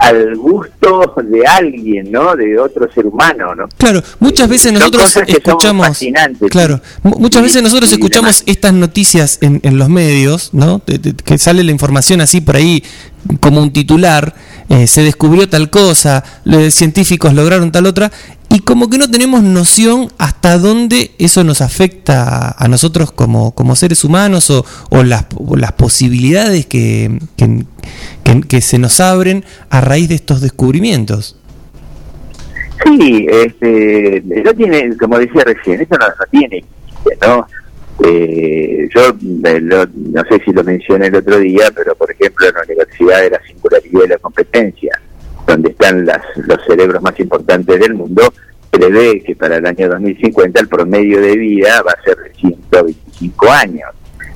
al 0.01 0.35
gusto 0.37 1.15
de 1.23 1.47
alguien, 1.47 2.11
¿no? 2.11 2.35
De 2.35 2.59
otro 2.59 2.91
ser 2.93 3.07
humano, 3.07 3.55
¿no? 3.55 3.69
Claro, 3.77 4.03
muchas 4.19 4.49
veces 4.49 4.73
nosotros 4.73 5.03
cosas 5.03 5.25
que 5.27 5.33
son 5.33 5.43
escuchamos. 5.43 5.87
fascinantes. 5.89 6.51
Claro, 6.51 6.81
mu- 7.03 7.19
muchas 7.19 7.43
veces 7.43 7.63
nosotros 7.63 7.93
escuchamos 7.93 8.43
estas 8.47 8.73
noticias 8.73 9.39
en, 9.43 9.61
en 9.63 9.77
los 9.79 9.89
medios, 9.91 10.51
¿no? 10.55 10.81
De- 10.87 10.99
de- 10.99 11.13
que 11.15 11.37
sale 11.39 11.63
la 11.65 11.71
información 11.71 12.21
así 12.23 12.41
por 12.41 12.57
ahí 12.57 12.83
como 13.41 13.63
un 13.63 13.73
titular, 13.73 14.35
eh, 14.69 14.87
se 14.87 15.03
descubrió 15.03 15.49
tal 15.49 15.71
cosa, 15.71 16.25
los 16.45 16.73
científicos 16.75 17.35
lograron 17.35 17.73
tal 17.73 17.87
otra, 17.87 18.11
y 18.49 18.61
como 18.61 18.91
que 18.91 18.99
no 18.99 19.11
tenemos 19.11 19.43
noción 19.43 20.09
hasta 20.19 20.59
dónde 20.59 21.13
eso 21.19 21.45
nos 21.45 21.61
afecta 21.61 22.55
a 22.59 22.69
nosotros 22.69 23.13
como, 23.13 23.53
como 23.53 23.77
seres 23.77 24.03
humanos 24.05 24.51
o, 24.51 24.65
o 24.91 25.03
las, 25.05 25.27
o 25.37 25.57
las 25.57 25.73
posibilidades 25.73 26.67
que, 26.67 27.19
que, 27.37 28.61
se 28.61 28.79
nos 28.79 28.99
abren 29.01 29.45
a 29.71 29.81
raíz 29.81 30.09
de 30.09 30.17
estos 30.17 30.41
descubrimientos. 30.41 31.37
Sí, 32.85 33.27
este, 33.31 34.25
tiene, 34.57 34.97
como 34.97 35.19
decía 35.19 35.45
recién, 35.45 35.81
eso 35.81 35.95
no, 35.99 36.07
no 36.07 36.25
tiene 36.31 36.65
¿no? 37.27 37.47
Eh, 38.05 38.89
yo 38.95 39.01
eh, 39.45 39.61
lo- 39.61 39.87
no 39.87 40.23
sé 40.29 40.41
si 40.45 40.53
lo 40.53 40.65
mencioné 40.65 41.07
el 41.09 41.17
otro 41.17 41.39
día, 41.39 41.71
pero 41.75 41.95
por 41.95 42.11
ejemplo 42.11 42.47
en 42.49 42.55
la 42.55 42.63
Universidad 42.63 43.21
de 43.21 43.31
la 43.31 43.41
Singularidad 43.47 44.05
y 44.05 44.09
la 44.09 44.19
Competencia, 44.19 45.01
donde 45.47 45.71
están 45.71 46.07
las, 46.07 46.23
los 46.37 46.59
cerebros 46.67 47.03
más 47.03 47.19
importantes 47.21 47.79
del 47.79 47.95
mundo, 47.95 48.23
prevé 48.71 49.23
que 49.23 49.35
para 49.37 49.57
el 49.57 49.67
año 49.67 49.89
2050 49.89 50.61
el 50.61 50.69
promedio 50.69 51.21
de 51.21 51.37
vida 51.37 51.83
va 51.83 51.93
a 51.93 52.03
ser 52.03 52.17
de 52.19 52.33
125 52.35 53.51
años. 53.51 53.91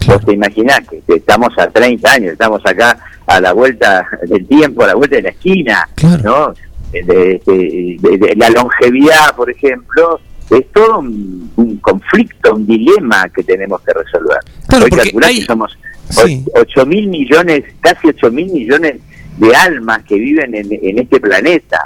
Vos 0.07 0.24
te 0.27 0.32
imaginás 0.35 0.81
que 0.89 1.01
estamos 1.15 1.49
a 1.57 1.69
30 1.70 2.12
años, 2.12 2.32
estamos 2.32 2.61
acá 2.66 2.99
a 3.27 3.41
la 3.41 3.53
vuelta 3.55 4.07
del 4.28 4.47
tiempo, 4.47 4.82
a 4.85 4.89
la 4.89 4.95
vuelta 4.95 5.16
de 5.16 5.23
la 5.23 5.28
esquina, 5.31 5.89
¿no? 6.23 6.53
De- 6.93 7.03
de- 7.03 7.97
de- 8.01 8.19
de 8.19 8.36
la 8.36 8.51
longevidad, 8.51 9.35
por 9.35 9.51
ejemplo, 9.51 10.20
es 10.51 10.71
todo 10.73 10.99
un, 11.01 11.51
un 11.57 11.77
conflicto, 11.79 12.55
un 12.55 12.66
dilema 12.66 13.29
que 13.35 13.43
tenemos 13.43 13.81
que 13.83 13.93
resolver. 13.93 14.39
Claro, 14.69 14.85
Hoy 14.85 14.91
calculá 14.91 15.27
hay- 15.29 15.39
que 15.41 15.45
somos 15.47 15.79
Sí. 16.11 16.45
8 16.55 16.85
mil 16.87 17.09
millones, 17.09 17.65
casi 17.81 18.09
8 18.09 18.31
mil 18.31 18.53
millones 18.53 18.97
de 19.39 19.57
almas 19.57 20.05
que 20.05 20.16
viven 20.16 20.55
en, 20.55 20.66
en 20.71 20.99
este 20.99 21.19
planeta, 21.19 21.81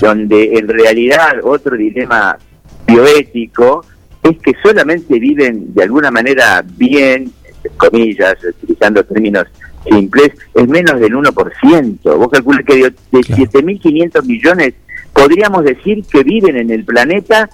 donde 0.00 0.54
en 0.58 0.66
realidad 0.66 1.34
otro 1.44 1.76
dilema 1.76 2.38
bioético 2.86 3.84
es 4.22 4.38
que 4.38 4.52
solamente 4.62 5.18
viven 5.18 5.72
de 5.74 5.82
alguna 5.82 6.10
manera 6.10 6.64
bien, 6.76 7.32
entre 7.46 7.70
comillas, 7.76 8.34
utilizando 8.62 9.04
términos 9.04 9.46
simples, 9.88 10.30
es 10.54 10.68
menos 10.68 11.00
del 11.00 11.12
1%. 11.14 11.98
Vos 12.16 12.28
calculas 12.30 12.64
que 12.64 12.76
de, 12.76 12.82
de 12.90 13.18
7.500 13.20 14.24
millones 14.24 14.74
podríamos 15.12 15.64
decir 15.64 16.04
que 16.10 16.22
viven 16.22 16.56
en 16.56 16.70
el 16.70 16.84
planeta 16.84 17.48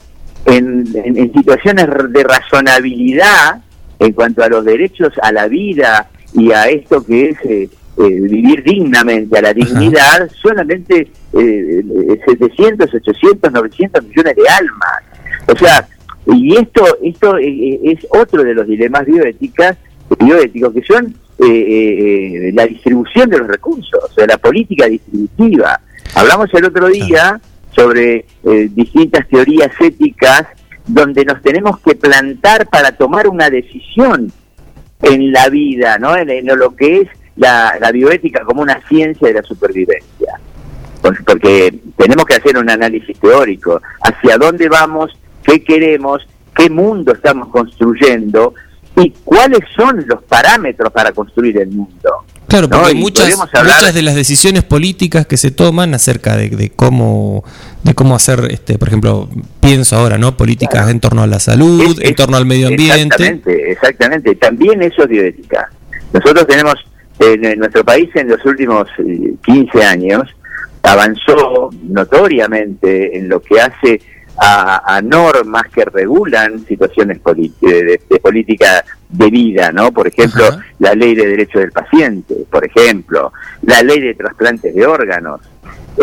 en, 0.46 0.84
en- 0.94 1.16
en 1.18 1.32
situaciones 1.32 1.86
de 2.10 2.24
razonabilidad 2.24 3.62
en 3.98 4.12
cuanto 4.12 4.42
a 4.42 4.48
los 4.48 4.64
derechos 4.64 5.12
a 5.22 5.32
la 5.32 5.48
vida 5.48 6.08
y 6.34 6.52
a 6.52 6.64
esto 6.68 7.04
que 7.04 7.30
es 7.30 7.38
eh, 7.44 7.68
eh, 7.98 8.20
vivir 8.20 8.62
dignamente, 8.62 9.38
a 9.38 9.42
la 9.42 9.54
dignidad, 9.54 10.28
solamente 10.42 11.08
eh, 11.32 11.82
eh, 12.12 12.20
700, 12.26 12.92
800, 12.94 13.52
900 13.52 14.04
millones 14.04 14.36
de 14.36 14.42
almas. 14.48 15.48
O 15.48 15.56
sea, 15.56 15.88
y 16.26 16.56
esto 16.56 16.84
esto 17.02 17.38
eh, 17.38 17.46
eh, 17.48 17.80
es 17.84 18.06
otro 18.10 18.42
de 18.44 18.52
los 18.54 18.66
dilemas 18.66 19.06
bioéticas, 19.06 19.76
bioéticos, 20.18 20.74
que 20.74 20.82
son 20.82 21.14
la 21.38 22.66
distribución 22.66 23.28
de 23.30 23.38
los 23.38 23.46
recursos, 23.48 24.00
o 24.02 24.12
sea, 24.12 24.26
la 24.26 24.38
política 24.38 24.86
distributiva. 24.86 25.80
Hablamos 26.14 26.48
el 26.54 26.64
otro 26.64 26.88
día 26.88 27.40
sobre 27.76 28.24
eh, 28.44 28.68
distintas 28.72 29.28
teorías 29.28 29.70
éticas 29.80 30.46
donde 30.86 31.24
nos 31.24 31.42
tenemos 31.42 31.78
que 31.80 31.94
plantar 31.94 32.66
para 32.68 32.92
tomar 32.92 33.28
una 33.28 33.50
decisión 33.50 34.32
en 35.02 35.32
la 35.32 35.48
vida, 35.48 35.98
¿no? 35.98 36.16
En, 36.16 36.46
lo 36.46 36.74
que 36.74 37.02
es 37.02 37.08
la, 37.36 37.76
la 37.80 37.92
bioética 37.92 38.44
como 38.44 38.62
una 38.62 38.80
ciencia 38.88 39.28
de 39.28 39.34
la 39.34 39.42
supervivencia. 39.42 40.40
Por- 41.02 41.22
Porque 41.24 41.74
tenemos 41.96 42.24
que 42.24 42.34
hacer 42.34 42.56
un 42.56 42.70
análisis 42.70 43.18
teórico, 43.20 43.82
hacia 44.00 44.38
dónde 44.38 44.68
vamos, 44.68 45.10
qué 45.44 45.62
queremos, 45.62 46.26
qué 46.56 46.70
mundo 46.70 47.12
estamos 47.12 47.48
construyendo 47.48 48.54
y 48.96 49.10
cuáles 49.24 49.60
son 49.76 50.02
los 50.06 50.22
parámetros 50.22 50.90
para 50.92 51.12
construir 51.12 51.58
el 51.60 51.68
mundo. 51.68 52.24
Claro, 52.48 52.68
porque 52.68 52.94
¿no? 52.94 53.00
Muchas, 53.00 53.24
podríamos 53.24 53.48
hablar- 53.54 53.76
muchas 53.80 53.94
de 53.94 54.02
las 54.02 54.14
decisiones 54.14 54.62
políticas 54.62 55.26
que 55.26 55.36
se 55.36 55.50
toman 55.50 55.94
acerca 55.94 56.36
de, 56.36 56.48
de 56.50 56.70
cómo 56.70 57.44
de 57.82 57.94
cómo 57.94 58.14
hacer, 58.16 58.48
este, 58.50 58.78
por 58.78 58.88
ejemplo, 58.88 59.28
pienso 59.60 59.96
ahora, 59.96 60.16
¿no? 60.18 60.36
Políticas 60.36 60.88
en 60.90 61.00
torno 61.00 61.22
a 61.22 61.26
la 61.26 61.38
salud, 61.40 61.96
Es- 62.00 62.08
en 62.08 62.14
torno 62.14 62.36
al 62.36 62.46
medio 62.46 62.68
ambiente. 62.68 62.94
Exactamente, 63.04 63.70
exactamente. 63.72 64.34
También 64.36 64.82
eso 64.82 65.02
es 65.04 65.08
bioética. 65.08 65.70
Nosotros 66.12 66.46
tenemos, 66.46 66.74
en, 67.20 67.58
nuestro 67.58 67.84
país 67.84 68.08
en 68.14 68.28
los 68.28 68.44
últimos 68.44 68.88
eh, 68.98 69.34
15 69.44 69.84
años, 69.84 70.22
avanzó 70.82 71.70
notoriamente 71.88 73.16
en 73.18 73.28
lo 73.28 73.40
que 73.42 73.60
hace 73.60 74.00
a, 74.38 74.96
a 74.96 75.02
normas 75.02 75.64
que 75.72 75.84
regulan 75.84 76.64
situaciones 76.66 77.20
de, 77.22 78.00
política 78.20 78.84
de 79.08 79.30
vida, 79.30 79.72
¿no? 79.72 79.92
Por 79.92 80.08
ejemplo, 80.08 80.44
la 80.78 80.94
ley 80.94 81.14
de 81.14 81.26
derechos 81.26 81.62
del 81.62 81.72
paciente, 81.72 82.34
por 82.50 82.64
ejemplo, 82.64 83.32
la 83.62 83.82
ley 83.82 84.00
de 84.00 84.14
trasplantes 84.14 84.74
de 84.74 84.86
órganos, 84.86 85.40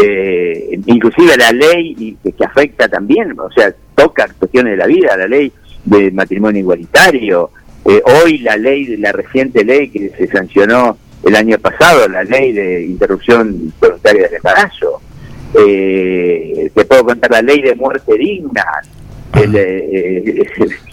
eh, 0.02 0.80
inclusive 0.86 1.38
la 1.38 1.52
ley 1.52 2.18
que 2.24 2.46
afecta 2.46 2.88
también, 2.88 3.38
o 3.40 3.52
sea, 3.52 3.74
toca 3.96 4.28
cuestiones 4.40 4.72
de 4.72 4.78
la 4.78 4.88
vida, 4.88 5.16
la 5.18 5.28
ley 5.28 5.52
de 5.86 6.12
matrimonio 6.12 6.62
igualitario, 6.62 7.52
eh, 7.86 8.02
hoy 8.24 8.40
la 8.40 8.56
ley, 8.56 8.98
la 8.98 9.12
reciente 9.12 9.64
ley 9.64 9.90
que 9.90 10.10
se 10.18 10.28
sancionó 10.28 10.98
el 11.24 11.36
año 11.36 11.58
pasado, 11.60 12.08
la 12.08 12.24
ley 12.24 12.52
de 12.54 12.86
interrupción 12.86 13.74
voluntaria 13.80 14.24
del 14.24 14.36
embarazo, 14.36 15.02
eh, 15.56 16.72
te 16.74 16.86
puedo 16.86 17.06
contar 17.06 17.32
la 17.32 17.42
ley 17.42 17.62
de 17.62 17.76
muerte 17.76 18.18
digna, 18.18 18.66
el, 19.36 19.56
eh, 19.56 20.42
eh, 20.42 20.50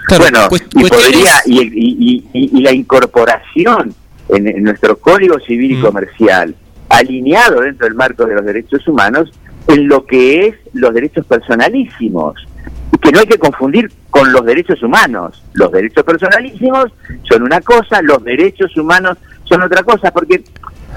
bueno, 0.18 0.48
y, 0.74 0.84
podría, 0.88 1.32
y, 1.46 1.60
y- 1.60 2.24
y- 2.32 2.58
y 2.58 2.62
la 2.62 2.72
incorporación 2.72 3.94
en, 4.28 4.46
en 4.48 4.62
nuestro 4.62 4.96
Código 4.98 5.38
Civil 5.40 5.72
y 5.72 5.80
Comercial, 5.80 6.54
alineado 6.88 7.60
dentro 7.60 7.86
del 7.86 7.94
marco 7.94 8.26
de 8.26 8.34
los 8.34 8.44
derechos 8.44 8.86
humanos, 8.88 9.30
en 9.68 9.88
lo 9.88 10.04
que 10.06 10.46
es 10.48 10.54
los 10.72 10.92
derechos 10.94 11.24
personalísimos, 11.26 12.34
que 13.00 13.12
no 13.12 13.20
hay 13.20 13.26
que 13.26 13.38
confundir 13.38 13.90
con 14.10 14.32
los 14.32 14.44
derechos 14.44 14.82
humanos. 14.82 15.42
Los 15.52 15.70
derechos 15.72 16.02
personalísimos 16.04 16.86
son 17.30 17.42
una 17.42 17.60
cosa, 17.60 18.02
los 18.02 18.22
derechos 18.24 18.76
humanos 18.76 19.16
son 19.44 19.62
otra 19.62 19.82
cosa, 19.82 20.10
porque... 20.12 20.42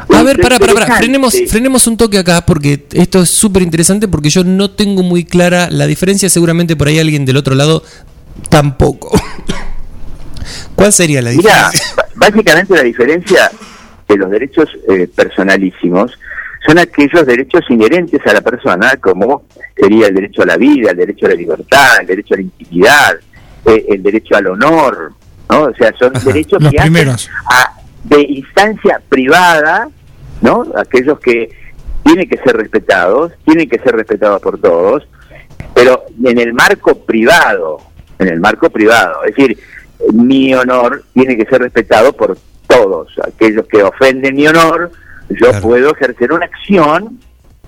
A 0.09 0.23
ver, 0.23 0.39
para, 0.41 0.59
para, 0.59 0.73
interesante- 0.73 0.97
frenemos, 0.97 1.35
frenemos 1.47 1.87
un 1.87 1.97
toque 1.97 2.17
acá 2.17 2.45
porque 2.45 2.85
esto 2.93 3.21
es 3.21 3.29
súper 3.29 3.61
interesante 3.61 4.07
porque 4.07 4.29
yo 4.29 4.43
no 4.43 4.71
tengo 4.71 5.03
muy 5.03 5.23
clara 5.23 5.69
la 5.69 5.85
diferencia, 5.87 6.29
seguramente 6.29 6.75
por 6.75 6.87
ahí 6.87 6.99
alguien 6.99 7.25
del 7.25 7.37
otro 7.37 7.55
lado 7.55 7.83
tampoco. 8.49 9.11
¿Cuál 10.75 10.91
sería 10.91 11.21
la 11.21 11.29
diferencia? 11.31 11.81
b- 11.95 12.03
básicamente 12.15 12.75
la 12.75 12.83
diferencia 12.83 13.51
de 14.07 14.17
los 14.17 14.29
derechos 14.29 14.69
eh, 14.89 15.07
personalísimos 15.15 16.11
son 16.65 16.77
aquellos 16.79 17.25
derechos 17.25 17.61
inherentes 17.69 18.21
a 18.25 18.33
la 18.33 18.41
persona, 18.41 18.95
como 18.97 19.43
sería 19.77 20.07
el 20.07 20.15
derecho 20.15 20.43
a 20.43 20.45
la 20.45 20.57
vida, 20.57 20.91
el 20.91 20.97
derecho 20.97 21.25
a 21.25 21.29
la 21.29 21.35
libertad, 21.35 21.99
el 22.01 22.07
derecho 22.07 22.33
a 22.33 22.37
la 22.37 22.43
intimidad, 22.43 23.13
eh, 23.65 23.85
el 23.89 24.01
derecho 24.03 24.35
al 24.35 24.47
honor, 24.47 25.13
¿no? 25.49 25.63
O 25.63 25.75
sea, 25.75 25.93
son 25.99 26.13
derechos 26.25 26.61
los 26.61 26.71
que 26.71 26.77
hacen 26.79 26.93
a- 27.49 27.73
de 28.15 28.21
instancia 28.29 29.01
privada, 29.09 29.89
¿no? 30.41 30.65
Aquellos 30.75 31.19
que 31.19 31.49
tienen 32.03 32.27
que 32.29 32.37
ser 32.37 32.55
respetados, 32.57 33.31
tienen 33.45 33.69
que 33.69 33.79
ser 33.79 33.95
respetados 33.95 34.41
por 34.41 34.59
todos, 34.59 35.07
pero 35.73 36.03
en 36.23 36.37
el 36.39 36.53
marco 36.53 36.95
privado, 37.05 37.79
en 38.19 38.27
el 38.27 38.39
marco 38.39 38.69
privado, 38.69 39.23
es 39.25 39.35
decir, 39.35 39.57
mi 40.13 40.53
honor 40.53 41.03
tiene 41.13 41.37
que 41.37 41.45
ser 41.45 41.61
respetado 41.61 42.13
por 42.13 42.37
todos, 42.67 43.07
aquellos 43.25 43.65
que 43.67 43.81
ofenden 43.83 44.35
mi 44.35 44.47
honor, 44.47 44.91
yo 45.29 45.51
puedo 45.61 45.91
ejercer 45.93 46.31
una 46.33 46.45
acción 46.45 47.19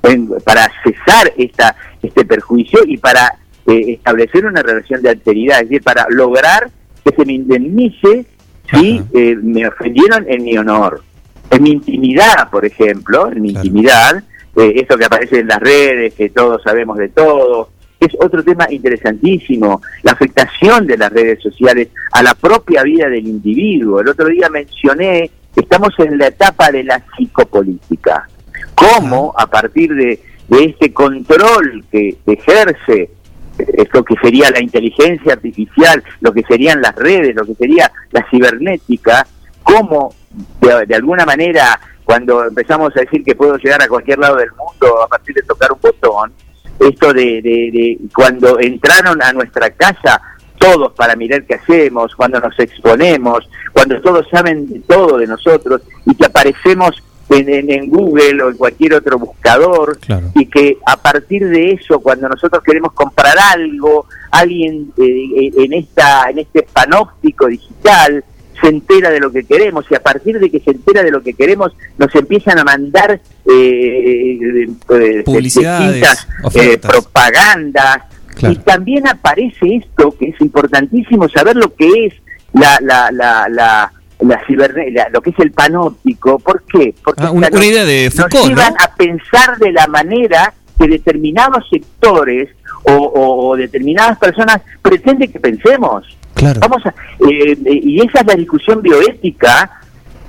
en- 0.03 0.27
para 0.43 0.69
cesar 0.83 1.31
esta 1.37 1.75
este 2.03 2.23
perjuicio 2.25 2.79
y 2.85 2.97
para 2.97 3.37
eh, 3.67 3.93
establecer 3.93 4.45
una 4.45 4.61
relación 4.61 5.01
de 5.01 5.09
alteridad, 5.09 5.61
es 5.61 5.69
decir, 5.69 5.81
para 5.81 6.05
lograr 6.09 6.69
que 7.03 7.15
se 7.15 7.25
me 7.25 7.33
indemnice 7.33 8.25
si 8.71 9.01
eh, 9.13 9.35
me 9.41 9.67
ofendieron 9.67 10.25
en 10.27 10.43
mi 10.43 10.57
honor. 10.57 11.01
En 11.49 11.63
mi 11.63 11.71
intimidad, 11.71 12.49
por 12.49 12.65
ejemplo, 12.65 13.31
en 13.31 13.41
mi 13.41 13.49
intimidad, 13.49 14.23
eh, 14.55 14.73
esto 14.75 14.97
que 14.97 15.05
aparece 15.05 15.39
en 15.39 15.47
las 15.47 15.59
redes, 15.59 16.13
que 16.13 16.29
todos 16.29 16.61
sabemos 16.63 16.97
de 16.97 17.09
todo, 17.09 17.69
es 17.99 18.09
otro 18.19 18.43
tema 18.43 18.67
interesantísimo, 18.69 19.81
la 20.03 20.13
afectación 20.13 20.85
de 20.85 20.97
las 20.97 21.11
redes 21.11 21.41
sociales 21.41 21.89
a 22.11 22.23
la 22.23 22.33
propia 22.35 22.83
vida 22.83 23.09
del 23.09 23.27
individuo. 23.27 24.01
El 24.01 24.09
otro 24.09 24.27
día 24.27 24.49
mencioné, 24.49 25.29
estamos 25.55 25.89
en 25.99 26.17
la 26.17 26.27
etapa 26.27 26.71
de 26.71 26.83
la 26.83 27.03
psicopolítica, 27.15 28.27
cómo 28.73 29.33
a 29.37 29.47
partir 29.47 29.93
de, 29.93 30.19
de 30.47 30.65
este 30.65 30.93
control 30.93 31.85
que 31.91 32.17
ejerce 32.25 33.11
esto 33.57 34.03
que 34.03 34.15
sería 34.21 34.49
la 34.51 34.61
inteligencia 34.61 35.33
artificial, 35.33 36.03
lo 36.21 36.33
que 36.33 36.43
serían 36.43 36.81
las 36.81 36.95
redes, 36.95 37.35
lo 37.35 37.45
que 37.45 37.55
sería 37.55 37.91
la 38.11 38.25
cibernética, 38.29 39.25
cómo 39.63 40.13
de, 40.61 40.95
alguna 40.95 41.25
manera 41.25 41.79
cuando 42.03 42.45
empezamos 42.45 42.95
a 42.95 43.01
decir 43.01 43.23
que 43.23 43.35
puedo 43.35 43.57
llegar 43.57 43.81
a 43.81 43.87
cualquier 43.87 44.19
lado 44.19 44.35
del 44.35 44.51
mundo 44.51 45.01
a 45.01 45.07
partir 45.07 45.35
de 45.35 45.41
tocar 45.43 45.71
un 45.71 45.79
botón, 45.81 46.31
esto 46.79 47.13
de, 47.13 47.41
de, 47.41 47.71
de 47.71 47.97
cuando 48.13 48.59
entraron 48.59 49.21
a 49.23 49.31
nuestra 49.33 49.69
casa 49.71 50.21
todos 50.57 50.93
para 50.93 51.15
mirar 51.15 51.45
qué 51.45 51.55
hacemos, 51.55 52.15
cuando 52.15 52.39
nos 52.39 52.57
exponemos, 52.59 53.49
cuando 53.73 54.01
todos 54.01 54.27
saben 54.29 54.83
todo 54.87 55.17
de 55.17 55.27
nosotros 55.27 55.81
y 56.05 56.15
que 56.15 56.25
aparecemos 56.25 57.03
en, 57.29 57.49
en- 57.49 57.71
en 57.71 57.89
Google 57.89 58.43
o 58.43 58.49
en 58.49 58.57
cualquier 58.57 58.93
otro 58.95 59.17
buscador 59.19 59.97
y 60.35 60.45
que 60.45 60.77
a 60.85 60.97
partir 60.97 61.47
de 61.47 61.71
eso 61.71 61.99
cuando 61.99 62.29
nosotros 62.29 62.63
queremos 62.63 62.93
comprar 62.93 63.35
algo 63.53 64.05
alguien 64.31 64.91
eh, 64.97 65.51
en 65.57 65.73
esta 65.73 66.29
en 66.29 66.39
este 66.39 66.63
panóptico 66.71 67.47
digital 67.47 68.23
se 68.61 68.67
entera 68.69 69.09
de 69.09 69.19
lo 69.19 69.31
que 69.31 69.43
queremos 69.43 69.85
y 69.89 69.95
a 69.95 69.99
partir 70.01 70.39
de 70.39 70.49
que 70.49 70.59
se 70.61 70.71
entera 70.71 71.03
de 71.03 71.11
lo 71.11 71.21
que 71.21 71.33
queremos 71.33 71.73
nos 71.97 72.13
empiezan 72.15 72.57
a 72.59 72.63
mandar 72.63 73.19
eh, 73.45 74.67
eh, 74.89 75.23
Publicidades, 75.25 75.93
distintas, 76.01 76.27
eh, 76.55 76.77
propagandas 76.77 78.03
y 78.51 78.55
también 78.57 79.07
aparece 79.07 79.75
esto 79.75 80.15
que 80.17 80.27
es 80.29 80.41
importantísimo 80.41 81.27
saber 81.29 81.55
lo 81.55 81.73
que 81.73 81.87
es 82.07 82.13
la 82.53 82.77
la 82.81 83.09
la 83.11 83.47
la, 83.49 83.91
la 84.27 84.41
ciberne- 84.45 84.91
la- 84.91 85.09
lo 85.09 85.21
que 85.21 85.29
es 85.31 85.39
el 85.39 85.51
panóptico 85.51 86.39
¿por 86.39 86.63
qué? 86.63 86.93
porque 87.03 87.23
Ah, 87.23 87.31
una- 87.31 87.47
una 87.47 87.57
nos- 87.59 87.65
idea 87.65 87.85
de 87.85 88.05
nos 88.05 88.13
Foucault, 88.15 88.43
¿no? 88.43 88.49
llevan 88.49 88.73
a 88.79 88.95
pensar 88.95 89.57
de 89.57 89.71
la 89.71 89.87
manera 89.87 90.53
que 90.79 90.87
determinados 90.87 91.67
sectores 91.69 92.49
o, 92.83 92.91
o- 92.93 93.49
o 93.49 93.55
determinadas 93.55 94.17
personas 94.19 94.61
pretenden 94.81 95.31
que 95.31 95.39
pensemos. 95.39 96.05
Claro. 96.33 96.59
Vamos 96.59 96.85
a, 96.85 96.89
eh, 96.89 97.51
eh, 97.65 97.79
y 97.83 97.99
esa 98.01 98.19
es 98.21 98.25
la 98.27 98.35
discusión 98.35 98.81
bioética, 98.81 99.71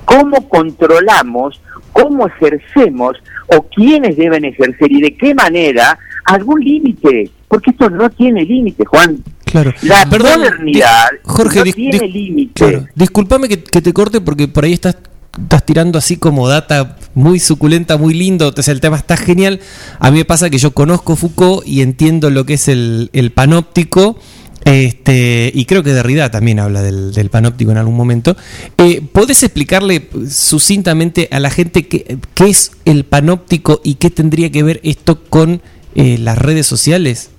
cómo 0.05 0.47
controlamos, 0.47 1.61
cómo 1.91 2.27
ejercemos 2.27 3.17
o 3.47 3.63
quiénes 3.63 4.15
deben 4.15 4.45
ejercer 4.45 4.89
y 4.91 5.01
de 5.01 5.15
qué 5.17 5.35
manera 5.35 5.97
algún 6.25 6.61
límite, 6.61 7.29
porque 7.47 7.71
esto 7.71 7.89
no 7.89 8.09
tiene 8.09 8.43
límite, 8.43 8.85
Juan. 8.85 9.17
Claro. 9.47 9.73
La 9.81 10.07
Perdón, 10.09 10.39
modernidad 10.41 11.07
Jorge, 11.23 11.59
no 11.59 11.65
tiene 11.65 12.07
límite. 12.07 12.53
Claro. 12.53 12.85
Disculpame 12.95 13.47
que, 13.47 13.63
que 13.63 13.81
te 13.81 13.93
corte 13.93 14.21
porque 14.21 14.47
por 14.47 14.65
ahí 14.65 14.73
estás, 14.73 14.97
estás 15.41 15.65
tirando 15.65 15.97
así 15.97 16.17
como 16.17 16.47
data 16.47 16.97
muy 17.15 17.39
suculenta, 17.39 17.97
muy 17.97 18.13
lindo. 18.13 18.53
Sea, 18.55 18.73
el 18.73 18.81
tema 18.81 18.97
está 18.97 19.17
genial. 19.17 19.59
A 19.99 20.11
mí 20.11 20.19
me 20.19 20.25
pasa 20.25 20.49
que 20.49 20.57
yo 20.57 20.71
conozco 20.71 21.15
Foucault 21.15 21.65
y 21.65 21.81
entiendo 21.81 22.29
lo 22.29 22.45
que 22.45 22.55
es 22.55 22.67
el, 22.67 23.09
el 23.13 23.31
panóptico. 23.31 24.19
Este, 24.65 25.49
y 25.53 25.63
creo 25.63 25.81
que 25.81 25.93
Derrida 25.93 26.29
también 26.29 26.59
habla 26.59 26.81
del, 26.81 27.13
del 27.13 27.29
panóptico 27.29 27.71
en 27.71 27.77
algún 27.77 27.95
momento. 27.95 28.35
Eh, 28.77 29.01
¿Podés 29.13 29.41
explicarle 29.43 30.09
sucintamente 30.29 31.29
a 31.31 31.39
la 31.39 31.49
gente 31.49 31.87
qué, 31.87 32.17
qué 32.33 32.49
es 32.49 32.71
el 32.83 33.05
panóptico 33.05 33.79
y 33.83 33.95
qué 33.95 34.09
tendría 34.09 34.51
que 34.51 34.63
ver 34.63 34.81
esto 34.83 35.23
con 35.23 35.61
eh, 35.95 36.17
las 36.17 36.37
redes 36.37 36.67
sociales? 36.67 37.29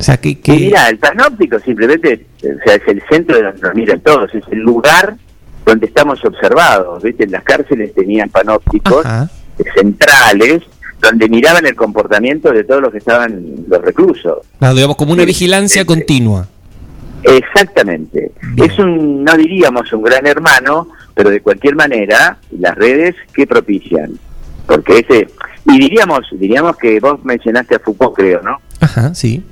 O 0.00 0.02
sea, 0.02 0.16
que, 0.16 0.30
Y 0.30 0.52
mira, 0.52 0.88
el 0.88 0.98
panóptico 0.98 1.58
simplemente 1.60 2.26
o 2.38 2.64
sea, 2.64 2.76
es 2.76 2.88
el 2.88 3.02
centro 3.10 3.36
de 3.36 3.42
donde 3.42 3.60
nos 3.60 3.74
miran 3.74 4.00
todos, 4.00 4.34
es 4.34 4.42
el 4.50 4.60
lugar 4.60 5.14
donde 5.66 5.86
estamos 5.86 6.24
observados. 6.24 7.02
¿viste? 7.02 7.24
En 7.24 7.32
las 7.32 7.44
cárceles 7.44 7.92
tenían 7.94 8.30
panópticos 8.30 9.04
centrales 9.74 10.62
donde 11.02 11.28
miraban 11.28 11.66
el 11.66 11.76
comportamiento 11.76 12.50
de 12.50 12.64
todos 12.64 12.80
los 12.80 12.92
que 12.92 12.98
estaban 12.98 13.44
los 13.68 13.82
reclusos. 13.82 14.38
Claro, 14.58 14.74
digamos, 14.74 14.96
como 14.96 15.12
una 15.12 15.26
vigilancia 15.26 15.84
continua. 15.84 16.48
Exactamente. 17.22 18.32
Es 18.56 18.78
un, 18.78 19.22
no 19.22 19.34
diríamos 19.34 19.92
un 19.92 20.02
gran 20.02 20.26
hermano, 20.26 20.88
pero 21.14 21.28
de 21.28 21.42
cualquier 21.42 21.76
manera, 21.76 22.38
las 22.58 22.74
redes 22.74 23.16
que 23.34 23.46
propician. 23.46 24.18
Porque 24.66 25.00
ese, 25.00 25.28
y 25.66 25.78
diríamos, 25.78 26.26
diríamos 26.32 26.76
que 26.78 27.00
vos 27.00 27.22
mencionaste 27.22 27.76
a 27.76 27.78
Foucault, 27.80 28.16
creo, 28.16 28.40
¿no? 28.42 28.60
Ajá, 28.80 29.14
sí. 29.14 29.44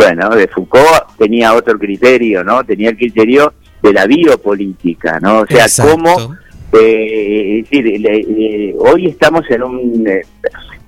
Bueno, 0.00 0.30
de 0.30 0.48
Foucault 0.48 1.16
tenía 1.18 1.52
otro 1.52 1.78
criterio, 1.78 2.42
¿no? 2.42 2.64
Tenía 2.64 2.88
el 2.88 2.96
criterio 2.96 3.52
de 3.82 3.92
la 3.92 4.06
biopolítica, 4.06 5.20
¿no? 5.20 5.40
O 5.40 5.46
sea, 5.46 5.64
Exacto. 5.66 5.92
cómo, 5.92 6.36
eh, 6.72 7.58
es 7.64 7.70
decir, 7.70 8.00
le- 8.00 8.74
hoy 8.78 9.08
estamos 9.08 9.42
en 9.50 9.62
un, 9.62 10.08
eh, 10.08 10.22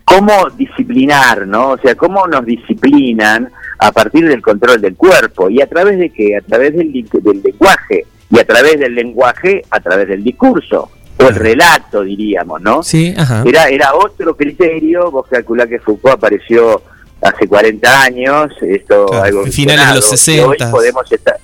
cómo 0.07 0.33
disciplinar, 0.57 1.47
¿no? 1.47 1.73
O 1.73 1.79
sea, 1.79 1.95
cómo 1.95 2.27
nos 2.27 2.47
disciplinan 2.47 3.51
a 3.79 3.93
partir 3.93 4.27
del 4.27 4.41
control 4.41 4.81
del 4.81 4.95
cuerpo 4.97 5.51
y 5.51 5.61
a 5.61 5.67
través 5.67 5.99
de 5.99 6.09
qué? 6.09 6.37
A 6.37 6.41
través 6.41 6.75
del 6.75 6.91
lenguaje 6.91 8.07
y 8.31 8.39
a 8.39 8.45
través 8.47 8.81
del 8.81 8.95
lenguaje, 8.95 9.63
a 9.71 9.81
través 9.81 10.09
del 10.09 10.25
discurso 10.25 10.91
o 11.19 11.29
el 11.29 11.35
relato, 11.35 12.03
diríamos, 12.03 12.63
¿no? 12.63 12.83
Sí, 12.83 13.13
ajá. 13.17 13.43
Era, 13.47 13.69
era 13.69 13.95
otro 13.95 14.35
criterio, 14.35 15.11
vos 15.11 15.27
calculás 15.29 15.67
que 15.69 15.79
Foucault 15.81 16.15
apareció 16.17 16.83
hace 17.23 17.47
40 17.47 18.03
años, 18.03 18.53
esto 18.63 19.13
algo 19.13 19.45
finales 19.47 19.89
de 19.89 19.95
los 19.95 20.09
60. 20.09 20.47
Hoy 20.49 20.71
podemos 20.71 21.11
estar... 21.11 21.37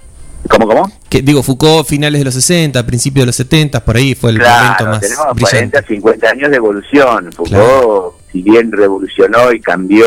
¿Cómo, 0.49 0.67
cómo? 0.67 0.91
Que, 1.11 1.21
digo, 1.21 1.43
Foucault, 1.43 1.87
finales 1.87 2.21
de 2.21 2.25
los 2.25 2.35
60, 2.35 2.85
principios 2.87 3.23
de 3.23 3.27
los 3.27 3.37
70, 3.37 3.85
por 3.85 3.97
ahí 3.97 4.15
fue 4.15 4.31
el 4.31 4.39
Claro, 4.39 4.63
momento 4.63 4.85
más 4.87 5.01
tenemos 5.01 5.35
brillante. 5.35 5.79
40, 5.79 5.83
50 5.83 6.31
años 6.31 6.51
de 6.51 6.57
evolución. 6.57 7.33
Foucault, 7.33 8.15
si 8.33 8.43
bien 8.43 8.73
revolucionó 8.73 9.53
y 9.53 9.61
cambió 9.61 10.07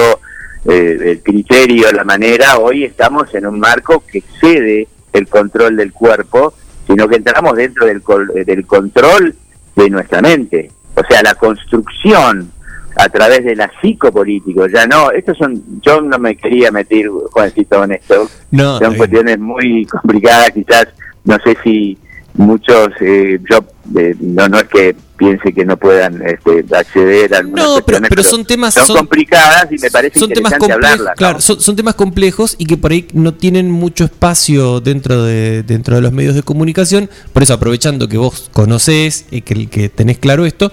eh, 0.65 0.97
el 1.01 1.21
criterio, 1.21 1.91
la 1.91 2.03
manera, 2.03 2.57
hoy 2.57 2.85
estamos 2.85 3.33
en 3.35 3.45
un 3.45 3.59
marco 3.59 4.03
que 4.09 4.19
excede 4.19 4.87
el 5.13 5.27
control 5.27 5.75
del 5.75 5.91
cuerpo, 5.91 6.53
sino 6.87 7.07
que 7.07 7.17
entramos 7.17 7.55
dentro 7.55 7.85
del, 7.85 8.01
del 8.45 8.65
control 8.65 9.35
de 9.75 9.89
nuestra 9.89 10.21
mente. 10.21 10.71
O 10.95 11.01
sea, 11.07 11.21
la 11.23 11.35
construcción 11.35 12.51
a 12.95 13.09
través 13.09 13.43
de 13.43 13.55
la 13.55 13.71
psicopolítico, 13.81 14.67
ya 14.67 14.85
no, 14.85 15.11
estos 15.11 15.37
son, 15.37 15.61
yo 15.81 16.01
no 16.01 16.19
me 16.19 16.35
quería 16.35 16.71
meter, 16.71 17.07
Juancito, 17.31 17.83
en 17.83 17.93
esto, 17.93 18.29
No, 18.51 18.79
son 18.79 18.95
cuestiones 18.95 19.39
muy 19.39 19.85
complicadas, 19.85 20.51
quizás, 20.51 20.87
no 21.23 21.37
sé 21.43 21.57
si 21.63 21.97
muchos, 22.33 22.89
eh, 23.01 23.39
yo 23.49 23.59
eh, 23.99 24.15
no, 24.19 24.47
no 24.47 24.57
es 24.57 24.63
que 24.65 24.95
piense 25.17 25.53
que 25.53 25.65
no 25.65 25.77
puedan 25.77 26.19
este, 26.25 26.65
acceder 26.75 27.33
a 27.35 27.39
algunas 27.39 27.63
No, 27.63 27.73
pero, 27.73 27.83
cuestiones, 27.83 28.09
pero 28.09 28.23
son 28.23 28.45
temas 28.45 28.73
son, 28.73 28.97
complicadas 28.97 29.67
y 29.71 29.77
me 29.77 29.91
parece 29.91 30.19
son 30.19 30.29
temas 30.29 30.53
interesante 30.53 30.57
complejos, 30.59 30.73
hablarlas. 30.73 31.11
¿no? 31.11 31.15
claro, 31.15 31.41
son, 31.41 31.59
son 31.59 31.75
temas 31.75 31.95
complejos 31.95 32.55
y 32.57 32.65
que 32.65 32.77
por 32.77 32.91
ahí 32.91 33.07
no 33.13 33.33
tienen 33.35 33.69
mucho 33.69 34.05
espacio 34.05 34.79
dentro 34.79 35.23
de 35.23 35.61
dentro 35.63 35.95
de 35.95 36.01
los 36.01 36.11
medios 36.11 36.33
de 36.33 36.41
comunicación. 36.41 37.09
Por 37.33 37.43
eso 37.43 37.53
aprovechando 37.53 38.07
que 38.07 38.17
vos 38.17 38.49
conocés 38.51 39.25
y 39.29 39.41
que, 39.41 39.67
que 39.67 39.89
tenés 39.89 40.17
claro 40.17 40.45
esto, 40.45 40.71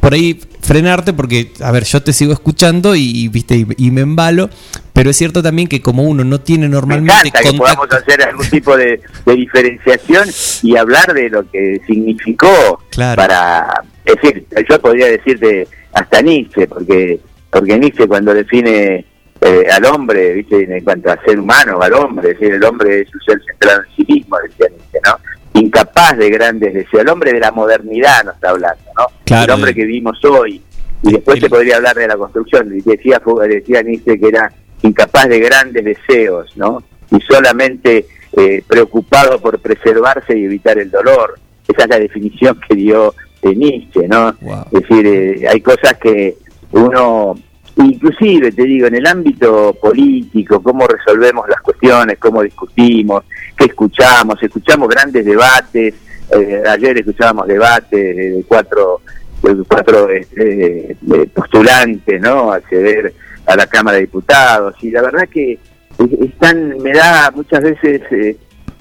por 0.00 0.14
ahí 0.14 0.40
frenarte 0.62 1.12
porque 1.12 1.52
a 1.62 1.70
ver, 1.72 1.84
yo 1.84 2.02
te 2.02 2.12
sigo 2.12 2.32
escuchando 2.32 2.94
y, 2.94 3.02
y, 3.02 3.28
viste 3.28 3.56
y, 3.56 3.66
y 3.76 3.90
me 3.90 4.02
embalo, 4.02 4.50
pero 4.92 5.10
es 5.10 5.16
cierto 5.16 5.42
también 5.42 5.68
que 5.68 5.80
como 5.80 6.02
uno 6.02 6.24
no 6.24 6.40
tiene 6.40 6.68
Me 6.68 6.74
normalmente 6.74 7.28
encanta 7.28 7.50
que 7.50 7.56
podamos 7.56 7.88
hacer 7.92 8.22
algún 8.22 8.48
tipo 8.48 8.76
de, 8.76 9.00
de 9.26 9.34
diferenciación 9.34 10.28
y 10.62 10.76
hablar 10.76 11.12
de 11.14 11.30
lo 11.30 11.48
que 11.50 11.80
significó 11.86 12.82
para... 12.96 13.82
Es 14.04 14.14
decir, 14.16 14.46
yo 14.68 14.80
podría 14.80 15.06
decirte 15.06 15.68
hasta 15.92 16.22
Nietzsche, 16.22 16.66
porque, 16.66 17.20
porque 17.50 17.78
Nietzsche 17.78 18.08
cuando 18.08 18.32
define 18.32 19.04
eh, 19.40 19.64
al 19.70 19.84
hombre, 19.84 20.34
¿viste? 20.34 20.64
en 20.64 20.82
cuanto 20.82 21.10
a 21.10 21.20
ser 21.24 21.38
humano, 21.38 21.80
al 21.80 21.92
hombre, 21.92 22.32
es 22.32 22.38
decir, 22.38 22.54
el 22.54 22.64
hombre 22.64 23.02
es 23.02 23.14
un 23.14 23.20
ser 23.20 23.40
centrado 23.46 23.82
en 23.82 23.96
sí 23.96 24.12
mismo, 24.12 24.36
decía 24.48 24.66
Nietzsche, 24.68 24.98
¿no? 25.04 25.18
Incapaz 25.54 26.16
de 26.16 26.30
grandes 26.30 26.74
deseos, 26.74 27.02
el 27.02 27.08
hombre 27.08 27.32
de 27.32 27.40
la 27.40 27.50
modernidad 27.50 28.24
nos 28.24 28.34
está 28.34 28.50
hablando, 28.50 28.84
¿no? 28.96 29.06
Claro. 29.24 29.44
El 29.44 29.50
hombre 29.58 29.74
que 29.74 29.84
vivimos 29.84 30.22
hoy. 30.24 30.62
Y 31.02 31.12
después 31.12 31.40
se 31.40 31.48
podría 31.48 31.76
hablar 31.76 31.96
de 31.96 32.08
la 32.08 32.16
construcción, 32.16 32.68
decía, 32.68 33.20
decía 33.48 33.82
Nietzsche 33.82 34.18
que 34.18 34.28
era 34.28 34.52
incapaz 34.82 35.28
de 35.28 35.38
grandes 35.40 35.84
deseos, 35.84 36.56
¿no? 36.56 36.82
Y 37.10 37.20
solamente 37.20 38.06
eh, 38.36 38.62
preocupado 38.66 39.40
por 39.40 39.58
preservarse 39.58 40.36
y 40.36 40.44
evitar 40.44 40.78
el 40.78 40.90
dolor. 40.90 41.38
Esa 41.66 41.84
es 41.84 41.88
la 41.88 41.98
definición 41.98 42.60
que 42.66 42.74
dio 42.74 43.14
eh, 43.42 43.54
Nietzsche, 43.54 44.08
¿no? 44.08 44.30
Es 44.30 44.82
decir, 44.82 45.06
eh, 45.06 45.48
hay 45.48 45.60
cosas 45.60 45.94
que 45.94 46.36
uno, 46.72 47.34
inclusive 47.76 48.52
te 48.52 48.64
digo, 48.64 48.86
en 48.86 48.96
el 48.96 49.06
ámbito 49.06 49.74
político, 49.80 50.62
cómo 50.62 50.86
resolvemos 50.86 51.48
las 51.48 51.60
cuestiones, 51.60 52.18
cómo 52.18 52.42
discutimos, 52.42 53.24
qué 53.58 53.64
escuchamos, 53.66 54.42
escuchamos 54.42 54.88
grandes 54.88 55.24
debates, 55.24 55.94
eh, 56.30 56.62
ayer 56.68 56.98
escuchábamos 56.98 57.46
debates 57.48 57.90
de 58.16 58.44
cuatro, 58.46 59.00
de 59.42 59.56
cuatro 59.68 60.08
este, 60.10 60.96
postulantes, 61.34 62.20
¿no? 62.20 62.52
Acceder 62.52 63.12
a 63.46 63.56
la 63.56 63.66
Cámara 63.66 63.96
de 63.96 64.02
Diputados, 64.02 64.74
y 64.82 64.90
la 64.90 65.02
verdad 65.02 65.28
que 65.28 65.52
es- 65.52 66.20
están, 66.20 66.78
me 66.82 66.92
da 66.92 67.30
muchas 67.34 67.62
veces, 67.62 68.02
eh, 68.12 68.36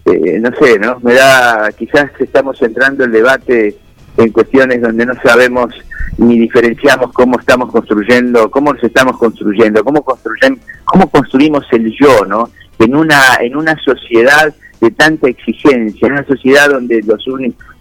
eh, 0.06 0.40
no 0.40 0.52
sé, 0.60 0.78
¿no? 0.80 1.00
Me 1.02 1.14
da, 1.14 1.70
quizás 1.78 2.12
estamos 2.20 2.62
entrando 2.62 3.04
el 3.06 3.12
debate 3.12 3.76
en 4.18 4.32
cuestiones 4.32 4.82
donde 4.82 5.06
no 5.06 5.14
sabemos 5.24 5.74
ni 6.18 6.40
diferenciamos 6.40 7.14
cómo 7.14 7.40
estamos 7.40 7.72
construyendo, 7.72 8.50
cómo 8.50 8.74
nos 8.74 8.84
estamos 8.84 9.18
construyendo, 9.18 9.84
cómo 9.84 10.02
construyen, 10.04 10.60
cómo 10.86 11.10
construimos 11.10 11.66
el 11.72 11.94
yo, 12.00 12.26
¿no? 12.26 12.50
En 12.80 12.96
una 12.96 13.20
en 13.40 13.56
una 13.56 13.76
sociedad 13.84 14.54
de 14.80 14.92
tanta 14.92 15.30
exigencia, 15.30 16.08
en 16.08 16.14
una 16.14 16.26
sociedad 16.26 16.70
donde 16.70 17.02
los 17.02 17.26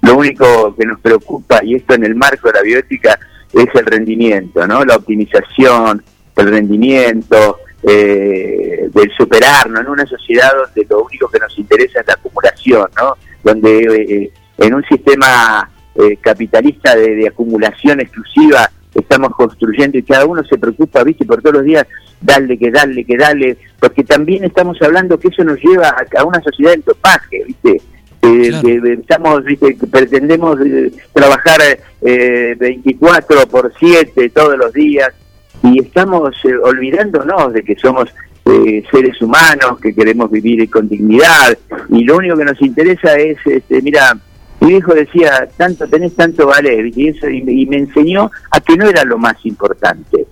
lo 0.03 0.17
único 0.17 0.75
que 0.77 0.87
nos 0.87 1.01
preocupa 1.01 1.63
y 1.65 1.75
esto 1.75 1.95
en 1.95 2.05
el 2.05 2.15
marco 2.15 2.49
de 2.49 2.55
la 2.55 2.63
bioética 2.63 3.19
es 3.53 3.67
el 3.75 3.87
rendimiento, 3.87 4.67
¿no? 4.67 4.85
La 4.85 4.97
optimización, 4.97 6.03
el 6.37 6.51
rendimiento, 6.51 7.59
eh, 7.83 8.89
del 8.93 9.13
superarnos, 9.17 9.81
en 9.81 9.89
una 9.89 10.07
sociedad 10.07 10.51
donde 10.55 10.87
lo 10.89 11.05
único 11.05 11.29
que 11.29 11.39
nos 11.39 11.57
interesa 11.59 12.01
es 12.01 12.07
la 12.07 12.15
acumulación, 12.15 12.89
¿no? 12.97 13.17
Donde 13.43 13.79
eh, 13.79 14.33
en 14.59 14.75
un 14.75 14.85
sistema 14.85 15.71
eh, 15.95 16.17
capitalista 16.21 16.95
de 16.97 17.29
acumulación 17.29 18.01
exclusiva 18.01 18.71
estamos 18.99 19.31
construyendo 19.37 19.99
y 19.99 20.03
cada 20.03 20.27
uno 20.27 20.43
se 20.45 20.59
preocupa, 20.59 21.05
viste, 21.05 21.25
por 21.25 21.43
todos 21.43 21.57
los 21.57 21.65
días, 21.65 21.87
darle, 22.21 22.59
que 22.59 22.71
darle, 22.71 23.05
que 23.05 23.17
darle, 23.17 23.57
porque 23.79 24.05
también 24.05 24.45
estamos 24.45 24.81
hablando 24.83 25.19
que 25.19 25.29
eso 25.29 25.45
nos 25.45 25.59
lleva 25.61 25.89
a, 25.89 26.21
a 26.21 26.25
una 26.25 26.41
sociedad 26.41 26.73
del 26.73 26.83
topaje, 26.83 27.45
viste. 27.47 27.81
Eh, 28.23 28.51
que 28.61 28.93
estamos, 28.95 29.45
viste, 29.45 29.77
que 29.77 29.87
pretendemos 29.87 30.59
eh, 30.67 30.91
trabajar 31.13 31.61
eh, 32.03 32.57
24 32.59 33.47
por 33.47 33.73
7 33.79 34.31
todos 34.31 34.59
los 34.59 34.73
días 34.73 35.11
y 35.63 35.81
estamos 35.81 36.35
eh, 36.45 36.57
olvidándonos 36.57 37.53
de 37.53 37.63
que 37.63 37.77
somos 37.77 38.09
eh, 38.47 38.83
seres 38.91 39.21
humanos, 39.21 39.79
que 39.83 39.95
queremos 39.95 40.31
vivir 40.31 40.69
con 40.71 40.89
dignidad 40.89 41.59
y 41.91 42.05
lo 42.05 42.17
único 42.17 42.37
que 42.37 42.45
nos 42.45 42.61
interesa 42.63 43.15
es, 43.17 43.39
este, 43.45 43.83
mira, 43.83 44.17
mi 44.61 44.69
viejo 44.69 44.95
decía, 44.95 45.49
tanto 45.57 45.87
tenés, 45.87 46.15
tanto 46.15 46.47
vale, 46.47 46.91
y, 46.95 47.09
eso, 47.09 47.29
y, 47.29 47.45
y 47.47 47.67
me 47.67 47.77
enseñó 47.79 48.31
a 48.51 48.61
que 48.61 48.77
no 48.77 48.89
era 48.89 49.05
lo 49.05 49.19
más 49.19 49.37
importante. 49.45 50.27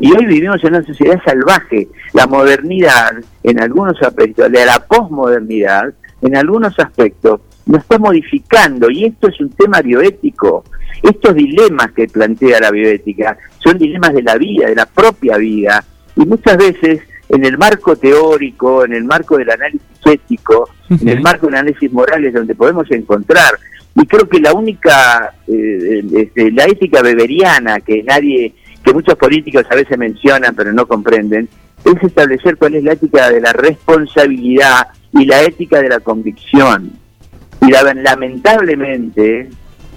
Y 0.00 0.12
hoy 0.12 0.26
vivimos 0.26 0.62
en 0.64 0.74
una 0.74 0.84
sociedad 0.84 1.20
salvaje. 1.24 1.88
La 2.12 2.26
modernidad, 2.26 3.12
en 3.42 3.60
algunos 3.60 4.00
aspectos, 4.02 4.50
la 4.50 4.84
posmodernidad, 4.86 5.92
en 6.20 6.36
algunos 6.36 6.78
aspectos, 6.78 7.40
nos 7.66 7.82
está 7.82 7.98
modificando. 7.98 8.90
Y 8.90 9.04
esto 9.04 9.28
es 9.28 9.40
un 9.40 9.50
tema 9.50 9.80
bioético. 9.80 10.64
Estos 11.02 11.34
dilemas 11.34 11.92
que 11.92 12.06
plantea 12.06 12.60
la 12.60 12.70
bioética 12.70 13.36
son 13.58 13.78
dilemas 13.78 14.14
de 14.14 14.22
la 14.22 14.36
vida, 14.36 14.68
de 14.68 14.74
la 14.74 14.86
propia 14.86 15.36
vida. 15.36 15.84
Y 16.16 16.26
muchas 16.26 16.56
veces, 16.56 17.00
en 17.28 17.44
el 17.44 17.58
marco 17.58 17.96
teórico, 17.96 18.84
en 18.84 18.92
el 18.92 19.04
marco 19.04 19.38
del 19.38 19.50
análisis 19.50 19.86
ético, 20.04 20.68
en 21.00 21.08
el 21.08 21.20
marco 21.20 21.46
del 21.46 21.56
análisis 21.56 21.92
moral, 21.92 22.24
es 22.24 22.34
donde 22.34 22.54
podemos 22.54 22.90
encontrar. 22.90 23.58
Y 23.94 24.06
creo 24.06 24.28
que 24.28 24.40
la 24.40 24.52
única, 24.52 25.34
eh, 25.46 26.02
este, 26.14 26.50
la 26.50 26.64
ética 26.64 27.02
beberiana 27.02 27.80
que 27.80 28.02
nadie 28.02 28.54
que 28.82 28.92
muchos 28.92 29.14
políticos 29.14 29.64
a 29.70 29.76
veces 29.76 29.96
mencionan 29.96 30.54
pero 30.54 30.72
no 30.72 30.86
comprenden, 30.86 31.48
es 31.84 32.02
establecer 32.02 32.56
cuál 32.56 32.74
es 32.74 32.84
la 32.84 32.92
ética 32.92 33.30
de 33.30 33.40
la 33.40 33.52
responsabilidad 33.52 34.88
y 35.12 35.24
la 35.24 35.42
ética 35.42 35.80
de 35.80 35.88
la 35.88 36.00
convicción. 36.00 36.92
Y 37.60 37.70
lamentablemente 37.70 39.48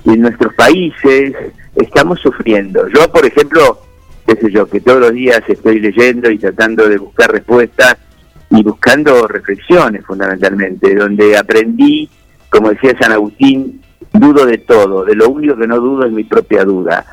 en 0.06 0.22
nuestros 0.22 0.54
países 0.54 1.34
estamos 1.76 2.20
sufriendo. 2.20 2.88
Yo, 2.90 3.12
por 3.12 3.26
ejemplo, 3.26 3.82
qué 4.28 4.36
sé 4.36 4.52
yo, 4.52 4.68
que 4.68 4.82
todos 4.82 5.00
los 5.00 5.14
días 5.14 5.42
estoy 5.48 5.80
leyendo 5.80 6.30
y 6.30 6.38
tratando 6.38 6.88
de 6.88 6.98
buscar 6.98 7.32
respuestas 7.32 7.98
y 8.56 8.64
buscando 8.64 9.28
reflexiones 9.28 10.06
fundamentalmente, 10.06 10.96
donde 10.96 11.38
aprendí, 11.38 12.10
como 12.50 12.70
decía 12.70 12.96
San 13.00 13.12
Agustín, 13.12 13.82
dudo 14.14 14.46
de 14.46 14.60
todo, 14.60 15.04
de 15.04 15.16
lo 15.16 15.30
único 15.30 15.58
que 15.58 15.68
no 15.68 15.80
dudo 15.80 16.06
es 16.06 16.12
mi 16.12 16.24
propia 16.24 16.64
duda. 16.64 17.06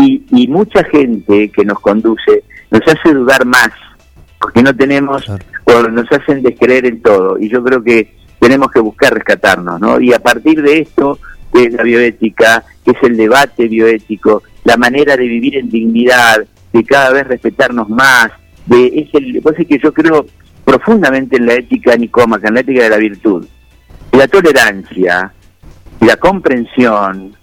Y, 0.00 0.24
y 0.30 0.46
mucha 0.48 0.84
gente 0.84 1.50
que 1.50 1.64
nos 1.64 1.80
conduce 1.80 2.44
nos 2.70 2.82
hace 2.86 3.14
dudar 3.14 3.44
más, 3.46 3.70
porque 4.38 4.62
no 4.62 4.74
tenemos, 4.76 5.26
o 5.64 5.82
nos 5.88 6.10
hacen 6.12 6.42
descreer 6.42 6.86
en 6.86 7.02
todo. 7.02 7.38
Y 7.38 7.48
yo 7.48 7.64
creo 7.64 7.82
que 7.82 8.14
tenemos 8.38 8.70
que 8.70 8.80
buscar 8.80 9.14
rescatarnos, 9.14 9.80
¿no? 9.80 10.00
Y 10.00 10.12
a 10.12 10.18
partir 10.18 10.62
de 10.62 10.80
esto, 10.80 11.18
de 11.52 11.70
la 11.70 11.82
bioética, 11.82 12.62
que 12.84 12.92
es 12.92 13.02
el 13.02 13.16
debate 13.16 13.68
bioético, 13.68 14.42
la 14.64 14.76
manera 14.76 15.16
de 15.16 15.26
vivir 15.26 15.56
en 15.56 15.68
dignidad, 15.68 16.44
de 16.72 16.84
cada 16.84 17.10
vez 17.10 17.26
respetarnos 17.26 17.88
más, 17.88 18.30
de 18.66 18.86
es 18.86 19.14
el, 19.14 19.40
pues 19.42 19.58
es 19.58 19.66
que 19.66 19.78
yo 19.78 19.92
creo 19.92 20.26
profundamente 20.64 21.36
en 21.36 21.46
la 21.46 21.54
ética 21.54 21.96
nicómaca, 21.96 22.48
en 22.48 22.54
la 22.54 22.60
ética 22.60 22.82
de 22.84 22.90
la 22.90 22.96
virtud, 22.96 23.46
la 24.12 24.28
tolerancia, 24.28 25.32
y 26.00 26.06
la 26.06 26.16
comprensión 26.16 27.36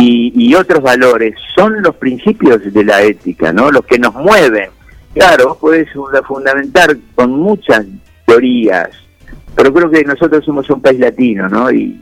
y, 0.00 0.54
otros 0.54 0.82
valores 0.82 1.34
son 1.56 1.82
los 1.82 1.96
principios 1.96 2.72
de 2.72 2.84
la 2.84 3.02
ética, 3.02 3.52
¿no? 3.52 3.70
Los 3.70 3.84
que 3.84 3.98
nos 3.98 4.14
mueven. 4.14 4.70
Claro, 5.12 5.56
puedes 5.60 5.88
fundamentar 6.26 6.96
con 7.14 7.32
muchas 7.32 7.84
teorías, 8.24 8.90
pero 9.56 9.72
creo 9.72 9.90
que 9.90 10.04
nosotros 10.04 10.44
somos 10.44 10.68
un 10.70 10.80
país 10.80 11.00
latino, 11.00 11.48
¿no? 11.48 11.70
Y, 11.70 12.00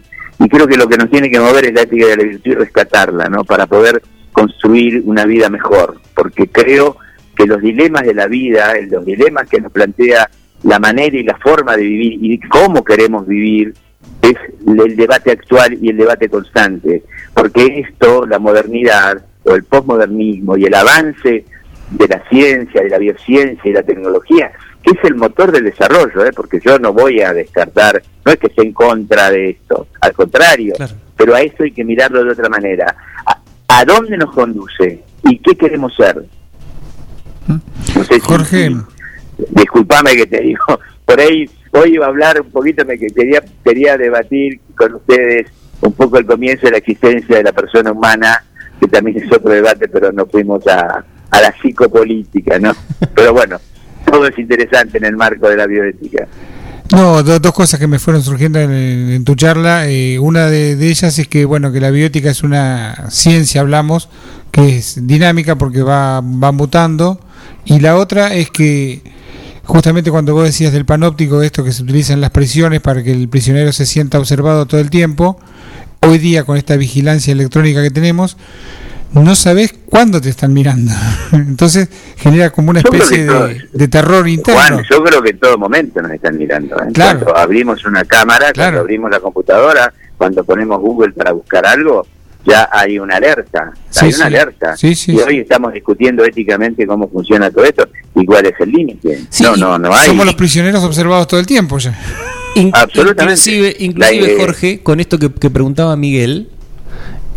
creo 0.50 0.66
que 0.66 0.76
lo 0.76 0.86
que 0.86 0.98
nos 0.98 1.10
tiene 1.10 1.30
que 1.30 1.40
mover 1.40 1.66
es 1.66 1.74
la 1.74 1.82
ética 1.82 2.06
de 2.06 2.16
la 2.16 2.24
virtud 2.24 2.50
y 2.50 2.54
rescatarla, 2.54 3.28
¿no? 3.28 3.44
Para 3.44 3.66
poder 3.66 4.02
construir 4.32 5.02
una 5.06 5.24
vida 5.24 5.48
mejor, 5.48 5.98
porque 6.14 6.48
creo 6.48 6.98
que 7.36 7.46
los 7.46 7.60
dilemas 7.60 8.02
de 8.02 8.14
la 8.14 8.26
vida, 8.26 8.72
los 8.88 9.04
dilemas 9.04 9.48
que 9.48 9.60
nos 9.60 9.72
plantea 9.72 10.28
la 10.62 10.78
manera 10.78 11.16
y 11.16 11.22
la 11.22 11.36
forma 11.36 11.76
de 11.76 11.82
vivir 11.82 12.18
y 12.20 12.40
cómo 12.48 12.82
queremos 12.82 13.26
vivir, 13.26 13.74
es 14.22 14.36
el 14.66 14.96
debate 14.96 15.32
actual 15.32 15.78
y 15.80 15.90
el 15.90 15.96
debate 15.96 16.28
constante, 16.28 17.04
porque 17.34 17.80
esto, 17.86 18.26
la 18.26 18.38
modernidad 18.38 19.24
o 19.44 19.54
el 19.54 19.64
posmodernismo 19.64 20.56
y 20.56 20.64
el 20.64 20.74
avance 20.74 21.44
de 21.90 22.08
la 22.08 22.22
ciencia, 22.28 22.82
de 22.82 22.90
la 22.90 22.98
biociencia 22.98 23.70
y 23.70 23.72
la 23.72 23.82
tecnología, 23.82 24.50
que 24.82 24.92
es 24.92 25.04
el 25.04 25.14
motor 25.14 25.52
del 25.52 25.64
desarrollo, 25.64 26.24
¿eh? 26.24 26.32
porque 26.34 26.60
yo 26.64 26.78
no 26.78 26.92
voy 26.92 27.20
a 27.20 27.32
descartar, 27.32 28.02
no 28.24 28.32
es 28.32 28.38
que 28.38 28.48
esté 28.48 28.62
en 28.62 28.72
contra 28.72 29.30
de 29.30 29.50
esto, 29.50 29.88
al 30.00 30.12
contrario, 30.12 30.74
pero 31.16 31.34
a 31.34 31.40
eso 31.40 31.62
hay 31.62 31.72
que 31.72 31.84
mirarlo 31.84 32.24
de 32.24 32.32
otra 32.32 32.48
manera. 32.48 32.94
¿A, 33.68 33.84
dónde 33.84 34.16
nos 34.16 34.32
conduce 34.32 35.02
y 35.24 35.38
qué 35.38 35.54
queremos 35.56 35.94
ser? 35.94 36.24
Jorge. 38.22 38.76
disculpame 39.50 40.16
que 40.16 40.26
te 40.26 40.40
digo, 40.40 40.80
por 41.04 41.20
ahí 41.20 41.48
hoy 41.72 41.94
iba 41.94 42.06
a 42.06 42.08
hablar 42.08 42.40
un 42.40 42.50
poquito, 42.50 42.84
me 42.84 42.98
quería, 42.98 43.42
quería 43.64 43.96
debatir 43.96 44.60
con 44.76 44.94
ustedes 44.94 45.50
un 45.80 45.92
poco 45.92 46.18
el 46.18 46.26
comienzo 46.26 46.66
de 46.66 46.72
la 46.72 46.78
existencia 46.78 47.36
de 47.36 47.42
la 47.42 47.52
persona 47.52 47.92
humana, 47.92 48.44
que 48.80 48.88
también 48.88 49.18
es 49.18 49.32
otro 49.32 49.50
debate, 49.50 49.88
pero 49.88 50.12
no 50.12 50.26
fuimos 50.26 50.66
a, 50.66 51.04
a 51.30 51.40
la 51.40 51.54
psicopolítica, 51.60 52.58
¿no? 52.58 52.72
Pero 53.14 53.32
bueno, 53.32 53.58
todo 54.04 54.26
es 54.26 54.38
interesante 54.38 54.98
en 54.98 55.04
el 55.04 55.16
marco 55.16 55.48
de 55.48 55.56
la 55.56 55.66
bioética. 55.66 56.26
No, 56.92 57.22
dos 57.22 57.52
cosas 57.52 57.80
que 57.80 57.88
me 57.88 57.98
fueron 57.98 58.22
surgiendo 58.22 58.60
en, 58.60 59.24
tu 59.24 59.34
charla. 59.34 59.88
Eh, 59.88 60.18
una 60.20 60.46
de, 60.46 60.76
de, 60.76 60.88
ellas 60.88 61.18
es 61.18 61.26
que, 61.26 61.44
bueno, 61.44 61.72
que 61.72 61.80
la 61.80 61.90
bioética 61.90 62.30
es 62.30 62.44
una 62.44 63.10
ciencia, 63.10 63.60
hablamos, 63.60 64.08
que 64.52 64.78
es 64.78 65.06
dinámica 65.06 65.56
porque 65.56 65.82
va, 65.82 66.20
va 66.20 66.52
mutando. 66.52 67.20
Y 67.66 67.80
la 67.80 67.96
otra 67.96 68.34
es 68.34 68.50
que 68.50 69.02
justamente 69.64 70.10
cuando 70.10 70.34
vos 70.34 70.44
decías 70.44 70.72
del 70.72 70.84
panóptico, 70.84 71.42
esto 71.42 71.64
que 71.64 71.72
se 71.72 71.82
utiliza 71.82 72.12
en 72.12 72.20
las 72.20 72.30
prisiones 72.30 72.80
para 72.80 73.02
que 73.02 73.12
el 73.12 73.28
prisionero 73.28 73.72
se 73.72 73.84
sienta 73.86 74.18
observado 74.18 74.66
todo 74.66 74.80
el 74.80 74.90
tiempo, 74.90 75.38
hoy 76.00 76.18
día 76.18 76.44
con 76.44 76.56
esta 76.56 76.76
vigilancia 76.76 77.32
electrónica 77.32 77.82
que 77.82 77.90
tenemos, 77.90 78.36
no 79.12 79.34
sabes 79.34 79.74
cuándo 79.86 80.20
te 80.20 80.28
están 80.28 80.52
mirando. 80.52 80.92
Entonces 81.32 81.88
genera 82.16 82.50
como 82.50 82.70
una 82.70 82.80
especie 82.80 83.26
de, 83.72 83.88
terror 83.88 84.28
interno. 84.28 84.60
Juan, 84.60 84.84
yo 84.88 85.02
creo 85.02 85.22
que 85.22 85.30
en 85.30 85.38
todo 85.38 85.58
momento 85.58 86.02
nos 86.02 86.12
están 86.12 86.36
mirando. 86.38 86.76
¿eh? 86.76 86.88
Cuando 86.94 87.36
abrimos 87.36 87.84
una 87.84 88.04
cámara, 88.04 88.52
cuando 88.54 88.80
abrimos 88.80 89.10
la 89.10 89.20
computadora, 89.20 89.92
cuando 90.16 90.44
ponemos 90.44 90.80
Google 90.80 91.12
para 91.12 91.32
buscar 91.32 91.66
algo, 91.66 92.06
ya 92.46 92.68
hay 92.70 92.98
una 92.98 93.16
alerta, 93.16 93.72
hay 94.00 94.14
una 94.14 94.26
alerta. 94.26 94.74
y 94.80 95.18
hoy 95.18 95.38
estamos 95.40 95.72
discutiendo 95.72 96.24
éticamente 96.24 96.86
cómo 96.86 97.08
funciona 97.08 97.50
todo 97.50 97.64
esto 97.64 97.88
y 98.14 98.24
cuál 98.24 98.46
es 98.46 98.54
el 98.60 98.70
límite. 98.70 99.20
no, 99.40 99.56
no, 99.56 99.78
no 99.78 99.94
hay. 99.94 100.06
Somos 100.06 100.26
los 100.26 100.34
prisioneros 100.34 100.82
observados 100.84 101.26
todo 101.26 101.40
el 101.40 101.46
tiempo 101.46 101.78
ya. 101.78 101.98
Absolutamente. 102.72 103.76
Inclusive, 103.80 104.36
Jorge, 104.38 104.80
con 104.82 105.00
esto 105.00 105.18
que, 105.18 105.30
que 105.32 105.50
preguntaba 105.50 105.96
Miguel, 105.96 106.48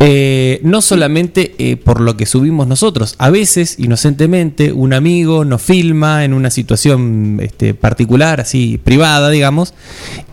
eh, 0.01 0.61
no 0.63 0.81
solamente 0.81 1.55
eh, 1.57 1.75
por 1.75 1.99
lo 1.99 2.15
que 2.15 2.25
subimos 2.25 2.67
nosotros, 2.67 3.15
a 3.17 3.29
veces 3.29 3.77
inocentemente 3.79 4.71
un 4.71 4.93
amigo 4.93 5.43
nos 5.43 5.61
filma 5.61 6.23
en 6.23 6.33
una 6.33 6.49
situación 6.49 7.39
este, 7.41 7.73
particular, 7.73 8.39
así 8.39 8.77
privada, 8.81 9.29
digamos, 9.29 9.73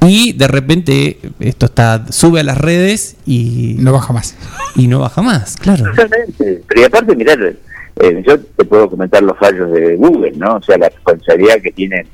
y 0.07 0.35
de 0.35 0.47
repente 0.47 1.19
esto 1.41 1.67
está 1.67 2.07
sube 2.11 2.41
a 2.41 2.45
las 2.45 2.59
redes 2.59 3.17
y 3.27 3.75
no 3.81 3.93
baja 3.93 4.13
más. 4.13 4.37
Y 4.77 4.87
no 4.87 5.01
baja 5.01 5.21
más, 5.23 5.57
claro. 5.57 5.91
Exactamente. 5.91 6.63
Pero 6.69 6.87
aparte, 6.87 7.17
mirar, 7.17 7.41
eh, 7.43 8.23
yo 8.25 8.39
te 8.39 8.65
puedo 8.65 8.89
comentar 8.89 9.21
los 9.23 9.37
fallos 9.37 9.73
de 9.73 9.97
Google, 9.97 10.33
¿no? 10.37 10.57
O 10.57 10.63
sea, 10.63 10.79
la 10.79 10.91
responsabilidad 10.91 11.61
que 11.61 11.73
tienen 11.73 12.07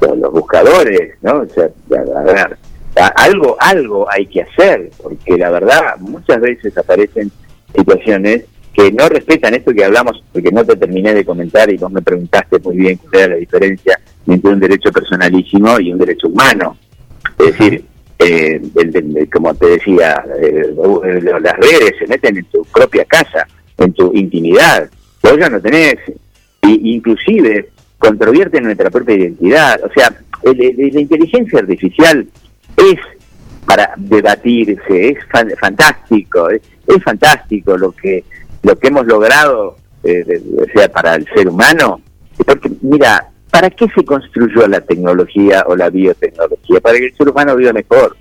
los, 0.00 0.32
buscadores, 0.32 1.14
¿no? 1.22 1.40
O 1.40 1.48
sea, 1.48 1.64
a 1.64 2.22
ver 2.22 2.56
algo, 2.96 3.56
algo 3.60 4.06
hay 4.10 4.26
que 4.26 4.42
hacer, 4.42 4.90
porque 5.02 5.36
la 5.36 5.50
verdad 5.50 5.96
muchas 5.98 6.40
veces 6.40 6.76
aparecen 6.76 7.30
situaciones 7.74 8.44
que 8.72 8.92
no 8.92 9.08
respetan 9.08 9.54
esto 9.54 9.72
que 9.72 9.84
hablamos, 9.84 10.22
porque 10.32 10.50
no 10.50 10.64
te 10.64 10.76
terminé 10.76 11.14
de 11.14 11.24
comentar 11.24 11.70
y 11.72 11.76
vos 11.76 11.90
me 11.90 12.02
preguntaste 12.02 12.58
muy 12.60 12.76
bien 12.76 12.98
cuál 12.98 13.22
era 13.22 13.28
la 13.34 13.36
diferencia 13.36 14.00
entre 14.26 14.50
un 14.50 14.60
derecho 14.60 14.92
personalísimo 14.92 15.78
y 15.80 15.92
un 15.92 15.98
derecho 15.98 16.28
humano. 16.28 16.76
Es 17.38 17.58
decir, 17.58 17.84
eh, 18.18 18.60
como 19.32 19.54
te 19.54 19.66
decía, 19.66 20.22
eh, 20.40 20.74
las 21.40 21.56
redes 21.56 21.94
se 21.98 22.06
meten 22.06 22.36
en 22.36 22.44
tu 22.44 22.64
propia 22.66 23.04
casa, 23.04 23.46
en 23.78 23.92
tu 23.92 24.12
intimidad. 24.14 24.88
Vos 25.22 25.36
ya 25.38 25.48
no 25.48 25.60
tenés, 25.60 25.96
y, 26.62 26.94
inclusive 26.94 27.70
controvierten 27.98 28.64
nuestra 28.64 28.90
propia 28.90 29.16
identidad. 29.16 29.80
O 29.84 29.92
sea, 29.92 30.12
la 30.42 31.00
inteligencia 31.00 31.58
artificial 31.58 32.26
es 32.76 32.98
para 33.66 33.92
debatirse, 33.96 35.10
es 35.10 35.18
fantástico, 35.58 36.50
es, 36.50 36.62
fantástico 37.04 37.76
lo 37.76 37.92
que 37.92 38.24
lo 38.62 38.76
que 38.76 38.88
hemos 38.88 39.06
logrado, 39.06 39.76
eh, 40.02 40.42
sea 40.74 40.90
para 40.90 41.14
el 41.14 41.26
ser 41.34 41.48
humano, 41.48 42.00
porque 42.44 42.70
mira, 42.82 43.28
¿para 43.50 43.70
qué 43.70 43.86
se 43.94 44.04
construyó 44.04 44.66
la 44.66 44.80
tecnología 44.80 45.64
o 45.66 45.76
la 45.76 45.88
biotecnología? 45.88 46.80
Para 46.80 46.98
que 46.98 47.06
el 47.06 47.16
ser 47.16 47.28
humano 47.28 47.56
viva 47.56 47.72
mejor, 47.72 48.16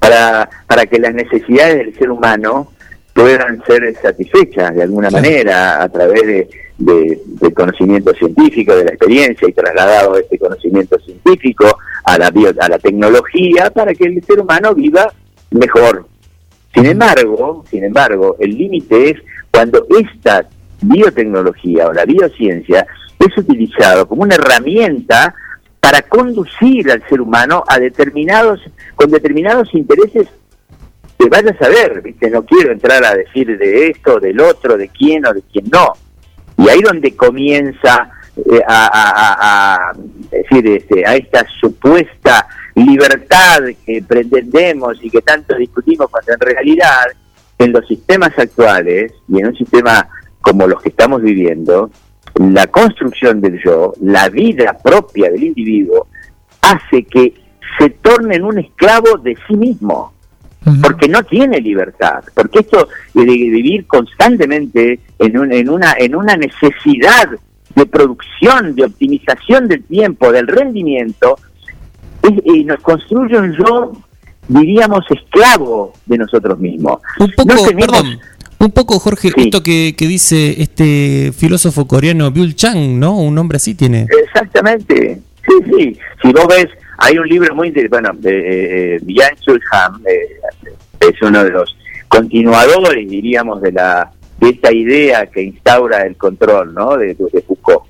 para, 0.00 0.48
para 0.66 0.86
que 0.86 0.98
las 0.98 1.14
necesidades 1.14 1.76
del 1.76 1.94
ser 1.96 2.10
humano 2.10 2.72
puedan 3.12 3.62
ser 3.66 3.94
satisfechas 4.00 4.74
de 4.74 4.82
alguna 4.82 5.10
manera 5.10 5.82
a 5.82 5.88
través 5.88 6.26
de, 6.26 6.48
de, 6.78 7.20
conocimiento 7.54 8.12
científico, 8.14 8.74
de 8.74 8.84
la 8.84 8.90
experiencia 8.90 9.48
y 9.48 9.52
trasladado 9.52 10.16
este 10.16 10.38
conocimiento 10.38 10.98
científico 11.00 11.78
a 12.04 12.18
la, 12.18 12.26
a 12.26 12.68
la 12.68 12.78
tecnología 12.78 13.70
para 13.70 13.94
que 13.94 14.04
el 14.04 14.22
ser 14.24 14.40
humano 14.40 14.74
viva 14.74 15.12
mejor. 15.50 16.06
Sin 16.74 16.86
embargo, 16.86 17.64
sin 17.70 17.84
embargo, 17.84 18.36
el 18.40 18.56
límite 18.56 19.10
es 19.10 19.16
cuando 19.50 19.86
esta 19.90 20.48
biotecnología 20.80 21.88
o 21.88 21.92
la 21.92 22.04
biociencia 22.04 22.86
es 23.18 23.36
utilizado 23.36 24.08
como 24.08 24.22
una 24.22 24.34
herramienta 24.34 25.34
para 25.78 26.02
conducir 26.02 26.90
al 26.90 27.06
ser 27.08 27.20
humano 27.20 27.64
a 27.66 27.78
determinados, 27.78 28.60
con 28.94 29.10
determinados 29.10 29.72
intereses 29.74 30.28
que 31.18 31.28
vaya 31.28 31.50
a 31.50 31.58
saber, 31.58 32.00
¿viste? 32.02 32.30
No 32.30 32.44
quiero 32.44 32.72
entrar 32.72 33.04
a 33.04 33.14
decir 33.14 33.58
de 33.58 33.88
esto, 33.88 34.18
del 34.18 34.40
otro, 34.40 34.76
de 34.76 34.88
quién 34.88 35.26
o 35.26 35.34
de 35.34 35.42
quién 35.52 35.66
no. 35.72 35.92
Y 36.58 36.68
ahí 36.68 36.80
donde 36.80 37.14
comienza 37.16 38.10
eh, 38.36 38.62
a, 38.66 39.92
decir 40.30 40.66
este, 40.66 41.06
a 41.06 41.16
esta 41.16 41.46
supuesta 41.60 42.46
libertad 42.74 43.60
que 43.84 44.02
pretendemos 44.02 44.98
y 45.02 45.10
que 45.10 45.20
tanto 45.20 45.54
discutimos 45.56 46.08
cuando 46.10 46.32
en 46.32 46.40
realidad 46.40 47.06
en 47.58 47.72
los 47.72 47.86
sistemas 47.86 48.36
actuales 48.38 49.12
y 49.28 49.38
en 49.38 49.48
un 49.48 49.56
sistema 49.56 50.08
como 50.40 50.66
los 50.66 50.82
que 50.82 50.88
estamos 50.88 51.22
viviendo, 51.22 51.90
la 52.34 52.66
construcción 52.66 53.40
del 53.40 53.62
yo, 53.62 53.92
la 54.00 54.28
vida 54.28 54.76
propia 54.82 55.30
del 55.30 55.44
individuo, 55.44 56.06
hace 56.60 57.04
que 57.04 57.34
se 57.78 57.90
torne 57.90 58.36
en 58.36 58.44
un 58.44 58.58
esclavo 58.58 59.18
de 59.18 59.36
sí 59.46 59.54
mismo, 59.54 60.12
porque 60.82 61.08
no 61.08 61.22
tiene 61.24 61.60
libertad, 61.60 62.22
porque 62.34 62.60
esto 62.60 62.88
de 63.14 63.24
vivir 63.24 63.86
constantemente 63.86 65.00
en, 65.18 65.52
en, 65.52 65.68
una, 65.68 65.94
en 65.98 66.14
una 66.14 66.36
necesidad 66.36 67.28
de 67.74 67.86
producción, 67.86 68.74
de 68.74 68.84
optimización 68.84 69.68
del 69.68 69.82
tiempo, 69.84 70.30
del 70.30 70.46
rendimiento, 70.46 71.36
y 72.44 72.64
nos 72.64 72.80
construye 72.80 73.38
un 73.38 73.52
yo, 73.56 73.92
diríamos, 74.48 75.04
esclavo 75.10 75.92
de 76.06 76.18
nosotros 76.18 76.58
mismos. 76.58 77.00
Un 77.18 77.32
poco, 77.32 77.54
perdón, 77.76 78.20
un 78.58 78.70
poco, 78.70 79.00
Jorge, 79.00 79.32
esto 79.34 79.62
que, 79.62 79.94
que, 79.96 80.06
dice 80.06 80.62
este 80.62 81.32
filósofo 81.36 81.88
coreano 81.88 82.30
Byul 82.30 82.54
Chang, 82.54 82.98
¿no? 83.00 83.18
Un 83.18 83.34
nombre 83.34 83.56
así 83.56 83.74
tiene. 83.74 84.06
Exactamente, 84.24 85.20
sí, 85.44 85.54
sí. 85.66 85.98
Si 86.22 86.32
vos 86.32 86.46
ves, 86.46 86.68
hay 86.98 87.18
un 87.18 87.28
libro 87.28 87.54
muy 87.54 87.68
interesante, 87.68 88.00
bueno, 88.00 88.18
de 88.20 88.96
eh, 88.96 89.36
Chul 89.40 89.60
Han, 89.72 89.94
eh, 90.06 90.38
es 91.00 91.22
uno 91.22 91.44
de 91.44 91.50
los 91.50 91.76
continuadores, 92.08 93.08
diríamos, 93.08 93.60
de 93.62 93.72
la 93.72 94.10
de 94.38 94.50
esta 94.50 94.72
idea 94.72 95.26
que 95.26 95.42
instaura 95.42 96.02
el 96.02 96.16
control, 96.16 96.74
¿no? 96.74 96.96
De, 96.96 97.14
de 97.14 97.42
Foucault, 97.42 97.84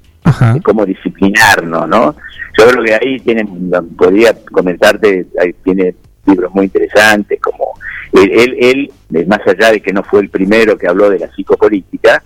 de 0.54 0.60
cómo 0.60 0.84
disciplinarnos, 0.84 1.88
¿no? 1.88 2.14
Yo 2.58 2.66
creo 2.66 2.84
que 2.84 2.94
ahí 2.94 3.20
tienen, 3.20 3.70
podría 3.96 4.36
comentarte, 4.50 5.26
ahí 5.40 5.54
tiene 5.64 5.94
libros 6.26 6.54
muy 6.54 6.66
interesantes, 6.66 7.40
como 7.40 7.72
él, 8.12 8.56
él, 8.60 9.26
más 9.26 9.40
allá 9.46 9.72
de 9.72 9.80
que 9.80 9.92
no 9.92 10.02
fue 10.02 10.20
el 10.20 10.28
primero 10.28 10.76
que 10.76 10.86
habló 10.86 11.08
de 11.08 11.20
la 11.20 11.28
psicopolítica, 11.28 12.22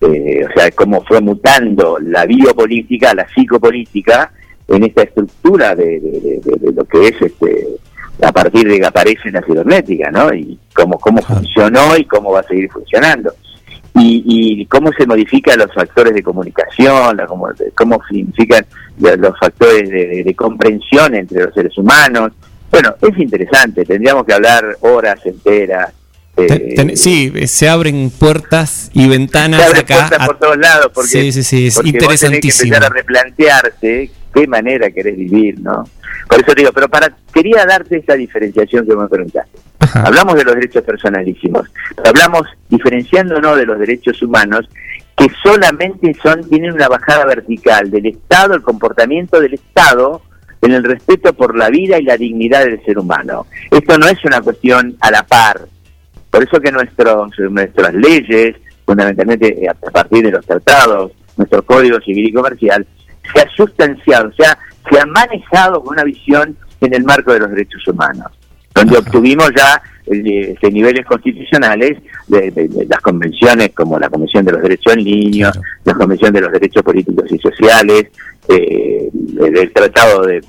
eh, 0.00 0.46
o 0.48 0.52
sea, 0.58 0.70
cómo 0.70 1.04
fue 1.04 1.20
mutando 1.20 1.98
la 2.00 2.24
biopolítica, 2.24 3.14
la 3.14 3.26
psicopolítica, 3.28 4.32
en 4.68 4.84
esta 4.84 5.02
estructura 5.02 5.74
de, 5.74 6.40
lo 6.74 6.84
que 6.84 7.08
es 7.08 7.22
este 7.22 7.66
a 8.22 8.32
partir 8.32 8.66
de 8.66 8.80
que 8.80 8.86
aparece 8.86 9.30
la 9.30 9.42
cibernética, 9.42 10.10
¿no? 10.10 10.32
Y 10.32 10.58
cómo, 10.74 10.98
cómo 10.98 11.20
funcionó 11.20 11.96
y 11.98 12.04
cómo 12.06 12.32
va 12.32 12.40
a 12.40 12.44
seguir 12.44 12.70
funcionando 12.70 13.32
y, 13.98 14.66
cómo 14.66 14.90
se 14.92 15.06
modifican 15.06 15.58
los 15.58 15.72
factores 15.72 16.14
de 16.14 16.22
comunicación, 16.22 17.16
la, 17.16 17.26
cómo, 17.26 17.48
cómo 17.74 18.00
significan 18.08 18.66
los 18.98 19.38
factores 19.38 19.88
de, 19.88 20.34
comprensión 20.34 21.14
entre 21.14 21.44
los 21.44 21.54
seres 21.54 21.76
humanos. 21.78 22.32
Bueno, 22.70 22.94
es 23.00 23.18
interesante, 23.18 23.84
tendríamos 23.84 24.26
que 24.26 24.34
hablar 24.34 24.76
horas 24.80 25.20
enteras. 25.24 25.92
Eh, 26.36 26.92
sí, 26.96 27.32
se 27.46 27.66
abren 27.66 28.10
puertas 28.10 28.90
y 28.92 29.08
ventanas 29.08 29.60
se 29.60 29.66
abren 29.66 29.82
acá. 29.82 30.08
Puertas 30.08 30.26
por 30.26 30.38
todos 30.38 30.58
lados, 30.58 30.90
porque, 30.92 31.08
sí, 31.08 31.32
sí, 31.32 31.42
sí, 31.42 31.66
es 31.68 31.80
interesantísimo. 31.82 32.72
que 32.72 32.76
empezar 32.76 32.92
a 32.92 32.94
replantearse 32.94 34.10
qué 34.36 34.46
manera 34.46 34.90
querés 34.90 35.16
vivir, 35.16 35.58
¿no? 35.60 35.84
Por 36.28 36.40
eso 36.40 36.52
digo, 36.54 36.70
pero 36.74 36.88
para 36.88 37.10
quería 37.32 37.64
darte 37.64 37.96
esta 37.96 38.14
diferenciación 38.14 38.86
que 38.86 38.94
me 38.94 39.08
preguntaste. 39.08 39.58
Hablamos 39.94 40.34
de 40.34 40.44
los 40.44 40.54
derechos 40.54 40.84
personalísimos, 40.84 41.70
hablamos 42.04 42.42
diferenciándonos 42.68 43.56
de 43.56 43.66
los 43.66 43.78
derechos 43.78 44.20
humanos 44.22 44.68
que 45.16 45.26
solamente 45.42 46.14
son 46.22 46.46
tienen 46.48 46.72
una 46.72 46.88
bajada 46.88 47.24
vertical 47.24 47.90
del 47.90 48.06
Estado, 48.06 48.54
el 48.54 48.62
comportamiento 48.62 49.40
del 49.40 49.54
Estado 49.54 50.20
en 50.60 50.72
el 50.72 50.84
respeto 50.84 51.32
por 51.32 51.56
la 51.56 51.70
vida 51.70 51.98
y 51.98 52.04
la 52.04 52.18
dignidad 52.18 52.64
del 52.64 52.84
ser 52.84 52.98
humano. 52.98 53.46
Esto 53.70 53.96
no 53.96 54.06
es 54.06 54.22
una 54.24 54.42
cuestión 54.42 54.96
a 55.00 55.10
la 55.10 55.22
par. 55.22 55.60
Por 56.30 56.42
eso 56.42 56.60
que 56.60 56.72
nuestros, 56.72 57.30
nuestras 57.50 57.94
leyes, 57.94 58.56
fundamentalmente 58.84 59.64
eh, 59.64 59.68
a 59.68 59.90
partir 59.90 60.24
de 60.24 60.32
los 60.32 60.44
tratados, 60.44 61.12
nuestro 61.36 61.62
Código 61.64 61.98
Civil 62.00 62.26
y 62.26 62.32
Comercial, 62.32 62.86
se 63.32 63.40
ha 63.40 63.48
sustanciado, 63.56 64.28
o 64.28 64.32
sea, 64.32 64.58
se 64.90 65.00
ha 65.00 65.06
manejado 65.06 65.82
con 65.82 65.94
una 65.94 66.04
visión 66.04 66.56
en 66.80 66.94
el 66.94 67.04
marco 67.04 67.32
de 67.32 67.40
los 67.40 67.50
derechos 67.50 67.86
humanos, 67.88 68.26
donde 68.74 68.98
obtuvimos 68.98 69.50
ya 69.56 69.80
eh, 70.06 70.52
este, 70.52 70.70
niveles 70.70 71.04
constitucionales 71.06 71.98
de, 72.28 72.86
las 72.88 73.00
convenciones 73.00 73.72
como 73.74 73.98
la 73.98 74.08
Convención 74.08 74.44
de 74.44 74.52
los 74.52 74.62
Derechos 74.62 74.94
del 74.94 75.04
Niño, 75.04 75.50
la 75.84 75.94
Convención 75.94 76.32
de 76.32 76.42
los 76.42 76.52
Derechos 76.52 76.82
Políticos 76.82 77.24
y 77.30 77.38
Sociales, 77.38 78.06
eh, 78.48 79.10
el, 79.40 79.72
Tratado 79.72 80.22
del 80.22 80.42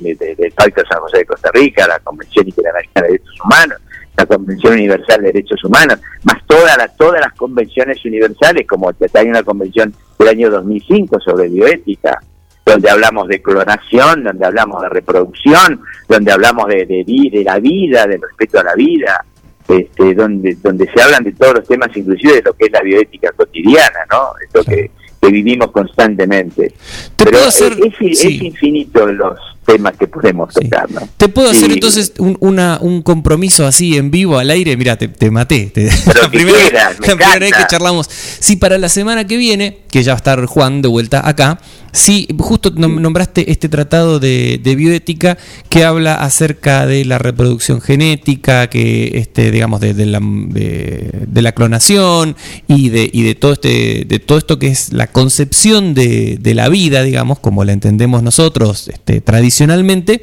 Pacto 0.56 0.82
de 0.82 0.88
San 0.88 0.99
José 0.99 1.18
de 1.20 1.26
Costa 1.26 1.49
Rica, 1.54 1.88
la 1.88 1.99
Convención 1.99 2.48
Interamericana 2.48 3.08
de 3.08 3.14
Derechos 3.14 3.41
Humanos, 3.44 3.78
la 4.16 4.26
Convención 4.26 4.74
Universal 4.74 5.22
de 5.22 5.28
Derechos 5.28 5.64
Humanos, 5.64 5.99
más 6.24 6.38
todas 6.45 6.78
las 6.78 6.95
todas 6.95 7.22
las 7.22 7.34
convenciones 7.34 8.04
universales, 8.06 8.68
como 8.68 8.91
hay 9.14 9.28
una 9.28 9.44
convención 9.44 9.94
del 10.20 10.28
año 10.28 10.49
2005 10.49 11.20
sobre 11.20 11.48
bioética, 11.49 12.20
donde 12.68 12.89
hablamos 12.89 13.30
de 13.30 13.41
clonación, 13.41 14.23
donde 14.23 14.45
hablamos 14.45 14.81
de 14.81 14.89
reproducción, 14.89 15.81
donde 16.07 16.31
hablamos 16.34 16.68
de, 16.68 16.85
de, 16.85 17.44
la 17.44 17.60
vida, 17.60 18.06
del 18.06 18.22
respeto 18.22 18.60
a 18.60 18.64
la 18.64 18.76
vida, 18.76 19.23
este, 19.69 20.14
donde, 20.14 20.56
donde 20.56 20.85
se 20.91 21.02
hablan 21.02 21.23
de 21.23 21.31
todos 21.31 21.56
los 21.56 21.68
temas, 21.68 21.95
inclusive 21.95 22.35
de 22.35 22.41
lo 22.41 22.53
que 22.53 22.65
es 22.65 22.72
la 22.72 22.81
bioética 22.81 23.31
cotidiana, 23.31 23.99
¿no? 24.11 24.31
Esto 24.45 24.64
que, 24.69 24.91
que 25.22 25.31
vivimos 25.31 25.72
constantemente. 25.72 26.73
Pero 27.15 27.38
es, 27.38 27.61
es, 27.61 28.26
infinito 28.26 29.07
los 29.07 29.39
temas 29.68 29.98
que 29.98 30.07
podemos 30.07 30.53
tocar. 30.53 30.89
¿no? 30.89 31.07
¿Te 31.18 31.27
puedo 31.27 31.49
hacer 31.49 31.72
entonces 31.72 32.14
un, 32.18 32.38
una, 32.39 32.80
un 32.81 33.02
compromiso 33.03 33.68
así 33.68 33.98
en 33.98 34.10
vivo 34.10 34.39
al 34.39 34.49
aire? 34.49 34.77
Mira, 34.77 34.98
te, 34.98 35.10
te, 35.10 35.30
maté. 35.30 35.72
la 36.22 36.31
primera, 36.31 37.39
vez 37.39 37.53
que 37.53 37.68
charlamos. 37.68 38.10
Si 38.10 38.56
para 38.56 38.77
la 38.77 38.89
semana 38.89 39.27
que 39.27 39.35
viene, 39.38 39.80
que 39.91 40.03
ya 40.03 40.14
va 40.14 40.15
a 40.15 40.18
estar 40.18 40.45
Juan 40.45 40.81
de 40.81 40.88
vuelta 40.88 41.27
acá, 41.27 41.60
si 41.98 42.27
justo 42.38 42.72
nombraste 42.72 43.52
este 43.52 43.69
tratado 43.69 44.19
de, 44.19 44.61
bioética 44.77 45.38
que 45.69 45.84
habla 45.84 46.15
acerca 46.15 46.85
de 46.85 47.03
la 47.06 47.18
reproducción 47.18 47.81
genética, 47.81 48.69
que 48.69 49.18
este, 49.18 49.52
digamos, 49.52 49.81
de, 49.81 49.94
la, 50.06 50.19
de, 50.22 51.41
la 51.41 51.52
clonación 51.53 52.35
y 52.68 52.89
de, 52.89 53.10
y 53.11 53.23
de 53.23 53.35
todo 53.35 53.53
este, 53.53 54.06
de 54.07 54.19
todo 54.19 54.38
esto 54.38 54.60
que 54.60 54.68
es 54.68 54.94
la 54.94 55.07
concepción 55.07 55.94
de, 55.94 56.39
la 56.56 56.69
vida, 56.69 57.03
digamos, 57.03 57.39
como 57.39 57.65
la 57.65 57.73
entendemos 57.73 58.23
nosotros, 58.23 58.88
este, 58.88 59.22
tradicionalmente 59.58 60.22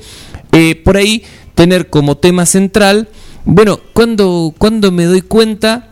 eh, 0.53 0.77
por 0.77 0.97
ahí 0.97 1.25
tener 1.55 1.91
como 1.91 2.17
tema 2.17 2.47
central, 2.47 3.09
bueno, 3.45 3.81
cuando, 3.93 4.55
cuando 4.57 4.93
me 4.93 5.05
doy 5.05 5.23
cuenta 5.23 5.91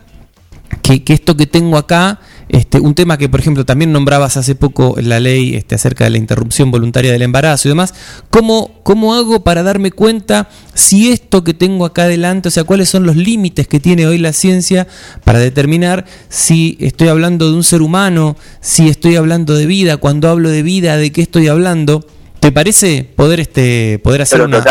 que, 0.81 1.03
esto 1.07 1.35
que 1.35 1.45
tengo 1.45 1.77
acá, 1.77 2.19
este, 2.49 2.79
un 2.79 2.95
tema 2.95 3.17
que 3.17 3.29
por 3.29 3.39
ejemplo 3.39 3.65
también 3.65 3.91
nombrabas 3.91 4.37
hace 4.37 4.55
poco 4.55 4.97
en 4.97 5.09
la 5.09 5.19
ley 5.19 5.55
este, 5.55 5.75
acerca 5.75 6.03
de 6.05 6.09
la 6.11 6.17
interrupción 6.17 6.71
voluntaria 6.71 7.11
del 7.11 7.21
embarazo 7.21 7.67
y 7.67 7.71
demás, 7.71 7.93
¿cómo, 8.29 8.79
¿cómo 8.83 9.13
hago 9.13 9.43
para 9.43 9.63
darme 9.63 9.91
cuenta 9.91 10.49
si 10.73 11.11
esto 11.11 11.43
que 11.43 11.53
tengo 11.53 11.85
acá 11.85 12.03
adelante, 12.03 12.47
o 12.47 12.51
sea, 12.51 12.63
cuáles 12.63 12.89
son 12.89 13.05
los 13.05 13.15
límites 13.15 13.67
que 13.67 13.79
tiene 13.79 14.07
hoy 14.07 14.17
la 14.17 14.33
ciencia 14.33 14.87
para 15.23 15.39
determinar 15.39 16.05
si 16.29 16.77
estoy 16.79 17.09
hablando 17.09 17.49
de 17.49 17.55
un 17.55 17.63
ser 17.63 17.81
humano, 17.81 18.37
si 18.61 18.87
estoy 18.87 19.15
hablando 19.15 19.55
de 19.55 19.65
vida, 19.65 19.97
cuando 19.97 20.29
hablo 20.29 20.49
de 20.49 20.63
vida, 20.63 20.97
de 20.97 21.11
qué 21.11 21.21
estoy 21.21 21.47
hablando? 21.47 22.05
¿Te 22.43 22.51
parece 22.51 23.05
poder 23.05 23.39
este 23.39 23.99
poder 24.03 24.23
hacer 24.23 24.41
una, 24.41 24.61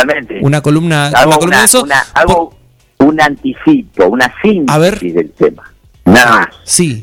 una, 0.42 0.60
columna, 0.60 1.06
hago 1.06 1.38
una, 1.42 1.64
eso? 1.64 1.86
hago 2.12 2.54
un 2.98 3.18
anticipo, 3.18 4.08
una 4.08 4.30
síntesis 4.42 5.14
del 5.14 5.30
tema. 5.30 5.72
Nada 6.04 6.30
más. 6.32 6.48
Sí. 6.64 7.02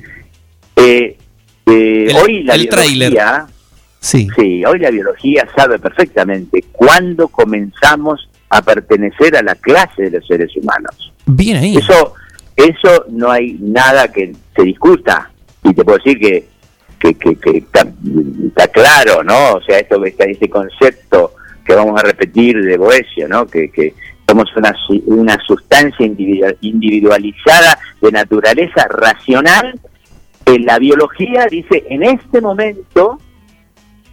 Eh, 0.75 1.17
eh, 1.65 2.13
hoy 2.21 2.43
la 2.43 2.55
biología, 2.55 3.47
sí. 3.99 4.27
sí, 4.37 4.63
hoy 4.63 4.77
la 4.77 4.91
biología 4.91 5.47
sabe 5.57 5.79
perfectamente 5.79 6.63
cuándo 6.71 7.29
comenzamos 7.29 8.29
a 8.51 8.61
pertenecer 8.61 9.37
a 9.37 9.41
la 9.41 9.55
clase 9.55 10.03
de 10.03 10.19
los 10.19 10.27
seres 10.27 10.55
humanos. 10.55 11.11
Bien 11.25 11.57
ahí. 11.57 11.77
Eso, 11.77 12.13
eso 12.55 13.05
no 13.09 13.31
hay 13.31 13.57
nada 13.59 14.11
que 14.11 14.35
se 14.55 14.61
discuta. 14.61 15.31
Y 15.63 15.73
te 15.73 15.83
puedo 15.83 15.97
decir 15.97 16.19
que 16.19 16.47
que, 16.99 17.15
que, 17.15 17.57
está, 17.57 18.67
claro, 18.67 19.23
¿no? 19.23 19.53
O 19.53 19.61
sea, 19.61 19.79
esto 19.79 20.03
está 20.03 20.25
este 20.25 20.49
concepto 20.49 21.33
que 21.65 21.73
vamos 21.73 21.99
a 21.99 22.03
repetir 22.03 22.61
de 22.61 22.77
Boesio, 22.77 23.27
¿no? 23.27 23.45
Que, 23.47 23.71
que 23.71 23.93
somos 24.27 24.49
una, 24.55 24.75
una 25.05 25.37
sustancia 25.45 26.05
individualizada 26.05 27.79
de 28.01 28.11
naturaleza 28.11 28.85
racional 28.89 29.79
En 30.45 30.65
la 30.65 30.77
biología 30.77 31.47
dice, 31.49 31.83
en 31.89 32.03
este 32.03 32.41
momento 32.41 33.19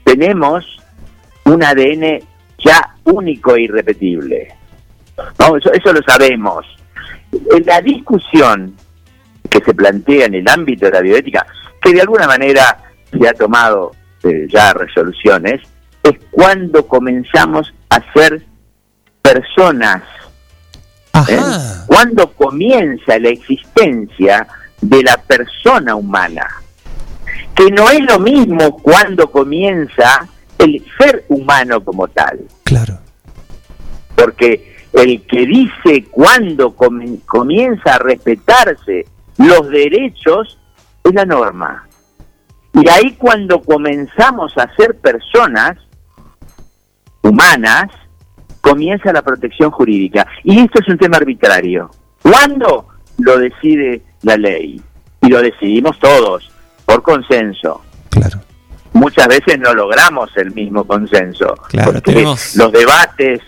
tenemos 0.04 0.64
un 1.44 1.62
ADN 1.62 2.20
ya 2.58 2.94
único 3.04 3.56
e 3.56 3.62
irrepetible. 3.62 4.48
No, 5.38 5.56
eso, 5.56 5.72
eso 5.72 5.92
lo 5.92 6.00
sabemos. 6.02 6.64
En 7.32 7.64
la 7.66 7.80
discusión 7.80 8.74
que 9.48 9.60
se 9.60 9.74
plantea 9.74 10.26
en 10.26 10.34
el 10.34 10.48
ámbito 10.48 10.86
de 10.86 10.92
la 10.92 11.00
bioética, 11.00 11.46
que 11.86 11.92
de 11.92 12.00
alguna 12.00 12.26
manera 12.26 12.78
se 13.12 13.28
ha 13.28 13.32
tomado 13.32 13.92
eh, 14.24 14.48
ya 14.52 14.72
resoluciones, 14.72 15.60
es 16.02 16.14
cuando 16.32 16.84
comenzamos 16.88 17.72
a 17.90 18.00
ser 18.12 18.44
personas. 19.22 20.02
¿eh? 21.28 21.38
Cuando 21.86 22.32
comienza 22.32 23.20
la 23.20 23.28
existencia 23.28 24.48
de 24.80 25.02
la 25.04 25.16
persona 25.16 25.94
humana. 25.94 26.44
Que 27.54 27.70
no 27.70 27.88
es 27.88 28.00
lo 28.00 28.18
mismo 28.18 28.76
cuando 28.78 29.30
comienza 29.30 30.28
el 30.58 30.84
ser 30.98 31.24
humano 31.28 31.84
como 31.84 32.08
tal. 32.08 32.40
Claro. 32.64 32.98
Porque 34.16 34.76
el 34.92 35.22
que 35.22 35.46
dice 35.46 36.04
cuando 36.10 36.74
comienza 36.74 37.94
a 37.94 37.98
respetarse 37.98 39.06
los 39.38 39.68
derechos 39.68 40.58
es 41.08 41.14
la 41.14 41.24
norma. 41.24 41.86
Y 42.72 42.88
ahí 42.88 43.14
cuando 43.14 43.60
comenzamos 43.62 44.52
a 44.58 44.68
ser 44.76 44.96
personas 44.96 45.78
humanas, 47.22 47.86
comienza 48.60 49.12
la 49.12 49.22
protección 49.22 49.70
jurídica. 49.70 50.26
Y 50.44 50.58
esto 50.60 50.80
es 50.80 50.88
un 50.88 50.98
tema 50.98 51.16
arbitrario. 51.16 51.90
¿Cuándo? 52.22 52.88
Lo 53.18 53.38
decide 53.38 54.02
la 54.22 54.36
ley. 54.36 54.80
Y 55.22 55.28
lo 55.28 55.40
decidimos 55.40 55.98
todos, 55.98 56.50
por 56.84 57.02
consenso. 57.02 57.82
Claro. 58.10 58.40
Muchas 58.92 59.28
veces 59.28 59.58
no 59.58 59.72
logramos 59.74 60.30
el 60.36 60.52
mismo 60.52 60.84
consenso. 60.84 61.54
Claro, 61.68 61.92
porque 61.92 62.22
los 62.22 62.72
debates 62.72 63.40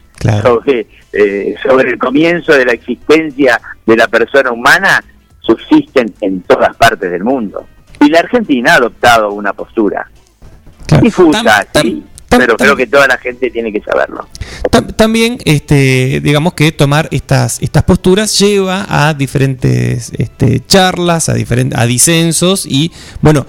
sobre, 0.43 0.87
eh, 1.13 1.55
sobre 1.63 1.91
el 1.91 1.99
comienzo 1.99 2.53
de 2.53 2.65
la 2.65 2.73
existencia 2.73 3.61
de 3.87 3.97
la 3.97 4.09
persona 4.09 4.51
humana 4.51 5.03
subsisten 5.49 6.15
en 6.21 6.43
todas 6.43 6.77
partes 6.77 7.11
del 7.11 7.25
mundo. 7.25 7.67
Y 8.01 8.11
la 8.11 8.21
Argentina 8.21 8.75
ha 8.75 8.77
adoptado 8.77 9.33
una 9.33 9.53
postura 9.53 10.09
difusa, 11.03 11.67
sí, 11.81 12.05
pero 12.29 12.57
creo 12.57 12.77
que 12.77 12.87
toda 12.87 13.07
la 13.07 13.17
gente 13.17 13.51
tiene 13.51 13.73
que 13.73 13.81
saberlo. 13.81 14.29
También, 14.97 15.39
este, 15.45 16.21
digamos 16.23 16.53
que 16.53 16.73
tomar 16.73 17.09
estas, 17.11 17.61
estas 17.63 17.83
posturas 17.85 18.39
lleva 18.39 18.87
a 18.89 19.15
diferentes 19.15 20.13
este, 20.17 20.65
charlas, 20.67 21.29
a, 21.29 21.35
diferentes, 21.35 21.79
a 21.79 21.87
disensos 21.87 22.67
y, 22.67 22.93
bueno, 23.21 23.47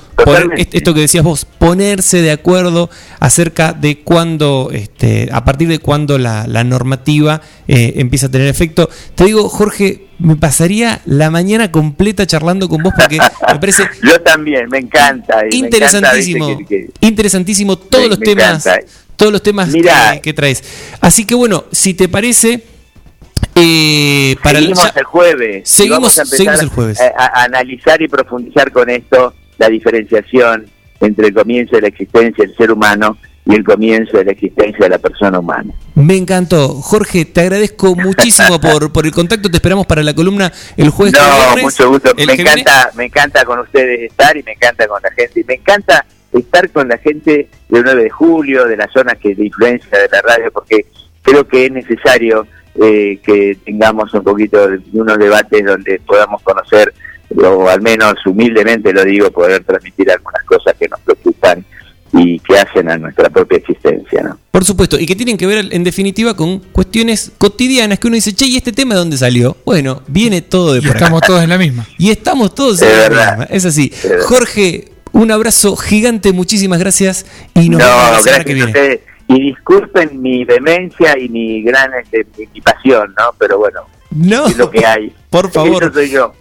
esto 0.56 0.94
que 0.94 1.02
decías 1.02 1.24
vos, 1.24 1.46
ponerse 1.46 2.22
de 2.22 2.32
acuerdo 2.32 2.90
acerca 3.20 3.74
de 3.74 4.02
cuándo, 4.02 4.70
este, 4.72 5.30
a 5.32 5.44
partir 5.44 5.68
de 5.68 5.80
cuándo 5.80 6.18
la, 6.18 6.48
la 6.48 6.64
normativa 6.64 7.42
eh, 7.68 7.94
empieza 7.98 8.28
a 8.28 8.32
tener 8.32 8.48
efecto. 8.48 8.90
Te 9.16 9.26
digo, 9.26 9.50
Jorge, 9.50 10.09
me 10.20 10.36
pasaría 10.36 11.02
la 11.06 11.30
mañana 11.30 11.72
completa 11.72 12.28
charlando 12.28 12.68
con 12.68 12.84
vos 12.84 12.94
porque 12.96 13.18
me 13.54 13.60
parece... 13.60 13.90
Yo 14.04 14.22
también, 14.22 14.70
me 14.70 14.80
encanta. 14.80 15.44
interesantísimo. 15.50 16.60
interesantísimo 17.00 17.78
todos 17.78 18.10
los 18.10 18.20
temas. 18.20 18.68
Todos 19.16 19.32
los 19.32 19.44
temas 19.44 19.70
que, 20.22 20.34
traes. 20.34 20.64
Así 21.02 21.26
que 21.26 21.36
bueno, 21.36 21.66
si 21.72 21.94
te 21.94 22.08
parece... 22.08 22.64
Eh, 23.56 24.36
para 24.44 24.60
seguimos 24.60 24.92
el, 24.96 25.04
jueves. 25.04 25.70
Seguimos, 25.70 26.18
el 26.18 26.70
jueves. 26.70 27.00
A, 27.18 27.44
analizar 27.44 28.02
y 28.02 28.08
profundizar 28.08 28.72
con 28.72 28.90
esto 28.90 29.34
la 29.58 29.70
diferenciación 29.70 30.68
entre 31.00 31.28
el 31.28 31.34
comienzo 31.34 31.76
de 31.76 31.84
la 31.84 31.88
existencia 31.88 32.46
del 32.46 32.56
ser 32.56 32.72
humano 32.72 33.18
y 33.46 33.56
el 33.56 33.64
comienzo 33.64 34.18
de 34.18 34.26
la 34.26 34.32
existencia 34.32 34.86
de 34.86 34.90
la 34.90 34.98
persona 35.00 35.40
humana. 35.40 35.74
Me 35.96 36.16
encantó. 36.16 36.70
Jorge, 36.70 37.26
te 37.26 37.42
agradezco 37.42 37.96
muchísimo 37.96 38.60
por, 38.60 38.92
por 38.92 39.06
el 39.06 39.12
contacto. 39.12 39.50
Te 39.50 39.58
esperamos 39.58 39.86
para 39.86 40.04
la 40.04 40.14
columna 40.14 40.52
el 40.78 40.90
jueves. 40.90 41.20
No, 41.20 41.58
mucho 41.62 41.90
gusto. 41.90 42.12
Me 42.16 42.34
encanta, 42.34 42.92
me 42.96 43.06
encanta 43.06 43.46
con 43.46 43.60
ustedes 43.60 44.12
estar 44.12 44.36
y 44.38 44.44
me 44.44 44.54
encanta 44.54 44.88
con 44.88 45.02
la 45.02 45.12
gente. 45.12 45.42
Y 45.42 45.44
me 45.46 45.56
encanta 45.56 46.06
estar 46.34 46.70
con 46.70 46.88
la 46.88 46.98
gente 46.98 47.50
del 47.70 47.84
9 47.84 48.04
de 48.04 48.10
julio, 48.10 48.66
de 48.66 48.78
las 48.78 48.92
zonas 48.92 49.16
que 49.18 49.36
de 49.36 49.46
influencia 49.46 49.98
de 49.98 50.10
la 50.12 50.22
radio, 50.22 50.52
porque 50.52 50.86
creo 51.22 51.48
que 51.48 51.66
es 51.66 51.72
necesario 51.72 52.46
eh, 52.82 53.20
que 53.24 53.58
tengamos 53.66 54.14
un 54.14 54.24
poquito 54.24 54.68
de 54.68 54.80
unos 54.94 55.18
debates 55.18 55.66
donde 55.66 56.00
podamos 56.06 56.42
conocer, 56.44 56.94
o 57.36 57.68
al 57.68 57.82
menos 57.82 58.14
humildemente 58.26 58.94
lo 58.94 59.04
digo, 59.04 59.32
poder 59.32 59.64
transmitir 59.64 60.12
algunas 60.12 60.44
cosas 60.44 60.76
que 60.80 60.88
nos 60.88 61.00
preocupan 61.02 61.66
y 62.14 62.40
que 62.40 62.58
hacen 62.58 62.90
a 62.90 62.98
nuestra 62.98 63.30
propia 63.30 63.58
existencia, 63.58 64.24
¿no? 64.24 64.38
Por 64.52 64.66
supuesto, 64.66 65.00
y 65.00 65.06
que 65.06 65.16
tienen 65.16 65.38
que 65.38 65.46
ver 65.46 65.66
en 65.72 65.84
definitiva 65.84 66.36
con 66.36 66.60
cuestiones 66.60 67.32
cotidianas 67.38 68.00
que 68.00 68.08
uno 68.08 68.16
dice, 68.16 68.34
che, 68.34 68.46
¿y 68.46 68.58
este 68.58 68.72
tema 68.72 68.96
de 68.96 69.00
dónde 69.00 69.18
salió? 69.18 69.56
Bueno, 69.66 70.02
viene 70.08 70.42
todo 70.42 70.74
de 70.74 70.82
por 70.82 70.96
Estamos 70.96 71.22
todos 71.22 71.44
en 71.44 71.50
la 71.50 71.58
misma. 71.58 71.86
Y 71.98 72.12
estamos 72.12 72.56
todos 72.56 72.82
en 72.82 72.90
la 72.90 73.10
misma, 73.10 73.48
es 73.50 73.66
así. 73.66 73.92
Jorge, 74.24 74.90
un 75.12 75.32
abrazo 75.32 75.76
gigante, 75.76 76.34
muchísimas 76.34 76.80
gracias 76.80 77.26
y 77.54 77.70
nos 77.70 77.82
vemos 77.82 78.12
la 78.12 78.22
semana 78.22 78.44
que 78.44 78.54
viene. 78.54 79.00
Y 79.28 79.42
disculpen 79.42 80.22
mi 80.22 80.44
demencia 80.44 81.16
y 81.18 81.30
mi 81.30 81.62
gran 81.62 81.92
este, 81.94 82.26
mi 82.52 82.62
pasión, 82.62 83.14
¿no? 83.16 83.36
Pero 83.38 83.60
bueno, 83.60 83.82
no. 84.12 84.48
lo 84.50 84.70
que 84.70 84.86
hay. 84.86 85.14
Por 85.30 85.52
favor. 85.52 85.94
soy 85.94 86.10
yo. 86.10 86.34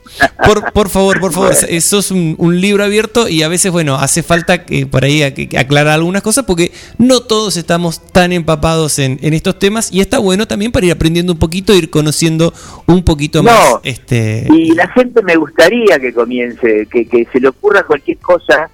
Por, 0.45 0.73
por 0.73 0.89
favor, 0.89 1.21
por 1.21 1.33
favor. 1.33 1.55
Bueno. 1.55 1.81
Sos 1.81 2.11
un, 2.11 2.61
libro 2.61 2.83
abierto 2.83 3.29
y 3.29 3.43
a 3.43 3.49
veces, 3.49 3.71
bueno, 3.71 3.97
hace 3.97 4.23
falta 4.23 4.65
que 4.65 4.87
por 4.87 5.05
ahí 5.05 5.23
aclarar 5.23 5.95
algunas 5.95 6.23
cosas 6.23 6.45
porque 6.45 6.73
no 6.97 7.21
todos 7.21 7.57
estamos 7.57 8.01
tan 8.13 8.33
empapados 8.33 8.99
en, 8.99 9.19
estos 9.23 9.59
temas 9.59 9.93
y 9.93 10.01
está 10.01 10.19
bueno 10.19 10.47
también 10.47 10.73
para 10.73 10.87
ir 10.87 10.93
aprendiendo 10.93 11.33
un 11.33 11.39
poquito, 11.39 11.75
ir 11.75 11.91
conociendo 11.91 12.53
un 12.87 13.05
poquito 13.05 13.43
más. 13.43 13.77
este 13.83 14.47
Y 14.51 14.75
la 14.75 14.89
gente 14.89 15.23
me 15.23 15.37
gustaría 15.37 15.99
que 16.01 16.13
comience, 16.13 16.89
que, 16.91 17.07
que 17.07 17.27
se 17.31 17.41
le 17.41 17.49
ocurra 17.49 17.85
cualquier 17.85 18.19
cosa 18.19 18.71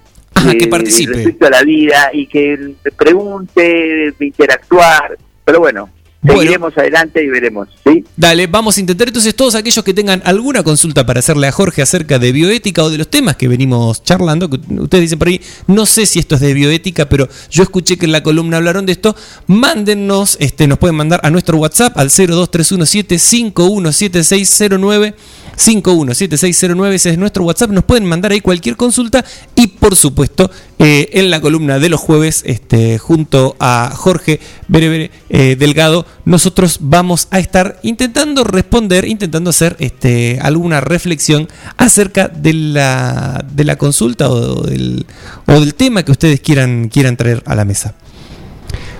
que 0.51 0.65
eh, 0.65 0.67
participe. 0.67 1.13
respecto 1.13 1.47
a 1.47 1.49
la 1.49 1.63
vida 1.63 2.09
y 2.13 2.27
que 2.27 2.73
pregunte, 2.95 4.13
interactuar. 4.19 5.17
Pero 5.43 5.59
bueno, 5.59 5.89
Seguiremos 6.27 6.77
adelante 6.77 7.23
y 7.23 7.27
veremos, 7.27 7.67
¿sí? 7.85 8.03
Dale, 8.15 8.47
vamos 8.47 8.77
a 8.77 8.79
intentar 8.79 9.07
entonces 9.07 9.35
todos 9.35 9.55
aquellos 9.55 9.83
que 9.83 9.93
tengan 9.93 10.21
alguna 10.25 10.63
consulta 10.63 11.05
para 11.05 11.19
hacerle 11.19 11.47
a 11.47 11.51
Jorge 11.51 11.81
acerca 11.81 12.19
de 12.19 12.31
bioética 12.31 12.83
o 12.83 12.89
de 12.89 12.97
los 12.97 13.09
temas 13.09 13.35
que 13.35 13.47
venimos 13.47 14.03
charlando, 14.03 14.49
que 14.49 14.59
ustedes 14.79 15.01
dicen 15.01 15.19
por 15.19 15.27
ahí, 15.27 15.41
no 15.67 15.85
sé 15.85 16.05
si 16.05 16.19
esto 16.19 16.35
es 16.35 16.41
de 16.41 16.53
bioética, 16.53 17.07
pero 17.09 17.27
yo 17.49 17.63
escuché 17.63 17.97
que 17.97 18.05
en 18.05 18.11
la 18.11 18.23
columna 18.23 18.57
hablaron 18.57 18.85
de 18.85 18.93
esto, 18.93 19.15
mándennos, 19.47 20.37
este, 20.39 20.67
nos 20.67 20.77
pueden 20.79 20.95
mandar 20.95 21.19
a 21.23 21.29
nuestro 21.29 21.57
WhatsApp 21.57 21.97
al 21.97 22.07
02317 22.07 23.19
517609 23.19 25.15
517609, 25.57 26.93
ese 26.93 27.09
es 27.11 27.17
nuestro 27.17 27.43
WhatsApp, 27.43 27.71
nos 27.71 27.83
pueden 27.83 28.05
mandar 28.05 28.31
ahí 28.31 28.41
cualquier 28.41 28.75
consulta 28.75 29.23
y 29.55 29.67
por 29.67 29.95
supuesto 29.95 30.51
eh, 30.79 31.09
en 31.13 31.29
la 31.29 31.41
columna 31.41 31.79
de 31.79 31.89
los 31.89 31.99
jueves 31.99 32.43
este, 32.45 32.97
junto 32.97 33.55
a 33.59 33.91
Jorge 33.95 34.39
Bere, 34.67 35.11
eh, 35.29 35.55
Delgado 35.57 36.05
nosotros 36.25 36.79
vamos 36.81 37.27
a 37.31 37.39
estar 37.39 37.79
intentando 37.83 38.43
responder, 38.43 39.05
intentando 39.05 39.49
hacer 39.49 39.75
este, 39.79 40.39
alguna 40.41 40.81
reflexión 40.81 41.47
acerca 41.77 42.27
de 42.27 42.53
la, 42.53 43.45
de 43.49 43.63
la 43.63 43.77
consulta 43.77 44.29
o 44.29 44.63
del, 44.63 45.05
o 45.47 45.59
del 45.59 45.75
tema 45.75 46.03
que 46.03 46.11
ustedes 46.11 46.41
quieran, 46.41 46.89
quieran 46.89 47.17
traer 47.17 47.43
a 47.45 47.55
la 47.55 47.65
mesa. 47.65 47.95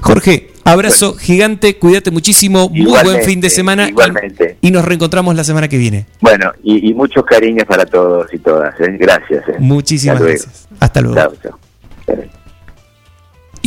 Jorge, 0.01 0.54
abrazo 0.65 1.15
gigante, 1.15 1.77
cuídate 1.77 2.11
muchísimo, 2.11 2.69
muy 2.69 2.85
buen 3.03 3.23
fin 3.23 3.39
de 3.39 3.49
semana. 3.49 3.87
Igualmente. 3.87 4.57
Y, 4.61 4.71
nos 4.71 4.83
reencontramos 4.83 5.35
la 5.35 5.43
semana 5.43 5.67
que 5.67 5.77
viene. 5.77 6.05
Bueno, 6.19 6.51
y, 6.63 6.93
muchos 6.93 7.23
cariños 7.23 7.65
para 7.65 7.85
todos 7.85 8.33
y 8.33 8.39
todas. 8.39 8.77
¿eh? 8.81 8.97
Gracias. 8.99 9.47
¿eh? 9.47 9.55
Muchísimas 9.59 10.21
gracias. 10.21 10.67
Hasta 10.79 11.01
luego. 11.01 11.15
Chao, 11.15 11.33
chao. 11.41 11.59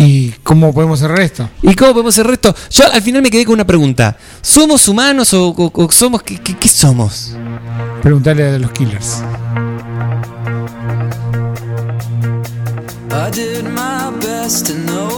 ¿Y 0.01 0.31
cómo 0.45 0.73
podemos 0.73 1.01
cerrar 1.01 1.20
esto? 1.20 1.51
¿Y 1.61 1.75
cómo 1.75 1.93
podemos 1.93 2.15
cerrar 2.15 2.35
esto? 2.35 2.55
Yo 2.70 2.85
al 2.93 3.03
final 3.03 3.20
me 3.20 3.31
quedé 3.31 3.45
con 3.45 3.55
una 3.55 3.66
pregunta. 3.66 4.16
¿Somos 4.41 4.87
humanos 4.87 5.35
o, 5.35 5.89
somos... 5.91 6.23
¿qué, 6.23 6.39
qué, 6.39 6.69
somos? 6.69 7.37
Preguntarle 8.01 8.47
a 8.47 8.59
los 8.61 8.70
killers. 8.70 9.25
I 13.11 13.31
did 13.33 13.65
my 13.65 14.12
best 14.20 14.69
to 14.69 14.75
notice 14.75 15.18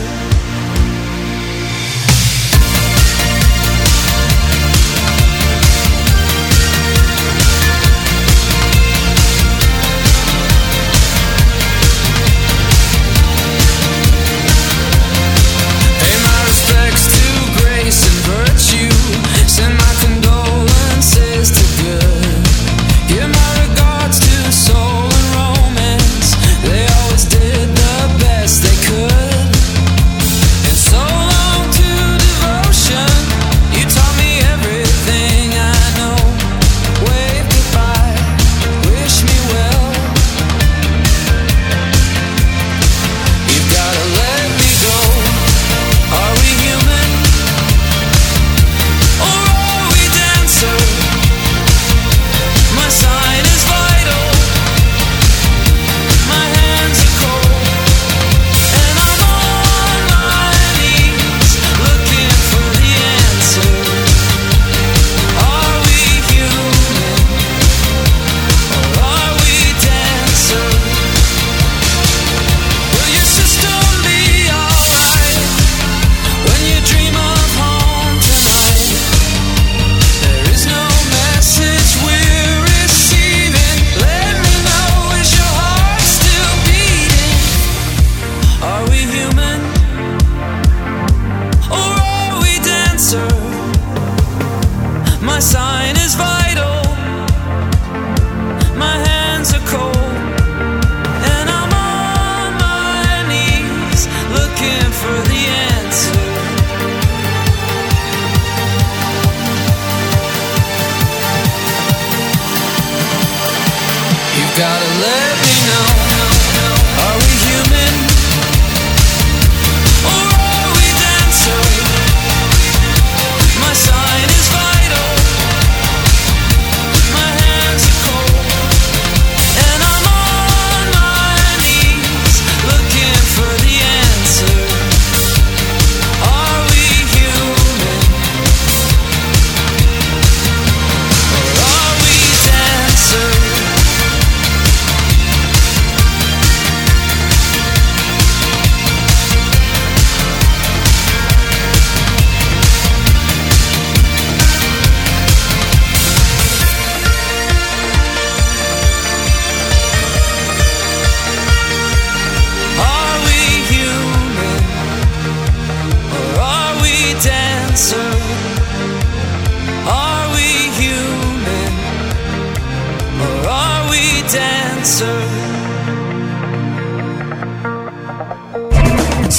Let 115.21 115.37
me 115.37 115.53
know. 115.67 116.30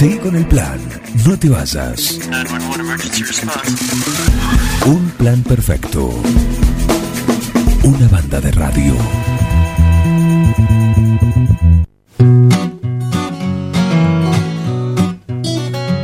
Seguí 0.03 0.19
con 0.19 0.35
el 0.35 0.45
plan. 0.47 0.81
No 1.25 1.39
te 1.39 1.49
vayas. 1.49 2.19
Un 4.85 5.11
plan 5.17 5.41
perfecto. 5.45 6.11
Una 7.85 8.09
banda 8.09 8.41
de 8.41 8.51
radio. 8.51 8.97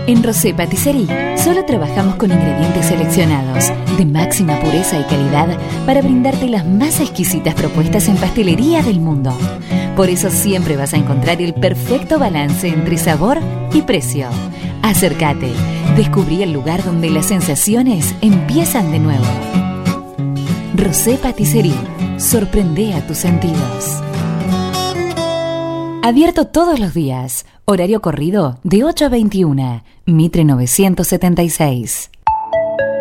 En 0.06 0.22
Rosé 0.22 0.54
Patisserie 0.54 1.36
solo 1.36 1.64
trabajamos 1.64 2.14
con 2.14 2.30
ingredientes 2.30 2.86
seleccionados 2.86 3.72
de 3.98 4.06
máxima 4.06 4.60
pureza 4.60 5.00
y 5.00 5.04
calidad 5.06 5.58
para 5.86 6.02
brindarte 6.02 6.48
las 6.48 6.64
más 6.64 7.00
exquisitas 7.00 7.54
propuestas 7.54 8.06
en 8.06 8.16
pastelería 8.16 8.80
del 8.80 9.00
mundo. 9.00 9.36
Por 9.98 10.10
eso 10.10 10.30
siempre 10.30 10.76
vas 10.76 10.94
a 10.94 10.96
encontrar 10.96 11.42
el 11.42 11.54
perfecto 11.54 12.20
balance 12.20 12.68
entre 12.68 12.96
sabor 12.98 13.40
y 13.72 13.82
precio. 13.82 14.28
Acércate, 14.80 15.50
descubrí 15.96 16.44
el 16.44 16.52
lugar 16.52 16.84
donde 16.84 17.10
las 17.10 17.26
sensaciones 17.26 18.14
empiezan 18.20 18.92
de 18.92 19.00
nuevo. 19.00 19.24
Rosé 20.76 21.16
Patisserie, 21.16 21.74
sorprende 22.16 22.94
a 22.94 23.04
tus 23.08 23.18
sentidos. 23.18 24.00
Abierto 26.04 26.46
todos 26.46 26.78
los 26.78 26.94
días. 26.94 27.44
Horario 27.64 28.00
corrido 28.00 28.60
de 28.62 28.84
8 28.84 29.06
a 29.06 29.08
21. 29.08 29.82
Mitre 30.06 30.44
976. 30.44 32.10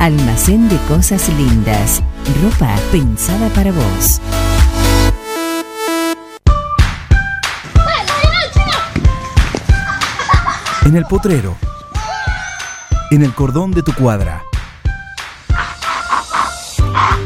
Almacén 0.00 0.66
de 0.70 0.78
Cosas 0.88 1.28
Lindas. 1.28 2.02
Ropa 2.42 2.74
pensada 2.90 3.50
para 3.50 3.70
vos. 3.70 4.18
En 10.86 10.96
el 10.96 11.04
potrero. 11.04 11.54
En 13.10 13.22
el 13.22 13.34
cordón 13.34 13.72
de 13.72 13.82
tu 13.82 13.92
cuadra. 13.92 14.42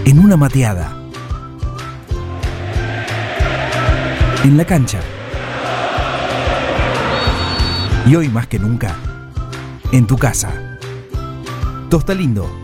En 0.05 0.19
una 0.19 0.37
mateada. 0.37 0.97
En 4.43 4.57
la 4.57 4.65
cancha. 4.65 4.99
Y 8.05 8.17
hoy 8.17 8.29
más 8.29 8.49
que 8.49 8.59
nunca, 8.59 8.97
en 9.93 10.09
tu 10.09 10.19
casa. 10.19 10.51
Tosta 11.89 12.13
Lindo, 12.13 12.64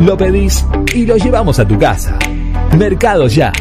Lo 0.00 0.16
pedís 0.16 0.66
y 0.94 1.06
lo 1.06 1.16
llevamos 1.16 1.58
a 1.58 1.66
tu 1.66 1.78
casa. 1.78 2.18
Mercado 2.76 3.26
Ya. 3.28 3.52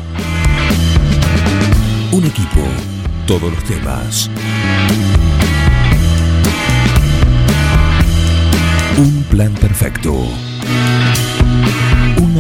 Un 2.12 2.27
equipo, 2.27 2.61
todos 3.27 3.51
los 3.51 3.65
temas. 3.65 4.28
Un 8.98 9.24
plan 9.31 9.55
perfecto. 9.55 10.12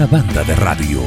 Una 0.00 0.06
banda 0.06 0.42
de 0.44 0.54
radio. 0.54 1.02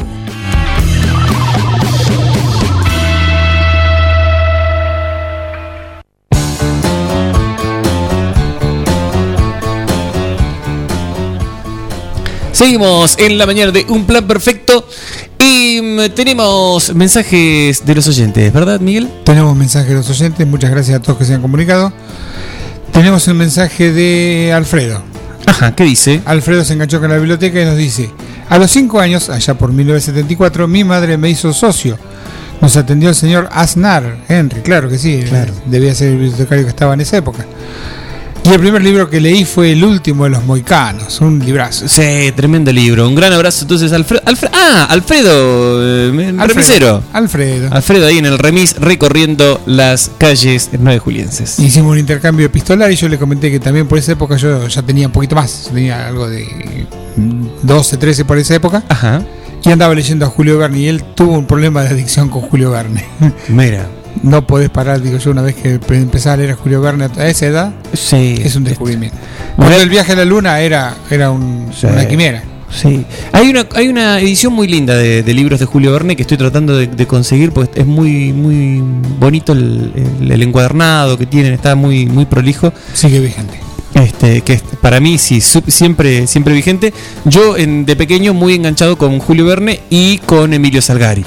Seguimos 12.51 13.17
en 13.17 13.39
la 13.39 13.47
mañana 13.47 13.71
de 13.71 13.83
Un 13.89 14.05
Plan 14.05 14.27
Perfecto 14.27 14.87
y 15.39 15.81
mm, 15.81 16.13
tenemos 16.13 16.93
mensajes 16.93 17.83
de 17.83 17.95
los 17.95 18.07
oyentes, 18.07 18.53
¿verdad, 18.53 18.79
Miguel? 18.79 19.09
Tenemos 19.23 19.55
mensajes 19.55 19.89
de 19.89 19.95
los 19.95 20.09
oyentes, 20.11 20.45
muchas 20.45 20.69
gracias 20.69 20.99
a 20.99 21.01
todos 21.01 21.17
que 21.17 21.25
se 21.25 21.33
han 21.33 21.41
comunicado. 21.41 21.91
Tenemos 22.91 23.27
un 23.27 23.37
mensaje 23.37 23.91
de 23.91 24.53
Alfredo. 24.53 25.01
Ajá, 25.47 25.75
¿qué 25.75 25.83
dice? 25.83 26.21
Alfredo 26.25 26.63
se 26.63 26.73
enganchó 26.73 26.99
con 26.99 27.09
la 27.09 27.17
biblioteca 27.17 27.59
y 27.59 27.65
nos 27.65 27.75
dice, 27.75 28.11
a 28.49 28.57
los 28.57 28.71
5 28.71 28.99
años, 28.99 29.29
allá 29.29 29.53
por 29.55 29.71
1974, 29.71 30.67
mi 30.67 30.83
madre 30.83 31.17
me 31.17 31.29
hizo 31.29 31.53
socio. 31.53 31.97
Nos 32.61 32.77
atendió 32.77 33.09
el 33.09 33.15
señor 33.15 33.49
Aznar, 33.51 34.17
Henry, 34.29 34.61
claro 34.61 34.89
que 34.89 34.97
sí, 34.97 35.23
debía 35.65 35.93
ser 35.93 36.09
el 36.09 36.17
bibliotecario 36.17 36.63
que 36.63 36.69
estaba 36.69 36.93
en 36.93 37.01
esa 37.01 37.17
época. 37.17 37.45
Y 38.45 38.49
el 38.49 38.59
primer 38.59 38.83
libro 38.83 39.09
que 39.09 39.21
leí 39.21 39.45
fue 39.45 39.71
El 39.71 39.85
último 39.85 40.25
de 40.25 40.31
los 40.31 40.43
moicanos, 40.43 41.21
un 41.21 41.39
librazo. 41.39 41.87
Sí, 41.87 42.33
tremendo 42.35 42.73
libro. 42.73 43.07
Un 43.07 43.15
gran 43.15 43.31
abrazo 43.31 43.63
entonces 43.63 43.93
Alfredo. 43.93 44.21
ah, 44.51 44.87
Alfredo, 44.89 45.81
eh, 45.81 46.33
remisero. 46.37 47.01
Alfredo. 47.13 47.69
Alfredo 47.71 48.05
ahí 48.05 48.17
en 48.17 48.25
el 48.25 48.37
remis 48.37 48.75
recorriendo 48.77 49.61
las 49.65 50.11
calles 50.17 50.69
9 50.77 50.99
julienses. 50.99 51.57
Hicimos 51.57 51.93
un 51.93 51.99
intercambio 51.99 52.45
epistolar 52.47 52.91
y 52.91 52.97
yo 52.97 53.07
le 53.07 53.17
comenté 53.17 53.49
que 53.49 53.61
también 53.61 53.87
por 53.87 53.97
esa 53.97 54.11
época 54.11 54.35
yo 54.35 54.67
ya 54.67 54.81
tenía 54.81 55.07
un 55.07 55.13
poquito 55.13 55.35
más, 55.35 55.69
tenía 55.73 56.05
algo 56.07 56.29
de 56.29 56.85
12, 57.61 57.97
13 57.97 58.25
por 58.25 58.37
esa 58.37 58.55
época. 58.55 58.83
Ajá. 58.89 59.23
Y 59.63 59.71
andaba 59.71 59.95
leyendo 59.95 60.25
a 60.25 60.29
Julio 60.29 60.57
Verne 60.57 60.79
y 60.79 60.87
él 60.87 61.01
tuvo 61.15 61.37
un 61.37 61.47
problema 61.47 61.81
de 61.83 61.89
adicción 61.89 62.27
con 62.27 62.41
Julio 62.41 62.71
Verne. 62.71 63.05
Mira. 63.47 63.87
No 64.23 64.47
podés 64.47 64.69
parar, 64.69 65.01
digo 65.01 65.17
yo, 65.17 65.31
una 65.31 65.41
vez 65.41 65.55
que 65.55 65.79
empezás 65.89 66.33
a 66.33 66.37
leer 66.37 66.51
a 66.51 66.55
Julio 66.55 66.81
Verne 66.81 67.09
a 67.17 67.27
esa 67.27 67.45
edad, 67.45 67.73
Sí. 67.93 68.35
es 68.43 68.55
un 68.55 68.63
descubrimiento. 68.63 69.17
Cuando 69.57 69.75
el 69.81 69.89
viaje 69.89 70.13
a 70.13 70.15
la 70.15 70.25
luna 70.25 70.59
era, 70.61 70.95
era 71.11 71.29
un- 71.29 71.69
Sí. 71.77 71.87
una 71.87 72.07
quimera. 72.07 72.41
Sí. 72.73 73.05
Hay 73.33 73.49
una, 73.49 73.67
hay 73.75 73.87
una 73.89 74.19
edición 74.19 74.53
muy 74.53 74.67
linda 74.67 74.95
de, 74.95 75.21
de 75.21 75.33
libros 75.33 75.59
de 75.59 75.65
Julio 75.67 75.91
Verne 75.91 76.15
que 76.15 76.23
estoy 76.23 76.37
tratando 76.37 76.75
de, 76.75 76.87
de 76.87 77.05
conseguir 77.05 77.51
porque 77.51 77.81
es 77.81 77.85
muy, 77.85 78.33
muy 78.33 78.81
bonito 79.19 79.51
el, 79.53 79.91
el- 80.21 80.31
el 80.31 80.41
encuadernado 80.41 81.17
que 81.17 81.25
tienen, 81.27 81.53
está 81.53 81.75
muy, 81.75 82.05
muy 82.07 82.25
prolijo. 82.25 82.73
Sigue 82.93 83.19
vigente. 83.19 83.59
Este, 83.93 84.41
que 84.41 84.59
para 84.81 84.99
mí 84.99 85.19
sí, 85.19 85.39
siempre, 85.39 86.25
siempre 86.25 86.53
vigente. 86.55 86.93
Yo 87.25 87.57
en- 87.57 87.85
de 87.85 87.95
pequeño 87.95 88.33
muy 88.33 88.55
enganchado 88.55 88.97
con 88.97 89.19
Julio 89.19 89.45
Verne 89.45 89.81
y 89.91 90.17
con 90.19 90.51
Emilio 90.53 90.81
Salgari. 90.81 91.23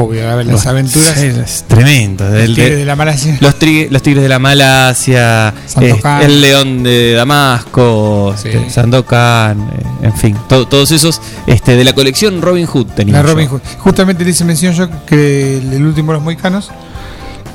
Obvio, 0.00 0.30
a 0.30 0.34
ver, 0.34 0.46
las 0.46 0.56
Bueno, 0.56 0.70
aventuras. 0.70 1.14
sí, 1.18 1.26
es 1.26 1.64
tremendo. 1.68 2.26
El 2.28 2.34
El 2.36 2.54
tigre 2.54 2.76
de- 2.76 2.84
la 2.84 2.96
Malasia. 2.96 3.36
Los, 3.40 3.58
tri- 3.58 3.88
los 3.90 4.02
tigres 4.02 4.22
de 4.22 4.28
la 4.28 4.38
Malasia, 4.38 5.54
eh, 5.80 6.00
el 6.22 6.40
león 6.40 6.82
de 6.82 7.12
Damasco, 7.14 8.34
este, 8.34 8.68
Sandokan, 8.70 9.60
eh, 9.60 10.06
en 10.06 10.16
fin, 10.16 10.36
to- 10.48 10.66
todos 10.66 10.90
esos 10.90 11.20
este, 11.46 11.76
de 11.76 11.84
la 11.84 11.92
colección 11.92 12.42
Robin 12.42 12.66
Hood 12.66 12.86
tenía. 12.88 13.14
La. 13.14 13.22
Robin 13.22 13.48
Hood. 13.48 13.60
Justamente 13.78 14.24
le 14.24 14.30
hice 14.30 14.44
mención 14.44 14.74
yo 14.74 14.88
que 15.06 15.58
el, 15.58 15.72
el 15.72 15.84
último 15.86 16.12
de 16.12 16.18
los 16.18 16.24
moicanos, 16.24 16.70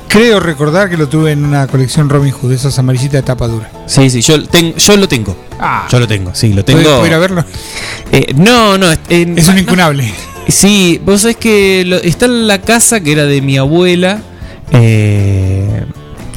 creo 0.08 0.40
recordar 0.40 0.88
que 0.90 0.96
lo 0.96 1.08
tuve 1.08 1.32
en 1.32 1.44
una 1.44 1.66
colección 1.66 2.08
Robin 2.08 2.32
Hood, 2.32 2.52
esas 2.52 2.78
amarillitas 2.78 3.12
de 3.12 3.22
tapa 3.22 3.46
dura. 3.48 3.70
Sí, 3.86 4.10
sí, 4.10 4.22
yo, 4.22 4.42
ten- 4.48 4.74
yo 4.74 4.96
lo 4.96 5.06
tengo. 5.08 5.36
Ah. 5.60 5.86
yo 5.90 6.00
lo 6.00 6.08
tengo, 6.08 6.34
sí, 6.34 6.52
lo 6.54 6.64
tengo. 6.64 6.80
¿Puedo- 6.82 7.06
ir 7.06 7.12
a 7.14 7.18
verlo? 7.18 7.44
Eh, 8.10 8.32
no, 8.34 8.78
no. 8.78 8.90
Es 8.90 9.48
un 9.48 9.54
no, 9.56 9.60
incunable. 9.60 10.10
Sí, 10.48 11.00
vos 11.04 11.20
sabés 11.22 11.36
que 11.36 11.84
lo- 11.86 11.96
está 11.96 12.26
en 12.26 12.46
la 12.48 12.60
casa 12.60 13.00
que 13.00 13.12
era 13.12 13.24
de 13.24 13.40
mi 13.40 13.56
abuela, 13.56 14.20
eh, 14.72 15.84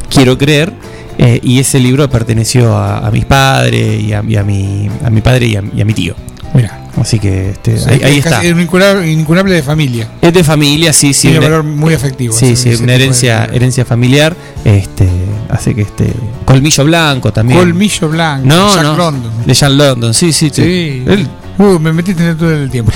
quiero 0.09 0.37
creer, 0.37 0.73
eh, 1.17 1.39
y 1.41 1.59
ese 1.59 1.79
libro 1.79 2.09
perteneció 2.09 2.75
a, 2.77 2.99
a 3.07 3.11
mis 3.11 3.25
padres 3.25 4.01
y 4.01 4.13
a, 4.13 4.23
y 4.27 4.35
a 4.35 4.43
mi, 4.43 4.89
a 5.03 5.09
mi 5.09 5.21
padre 5.21 5.47
y 5.47 5.55
a, 5.55 5.63
y 5.75 5.83
mi 5.83 5.93
tío. 5.93 6.15
Mira. 6.53 6.79
Así 6.95 7.17
que 7.17 7.49
este, 7.49 7.73
O 7.73 7.79
sea, 7.79 7.93
ahí, 7.93 8.19
es 8.19 8.25
está. 8.25 8.45
incunable, 8.45 9.11
incunable 9.11 9.55
de 9.55 9.63
familia. 9.63 10.07
Es 10.21 10.31
de 10.31 10.43
familia, 10.43 10.93
sí, 10.93 11.11
sí. 11.15 11.29
Tiene 11.29 11.39
valor 11.43 11.63
muy 11.63 11.95
afectivo. 11.95 12.35
Sí, 12.35 12.55
sí, 12.55 12.75
una 12.75 12.91
de 12.91 12.95
herencia, 12.95 13.45
herencia 13.51 13.83
familiar. 13.83 14.35
Este, 14.63 15.07
hace 15.49 15.73
que 15.73 15.81
este. 15.81 16.13
Colmillo 16.45 16.83
blanco 16.85 17.33
también. 17.33 17.59
Colmillo 17.59 18.09
Blanco, 18.09 18.45
No, 18.45 18.75
Jack 18.75 18.83
no. 18.83 18.95
London. 18.97 19.31
De 19.43 19.53
Jack 19.55 19.71
London, 19.71 20.13
sí, 20.13 20.31
sí. 20.31 20.51
Sí. 20.53 21.03
Él- 21.07 21.27
Uh, 21.59 21.77
me 21.77 21.93
metiste 21.93 22.23
en 22.23 22.29
el 22.29 22.37
túnel 22.37 22.59
del 22.61 22.71
tiempo. 22.71 22.91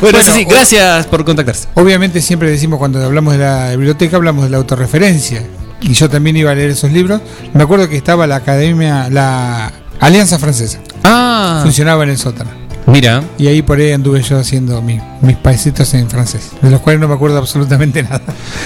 Bueno, 0.00 0.18
Bueno, 0.18 0.34
sí, 0.34 0.44
gracias 0.44 1.06
por 1.06 1.24
contactarse. 1.24 1.68
Obviamente 1.74 2.20
siempre 2.20 2.50
decimos 2.50 2.78
cuando 2.78 3.04
hablamos 3.04 3.32
de 3.34 3.40
la 3.40 3.70
biblioteca, 3.70 4.16
hablamos 4.16 4.44
de 4.44 4.50
la 4.50 4.56
autorreferencia. 4.58 5.42
Y 5.80 5.94
yo 5.94 6.10
también 6.10 6.36
iba 6.36 6.50
a 6.50 6.54
leer 6.54 6.70
esos 6.70 6.92
libros. 6.92 7.20
Me 7.54 7.62
acuerdo 7.62 7.88
que 7.88 7.96
estaba 7.96 8.26
la 8.26 8.36
academia, 8.36 9.08
la 9.10 9.72
Alianza 9.98 10.38
Francesa. 10.38 10.78
Ah. 11.04 11.60
Funcionaba 11.62 12.04
en 12.04 12.10
el 12.10 12.18
sótano. 12.18 12.50
Mira. 12.86 13.22
Y 13.38 13.46
ahí 13.46 13.62
por 13.62 13.78
ahí 13.78 13.92
anduve 13.92 14.20
yo 14.22 14.38
haciendo 14.38 14.82
mi- 14.82 15.00
mis 15.22 15.36
paisitos 15.36 15.92
en 15.94 16.10
francés, 16.10 16.50
de 16.60 16.70
los 16.70 16.80
cuales 16.80 17.00
no 17.00 17.08
me 17.08 17.14
acuerdo 17.14 17.38
absolutamente 17.38 18.02
nada. 18.02 18.20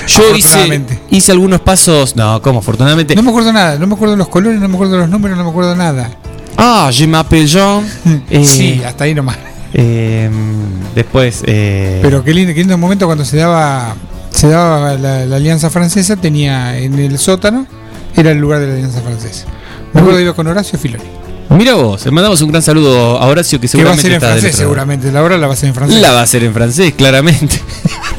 Yo 0.09 0.35
hice, 0.35 0.81
hice 1.11 1.33
algunos 1.33 1.61
pasos. 1.61 2.17
No, 2.17 2.41
como 2.43 2.61
afortunadamente. 2.61 3.15
No 3.15 3.23
me 3.23 3.31
acuerdo 3.31 3.53
nada, 3.53 3.79
no 3.79 3.87
me 3.87 3.95
acuerdo 3.95 4.17
los 4.17 4.29
colores, 4.29 4.61
no 4.61 4.69
me 4.69 4.75
acuerdo 4.75 4.97
los 4.99 5.09
números, 5.09 5.37
no 5.37 5.45
me 5.45 5.51
acuerdo 5.51 5.77
nada. 5.77 6.11
Ah, 6.57 6.91
je 6.93 7.07
m'appelle 7.07 7.47
Jean. 7.47 7.85
Eh, 8.31 8.45
sí, 8.45 8.81
hasta 8.85 9.05
ahí 9.05 9.15
nomás. 9.15 9.37
Eh, 9.75 10.31
después. 10.95 11.43
eh, 11.47 11.99
Pero 12.03 12.25
qué 12.25 12.33
lindo, 12.33 12.55
qué 12.55 12.61
lindo 12.61 12.79
momento 12.79 13.07
cuando 13.07 13.25
se 13.25 13.37
daba 13.37 13.95
se 14.31 14.49
daba 14.49 14.95
la, 14.95 15.27
la 15.27 15.37
Alianza 15.37 15.71
Francesa, 15.71 16.17
tenía 16.17 16.79
en 16.79 16.99
el 16.99 17.19
sótano, 17.19 17.67
era 18.17 18.31
el 18.33 18.39
lugar 18.39 18.61
de 18.61 18.67
la 18.69 18.73
Alianza 18.75 19.01
Francesa. 19.03 19.47
Me 19.93 20.01
acuerdo 20.01 20.19
iba 20.21 20.33
con 20.33 20.47
Horacio 20.47 20.79
Filoni. 20.79 21.05
Mira 21.51 21.75
vos, 21.75 22.05
le 22.05 22.11
mandamos 22.11 22.41
un 22.43 22.51
gran 22.51 22.63
saludo 22.63 23.19
a 23.19 23.27
Horacio 23.29 23.61
que 23.61 23.69
Que 23.69 23.85
va 23.85 23.93
a 23.93 23.97
seguramente 23.97 24.03
ser 24.03 24.11
en 24.13 24.17
está 24.17 24.29
francés, 24.29 24.57
seguramente. 24.57 25.13
La 25.13 25.23
hora 25.23 25.37
la 25.39 25.47
va 25.47 25.53
a 25.53 25.57
ser 25.57 25.69
en 25.69 25.75
francés. 25.75 26.01
La 26.01 26.11
va 26.13 26.21
a 26.21 26.23
hacer 26.25 26.43
en 26.43 26.53
francés, 26.55 26.95
claramente. 26.97 27.61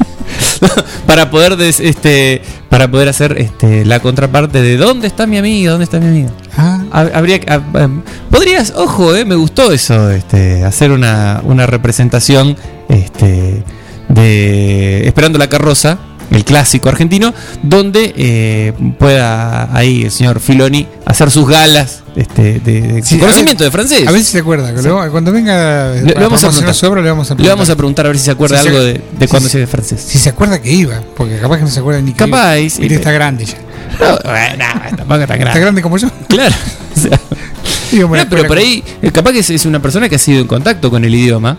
para 1.06 1.30
poder 1.30 1.56
des- 1.56 1.80
este 1.80 2.40
para 2.68 2.90
poder 2.90 3.08
hacer 3.08 3.36
este 3.38 3.84
la 3.84 4.00
contraparte 4.00 4.60
de 4.60 4.76
dónde 4.76 5.06
está 5.06 5.26
mi 5.26 5.38
amiga, 5.38 5.70
dónde 5.70 5.84
está 5.84 5.98
mi 6.00 6.06
amiga. 6.06 6.30
Ah. 6.56 6.80
Ha- 6.92 7.18
Habría 7.18 7.40
ah, 7.48 7.60
podrías, 8.30 8.72
ojo, 8.76 9.14
eh, 9.14 9.24
me 9.24 9.34
gustó 9.34 9.72
eso, 9.72 10.10
este, 10.10 10.64
hacer 10.64 10.90
una, 10.90 11.40
una 11.44 11.66
representación 11.66 12.56
este 12.88 13.62
de 14.08 15.06
Esperando 15.06 15.38
la 15.38 15.48
carroza, 15.48 15.98
el 16.30 16.44
clásico 16.44 16.88
argentino, 16.88 17.32
donde 17.62 18.12
eh, 18.16 18.72
pueda 18.98 19.74
ahí 19.76 20.02
el 20.04 20.10
señor 20.10 20.40
Filoni 20.40 20.86
hacer 21.04 21.30
sus 21.30 21.48
galas 21.48 22.02
este, 22.16 22.60
de, 22.60 22.80
de 22.80 23.02
Sí, 23.02 23.18
conocimiento 23.18 23.62
de 23.64 23.70
francés. 23.70 24.06
A 24.08 24.10
ver 24.12 24.20
si 24.22 24.32
se 24.32 24.38
acuerda. 24.38 24.74
que 24.74 24.82
Sí. 24.82 24.88
Cuando 25.10 25.32
venga 25.32 25.92
Le- 25.94 26.02
le 26.02 26.14
vamos 26.14 26.42
a 26.44 26.48
preguntar. 26.50 27.02
le 27.02 27.10
vamos 27.10 27.30
a 27.30 27.34
Le 27.34 27.36
preguntar. 27.36 27.48
vamos 27.56 27.70
a 27.70 27.76
preguntar 27.76 28.06
a 28.06 28.08
ver 28.08 28.18
si 28.18 28.24
se 28.24 28.30
acuerda 28.32 28.56
Si 28.58 28.62
se- 28.64 28.68
algo 28.68 28.80
de, 28.82 28.92
de 28.94 29.00
si 29.20 29.26
cuando 29.28 29.48
se- 29.48 29.60
se 29.60 29.66
francés. 29.66 30.04
Si 30.06 30.18
se 30.18 30.28
acuerda 30.30 30.60
que 30.60 30.72
iba, 30.72 31.00
porque 31.16 31.38
capaz 31.38 31.58
que 31.58 31.62
no 31.64 31.70
se 31.70 31.80
acuerda 31.80 32.00
ni 32.00 32.12
que 32.12 32.18
Capaz, 32.18 32.56
iba. 32.58 32.74
Mire, 32.78 32.88
pero- 32.88 32.94
está 32.94 33.12
grande 33.12 33.44
ya. 33.44 33.54
No, 34.00 34.18
bueno, 34.24 34.64
tampoco 34.96 35.06
tan 35.06 35.26
grande. 35.26 35.44
Está 35.46 35.58
grande 35.60 35.82
como 35.82 35.96
yo. 35.98 36.08
Claro. 36.28 36.54
O 36.96 37.00
sea, 37.00 37.20
Digo, 37.92 38.08
me 38.08 38.18
la 38.18 38.24
no, 38.24 38.30
pero 38.30 38.46
por 38.48 38.58
ahí, 38.58 38.82
eh, 39.00 39.12
capaz 39.12 39.32
que 39.32 39.38
es, 39.38 39.50
es 39.50 39.64
una 39.64 39.80
persona 39.80 40.08
que 40.08 40.16
ha 40.16 40.18
sido 40.18 40.40
en 40.40 40.46
contacto 40.48 40.90
con 40.90 41.04
el 41.04 41.14
idioma. 41.14 41.56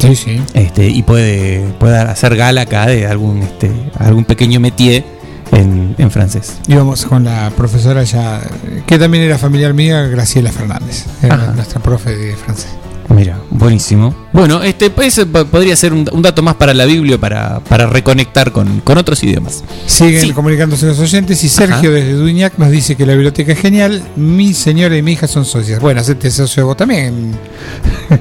Sí, 0.00 0.16
sí. 0.16 0.40
Este, 0.54 0.88
y 0.88 1.02
puede, 1.02 1.60
puede 1.78 1.98
hacer 1.98 2.34
gala 2.36 2.62
acá 2.62 2.86
de 2.86 3.06
algún, 3.06 3.42
este, 3.42 3.70
algún 3.98 4.24
pequeño 4.24 4.58
métier 4.58 5.04
en, 5.52 5.94
en 5.98 6.10
francés. 6.10 6.58
Íbamos 6.68 7.04
con 7.04 7.24
la 7.24 7.50
profesora 7.50 8.02
ya, 8.04 8.40
que 8.86 8.98
también 8.98 9.24
era 9.24 9.36
familiar 9.36 9.74
mía, 9.74 10.02
Graciela 10.06 10.52
Fernández. 10.52 11.04
Era 11.22 11.52
nuestra 11.52 11.80
profe 11.82 12.16
de 12.16 12.34
francés. 12.34 12.68
Mira, 13.08 13.38
buenísimo. 13.50 14.14
Bueno, 14.32 14.62
este 14.62 14.90
pues, 14.90 15.18
eh, 15.18 15.26
po- 15.26 15.44
podría 15.46 15.74
ser 15.74 15.92
un, 15.92 16.08
un 16.12 16.22
dato 16.22 16.40
más 16.40 16.54
para 16.54 16.72
la 16.72 16.84
Biblia 16.84 17.18
para, 17.18 17.58
para 17.60 17.86
reconectar 17.86 18.52
con, 18.52 18.80
con 18.80 18.96
otros 18.96 19.22
idiomas. 19.24 19.64
Siguen 19.86 20.20
Sí. 20.22 20.32
comunicándose 20.32 20.86
los 20.86 20.98
oyentes 21.00 21.42
y 21.42 21.48
Sergio 21.48 21.74
Ajá. 21.90 21.98
desde 21.98 22.12
Duñac 22.12 22.56
nos 22.56 22.70
dice 22.70 22.94
que 22.96 23.04
la 23.06 23.14
biblioteca 23.14 23.52
es 23.52 23.58
genial. 23.58 24.02
Mi 24.16 24.54
señora 24.54 24.96
y 24.96 25.02
mi 25.02 25.12
hija 25.12 25.26
son 25.26 25.44
socias. 25.44 25.80
Bueno, 25.80 26.00
hacete 26.00 26.30
socio 26.30 26.64
vos 26.66 26.76
también. 26.76 27.32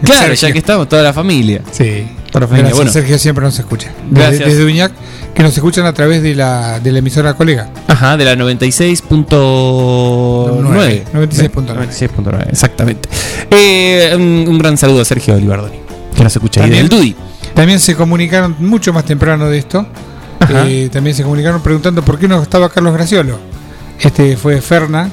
Claro, 0.04 0.28
Sergio. 0.36 0.48
ya 0.50 0.52
que 0.54 0.60
estamos, 0.60 0.88
toda 0.90 1.02
la 1.02 1.14
familia. 1.14 1.62
Sí. 1.72 2.08
Toda 2.28 2.42
la 2.42 2.48
familia. 2.48 2.70
Gracias, 2.70 2.76
Bueno, 2.78 2.92
Sergio 2.92 3.18
siempre 3.18 3.44
nos 3.44 3.58
escucha. 3.58 3.92
Desde, 4.10 4.22
Gracias. 4.28 4.50
desde 4.50 4.62
Duñac, 4.64 4.92
que 5.34 5.42
nos 5.44 5.56
escuchan 5.56 5.86
a 5.88 5.94
través 5.94 6.22
de 6.22 6.36
la, 6.36 6.80
de 6.80 6.92
la 6.92 7.00
emisora 7.00 7.34
colega. 7.34 7.70
Ajá, 7.88 8.16
de 8.16 8.26
la 8.26 8.36
96.9. 8.36 9.06
96.9. 9.30 11.06
96.9, 11.14 12.50
exactamente. 12.50 13.10
Eh, 13.50 14.12
un, 14.16 14.46
un 14.48 14.58
gran 14.60 14.78
saludo 14.78 15.02
a 15.02 15.06
Sergio 15.06 15.34
Olivardoni, 15.36 15.78
que 16.20 16.24
nos 16.26 16.36
escucha 16.36 16.62
ahí 16.64 16.70
También- 16.70 16.90
del. 16.90 17.16
También 17.54 17.80
se 17.80 17.96
comunicaron 17.96 18.56
mucho 18.60 18.92
más 18.94 19.06
temprano 19.06 19.48
de 19.50 19.58
esto. 19.58 19.86
Eh, 20.50 20.90
también 20.92 21.16
se 21.16 21.24
comunicaron 21.24 21.62
preguntando 21.62 22.04
por 22.04 22.18
qué 22.20 22.28
no 22.28 22.42
estaba 22.42 22.70
Carlos 22.70 22.94
Graciolo. 22.94 23.38
Este 24.00 24.36
fue 24.38 24.62
Ferna. 24.62 25.10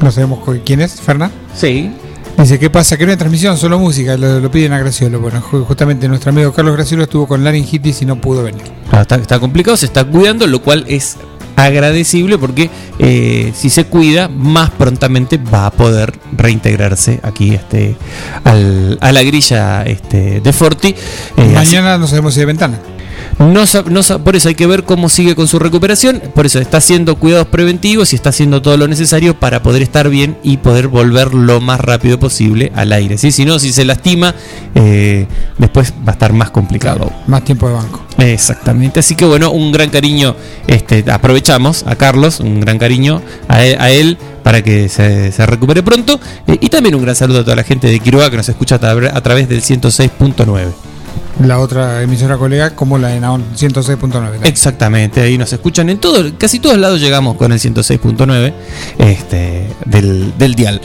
No 0.00 0.10
sabemos 0.10 0.40
quién 0.64 0.80
es, 0.80 1.00
Ferna. 1.00 1.30
Sí. 1.54 1.90
Dice, 2.36 2.58
¿qué 2.58 2.68
pasa? 2.68 2.96
Que 2.96 3.04
no 3.06 3.12
hay 3.12 3.16
transmisión, 3.16 3.56
solo 3.56 3.78
música. 3.78 4.16
Lo, 4.16 4.40
lo 4.40 4.50
piden 4.50 4.72
a 4.72 4.78
Graciolo. 4.80 5.20
Bueno, 5.20 5.40
ju- 5.40 5.64
justamente 5.64 6.08
nuestro 6.08 6.30
amigo 6.30 6.52
Carlos 6.52 6.74
Graciolo 6.74 7.04
estuvo 7.04 7.26
con 7.28 7.44
laringitis 7.44 8.02
y 8.02 8.06
no 8.06 8.16
pudo 8.20 8.42
venir. 8.42 8.62
Está, 8.92 9.16
está 9.16 9.38
complicado, 9.38 9.76
se 9.76 9.86
está 9.86 10.04
cuidando, 10.04 10.46
lo 10.48 10.60
cual 10.60 10.84
es 10.88 11.16
agradecible 11.56 12.38
porque 12.38 12.70
eh, 12.98 13.52
si 13.54 13.70
se 13.70 13.84
cuida, 13.84 14.28
más 14.28 14.70
prontamente 14.70 15.38
va 15.38 15.66
a 15.66 15.70
poder 15.70 16.12
reintegrarse 16.36 17.20
aquí 17.22 17.54
este, 17.54 17.96
al- 18.44 18.98
a 19.00 19.12
la 19.12 19.22
grilla 19.22 19.82
este, 19.84 20.40
de 20.40 20.52
Forti. 20.52 20.88
Eh, 20.88 21.54
así- 21.56 21.76
Mañana 21.76 21.98
no 21.98 22.06
sabemos 22.06 22.34
si 22.34 22.40
de 22.40 22.46
ventana. 22.46 22.78
No, 23.38 23.64
no 23.90 24.24
por 24.24 24.36
eso 24.36 24.48
hay 24.48 24.54
que 24.54 24.66
ver 24.66 24.84
cómo 24.84 25.08
sigue 25.08 25.34
con 25.34 25.48
su 25.48 25.58
recuperación. 25.58 26.22
Por 26.34 26.46
eso 26.46 26.60
está 26.60 26.76
haciendo 26.78 27.16
cuidados 27.16 27.48
preventivos 27.48 28.12
y 28.12 28.16
está 28.16 28.28
haciendo 28.28 28.62
todo 28.62 28.76
lo 28.76 28.86
necesario 28.86 29.38
para 29.40 29.62
poder 29.62 29.82
estar 29.82 30.08
bien 30.08 30.36
y 30.44 30.58
poder 30.58 30.86
volver 30.88 31.34
lo 31.34 31.60
más 31.60 31.80
rápido 31.80 32.18
posible 32.20 32.70
al 32.76 32.92
aire. 32.92 33.18
¿sí? 33.18 33.32
Si 33.32 33.44
no, 33.44 33.58
si 33.58 33.72
se 33.72 33.84
lastima, 33.84 34.34
eh, 34.74 35.26
después 35.58 35.92
va 36.06 36.10
a 36.10 36.12
estar 36.12 36.32
más 36.32 36.50
complicado. 36.50 37.10
Más 37.26 37.44
tiempo 37.44 37.66
de 37.68 37.74
banco. 37.74 38.03
Exactamente, 38.18 39.00
así 39.00 39.16
que 39.16 39.24
bueno, 39.24 39.50
un 39.50 39.72
gran 39.72 39.90
cariño, 39.90 40.36
este, 40.68 41.04
aprovechamos 41.10 41.84
a 41.86 41.96
Carlos, 41.96 42.38
un 42.40 42.60
gran 42.60 42.78
cariño 42.78 43.20
a 43.48 43.64
él, 43.64 43.76
a 43.80 43.90
él 43.90 44.18
para 44.44 44.62
que 44.62 44.88
se, 44.88 45.32
se 45.32 45.46
recupere 45.46 45.82
pronto 45.82 46.20
eh, 46.46 46.56
y 46.60 46.68
también 46.68 46.94
un 46.94 47.02
gran 47.02 47.16
saludo 47.16 47.40
a 47.40 47.44
toda 47.44 47.56
la 47.56 47.64
gente 47.64 47.88
de 47.88 47.98
Quiroga 47.98 48.30
que 48.30 48.36
nos 48.36 48.48
escucha 48.48 48.76
a, 48.76 48.80
tra- 48.80 49.10
a 49.14 49.20
través 49.20 49.48
del 49.48 49.62
106.9. 49.62 50.68
La 51.44 51.58
otra 51.58 52.02
emisora 52.02 52.36
colega 52.36 52.76
como 52.76 52.96
la 52.96 53.08
de 53.08 53.18
Naon 53.18 53.42
106.9. 53.56 54.38
Exactamente, 54.44 55.20
ahí 55.20 55.36
nos 55.36 55.52
escuchan 55.52 55.90
en 55.90 55.98
todo, 55.98 56.22
casi 56.38 56.60
todos 56.60 56.78
lados 56.78 57.00
llegamos 57.00 57.36
con 57.36 57.50
el 57.50 57.58
106.9 57.58 58.52
este, 58.98 59.66
del, 59.86 60.32
del 60.38 60.54
dial. 60.54 60.80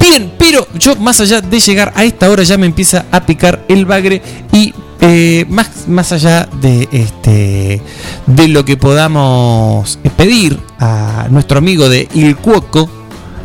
Bien, 0.00 0.32
pero 0.38 0.66
yo 0.76 0.96
más 0.96 1.20
allá 1.20 1.40
de 1.40 1.60
llegar 1.60 1.92
a 1.94 2.02
esta 2.04 2.28
hora 2.30 2.42
ya 2.42 2.58
me 2.58 2.66
empieza 2.66 3.04
a 3.12 3.24
picar 3.24 3.64
el 3.68 3.86
bagre 3.86 4.20
y 4.52 4.74
eh, 5.04 5.44
más, 5.48 5.88
más 5.88 6.12
allá 6.12 6.48
de 6.60 6.88
este 6.92 7.82
de 8.26 8.48
lo 8.48 8.64
que 8.64 8.76
podamos 8.76 9.98
pedir 10.16 10.60
a 10.78 11.26
nuestro 11.28 11.58
amigo 11.58 11.88
de 11.88 12.08
Il 12.14 12.36
Cuoco, 12.36 12.88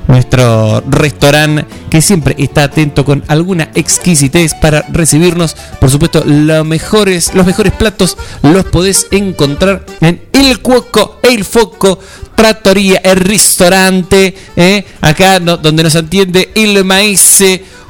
nuestro 0.08 0.82
restaurante 0.82 1.66
que 1.90 2.02
siempre 2.04 2.36
está 2.38 2.66
atento 2.66 3.04
con 3.04 3.24
alguna 3.28 3.72
exquisitez 3.74 4.54
para 4.54 4.84
recibirnos. 4.90 5.56
Por 5.80 5.90
supuesto, 5.90 6.24
los 6.24 6.64
mejores, 6.64 7.34
los 7.34 7.48
mejores 7.48 7.74
platos 7.74 8.18
los 8.44 8.66
podés 8.66 9.08
encontrar 9.10 9.84
en 10.00 10.28
El 10.34 10.60
Cuoco, 10.60 11.20
El 11.24 11.44
Foco, 11.44 11.98
Trattoria, 12.36 13.02
el 13.04 13.18
restaurante, 13.18 14.36
¿eh? 14.56 14.86
acá 15.02 15.40
donde 15.40 15.82
nos 15.84 15.96
atiende 15.96 16.52
el 16.54 16.86
maíz 16.86 17.44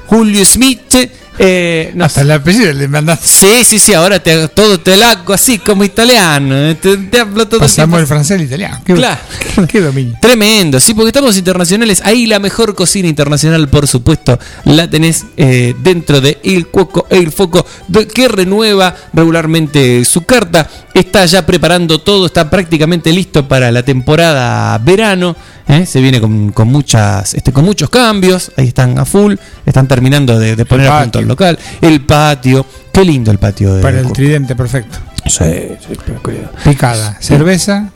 Julio 0.08 0.46
Smith. 0.46 0.96
Eh, 1.40 1.92
no 1.94 2.06
Hasta 2.06 2.22
el 2.22 2.32
apellido 2.32 2.74
le 2.74 2.88
mandaste. 2.88 3.28
Sí, 3.28 3.64
sí, 3.64 3.80
sí, 3.80 3.94
ahora 3.94 4.20
te 4.20 4.48
todo 4.50 4.80
te 4.80 4.98
lo 4.98 5.06
hago 5.06 5.34
así 5.34 5.60
como 5.60 5.84
italiano. 5.84 6.56
eh, 6.56 6.76
Te, 6.76 6.98
te 6.98 7.20
hablo 7.20 7.48
todo 7.48 7.60
Pasamos 7.60 8.00
el 8.00 8.08
francés 8.08 8.38
al 8.40 8.44
italiano. 8.46 8.82
Qué, 8.84 8.94
Claro. 8.96 9.20
qué 9.68 9.82
dominio. 9.82 10.16
Tremendo, 10.20 10.80
sí, 10.80 10.94
porque 10.94 11.10
estamos 11.10 11.38
internacionales. 11.38 12.02
Ahí 12.04 12.26
la 12.26 12.40
mejor 12.40 12.74
cocina 12.76 13.08
internacional, 13.08 13.68
por 13.70 13.88
supuesto, 13.88 14.40
la 14.66 14.90
tenés 14.90 15.26
eh, 15.38 15.76
dentro 15.84 16.22
de 16.22 16.40
El 16.44 16.68
Cuoco, 16.68 17.06
El 17.10 17.32
Foco, 17.32 17.66
que 18.14 18.28
renueva 18.28 18.96
regularmente 19.14 20.04
su 20.06 20.24
carta. 20.26 20.68
Está 20.94 21.26
ya 21.28 21.46
preparando 21.46 22.00
todo, 22.00 22.26
está 22.26 22.50
prácticamente 22.50 23.12
listo 23.12 23.48
para 23.48 23.72
la 23.72 23.84
temporada 23.84 24.78
verano. 24.80 25.36
¿Eh? 25.68 25.86
Se 25.86 26.02
viene 26.02 26.20
con, 26.20 26.52
con 26.52 26.68
muchas, 26.68 27.34
este, 27.34 27.52
con 27.52 27.66
muchos 27.66 27.90
cambios. 27.90 28.52
Ahí 28.58 28.68
están 28.68 28.98
a 29.00 29.06
full, 29.06 29.36
están 29.66 29.88
terminando 29.88 30.38
de, 30.40 30.56
de 30.56 30.66
poner 30.66 30.88
a 30.88 31.02
punto 31.02 31.20
el 31.20 31.28
local. 31.28 31.58
El 31.82 32.02
patio, 32.02 32.66
qué 32.92 33.04
lindo 33.04 33.32
el 33.32 33.38
patio 33.38 33.74
de 33.76 33.82
Para 33.82 34.00
el 34.00 34.12
tridente, 34.12 34.56
perfecto. 34.56 34.98
Sí, 35.26 35.44
sí. 35.88 35.98
Picada, 36.64 37.18
cerveza. 37.20 37.92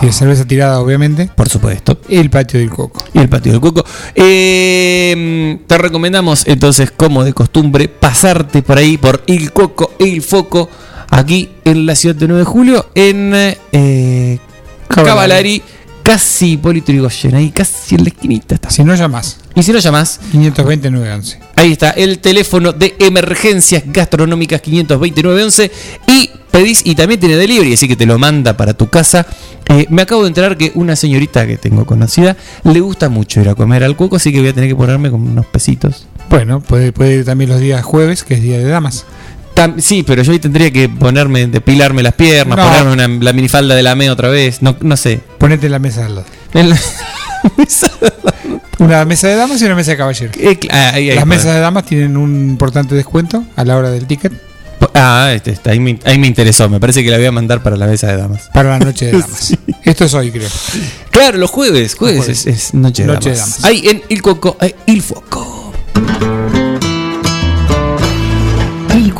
Tiene 0.00 0.12
cerveza 0.12 0.44
tirada, 0.46 0.80
obviamente. 0.80 1.30
Por 1.34 1.48
supuesto. 1.48 2.00
El 2.08 2.28
patio 2.28 2.58
del 2.58 2.70
coco. 2.70 3.04
Y 3.12 3.18
el 3.18 3.28
patio 3.28 3.52
del 3.52 3.60
coco. 3.60 3.84
Eh, 4.14 5.60
te 5.66 5.78
recomendamos 5.78 6.44
entonces, 6.46 6.90
como 6.90 7.22
de 7.22 7.32
costumbre, 7.32 7.88
pasarte 7.88 8.62
por 8.62 8.78
ahí, 8.78 8.96
por 8.96 9.22
El 9.26 9.52
Coco, 9.52 9.92
El 9.98 10.22
Foco, 10.22 10.68
aquí 11.10 11.50
en 11.64 11.86
la 11.86 11.94
ciudad 11.94 12.16
de 12.16 12.26
9 12.26 12.40
de 12.40 12.44
julio, 12.44 12.90
en 12.94 13.32
eh, 13.72 14.38
Cavalari, 14.88 15.62
casi 16.02 16.52
Hipólito 16.52 16.92
Yrigoyen, 16.92 17.34
ahí 17.34 17.50
casi 17.50 17.94
en 17.94 18.04
la 18.04 18.10
esquinita 18.10 18.54
está. 18.54 18.70
Si 18.70 18.84
no 18.84 18.94
llamas. 18.94 19.38
Y 19.54 19.62
si 19.62 19.72
no 19.72 19.78
llamas, 19.78 20.20
520 20.32 20.90
911. 20.90 21.40
Ahí 21.56 21.72
está, 21.72 21.90
el 21.90 22.18
teléfono 22.18 22.72
de 22.72 22.94
emergencias 22.98 23.82
gastronómicas 23.86 24.62
52911 24.62 25.70
y 26.06 26.30
pedís 26.50 26.82
y 26.84 26.94
también 26.94 27.20
tiene 27.20 27.36
delivery, 27.36 27.74
así 27.74 27.88
que 27.88 27.96
te 27.96 28.06
lo 28.06 28.18
manda 28.18 28.56
para 28.56 28.74
tu 28.74 28.88
casa. 28.88 29.26
Eh, 29.68 29.86
me 29.90 30.02
acabo 30.02 30.22
de 30.22 30.28
enterar 30.28 30.56
que 30.56 30.72
una 30.74 30.96
señorita 30.96 31.46
que 31.46 31.56
tengo 31.56 31.84
conocida 31.84 32.36
le 32.64 32.80
gusta 32.80 33.08
mucho 33.08 33.40
ir 33.40 33.48
a 33.48 33.54
comer 33.54 33.84
al 33.84 33.96
cuoco, 33.96 34.16
así 34.16 34.32
que 34.32 34.40
voy 34.40 34.48
a 34.48 34.52
tener 34.52 34.68
que 34.68 34.76
ponerme 34.76 35.10
con 35.10 35.20
unos 35.20 35.46
pesitos. 35.46 36.06
Bueno, 36.28 36.60
puede, 36.60 36.92
puede 36.92 37.16
ir 37.16 37.24
también 37.24 37.50
los 37.50 37.60
días 37.60 37.84
jueves, 37.84 38.24
que 38.24 38.34
es 38.34 38.42
día 38.42 38.58
de 38.58 38.64
damas. 38.64 39.04
Sí, 39.78 40.02
pero 40.02 40.22
yo 40.22 40.32
ahí 40.32 40.38
tendría 40.38 40.70
que 40.70 40.88
ponerme, 40.88 41.46
depilarme 41.46 42.02
las 42.02 42.14
piernas, 42.14 42.56
No. 42.58 42.64
ponerme 42.64 42.92
una- 42.92 43.24
la 43.24 43.32
minifalda 43.32 43.74
de 43.74 43.82
la 43.82 43.94
ME 43.94 44.10
otra 44.10 44.28
vez, 44.28 44.62
no, 44.62 44.76
no 44.80 44.96
sé. 44.96 45.20
Ponete 45.38 45.66
en 45.66 45.72
la 45.72 45.78
mesa 45.78 46.06
al 46.06 46.14
lado. 46.16 46.26
En 46.54 46.70
la- 46.70 46.78
Una 48.78 49.04
mesa 49.04 49.28
de 49.28 49.36
damas 49.36 49.60
y 49.60 49.64
una 49.66 49.74
mesa 49.74 49.90
de 49.92 49.96
caballeros. 49.98 50.36
Eh, 50.38 50.58
ah, 50.70 50.90
ahí- 50.94 51.10
ahí, 51.10 51.16
Las 51.16 51.26
mesas 51.26 51.54
de 51.54 51.60
damas 51.60 51.84
tienen 51.84 52.16
un 52.16 52.50
importante 52.50 52.94
descuento 52.94 53.44
a 53.56 53.64
la 53.64 53.76
hora 53.76 53.90
del 53.90 54.06
ticket 54.06 54.32
Ah, 54.94 55.30
este, 55.34 55.50
está, 55.50 55.72
ahí, 55.72 55.78
me, 55.80 55.98
ahí 56.06 56.18
me 56.18 56.26
interesó, 56.26 56.66
me 56.70 56.80
parece 56.80 57.04
que 57.04 57.10
la 57.10 57.18
voy 57.18 57.26
a 57.26 57.32
mandar 57.32 57.62
para 57.62 57.76
la 57.76 57.86
mesa 57.86 58.06
de 58.06 58.16
damas. 58.16 58.48
para 58.54 58.70
la 58.70 58.78
noche 58.78 59.06
de 59.06 59.12
damas. 59.20 59.54
Esto 59.84 60.04
es 60.06 60.14
hoy, 60.14 60.30
creo. 60.30 60.48
Claro, 61.10 61.36
los 61.36 61.50
jueves, 61.50 61.94
jueves, 61.94 62.20
jueves. 62.24 62.46
Es, 62.46 62.68
es 62.68 62.74
noche, 62.74 63.02
de, 63.02 63.08
Noche 63.12 63.30
de 63.30 63.36
damas. 63.36 63.56
damas. 63.60 63.64
Ahí 63.66 63.86
en 63.88 64.02
Il 64.08 64.22
Coco, 64.22 64.56
eh, 64.60 64.74
Il 64.86 65.02
Foco. 65.02 65.72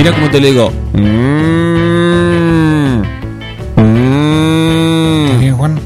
Mira 0.00 0.14
cómo 0.14 0.30
te 0.30 0.40
lo 0.40 0.46
digo. 0.46 0.72
Bien, 5.38 5.54
Juan. 5.54 5.78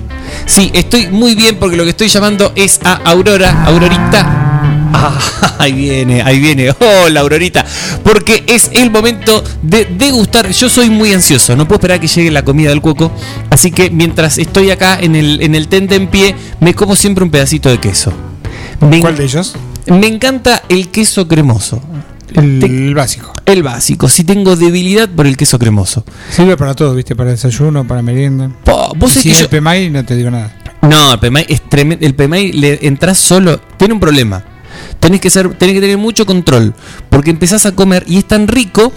Sí, 0.46 0.70
estoy 0.72 1.08
muy 1.08 1.34
bien 1.34 1.56
porque 1.58 1.76
lo 1.76 1.82
que 1.82 1.90
estoy 1.90 2.06
llamando 2.06 2.52
es 2.54 2.78
a 2.84 2.92
Aurora, 2.92 3.64
Aurorita. 3.64 4.60
Ah, 4.92 5.56
ahí 5.58 5.72
viene, 5.72 6.22
ahí 6.22 6.38
viene. 6.38 6.70
Hola, 7.04 7.22
Aurorita. 7.22 7.64
Porque 8.04 8.44
es 8.46 8.70
el 8.74 8.92
momento 8.92 9.42
de 9.62 9.86
degustar. 9.86 10.48
Yo 10.48 10.68
soy 10.68 10.90
muy 10.90 11.12
ansioso, 11.12 11.56
no 11.56 11.66
puedo 11.66 11.78
esperar 11.78 11.98
que 11.98 12.06
llegue 12.06 12.30
la 12.30 12.44
comida 12.44 12.68
del 12.68 12.80
cuoco. 12.80 13.10
Así 13.50 13.72
que 13.72 13.90
mientras 13.90 14.38
estoy 14.38 14.70
acá 14.70 14.96
en 15.00 15.16
el, 15.16 15.42
en 15.42 15.56
el 15.56 15.66
tente 15.66 15.96
en 15.96 16.06
pie, 16.06 16.36
me 16.60 16.72
como 16.72 16.94
siempre 16.94 17.24
un 17.24 17.32
pedacito 17.32 17.68
de 17.68 17.78
queso. 17.78 18.12
Me 18.80 19.00
¿Cuál 19.00 19.16
de 19.16 19.24
ellos? 19.24 19.56
Me 19.86 20.06
encanta 20.06 20.62
el 20.68 20.92
queso 20.92 21.26
cremoso. 21.26 21.82
El, 22.34 22.94
básico. 22.94 23.32
El 23.46 23.62
básico. 23.62 24.08
Si 24.08 24.24
tengo 24.24 24.56
debilidad 24.56 25.08
por 25.08 25.26
el 25.26 25.36
queso 25.36 25.58
cremoso. 25.58 26.04
Sirve 26.30 26.56
para 26.56 26.74
todo, 26.74 26.94
¿viste? 26.94 27.14
Para 27.14 27.30
desayuno, 27.30 27.86
para 27.86 28.02
merienda. 28.02 28.50
Po, 28.64 28.92
vos 28.96 29.12
si 29.12 29.22
que 29.22 29.30
es 29.30 29.38
yo- 29.38 29.44
el 29.44 29.50
PMI, 29.50 29.90
no 29.90 30.04
te 30.04 30.16
digo 30.16 30.30
nada. 30.30 30.54
No, 30.82 31.12
el 31.14 31.18
PMI 31.18 31.46
es 31.48 31.62
tremendo. 31.68 32.04
El 32.04 32.14
PMI 32.14 32.52
le 32.52 32.78
entras 32.82 33.18
solo. 33.18 33.58
Tiene 33.76 33.94
un 33.94 34.00
problema. 34.00 34.42
Tenés 35.00 35.20
que 35.20 35.30
ser, 35.30 35.54
tenés 35.54 35.74
que 35.74 35.80
tener 35.80 35.96
mucho 35.98 36.26
control. 36.26 36.74
Porque 37.08 37.30
empezás 37.30 37.64
a 37.66 37.72
comer 37.72 38.04
y 38.06 38.18
es 38.18 38.26
tan 38.26 38.48
rico 38.48 38.92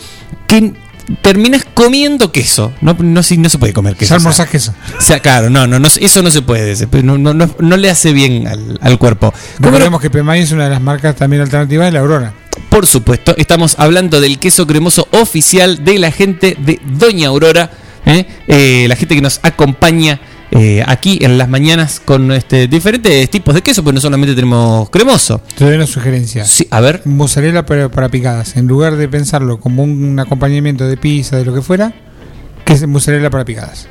que 0.48 0.74
terminas 1.22 1.64
comiendo 1.74 2.32
queso. 2.32 2.74
No, 2.82 2.96
no, 3.00 3.24
si- 3.24 3.38
no 3.38 3.48
se 3.50 3.58
puede 3.60 3.72
comer 3.74 3.94
queso. 3.96 4.06
O 4.06 4.08
sea. 4.08 4.18
almorzás 4.18 4.50
queso. 4.50 4.74
O 4.98 5.02
sea, 5.02 5.20
claro, 5.22 5.50
no, 5.50 5.66
no, 5.68 5.80
no, 5.80 5.88
eso 5.88 6.22
no 6.22 6.32
se 6.32 6.42
puede. 6.42 6.76
se 6.76 6.88
puede- 6.88 7.04
No, 7.04 7.18
no, 7.18 7.34
no, 7.34 7.50
no 7.60 7.78
le 7.78 7.90
hace 7.90 8.12
bien 8.12 8.48
al, 8.48 8.78
al 8.82 8.98
cuerpo. 8.98 9.34
Recordemos 9.60 10.02
que 10.02 10.10
PMI 10.10 10.40
es 10.40 10.52
una 10.52 10.66
de 10.66 10.72
las 10.72 10.82
marcas 10.82 11.16
también 11.16 11.42
alternativas 11.44 11.86
de 11.88 11.92
la 11.92 12.00
Aurora. 12.00 12.34
Por 12.78 12.86
supuesto, 12.86 13.34
estamos 13.38 13.74
hablando 13.80 14.22
del 14.22 14.38
queso 14.38 14.68
cremoso 14.68 15.08
oficial 15.10 15.84
de 15.84 15.98
la 15.98 16.12
gente 16.12 16.56
de 16.60 16.80
Doña 16.86 17.30
Aurora, 17.30 17.72
¿eh? 18.06 18.28
Eh, 18.48 18.86
la 18.88 18.96
gente 18.96 19.16
que 19.16 19.22
nos 19.24 19.40
acompaña 19.42 20.22
eh, 20.52 20.84
aquí 20.86 21.18
en 21.24 21.40
las 21.40 21.50
mañanas 21.50 22.00
con 22.00 22.32
este, 22.32 22.68
diferentes 22.68 23.32
tipos 23.32 23.56
de 23.56 23.64
queso, 23.64 23.84
pues 23.84 23.96
no 23.96 24.00
solamente 24.00 24.36
tenemos 24.36 24.92
cremoso. 24.92 25.42
Te 25.58 25.66
doy 25.66 25.74
una 25.74 25.88
sugerencia. 25.88 26.46
Sí, 26.46 26.68
a 26.70 26.80
ver. 26.80 27.02
Mozzarella 27.06 27.66
para, 27.66 27.90
para 27.90 28.10
picadas. 28.10 28.56
En 28.58 28.68
lugar 28.68 28.96
de 28.96 29.10
pensarlo 29.10 29.60
como 29.60 29.82
un 29.82 30.20
acompañamiento 30.20 30.88
de 30.88 30.98
pizza, 30.98 31.36
de 31.36 31.46
lo 31.46 31.56
que 31.56 31.64
fuera, 31.64 31.96
que 32.64 32.74
es 32.74 32.86
mozzarella 32.86 33.32
para 33.32 33.44
picadas. 33.44 33.88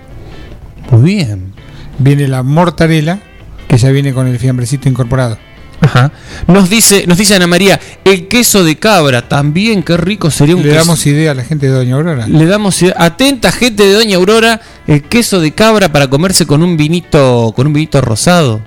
Muy 0.93 1.17
bien. 1.17 1.55
Viene 1.99 2.29
la 2.29 2.45
mortadela, 2.45 3.19
que 3.67 3.79
ya 3.79 3.91
viene 3.91 4.15
con 4.15 4.29
el 4.29 4.39
fiambrecito 4.39 4.89
incorporado. 4.89 5.39
Ajá. 5.87 6.13
Nos 6.47 6.69
dice, 6.71 7.05
nos 7.07 7.19
dice 7.19 7.35
Ana 7.35 7.47
María, 7.47 7.81
el 8.05 8.29
queso 8.29 8.63
de 8.65 8.77
cabra 8.77 9.29
también, 9.29 9.83
qué 9.83 9.97
rico 9.97 10.31
sería 10.31 10.55
un 10.57 10.63
Le 10.63 10.69
queso. 10.71 10.81
damos 10.81 11.07
idea 11.07 11.31
a 11.31 11.35
la 11.35 11.45
gente 11.45 11.67
de 11.67 11.73
Doña 11.73 11.95
Aurora. 11.97 12.27
Le 12.29 12.47
damos 12.47 12.81
idea- 12.83 12.95
atenta 12.99 13.51
gente 13.53 13.85
de 13.87 13.93
Doña 13.95 14.17
Aurora, 14.17 14.61
el 14.87 15.03
queso 15.03 15.41
de 15.41 15.53
cabra 15.53 15.91
para 15.91 16.09
comerse 16.09 16.47
con 16.47 16.63
un 16.63 16.77
vinito, 16.77 17.53
con 17.57 17.67
un 17.69 17.73
vinito 17.73 18.01
rosado. 18.01 18.61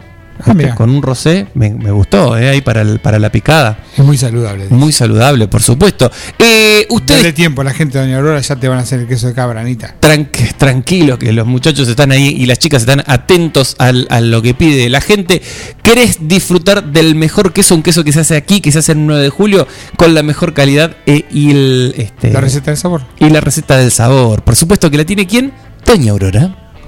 Ah, 0.46 0.54
mirá. 0.54 0.76
con 0.76 0.90
un 0.90 1.02
rosé, 1.02 1.48
me, 1.54 1.70
me 1.72 1.92
gustó, 1.92 2.38
eh, 2.38 2.50
ahí 2.50 2.62
para, 2.62 2.82
el- 2.82 3.00
para 3.00 3.20
la 3.20 3.32
picada. 3.32 3.80
Es 3.98 4.04
muy 4.04 4.18
saludable. 4.18 4.68
Muy 4.70 4.92
saludable, 4.92 5.48
por 5.48 5.62
supuesto. 5.62 6.10
Eh, 6.38 6.86
ustedes 6.90 7.22
Dale 7.22 7.34
tiempo, 7.34 7.62
la 7.64 7.74
gente 7.74 7.98
de 7.98 8.06
Doña 8.06 8.18
Aurora 8.18 8.40
ya 8.40 8.56
te 8.56 8.68
van 8.68 8.78
a 8.80 8.82
hacer 8.82 9.02
el 9.02 9.08
queso 9.08 9.28
de 9.28 9.34
cabra, 9.34 9.62
Anita. 9.62 9.96
Tranqu- 10.02 10.54
tranquilo, 10.58 11.20
que 11.20 11.34
los 11.34 11.46
muchachos 11.46 11.88
están 11.88 12.12
ahí 12.12 12.28
y 12.30 12.46
las 12.46 12.58
chicas 12.60 12.84
están 12.84 13.04
atentos 13.06 13.76
al- 13.80 14.08
a 14.10 14.22
lo 14.22 14.42
que 14.42 14.54
pide 14.54 14.90
la 14.90 15.02
gente. 15.02 15.42
¿Querés 15.84 16.18
disfrutar 16.22 16.84
del 16.92 17.16
mejor 17.16 17.52
queso? 17.54 17.76
Un 17.76 17.84
queso 17.84 18.04
que 18.04 18.14
se 18.14 18.22
hace 18.22 18.36
aquí, 18.38 18.62
que 18.62 18.72
se 18.72 18.80
hace 18.80 18.94
el 18.94 19.06
9 19.06 19.22
de 19.24 19.30
julio, 19.30 19.68
con 19.98 20.14
la 20.14 20.24
mejor 20.24 20.54
calidad 20.54 20.96
y 21.06 21.52
el, 21.52 21.94
este, 21.98 22.32
La 22.32 22.42
receta 22.42 22.72
del 22.72 22.78
sabor. 22.78 23.02
y 23.20 23.30
la 23.30 23.42
receta 23.42 23.78
del 23.78 23.92
sabor. 23.92 24.44
Por 24.44 24.56
supuesto 24.56 24.90
que 24.90 24.98
la 24.98 25.06
tiene 25.06 25.28
quién? 25.28 25.52
Doña 25.86 26.12
Aurora. 26.12 26.69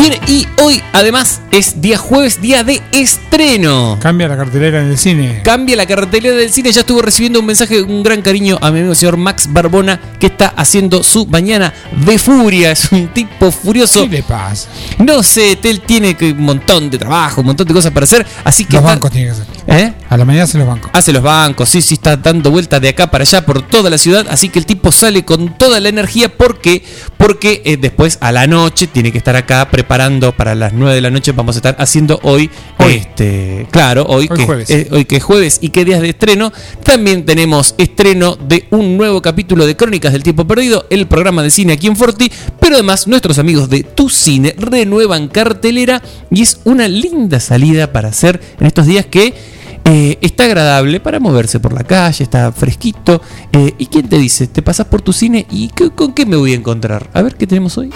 Bien, 0.00 0.14
y 0.26 0.46
hoy 0.62 0.82
además 0.92 1.42
es 1.50 1.82
día 1.82 1.98
jueves, 1.98 2.40
día 2.40 2.64
de 2.64 2.80
estreno. 2.92 3.98
Cambia 4.00 4.28
la 4.28 4.36
cartelera 4.36 4.80
en 4.80 4.88
el 4.88 4.96
cine. 4.98 5.42
Cambia 5.44 5.76
la 5.76 5.84
cartelera 5.84 6.36
del 6.36 6.50
cine. 6.50 6.72
Ya 6.72 6.80
estuvo 6.80 7.02
recibiendo 7.02 7.38
un 7.40 7.44
mensaje, 7.46 7.82
un 7.82 8.02
gran 8.02 8.22
cariño 8.22 8.58
a 8.62 8.70
mi 8.70 8.78
amigo 8.80 8.94
señor 8.94 9.18
Max 9.18 9.46
Barbona, 9.52 10.00
que 10.18 10.26
está 10.28 10.48
haciendo 10.56 11.02
su 11.02 11.26
mañana 11.26 11.74
de 12.06 12.18
furia. 12.18 12.70
Es 12.72 12.90
un 12.92 13.08
tipo 13.12 13.50
furioso. 13.50 14.02
¿Qué 14.04 14.08
le 14.08 14.22
pasa? 14.22 14.68
No 14.98 15.22
sé, 15.22 15.58
él 15.62 15.80
tiene 15.82 16.14
que- 16.16 16.32
un 16.32 16.44
montón 16.44 16.88
de 16.88 16.96
trabajo, 16.98 17.42
un 17.42 17.48
montón 17.48 17.66
de 17.66 17.74
cosas 17.74 17.92
para 17.92 18.04
hacer. 18.04 18.26
Así 18.44 18.64
que. 18.64 18.74
Los 18.74 18.80
está- 18.82 18.92
bancos 18.94 19.10
tienen 19.10 19.34
que 19.34 19.42
hacer. 19.42 19.59
¿Eh? 19.72 19.92
A 20.08 20.16
la 20.16 20.24
mañana 20.24 20.48
se 20.48 20.58
los 20.58 20.66
bancos. 20.66 20.90
Hace 20.92 21.12
los 21.12 21.22
bancos, 21.22 21.68
sí, 21.68 21.80
sí, 21.80 21.94
está 21.94 22.16
dando 22.16 22.50
vueltas 22.50 22.80
de 22.80 22.88
acá 22.88 23.08
para 23.08 23.22
allá 23.22 23.46
por 23.46 23.62
toda 23.62 23.88
la 23.88 23.98
ciudad. 23.98 24.26
Así 24.28 24.48
que 24.48 24.58
el 24.58 24.66
tipo 24.66 24.90
sale 24.90 25.24
con 25.24 25.56
toda 25.56 25.78
la 25.78 25.88
energía. 25.88 26.28
¿Por 26.28 26.60
qué? 26.60 26.82
Porque 27.16 27.62
eh, 27.64 27.76
después 27.76 28.18
a 28.20 28.32
la 28.32 28.48
noche 28.48 28.88
tiene 28.88 29.12
que 29.12 29.18
estar 29.18 29.36
acá 29.36 29.68
preparando 29.70 30.32
para 30.36 30.56
las 30.56 30.72
9 30.72 30.96
de 30.96 31.00
la 31.00 31.10
noche. 31.10 31.30
Vamos 31.30 31.54
a 31.54 31.58
estar 31.60 31.76
haciendo 31.78 32.18
hoy, 32.24 32.50
este, 32.80 33.68
claro, 33.70 34.04
hoy, 34.08 34.26
Hoy 34.28 34.36
que, 34.38 34.44
jueves. 34.44 34.70
eh, 34.70 34.88
hoy 34.90 35.04
que 35.04 35.16
es 35.18 35.22
jueves 35.22 35.58
y 35.62 35.68
qué 35.68 35.84
días 35.84 36.00
de 36.00 36.08
estreno. 36.08 36.52
También 36.82 37.24
tenemos 37.24 37.76
estreno 37.78 38.34
de 38.34 38.66
un 38.70 38.96
nuevo 38.96 39.22
capítulo 39.22 39.66
de 39.66 39.76
Crónicas 39.76 40.12
del 40.12 40.24
Tiempo 40.24 40.48
Perdido, 40.48 40.86
el 40.90 41.06
programa 41.06 41.44
de 41.44 41.50
cine 41.52 41.74
aquí 41.74 41.86
en 41.86 41.94
Forti. 41.94 42.28
Pero 42.58 42.74
además, 42.74 43.06
nuestros 43.06 43.38
amigos 43.38 43.70
de 43.70 43.84
Tu 43.84 44.08
Cine 44.08 44.52
renuevan 44.58 45.28
cartelera 45.28 46.02
y 46.28 46.42
es 46.42 46.58
una 46.64 46.88
linda 46.88 47.38
salida 47.38 47.92
para 47.92 48.08
hacer 48.08 48.40
en 48.58 48.66
estos 48.66 48.86
días 48.86 49.06
que. 49.06 49.59
Eh, 49.84 50.18
está 50.20 50.44
agradable 50.44 51.00
para 51.00 51.18
moverse 51.20 51.58
por 51.60 51.72
la 51.72 51.82
calle, 51.84 52.22
está 52.24 52.52
fresquito. 52.52 53.20
Eh, 53.52 53.74
¿Y 53.78 53.86
quién 53.86 54.08
te 54.08 54.18
dice? 54.18 54.46
Te 54.46 54.62
pasas 54.62 54.86
por 54.86 55.02
tu 55.02 55.12
cine 55.12 55.46
y 55.50 55.68
¿qué- 55.68 55.90
¿con 55.90 56.12
qué 56.12 56.26
me 56.26 56.36
voy 56.36 56.52
a 56.52 56.56
encontrar? 56.56 57.10
A 57.12 57.22
ver 57.22 57.34
qué 57.36 57.46
tenemos 57.46 57.76
hoy. 57.78 57.90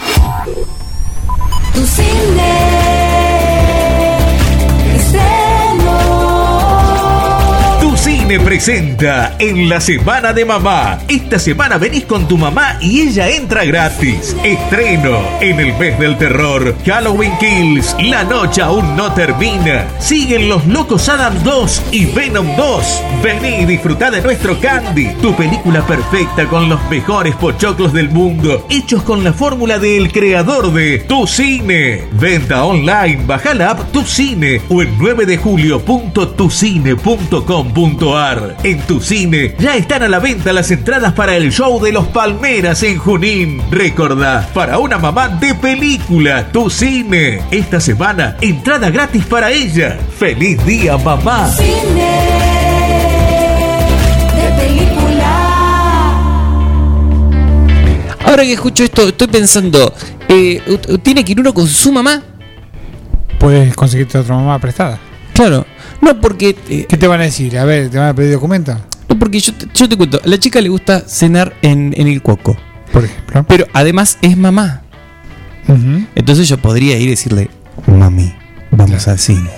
Tu 1.74 1.86
cine 1.86 3.03
Cine 8.24 8.40
presenta 8.40 9.36
en 9.38 9.68
la 9.68 9.78
Semana 9.82 10.32
de 10.32 10.46
Mamá. 10.46 10.98
Esta 11.08 11.38
semana 11.38 11.76
venís 11.76 12.04
con 12.04 12.26
tu 12.26 12.38
mamá 12.38 12.78
y 12.80 13.02
ella 13.02 13.28
entra 13.28 13.66
gratis. 13.66 14.34
Estreno 14.42 15.18
en 15.42 15.60
el 15.60 15.76
mes 15.76 15.98
del 15.98 16.16
terror. 16.16 16.74
Halloween 16.86 17.36
Kills. 17.38 17.94
La 18.00 18.24
noche 18.24 18.62
aún 18.62 18.96
no 18.96 19.12
termina. 19.12 19.84
Siguen 19.98 20.48
los 20.48 20.66
Locos 20.66 21.06
Adam 21.10 21.34
2 21.42 21.82
y 21.92 22.06
Venom 22.06 22.46
2. 22.56 23.02
Vení 23.22 23.56
y 23.56 23.66
disfrutá 23.66 24.10
de 24.10 24.22
nuestro 24.22 24.58
Candy. 24.58 25.08
Tu 25.20 25.36
película 25.36 25.86
perfecta 25.86 26.46
con 26.46 26.70
los 26.70 26.82
mejores 26.88 27.36
pochoclos 27.36 27.92
del 27.92 28.08
mundo. 28.08 28.66
Hechos 28.70 29.02
con 29.02 29.22
la 29.22 29.34
fórmula 29.34 29.78
del 29.78 30.10
creador 30.10 30.72
de 30.72 31.00
Tu 31.00 31.26
Cine. 31.26 32.04
Venta 32.12 32.64
online. 32.64 33.26
Baja 33.26 33.52
la 33.52 33.72
app 33.72 33.92
Tu 33.92 34.02
Cine 34.02 34.62
o 34.70 34.80
en 34.80 34.96
9 34.98 35.26
de 35.26 35.36
julio.tucine.com.ar. 35.36 38.13
En 38.62 38.78
Tu 38.86 39.00
Cine 39.00 39.56
ya 39.58 39.74
están 39.74 40.04
a 40.04 40.08
la 40.08 40.20
venta 40.20 40.52
las 40.52 40.70
entradas 40.70 41.14
para 41.14 41.34
el 41.34 41.50
show 41.50 41.82
de 41.82 41.90
los 41.90 42.06
Palmeras 42.06 42.84
en 42.84 42.96
Junín. 42.96 43.60
Recordá, 43.72 44.48
para 44.54 44.78
una 44.78 44.98
mamá 44.98 45.26
de 45.26 45.52
película, 45.56 46.46
Tu 46.52 46.70
Cine. 46.70 47.42
Esta 47.50 47.80
semana, 47.80 48.36
entrada 48.40 48.88
gratis 48.90 49.24
para 49.24 49.50
ella. 49.50 49.98
¡Feliz 50.16 50.64
día, 50.64 50.96
mamá! 50.96 51.50
de 51.56 52.02
película. 54.62 56.14
Ahora 58.24 58.44
que 58.44 58.52
escucho 58.52 58.84
esto, 58.84 59.08
estoy 59.08 59.26
pensando, 59.26 59.92
eh, 60.28 60.62
¿tiene 61.02 61.24
que 61.24 61.32
ir 61.32 61.40
uno 61.40 61.52
con 61.52 61.66
su 61.66 61.90
mamá? 61.90 62.22
Puedes 63.40 63.74
conseguirte 63.74 64.18
otra 64.18 64.36
mamá 64.36 64.56
prestada. 64.60 65.00
Claro. 65.34 65.66
No, 66.00 66.20
porque. 66.20 66.56
eh, 66.70 66.86
¿Qué 66.88 66.96
te 66.96 67.06
van 67.06 67.20
a 67.20 67.24
decir? 67.24 67.58
A 67.58 67.64
ver, 67.64 67.90
¿te 67.90 67.98
van 67.98 68.08
a 68.08 68.14
pedir 68.14 68.32
documento? 68.32 68.76
No, 69.08 69.18
porque 69.18 69.38
yo 69.40 69.52
te, 69.52 69.66
yo 69.74 69.88
te 69.88 69.96
cuento, 69.96 70.20
a 70.24 70.26
la 70.28 70.38
chica 70.38 70.60
le 70.60 70.68
gusta 70.70 71.00
cenar 71.06 71.54
en, 71.62 71.92
en 71.96 72.06
el 72.08 72.22
cuoco. 72.22 72.56
Por 72.92 73.04
ejemplo. 73.04 73.44
Pero 73.48 73.66
además 73.72 74.18
es 74.22 74.36
mamá. 74.36 74.80
Entonces 76.14 76.48
yo 76.48 76.58
podría 76.58 76.96
ir 76.98 77.08
y 77.08 77.10
decirle, 77.10 77.48
mami, 77.86 78.32
vamos 78.70 79.08
al 79.08 79.18
cine. 79.18 79.50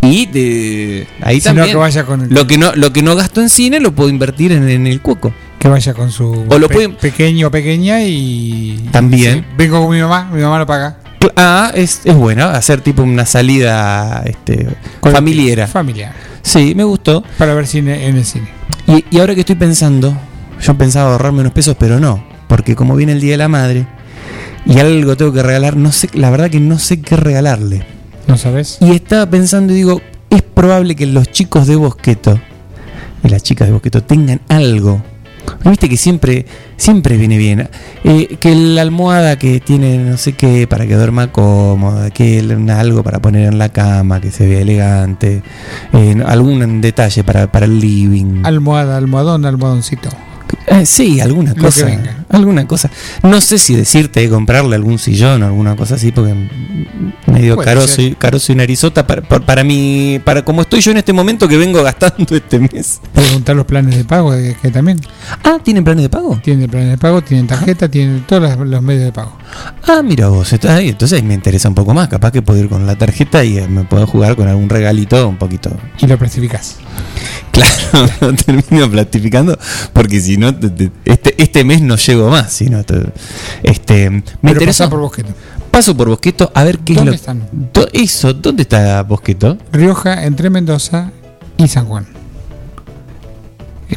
Y 0.00 0.26
de 0.26 1.06
ahí 1.22 1.40
Si 1.40 1.48
no, 1.48 1.54
también 1.54 1.68
que 1.74 1.76
vaya 1.76 2.04
con 2.04 2.22
el- 2.22 2.28
lo 2.34 2.46
que 2.46 2.58
no 2.58 2.74
lo 2.74 2.92
que 2.92 3.02
no 3.02 3.14
gasto 3.16 3.40
en 3.40 3.48
cine 3.48 3.80
lo 3.80 3.94
puedo 3.94 4.10
invertir 4.10 4.52
en, 4.52 4.68
en 4.68 4.86
el 4.86 5.00
cuoco. 5.00 5.32
Que 5.58 5.68
vaya 5.68 5.94
con 5.94 6.10
su 6.10 6.44
O 6.48 6.58
lo 6.58 6.68
pe- 6.68 6.90
pequeño 6.90 7.46
o 7.46 7.50
pequeña 7.50 8.02
y. 8.02 8.88
También. 8.92 9.38
Sí, 9.40 9.44
vengo 9.56 9.80
con 9.80 9.94
mi 9.94 10.00
mamá, 10.02 10.28
mi 10.32 10.42
mamá 10.42 10.58
lo 10.58 10.66
paga. 10.66 10.98
Ah, 11.36 11.70
es, 11.74 12.02
es 12.04 12.14
bueno 12.14 12.46
hacer 12.46 12.80
tipo 12.80 13.02
una 13.02 13.26
salida 13.26 14.22
este, 14.24 14.68
familiar. 15.00 15.68
Familiar. 15.68 16.12
Sí, 16.42 16.74
me 16.74 16.84
gustó. 16.84 17.22
Para 17.38 17.54
ver 17.54 17.66
cine 17.66 18.06
en 18.06 18.16
el 18.16 18.24
cine. 18.24 18.48
Y, 18.86 19.04
y 19.10 19.18
ahora 19.18 19.34
que 19.34 19.40
estoy 19.40 19.56
pensando, 19.56 20.16
yo 20.60 20.76
pensaba 20.76 21.12
ahorrarme 21.12 21.40
unos 21.40 21.52
pesos, 21.52 21.76
pero 21.78 22.00
no. 22.00 22.24
Porque 22.48 22.76
como 22.76 22.96
viene 22.96 23.12
el 23.12 23.20
Día 23.20 23.32
de 23.32 23.38
la 23.38 23.48
Madre 23.48 23.86
y 24.66 24.78
algo 24.78 25.16
tengo 25.16 25.32
que 25.32 25.42
regalar, 25.42 25.76
no 25.76 25.92
sé, 25.92 26.08
la 26.14 26.30
verdad 26.30 26.50
que 26.50 26.60
no 26.60 26.78
sé 26.78 27.00
qué 27.00 27.16
regalarle. 27.16 27.86
¿No 28.26 28.36
sabes? 28.38 28.78
Y 28.80 28.92
estaba 28.92 29.26
pensando 29.26 29.72
y 29.72 29.76
digo, 29.76 30.00
es 30.30 30.42
probable 30.42 30.96
que 30.96 31.06
los 31.06 31.30
chicos 31.30 31.66
de 31.66 31.76
Bosqueto 31.76 32.40
y 33.22 33.28
las 33.28 33.42
chicas 33.42 33.68
de 33.68 33.72
Bosqueto 33.72 34.02
tengan 34.02 34.40
algo. 34.48 35.02
¿No 35.64 35.70
¿Viste 35.70 35.88
que 35.88 35.96
siempre, 35.96 36.46
siempre 36.76 37.16
viene 37.16 37.38
bien? 37.38 37.68
Eh, 38.04 38.36
que 38.40 38.54
la 38.54 38.82
almohada 38.82 39.38
que 39.38 39.60
tiene 39.60 39.98
no 39.98 40.16
sé 40.16 40.32
qué 40.34 40.66
para 40.66 40.86
que 40.86 40.94
duerma 40.94 41.32
cómoda, 41.32 42.10
que 42.10 42.38
el- 42.38 42.70
algo 42.70 43.02
para 43.02 43.20
poner 43.20 43.48
en 43.48 43.58
la 43.58 43.68
cama, 43.70 44.20
que 44.20 44.30
se 44.30 44.46
vea 44.46 44.60
elegante, 44.60 45.42
eh, 45.92 46.22
algún 46.26 46.80
detalle 46.80 47.24
para, 47.24 47.50
para 47.50 47.66
el 47.66 47.78
living. 47.80 48.42
Almohada, 48.44 48.96
almohadón, 48.96 49.44
almohadoncito. 49.46 50.10
Eh, 50.66 50.86
sí, 50.86 51.20
alguna 51.20 51.52
Lo 51.54 51.62
cosa. 51.62 51.88
Alguna 52.30 52.66
cosa. 52.66 52.90
No 53.22 53.40
sé 53.40 53.58
si 53.58 53.74
decirte 53.76 54.28
comprarle 54.28 54.76
algún 54.76 54.98
sillón 54.98 55.42
o 55.42 55.46
alguna 55.46 55.76
cosa 55.76 55.96
así, 55.96 56.10
porque 56.10 56.34
medio 57.26 57.54
Puede 57.56 57.66
caroso 57.66 57.88
ser. 57.88 58.04
y, 58.04 58.14
caroso 58.14 58.52
y 58.52 58.54
narizota 58.56 59.06
para, 59.06 59.22
para, 59.22 59.44
para 59.44 59.64
mí, 59.64 60.20
para 60.24 60.42
como 60.44 60.62
estoy 60.62 60.80
yo 60.80 60.90
en 60.90 60.96
este 60.98 61.12
momento 61.12 61.46
que 61.48 61.56
vengo 61.56 61.82
gastando 61.82 62.24
este 62.36 62.58
mes. 62.58 63.00
Preguntar 63.12 63.56
los 63.56 63.66
planes 63.66 63.96
de 63.96 64.04
pago 64.04 64.32
de- 64.32 64.56
que 64.56 64.70
también. 64.70 65.00
Ah, 65.44 65.58
¿tienen 65.62 65.84
planes 65.84 66.02
de 66.04 66.08
pago? 66.08 66.40
Tienen 66.42 66.68
planes 66.70 66.90
de 66.90 66.98
pago, 66.98 67.22
tienen 67.22 67.46
tarjeta, 67.46 67.88
tienen 67.88 68.24
todos 68.26 68.42
los, 68.42 68.66
los 68.68 68.82
medios 68.82 69.04
de 69.04 69.12
pago. 69.12 69.36
Ah, 69.86 70.02
mira 70.02 70.28
vos, 70.28 70.52
está 70.52 70.76
ahí, 70.76 70.88
entonces 70.88 71.20
ahí 71.20 71.26
me 71.26 71.34
interesa 71.34 71.68
un 71.68 71.74
poco 71.74 71.92
más. 71.94 72.08
Capaz 72.08 72.32
que 72.32 72.42
puedo 72.42 72.58
ir 72.58 72.68
con 72.68 72.86
la 72.86 72.96
tarjeta 72.96 73.44
y 73.44 73.58
eh, 73.58 73.68
me 73.68 73.84
puedo 73.84 74.06
jugar 74.06 74.34
con 74.34 74.48
algún 74.48 74.68
regalito 74.68 75.28
un 75.28 75.36
poquito. 75.36 75.70
Y 75.98 76.06
lo 76.06 76.18
plastificás. 76.18 76.76
Claro, 77.54 78.08
lo 78.20 78.32
termino 78.34 78.90
platificando 78.90 79.56
porque 79.92 80.20
si 80.20 80.36
no, 80.36 80.53
te- 80.54 80.70
te- 80.70 80.92
este, 81.04 81.42
este 81.42 81.64
mes 81.64 81.80
no 81.82 81.96
llego 81.96 82.30
más. 82.30 82.52
Si 82.52 82.68
no, 82.70 82.82
te- 82.84 83.02
este, 83.62 84.10
me 84.10 84.22
Pero 84.40 84.52
interesa 84.52 84.84
pasá 84.84 84.90
por 84.90 85.00
Bosqueto. 85.00 85.30
Paso 85.70 85.96
por 85.96 86.08
Bosqueto 86.08 86.50
a 86.54 86.64
ver 86.64 86.78
qué 86.78 86.94
¿Dónde 86.94 87.10
es 87.16 87.26
lo 87.26 87.32
están? 87.32 87.48
Do- 87.72 87.88
Eso, 87.92 88.32
¿dónde 88.32 88.62
está 88.62 89.02
Bosqueto? 89.02 89.58
Rioja, 89.72 90.24
entre 90.24 90.48
Mendoza 90.50 91.10
y 91.56 91.66
San 91.68 91.86
Juan. 91.86 92.06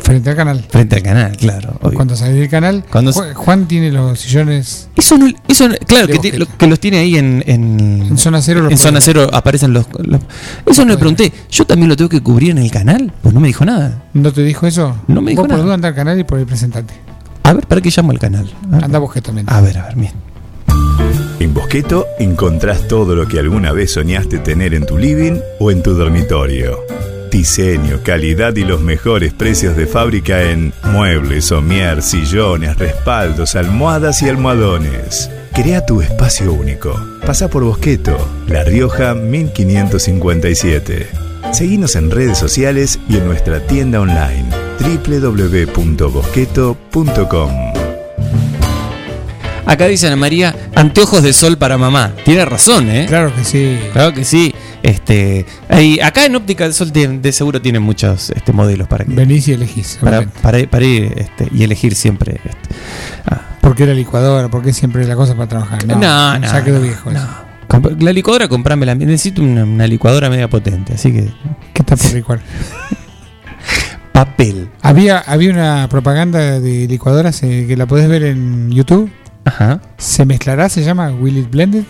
Frente 0.02 0.30
al 0.30 0.36
canal. 0.36 0.66
Frente 0.70 0.96
al 0.98 1.04
canal, 1.04 1.38
claro. 1.38 1.78
obvio. 1.82 1.96
Cuando 1.96 2.16
salís 2.16 2.40
del 2.40 2.50
canal, 2.50 2.84
Cuando- 2.92 3.12
Ju- 3.12 3.34
Juan 3.34 3.68
tiene 3.68 3.92
los 3.92 4.20
sillones. 4.20 4.90
Eso 4.96 5.18
no, 5.18 5.28
eso 5.48 5.68
no- 5.70 5.76
claro, 5.86 6.08
que, 6.08 6.14
Bosqueto. 6.16 6.40
lo- 6.40 6.58
que 6.58 6.68
los 6.68 6.80
tiene 6.80 6.98
ahí 7.00 7.18
en, 7.18 7.44
en, 7.48 7.80
En 8.10 8.18
zona 8.18 8.42
cero 8.42 8.62
los 8.62 8.72
en 8.72 8.78
zona 8.78 9.02
cero 9.02 9.28
aparecen 9.32 9.74
los, 9.74 9.86
los- 10.04 10.22
Eso 10.66 10.84
no 10.86 10.92
le 10.92 10.98
pregunté. 10.98 11.32
¿Yo 11.52 11.66
también 11.66 11.90
lo 11.90 11.96
tengo 11.96 12.10
que 12.10 12.22
cubrir 12.22 12.52
en 12.52 12.58
el 12.60 12.72
canal? 12.72 13.12
Pues 13.22 13.34
no 13.34 13.40
me 13.40 13.48
dijo 13.48 13.66
nada. 13.66 14.04
¿No 14.14 14.32
te 14.32 14.44
dijo 14.44 14.66
eso? 14.68 14.96
No 15.08 15.22
me 15.22 15.32
dijo 15.32 15.42
Vos 15.44 15.50
nada. 15.50 15.58
por 15.60 15.66
duda 15.66 15.74
anda 15.76 15.88
al 15.90 15.96
canal 15.96 16.20
y 16.20 16.24
por 16.24 16.40
ahí 16.40 16.46
presentante. 16.46 16.94
A 17.44 17.54
ver, 17.54 17.66
¿para 17.68 17.80
qué 17.82 17.90
llamo 17.96 18.12
al 18.12 18.20
canal? 18.20 18.50
Anda 18.72 19.00
Bosqueto 19.00 19.28
también. 19.28 19.48
a 19.50 19.62
ver, 19.62 19.78
a 19.78 19.86
ver, 19.86 19.96
bien. 19.96 20.12
En 21.40 21.54
Bosqueto 21.54 22.06
encontrás 22.20 22.88
todo 22.88 23.16
lo 23.16 23.28
que 23.28 23.40
alguna 23.40 23.72
vez 23.72 23.94
soñaste 23.94 24.40
tener 24.40 24.74
en 24.74 24.86
tu 24.86 24.98
living 24.98 25.40
o 25.60 25.70
en 25.72 25.84
tu 25.84 25.94
dormitorio. 25.94 26.80
Diseño, 27.32 28.02
calidad 28.04 28.56
y 28.56 28.64
los 28.64 28.82
mejores 28.82 29.34
precios 29.34 29.76
de 29.76 29.88
fábrica 29.88 30.44
en 30.44 30.74
muebles, 30.84 31.46
somier, 31.46 32.02
sillones, 32.02 32.78
respaldos, 32.78 33.56
almohadas 33.56 34.22
y 34.22 34.30
almohadones. 34.30 35.30
Crea 35.54 35.86
tu 35.86 36.02
espacio 36.02 36.54
único. 36.54 36.94
Pasa 37.26 37.50
por 37.50 37.64
Bosqueto, 37.64 38.18
La 38.48 38.64
Rioja 38.64 39.14
1557. 39.14 41.08
Seguinos 41.52 41.96
en 41.96 42.12
redes 42.12 42.38
sociales 42.38 43.00
y 43.10 43.18
en 43.18 43.26
nuestra 43.26 43.66
tienda 43.66 44.00
online 44.02 44.46
www.bosqueto.com. 44.80 47.68
Acá 49.68 49.88
dice 49.88 50.08
Ana 50.08 50.16
María, 50.16 50.56
anteojos 50.76 51.22
de 51.24 51.34
sol 51.34 51.58
para 51.58 51.78
mamá. 51.78 52.14
Tiene 52.24 52.46
razón, 52.46 52.90
¿eh? 52.90 53.06
Claro 53.06 53.36
que 53.36 53.44
sí. 53.44 53.78
Claro 53.92 54.14
que 54.14 54.24
sí. 54.24 54.56
Este, 54.84 55.46
ahí- 55.70 56.00
acá 56.00 56.26
en 56.26 56.36
óptica 56.36 56.64
del 56.64 56.74
sol 56.74 56.92
de 56.94 57.32
seguro 57.32 57.62
tienen 57.62 57.82
muchos 57.82 58.30
este, 58.30 58.54
modelos 58.54 58.88
para 58.88 59.06
que 59.06 59.14
Venís 59.14 59.48
y 59.48 59.54
elegís. 59.54 59.98
para, 60.02 60.22
para, 60.28 60.60
para 60.70 60.86
ir 60.86 61.14
este, 61.18 61.50
y 61.52 61.64
elegir 61.64 61.96
siempre. 61.96 62.40
este. 62.44 62.76
¿Por 63.62 63.76
qué 63.76 63.86
la 63.86 63.94
licuadora? 63.94 64.48
¿Por 64.50 64.62
qué 64.64 64.72
siempre 64.72 65.06
la 65.06 65.16
cosa 65.16 65.36
para 65.36 65.48
trabajar? 65.50 65.86
No, 65.86 65.96
No, 65.96 66.40
no, 66.40 66.48
Ya 66.48 66.64
quedó 66.64 66.76
no, 66.78 66.82
viejo 66.84 67.12
eso. 67.12 67.28
La 68.00 68.14
licuadora, 68.14 68.48
comprámela. 68.48 68.96
Necesito 68.96 69.42
una, 69.42 69.66
una 69.66 69.88
licuadora 69.88 70.30
media 70.30 70.50
potente, 70.50 70.94
así 70.94 71.12
que. 71.12 71.24
¿Qué 71.74 71.82
está 71.82 71.98
por 71.98 72.14
licuar? 72.14 72.40
Papel. 74.14 74.70
Había, 74.82 75.20
había 75.20 75.52
una 75.52 75.88
propaganda 75.90 76.60
de 76.60 76.88
licuadoras 76.88 77.44
eh, 77.44 77.66
que 77.68 77.76
la 77.78 77.86
podés 77.86 78.08
ver 78.10 78.24
en 78.24 78.72
YouTube. 78.72 79.12
Ajá. 79.46 79.82
Se 79.98 80.26
mezclará, 80.26 80.70
se 80.70 80.84
llama 80.84 81.10
Will 81.12 81.38
It 81.40 81.52
Blended. 81.52 81.84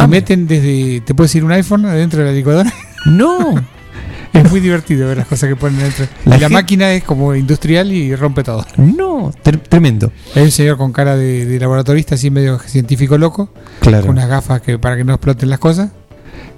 Ah, 0.00 0.04
y 0.04 0.08
meten 0.08 0.46
desde. 0.46 1.00
¿Te 1.02 1.14
puedes 1.14 1.34
ir 1.34 1.44
un 1.44 1.52
iPhone 1.52 1.84
adentro 1.86 2.20
de 2.20 2.26
la 2.26 2.32
licuadora? 2.32 2.72
No. 3.06 3.54
es 4.32 4.50
muy 4.50 4.60
divertido 4.60 5.06
ver 5.08 5.18
las 5.18 5.26
cosas 5.28 5.48
que 5.48 5.56
ponen 5.56 5.78
dentro. 5.78 6.06
La 6.26 6.36
y 6.36 6.40
la 6.40 6.48
máquina 6.48 6.92
es 6.92 7.04
como 7.04 7.34
industrial 7.34 7.92
y 7.92 8.14
rompe 8.14 8.42
todo. 8.42 8.66
No, 8.76 9.32
tre- 9.44 9.60
tremendo. 9.62 10.12
Hay 10.34 10.42
un 10.42 10.50
señor 10.50 10.76
con 10.76 10.92
cara 10.92 11.16
de, 11.16 11.46
de 11.46 11.58
laboratorista, 11.60 12.16
así 12.16 12.30
medio 12.30 12.58
científico 12.58 13.16
loco, 13.16 13.50
Claro. 13.80 14.02
con 14.06 14.10
unas 14.16 14.28
gafas 14.28 14.60
que 14.60 14.78
para 14.78 14.96
que 14.96 15.04
no 15.04 15.14
exploten 15.14 15.48
las 15.48 15.58
cosas. 15.60 15.90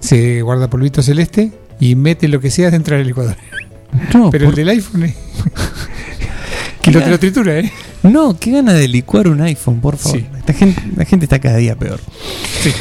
Se 0.00 0.40
guarda 0.42 0.68
polvito 0.70 1.02
celeste 1.02 1.52
y 1.78 1.94
mete 1.94 2.26
lo 2.26 2.40
que 2.40 2.50
sea 2.50 2.70
dentro 2.70 2.96
de 2.96 3.02
la 3.02 3.08
licuadora. 3.08 3.36
No, 4.14 4.30
Pero 4.30 4.48
el 4.48 4.54
del 4.54 4.68
iPhone 4.70 5.02
es. 5.04 5.14
que 6.82 6.90
lo, 6.90 7.02
te 7.02 7.10
lo 7.10 7.18
tritura, 7.18 7.58
¿eh? 7.58 7.70
No, 8.02 8.38
qué 8.38 8.52
gana 8.52 8.72
de 8.72 8.88
licuar 8.88 9.28
un 9.28 9.40
iPhone, 9.42 9.80
por 9.80 9.96
favor. 9.96 10.20
Sí. 10.20 10.26
Esta 10.38 10.52
gente, 10.52 10.82
la 10.96 11.04
gente 11.04 11.26
está 11.26 11.38
cada 11.38 11.56
día 11.56 11.76
peor. 11.76 12.00
Sí. 12.62 12.72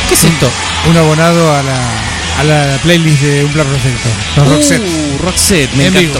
¿Qué 0.07 0.13
es 0.13 0.23
esto? 0.23 0.49
Un 0.89 0.95
abonado 0.95 1.53
a 1.53 1.61
la, 1.61 2.39
a 2.39 2.43
la 2.45 2.79
playlist 2.83 3.21
de 3.21 3.43
Un 3.43 3.51
Plan 3.51 3.67
Perfecto. 3.67 4.09
Los 4.37 4.47
Roxette. 4.47 4.81
Uh, 4.81 5.25
Roxette, 5.25 5.73
me 5.75 5.87
En 5.87 5.97
encantó. 5.97 6.07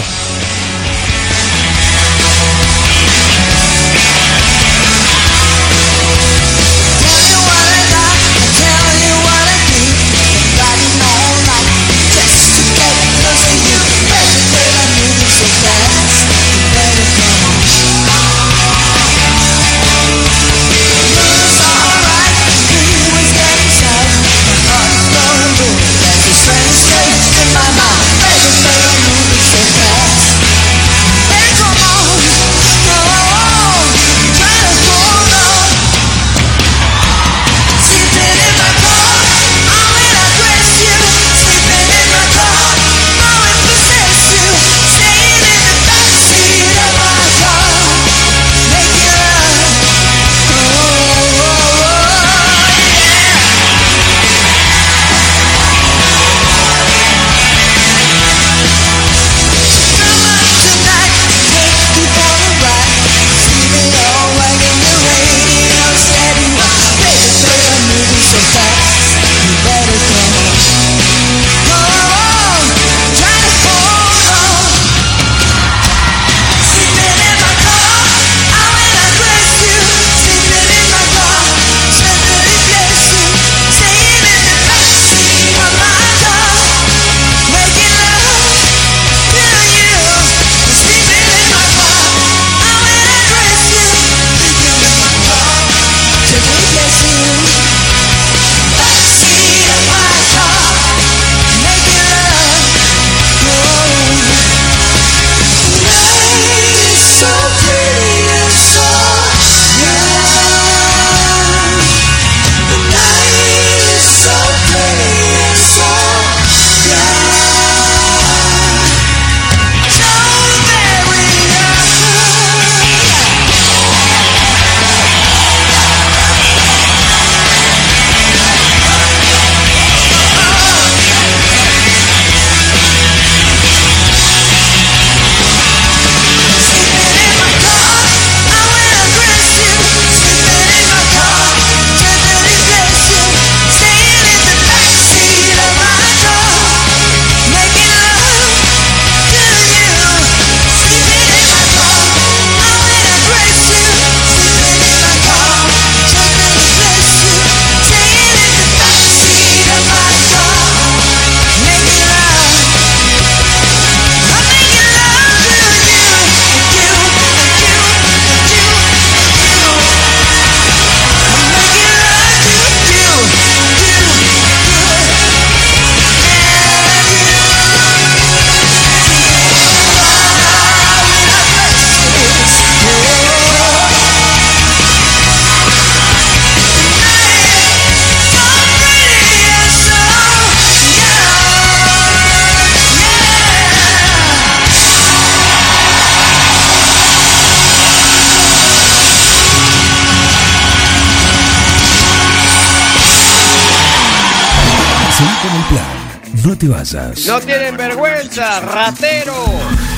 Te 206.58 206.68
vayas. 206.68 207.26
No 207.26 207.40
tienen 207.40 207.76
vergüenza, 207.76 208.60
ratero. 208.60 209.34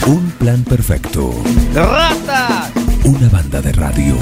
Un 0.07 0.31
plan 0.33 0.63
perfecto. 0.63 1.33
Rata. 1.75 2.71
Una 3.05 3.29
banda 3.29 3.63
de 3.63 3.73
radio. 3.73 4.15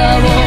Todo 0.00 0.16
el 0.16 0.39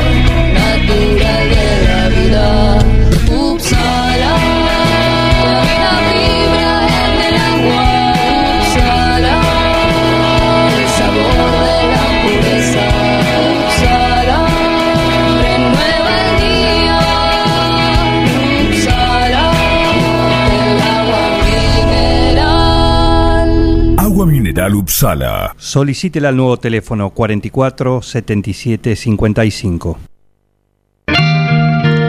Upsala. 24.84 25.56
Solicítela 25.58 26.28
al 26.28 26.36
nuevo 26.36 26.58
teléfono 26.58 27.10
44 27.12 28.02
77 28.02 28.98
55. 28.98 29.98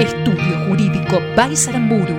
Estudio 0.01 0.67
Jurídico 0.67 1.21
Baisaramburu 1.37 2.17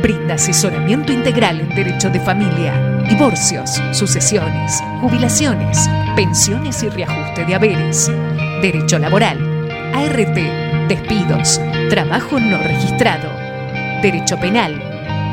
brinda 0.00 0.36
asesoramiento 0.36 1.12
integral 1.12 1.60
en 1.60 1.74
derecho 1.74 2.08
de 2.08 2.20
familia, 2.20 3.04
divorcios, 3.06 3.82
sucesiones, 3.92 4.82
jubilaciones, 5.02 5.86
pensiones 6.16 6.82
y 6.82 6.88
reajuste 6.88 7.44
de 7.44 7.54
haberes, 7.54 8.10
derecho 8.62 8.98
laboral, 8.98 9.36
ART, 9.92 10.88
despidos, 10.88 11.60
trabajo 11.90 12.40
no 12.40 12.56
registrado, 12.56 13.28
derecho 14.00 14.38
penal, 14.40 14.72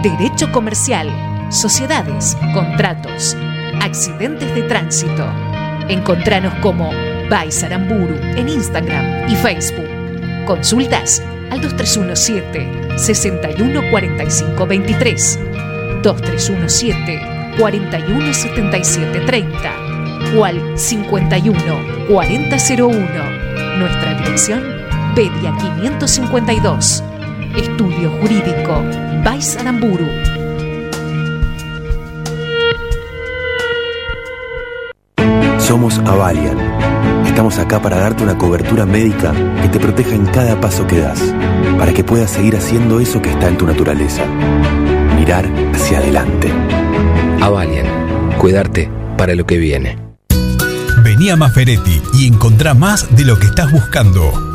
derecho 0.03 0.51
comercial, 0.51 1.07
sociedades, 1.49 2.35
contratos, 2.53 3.37
accidentes 3.81 4.55
de 4.55 4.63
tránsito. 4.63 5.25
Encontranos 5.87 6.53
como 6.55 6.91
Baisaramburu 7.29 8.15
en 8.35 8.49
Instagram 8.49 9.29
y 9.29 9.35
Facebook. 9.35 9.87
Consultas 10.45 11.21
al 11.51 11.61
2317 11.61 12.97
6145 12.97 14.67
23 14.67 15.39
2317 16.03 17.21
417730 17.57 19.71
o 20.37 20.45
al 20.45 20.77
51 20.77 21.53
4001. 22.09 22.99
Nuestra 23.79 24.13
dirección 24.15 24.75
Pedia 25.15 25.55
552. 25.57 27.01
Estudio 27.55 28.11
Jurídico 28.19 28.83
Baisaramburu. 29.23 30.44
Somos 35.65 35.97
Avalian. 36.05 36.59
Estamos 37.25 37.57
acá 37.57 37.81
para 37.81 37.97
darte 37.97 38.21
una 38.21 38.37
cobertura 38.37 38.85
médica 38.85 39.33
que 39.63 39.67
te 39.67 39.79
proteja 39.79 40.13
en 40.13 40.27
cada 40.27 40.61
paso 40.61 40.85
que 40.85 40.99
das, 40.99 41.19
para 41.79 41.91
que 41.91 42.03
puedas 42.03 42.29
seguir 42.29 42.55
haciendo 42.55 42.99
eso 42.99 43.19
que 43.19 43.31
está 43.31 43.47
en 43.47 43.57
tu 43.57 43.65
naturaleza. 43.65 44.23
Mirar 45.15 45.51
hacia 45.73 45.97
adelante. 45.97 46.53
Avalian, 47.41 47.87
cuidarte 48.37 48.91
para 49.17 49.33
lo 49.33 49.47
que 49.47 49.57
viene. 49.57 49.97
Vení 51.03 51.31
a 51.31 51.35
Maferetti 51.35 51.99
y 52.13 52.27
encontrá 52.27 52.75
más 52.75 53.15
de 53.15 53.25
lo 53.25 53.39
que 53.39 53.47
estás 53.47 53.71
buscando. 53.71 54.54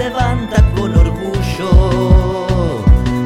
levanta 0.00 0.64
con 0.74 0.96
orgullo. 0.96 2.46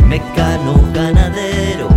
Mecano 0.08 0.74
ganadero, 0.92 1.88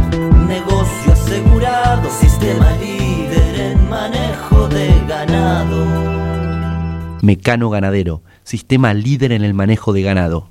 negocio 0.47 1.13
asegurado, 1.13 2.07
sistema 2.11 2.71
líder 2.77 3.59
en 3.59 3.89
manejo 3.89 4.67
de 4.67 4.93
ganado. 5.07 5.77
Mecano 7.23 7.71
Ganadero, 7.71 8.21
sistema 8.43 8.93
líder 8.93 9.31
en 9.31 9.43
el 9.43 9.55
manejo 9.55 9.93
de 9.93 10.03
ganado. 10.03 10.49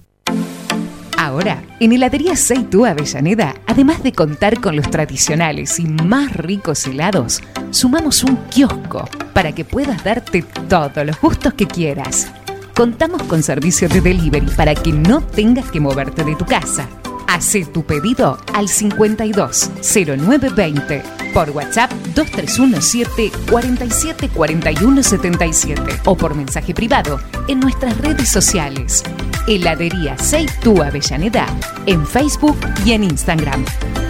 Ahora, 1.16 1.62
en 1.78 1.92
Heladería 1.92 2.34
Seitú 2.34 2.84
Avellaneda, 2.84 3.54
además 3.66 4.02
de 4.02 4.12
contar 4.12 4.60
con 4.60 4.74
los 4.74 4.90
tradicionales 4.90 5.78
y 5.78 5.84
más 5.84 6.34
ricos 6.34 6.86
helados, 6.86 7.40
sumamos 7.70 8.24
un 8.24 8.36
kiosco 8.50 9.08
para 9.32 9.52
que 9.52 9.64
puedas 9.64 10.02
darte 10.02 10.42
todos 10.68 11.06
los 11.06 11.20
gustos 11.20 11.54
que 11.54 11.66
quieras. 11.66 12.30
Contamos 12.76 13.22
con 13.22 13.42
servicio 13.42 13.88
de 13.88 14.02
delivery 14.02 14.48
para 14.54 14.74
que 14.74 14.92
no 14.92 15.22
tengas 15.22 15.70
que 15.70 15.80
moverte 15.80 16.24
de 16.24 16.36
tu 16.36 16.44
casa. 16.44 16.86
Hacé 17.26 17.64
tu 17.64 17.84
pedido 17.84 18.38
al 18.52 18.68
52 18.68 19.70
0920 19.80 21.02
por 21.32 21.48
WhatsApp 21.52 21.90
2317 22.14 23.32
47 23.50 24.28
41 24.28 25.02
77 25.02 25.82
o 26.04 26.18
por 26.18 26.34
mensaje 26.34 26.74
privado 26.74 27.18
en 27.48 27.60
nuestras 27.60 27.96
redes 27.96 28.28
sociales. 28.28 29.02
Heladería 29.48 30.18
Seitú 30.18 30.82
Avellaneda 30.82 31.46
en 31.86 32.06
Facebook 32.06 32.58
y 32.84 32.92
en 32.92 33.04
Instagram. 33.04 33.64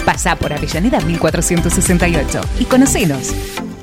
Pasá 0.04 0.34
por 0.34 0.52
Avellaneda 0.52 1.00
1468 1.02 2.40
y 2.58 2.64
conocenos. 2.64 3.32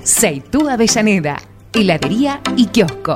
Seitú 0.03 0.67
Avellaneda, 0.67 1.37
heladería 1.71 2.41
y 2.57 2.65
kiosco. 2.65 3.15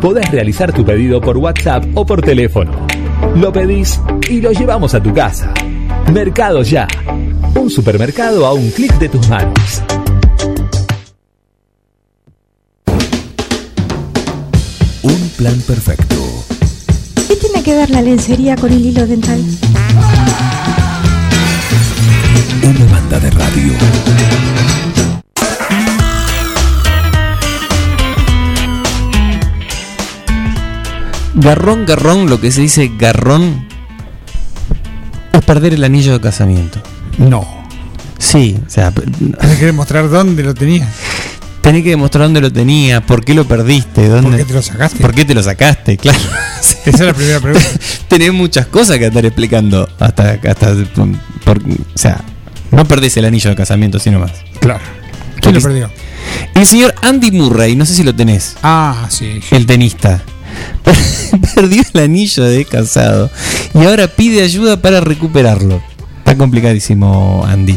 Podés 0.00 0.30
realizar 0.30 0.72
tu 0.72 0.82
pedido 0.82 1.20
por 1.20 1.36
WhatsApp 1.36 1.84
o 1.94 2.06
por 2.06 2.22
teléfono. 2.22 2.72
Lo 3.36 3.52
pedís 3.52 4.00
y 4.30 4.40
lo 4.40 4.50
llevamos 4.50 4.94
a 4.94 5.02
tu 5.02 5.12
casa. 5.12 5.52
Mercado 6.10 6.62
Ya. 6.62 6.88
Un 7.54 7.68
supermercado 7.68 8.46
a 8.46 8.54
un 8.54 8.70
clic 8.70 8.98
de 8.98 9.10
tus 9.10 9.28
manos. 9.28 9.82
Un 15.02 15.30
plan 15.36 15.60
perfecto. 15.66 16.16
¿Qué 17.28 17.36
tiene 17.36 17.62
que 17.62 17.74
ver 17.74 17.90
la 17.90 18.00
lencería 18.00 18.56
con 18.56 18.72
el 18.72 18.82
hilo 18.82 19.06
dental? 19.06 19.38
Una 22.62 22.92
banda 22.92 23.20
de 23.20 23.30
radio. 23.32 23.72
Garrón, 31.40 31.86
garrón, 31.86 32.28
lo 32.28 32.40
que 32.40 32.50
se 32.52 32.60
dice 32.60 32.90
garrón 32.98 33.66
es 35.32 35.44
perder 35.44 35.74
el 35.74 35.84
anillo 35.84 36.12
de 36.12 36.20
casamiento. 36.20 36.80
No. 37.18 37.46
Sí, 38.18 38.58
o 38.66 38.70
sea, 38.70 38.90
Tenés 38.92 39.58
que 39.58 39.66
demostrar 39.66 40.08
dónde 40.10 40.42
lo 40.42 40.54
tenías. 40.54 40.88
tenés 41.62 41.82
que 41.82 41.90
demostrar 41.90 42.24
dónde 42.24 42.40
lo 42.42 42.52
tenías, 42.52 43.02
por 43.02 43.24
qué 43.24 43.32
lo 43.34 43.46
perdiste, 43.46 44.08
dónde, 44.08 44.28
¿Por 44.30 44.38
qué 44.38 44.44
te 44.44 44.52
lo 44.54 44.62
sacaste? 44.62 44.98
¿Por 45.00 45.14
qué 45.14 45.24
te 45.24 45.34
lo 45.34 45.42
sacaste? 45.42 45.96
Claro. 45.98 46.18
Esa 46.84 46.90
es 46.90 47.00
la 47.00 47.14
primera 47.14 47.40
pregunta. 47.40 47.66
Tenés 48.08 48.32
muchas 48.32 48.66
cosas 48.66 48.98
que 48.98 49.06
estar 49.06 49.24
explicando 49.24 49.88
hasta, 49.98 50.32
hasta 50.46 50.74
por- 51.44 51.58
o 51.58 51.98
sea, 51.98 52.20
no 52.70 52.84
perdés 52.86 53.16
el 53.16 53.24
anillo 53.24 53.50
de 53.50 53.56
casamiento, 53.56 53.98
sino 53.98 54.18
más. 54.18 54.32
Claro. 54.60 54.80
¿Quién 55.40 55.54
lo 55.54 55.60
perdió? 55.62 55.90
El 56.54 56.66
señor 56.66 56.94
Andy 57.02 57.30
Murray, 57.30 57.74
no 57.76 57.86
sé 57.86 57.94
si 57.94 58.02
lo 58.02 58.14
tenés. 58.14 58.56
Ah, 58.62 59.06
sí. 59.08 59.40
El 59.50 59.64
tenista. 59.66 60.22
Perdió 61.54 61.82
el 61.94 62.00
anillo 62.00 62.44
de 62.44 62.64
casado 62.64 63.30
y 63.74 63.84
ahora 63.84 64.08
pide 64.08 64.42
ayuda 64.42 64.80
para 64.80 65.00
recuperarlo. 65.00 65.80
Está 66.18 66.36
complicadísimo, 66.36 67.44
Andy. 67.46 67.76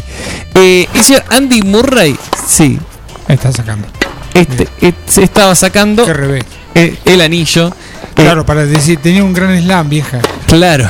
Eh, 0.54 0.86
el 0.94 1.00
señor 1.02 1.24
Andy 1.30 1.62
Murray, 1.62 2.16
sí. 2.46 2.78
Está 3.28 3.52
sacando. 3.52 3.86
Este, 4.34 4.68
se 5.06 5.22
estaba 5.22 5.54
sacando 5.54 6.04
Qué 6.04 6.12
revés. 6.12 6.44
eh, 6.74 6.96
el 7.04 7.20
anillo. 7.20 7.72
Claro, 8.14 8.44
para 8.46 8.64
decir, 8.66 8.98
tenía 8.98 9.24
un 9.24 9.32
gran 9.32 9.56
slam, 9.60 9.88
vieja. 9.88 10.20
Claro, 10.46 10.88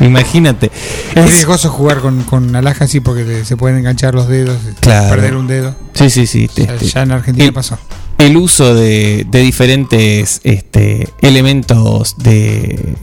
imagínate. 0.00 0.70
Es 1.14 1.24
Es- 1.24 1.30
riesgoso 1.30 1.70
jugar 1.70 2.00
con, 2.00 2.22
con 2.24 2.54
alhaja 2.56 2.84
así 2.84 3.00
porque 3.00 3.24
te- 3.24 3.44
se 3.44 3.56
pueden 3.56 3.78
enganchar 3.78 4.14
los 4.14 4.28
dedos, 4.28 4.58
Claro. 4.80 5.08
perder 5.10 5.36
un 5.36 5.46
dedo. 5.46 5.74
Sí, 5.94 6.10
sí, 6.10 6.26
sí. 6.26 6.48
Ya- 6.54 6.64
este, 6.74 6.86
ya 6.86 7.02
en 7.02 7.12
Argentina 7.12 7.46
el- 7.46 7.52
pasó. 7.54 7.78
El 8.18 8.36
uso 8.36 8.74
de, 8.74 9.24
diferentes 9.30 10.40
este, 10.42 11.08
elementos 11.22 12.16
de 12.18 12.96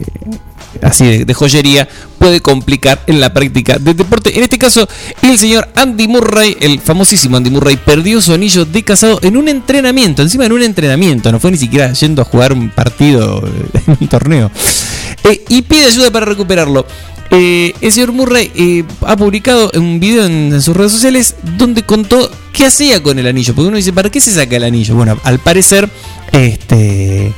así 0.82 1.24
de, 1.24 1.34
joyería 1.34 1.88
puede 2.18 2.40
complicar 2.40 3.02
en 3.06 3.20
la 3.20 3.32
práctica 3.32 3.78
del 3.78 3.96
deporte. 3.96 4.36
En 4.36 4.42
este 4.42 4.58
caso, 4.58 4.88
el 5.22 5.38
señor 5.38 5.68
Andy 5.74 6.08
Murray, 6.08 6.56
el 6.60 6.80
famosísimo 6.80 7.36
Andy 7.36 7.50
Murray, 7.50 7.76
perdió 7.76 8.20
su 8.20 8.32
anillo 8.32 8.64
de 8.64 8.82
casado 8.82 9.18
en 9.22 9.36
un 9.36 9.48
entrenamiento, 9.48 10.22
encima 10.22 10.46
en 10.46 10.52
un 10.52 10.62
entrenamiento, 10.62 11.30
no 11.32 11.40
fue 11.40 11.50
ni 11.50 11.58
siquiera 11.58 11.92
yendo 11.92 12.22
a 12.22 12.24
jugar 12.24 12.52
un 12.52 12.70
partido 12.70 13.46
eh, 13.46 13.80
en 13.86 13.96
un 14.00 14.08
torneo. 14.08 14.50
Eh, 15.24 15.44
y 15.48 15.62
pide 15.62 15.86
ayuda 15.86 16.10
para 16.10 16.26
recuperarlo. 16.26 16.86
Eh, 17.30 17.74
el 17.80 17.92
señor 17.92 18.12
Murray 18.12 18.50
eh, 18.54 18.84
ha 19.04 19.16
publicado 19.16 19.70
un 19.74 19.98
video 20.00 20.24
en, 20.26 20.52
en 20.54 20.62
sus 20.62 20.76
redes 20.76 20.92
sociales 20.92 21.34
donde 21.58 21.82
contó 21.82 22.30
qué 22.52 22.66
hacía 22.66 23.02
con 23.02 23.18
el 23.18 23.26
anillo. 23.26 23.54
Porque 23.54 23.68
uno 23.68 23.76
dice, 23.76 23.92
¿para 23.92 24.10
qué 24.10 24.20
se 24.20 24.32
saca 24.32 24.56
el 24.56 24.64
anillo? 24.64 24.94
Bueno, 24.94 25.18
al 25.24 25.38
parecer, 25.38 25.88
este 26.32 27.32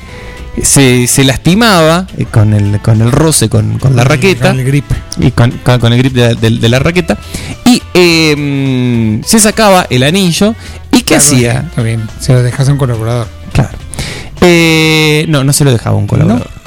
se, 0.62 1.07
se 1.07 1.25
lastimaba 1.25 2.07
eh, 2.18 2.26
con 2.31 2.52
el, 2.52 2.81
con 2.81 3.00
el 3.00 3.10
roce, 3.12 3.49
con, 3.49 3.78
con 3.78 3.97
la 3.97 4.05
raqueta. 4.05 4.50
Con 4.50 4.60
el 4.60 4.67
grip. 4.67 4.84
Y 5.18 5.31
con, 5.31 5.50
con- 5.65 5.81
con 5.81 5.92
el 5.92 5.99
grip 5.99 6.12
de, 6.15 6.34
de- 6.34 6.50
de 6.58 6.68
la 6.68 6.78
raqueta. 6.78 7.17
Y 7.65 7.83
eh, 7.94 9.20
se 9.25 9.39
sacaba 9.41 9.86
el 9.89 10.02
anillo. 10.02 10.55
¿Y 10.92 10.99
qué 11.02 11.15
Claro, 11.17 11.23
hacía? 11.23 11.65
Está 11.68 11.83
bien, 11.83 12.08
se 12.20 12.33
lo 12.34 12.42
dejas 12.42 12.68
a 12.68 12.73
un 12.73 12.78
colaborador. 12.78 13.28
Claro. 13.52 13.76
Eh, 14.41 15.25
no, 15.28 15.42
no 15.44 15.52
se 15.52 15.65
lo 15.65 15.73
dejaba 15.73 15.97
a 15.97 15.99
un 15.99 16.07
colaborador. 16.07 16.47
¿No? 16.55 16.57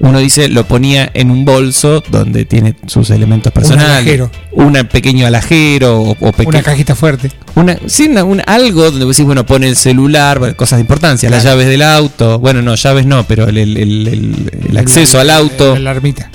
Uno 0.00 0.18
dice, 0.18 0.48
lo 0.48 0.64
ponía 0.64 1.10
en 1.14 1.30
un 1.30 1.44
bolso 1.44 2.02
donde 2.10 2.44
tiene 2.46 2.74
sus 2.86 3.10
elementos 3.10 3.52
personales. 3.52 3.90
alajero. 3.92 4.30
Un 4.52 4.72
pequeño 4.90 5.26
alajero 5.26 6.00
o, 6.00 6.10
o 6.18 6.32
peque- 6.32 6.48
Una 6.48 6.62
cajita 6.62 6.94
fuerte. 6.94 7.30
una, 7.54 7.76
sí, 7.86 8.08
una- 8.08 8.24
un- 8.24 8.42
algo 8.46 8.84
donde 8.90 9.04
vos 9.04 9.14
decís, 9.16 9.26
bueno, 9.26 9.44
pone 9.44 9.68
el 9.68 9.76
celular, 9.76 10.56
cosas 10.56 10.78
de 10.78 10.82
importancia, 10.82 11.28
las 11.30 11.44
llaves 11.44 11.66
del 11.66 11.82
auto. 11.82 12.38
Bueno, 12.38 12.62
no, 12.62 12.74
llaves 12.74 13.04
no, 13.06 13.24
pero 13.24 13.48
el, 13.48 13.58
el- 13.58 13.76
el- 13.76 14.08
el- 14.08 14.50
el 14.70 14.76
acceso 14.78 15.20
al 15.20 15.30
auto. 15.30 15.74
La 15.74 15.90
alarmita. 15.90 16.30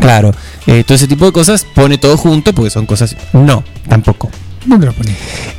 Claro, 0.00 0.32
eh, 0.66 0.82
todo 0.84 0.96
ese 0.96 1.06
tipo 1.06 1.24
de 1.26 1.32
cosas, 1.32 1.64
pone 1.74 1.96
todo 1.98 2.16
junto 2.16 2.52
porque 2.52 2.70
son 2.70 2.84
cosas. 2.86 3.16
No, 3.32 3.62
tampoco. 3.88 4.30
¿Dónde 4.66 4.86
lo 4.86 4.92
ponía? 4.92 5.14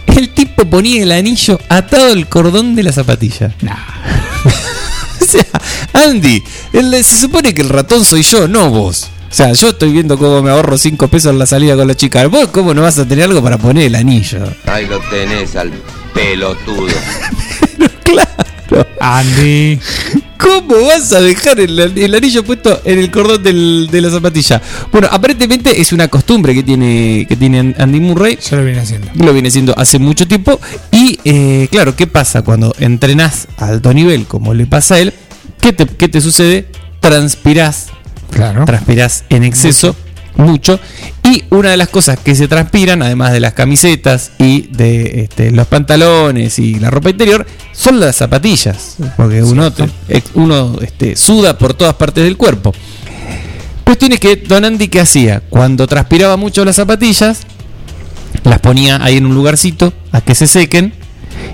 El 0.08 0.30
tipo 0.30 0.66
ponía 0.66 1.04
el 1.04 1.12
anillo 1.12 1.60
atado 1.70 2.12
al 2.12 2.28
cordón 2.28 2.76
de 2.76 2.84
la 2.84 2.92
zapatilla. 2.92 3.54
sea, 5.36 6.06
Andy, 6.06 6.44
el- 6.74 7.04
se 7.04 7.18
supone 7.18 7.54
que 7.54 7.62
el 7.62 7.70
ratón 7.70 8.04
soy 8.06 8.24
yo, 8.24 8.48
no 8.48 8.70
vos. 8.70 9.10
O 9.32 9.34
sea, 9.36 9.52
yo 9.52 9.70
estoy 9.70 9.92
viendo 9.92 10.18
cómo 10.18 10.42
me 10.42 10.50
ahorro 10.52 10.78
5 10.78 11.08
pesos 11.10 11.32
en 11.32 11.40
la 11.40 11.46
salida 11.46 11.76
con 11.76 11.88
la 11.88 11.96
chica. 11.96 12.26
Vos, 12.28 12.48
¿cómo 12.50 12.74
no 12.74 12.82
vas 12.84 12.98
a 13.00 13.06
tener 13.08 13.26
algo 13.26 13.44
para 13.44 13.58
poner 13.58 13.86
el 13.88 13.96
anillo? 13.96 14.40
Ahí 14.66 14.86
lo 14.88 15.00
tenés 15.10 15.56
al 15.58 15.72
pelotudo. 16.14 16.88
Andy. 19.00 19.80
¿Cómo 20.38 20.86
vas 20.86 21.12
a 21.14 21.22
dejar 21.22 21.60
el, 21.60 21.80
el 21.80 22.16
anillo 22.16 22.44
puesto 22.44 22.82
en 22.86 23.00
el 23.00 23.10
cordón 23.10 23.42
del- 23.42 23.88
de 23.92 24.02
la 24.02 24.10
zapatilla? 24.10 24.62
Bueno, 24.92 25.08
aparentemente 25.12 25.80
es 25.82 25.92
una 25.92 26.08
costumbre 26.08 26.54
que 26.54 26.62
tiene, 26.64 27.26
que 27.28 27.36
tiene 27.36 27.74
Andy 27.78 28.00
Murray. 28.00 28.38
Ya 28.50 28.58
lo 28.58 28.64
viene 28.64 28.80
haciendo. 28.80 29.08
Lo 29.16 29.34
viene 29.34 29.48
haciendo 29.50 29.74
hace 29.78 29.98
mucho 30.00 30.28
tiempo. 30.28 30.60
Y 30.92 31.20
eh, 31.24 31.68
claro, 31.72 31.96
¿qué 31.96 32.06
pasa 32.08 32.42
cuando 32.42 32.76
entrenás 32.80 33.48
a 33.58 33.68
alto 33.68 33.94
nivel, 33.94 34.26
como 34.28 34.54
le 34.54 34.66
pasa 34.66 34.96
a 34.96 35.00
él? 35.00 35.14
¿Qué 35.66 35.74
te, 35.74 35.88
qué 35.88 36.08
te 36.08 36.22
sucede? 36.22 36.68
Transpirás. 37.00 37.88
Claro. 38.30 38.66
Transpirás 38.66 39.24
en 39.30 39.44
exceso. 39.44 39.96
Mucho. 40.38 40.80
Y 41.24 41.46
una 41.50 41.72
de 41.72 41.78
las 41.78 41.90
cosas 41.90 42.20
que 42.20 42.36
se 42.36 42.48
transpiran, 42.48 43.02
además 43.02 43.32
de 43.32 43.40
las 43.40 43.54
camisetas 43.54 44.34
y 44.38 44.68
de 44.68 45.22
este, 45.24 45.50
los 45.50 45.66
pantalones 45.66 46.60
y 46.60 46.76
la 46.76 46.92
ropa 46.92 47.10
interior, 47.10 47.48
son 47.72 48.00
las 48.00 48.16
zapatillas. 48.18 48.98
Porque 49.18 49.42
uno, 49.42 49.74
te- 49.74 49.90
uno 50.36 50.76
este, 50.84 51.16
suda 51.16 51.58
por 51.58 51.74
todas 51.74 51.96
partes 51.96 52.24
del 52.26 52.38
cuerpo. 52.38 52.72
Cuestión 53.84 54.12
es 54.12 54.20
que 54.20 54.36
Don 54.36 54.66
Andy, 54.66 54.88
¿qué 54.90 55.00
hacía? 55.00 55.42
Cuando 55.50 55.88
transpiraba 55.88 56.38
mucho 56.38 56.64
las 56.64 56.76
zapatillas, 56.76 57.40
las 58.44 58.60
ponía 58.60 59.04
ahí 59.04 59.18
en 59.18 59.26
un 59.26 59.34
lugarcito 59.34 59.94
a 60.12 60.22
que 60.22 60.36
se 60.36 60.46
sequen 60.46 60.94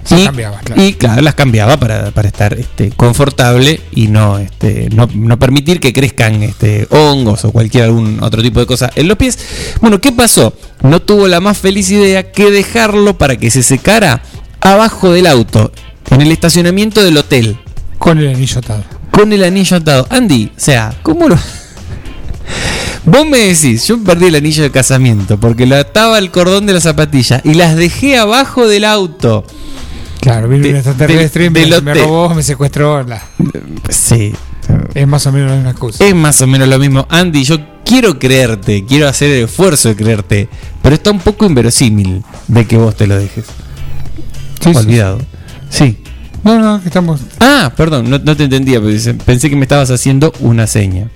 y, 0.10 0.26
cambiaba, 0.26 0.60
claro. 0.60 0.84
y, 0.84 0.94
claro, 0.94 1.22
las 1.22 1.36
cambiaba 1.36 1.78
para, 1.78 2.12
para 2.12 2.28
estar 2.28 2.54
este, 2.54 2.90
confortable 2.92 3.80
y 3.92 4.08
no, 4.08 4.40
este, 4.40 4.90
no, 4.92 5.08
no 5.14 5.40
permitir 5.40 5.80
que 5.80 5.94
crezcan 5.94 6.44
este, 6.44 6.88
hongos 6.90 7.46
o 7.46 7.52
cualquier 7.52 7.86
algún 7.86 8.22
otro 8.22 8.42
tipo 8.42 8.60
de 8.60 8.66
cosa 8.66 8.90
en 8.96 9.08
los 9.08 9.18
pies. 9.18 9.40
Bueno, 9.82 10.02
¿qué 10.02 10.12
pasó? 10.12 10.54
No 10.82 11.02
tuvo 11.02 11.28
la 11.28 11.40
más 11.40 11.58
feliz 11.58 11.90
idea 11.92 12.32
que 12.32 12.52
dejarlo 12.52 13.18
para 13.18 13.38
que 13.38 13.52
se 13.52 13.64
secara 13.64 14.22
abajo 14.62 15.12
del 15.12 15.28
auto, 15.28 15.72
en 16.10 16.22
el 16.22 16.32
estacionamiento 16.32 17.04
del 17.04 17.18
hotel. 17.18 17.58
Con 17.98 18.20
el 18.20 18.30
anillo 18.30 18.60
atado. 18.60 18.84
Con 19.12 19.34
el 19.34 19.44
anillo 19.44 19.78
atado. 19.78 20.08
Andy, 20.10 20.52
o 20.56 20.60
sea, 20.60 20.94
¿cómo 21.04 21.28
lo.? 21.28 21.38
Vos 23.06 23.26
me 23.26 23.40
decís, 23.40 23.88
yo 23.88 24.02
perdí 24.04 24.28
el 24.28 24.36
anillo 24.36 24.64
de 24.64 24.72
casamiento 24.72 25.40
porque 25.40 25.66
lo 25.66 25.76
ataba 25.76 26.18
al 26.18 26.30
cordón 26.32 26.68
de 26.68 26.74
la 26.74 26.82
zapatilla 26.82 27.42
y 27.44 27.56
las 27.56 27.76
dejé 27.76 28.18
abajo 28.18 28.68
del 28.68 28.86
auto. 28.86 29.46
Claro, 30.22 30.48
vino 30.48 30.68
un 30.68 30.76
extraterrestre, 30.76 31.50
me, 31.50 31.82
me 31.82 31.94
robó, 31.96 32.30
me 32.34 32.44
secuestró. 32.44 33.04
la- 33.04 33.22
Sí. 33.90 34.34
Es 34.94 35.08
más 35.08 35.26
o 35.28 35.32
menos 35.32 35.50
la 35.50 35.56
misma 35.58 35.74
cosa. 35.74 36.06
Es 36.06 36.16
más 36.16 36.40
o 36.42 36.48
menos 36.48 36.68
lo 36.68 36.78
mismo. 36.80 37.06
Andy, 37.10 37.44
yo 37.44 37.58
quiero 37.84 38.20
creerte, 38.20 38.86
quiero 38.86 39.08
hacer 39.08 39.32
el 39.32 39.46
esfuerzo 39.46 39.90
de 39.90 39.96
creerte, 39.96 40.48
pero 40.82 40.96
está 40.96 41.12
un 41.12 41.20
poco 41.20 41.46
inverosímil 41.46 42.24
de 42.48 42.66
que 42.68 42.78
vos 42.78 42.96
te 42.96 43.08
lo 43.08 43.18
dejes. 43.18 43.46
Sí, 44.62 44.72
Olvidado. 44.76 45.20
Sí. 45.70 45.98
No, 46.44 46.60
no, 46.60 46.82
que 46.82 46.88
estamos. 46.90 47.22
Ah, 47.40 47.74
perdón, 47.76 48.10
no, 48.10 48.20
no 48.20 48.36
te 48.38 48.44
entendía, 48.46 48.80
pensé- 48.80 49.16
pensé 49.18 49.50
que 49.50 49.56
me 49.56 49.64
estabas 49.64 49.90
haciendo 49.92 50.32
una 50.40 50.68
seña. 50.68 51.10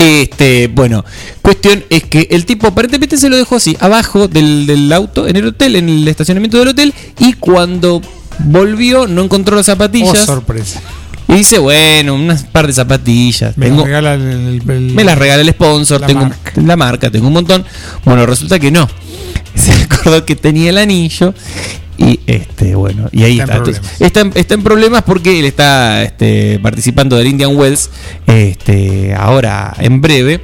Este, 0.00 0.68
bueno, 0.68 1.04
cuestión 1.42 1.84
es 1.90 2.04
que 2.04 2.26
el 2.30 2.46
tipo 2.46 2.66
aparentemente 2.68 3.18
se 3.18 3.28
lo 3.28 3.36
dejó 3.36 3.56
así, 3.56 3.76
abajo 3.80 4.28
del, 4.28 4.66
del 4.66 4.90
auto, 4.94 5.28
en 5.28 5.36
el 5.36 5.46
hotel, 5.48 5.76
en 5.76 5.88
el 5.90 6.08
estacionamiento 6.08 6.58
del 6.58 6.68
hotel, 6.68 6.94
y 7.18 7.34
cuando 7.34 8.00
volvió 8.38 9.06
no 9.06 9.22
encontró 9.24 9.56
las 9.56 9.68
Oh, 9.68 9.72
zapatillas. 9.72 10.24
sorpresa. 10.24 10.80
Y 11.30 11.34
dice, 11.36 11.58
bueno, 11.58 12.14
unas 12.14 12.42
par 12.44 12.66
de 12.66 12.72
zapatillas. 12.72 13.56
Me 13.56 13.66
Tengo- 13.66 13.84
regala 13.84 14.14
el, 14.14 14.22
el- 14.22 14.70
el- 14.70 14.80
me 14.94 15.04
las 15.04 15.16
regala 15.16 15.42
el 15.42 15.50
sponsor, 15.50 16.00
La 16.00 16.06
tengo 16.06 16.22
marca. 16.22 16.52
la 16.60 16.76
marca, 16.76 17.10
tengo 17.10 17.26
un 17.28 17.32
montón. 17.34 17.64
Bueno, 18.04 18.26
resulta 18.26 18.58
que 18.58 18.70
no. 18.70 18.88
Se 19.54 19.72
acordó 19.72 20.24
que 20.26 20.36
tenía 20.36 20.70
el 20.70 20.78
anillo 20.78 21.34
y 21.98 22.18
este, 22.26 22.74
bueno, 22.74 23.08
y 23.12 23.22
ahí 23.24 23.40
Está 23.40 23.44
está. 23.44 23.54
en 23.54 23.58
Entonces, 23.58 23.80
problemas. 23.80 24.00
está, 24.06 24.20
en, 24.20 24.32
está 24.36 24.54
en 24.54 24.62
problemas 24.62 25.02
porque 25.02 25.38
él 25.38 25.44
está 25.44 26.02
este, 26.02 26.58
participando 26.60 27.16
del 27.16 27.26
Indian 27.26 27.54
Wells 27.56 27.90
este, 28.26 29.14
ahora 29.14 29.74
en 29.78 30.00
breve. 30.00 30.40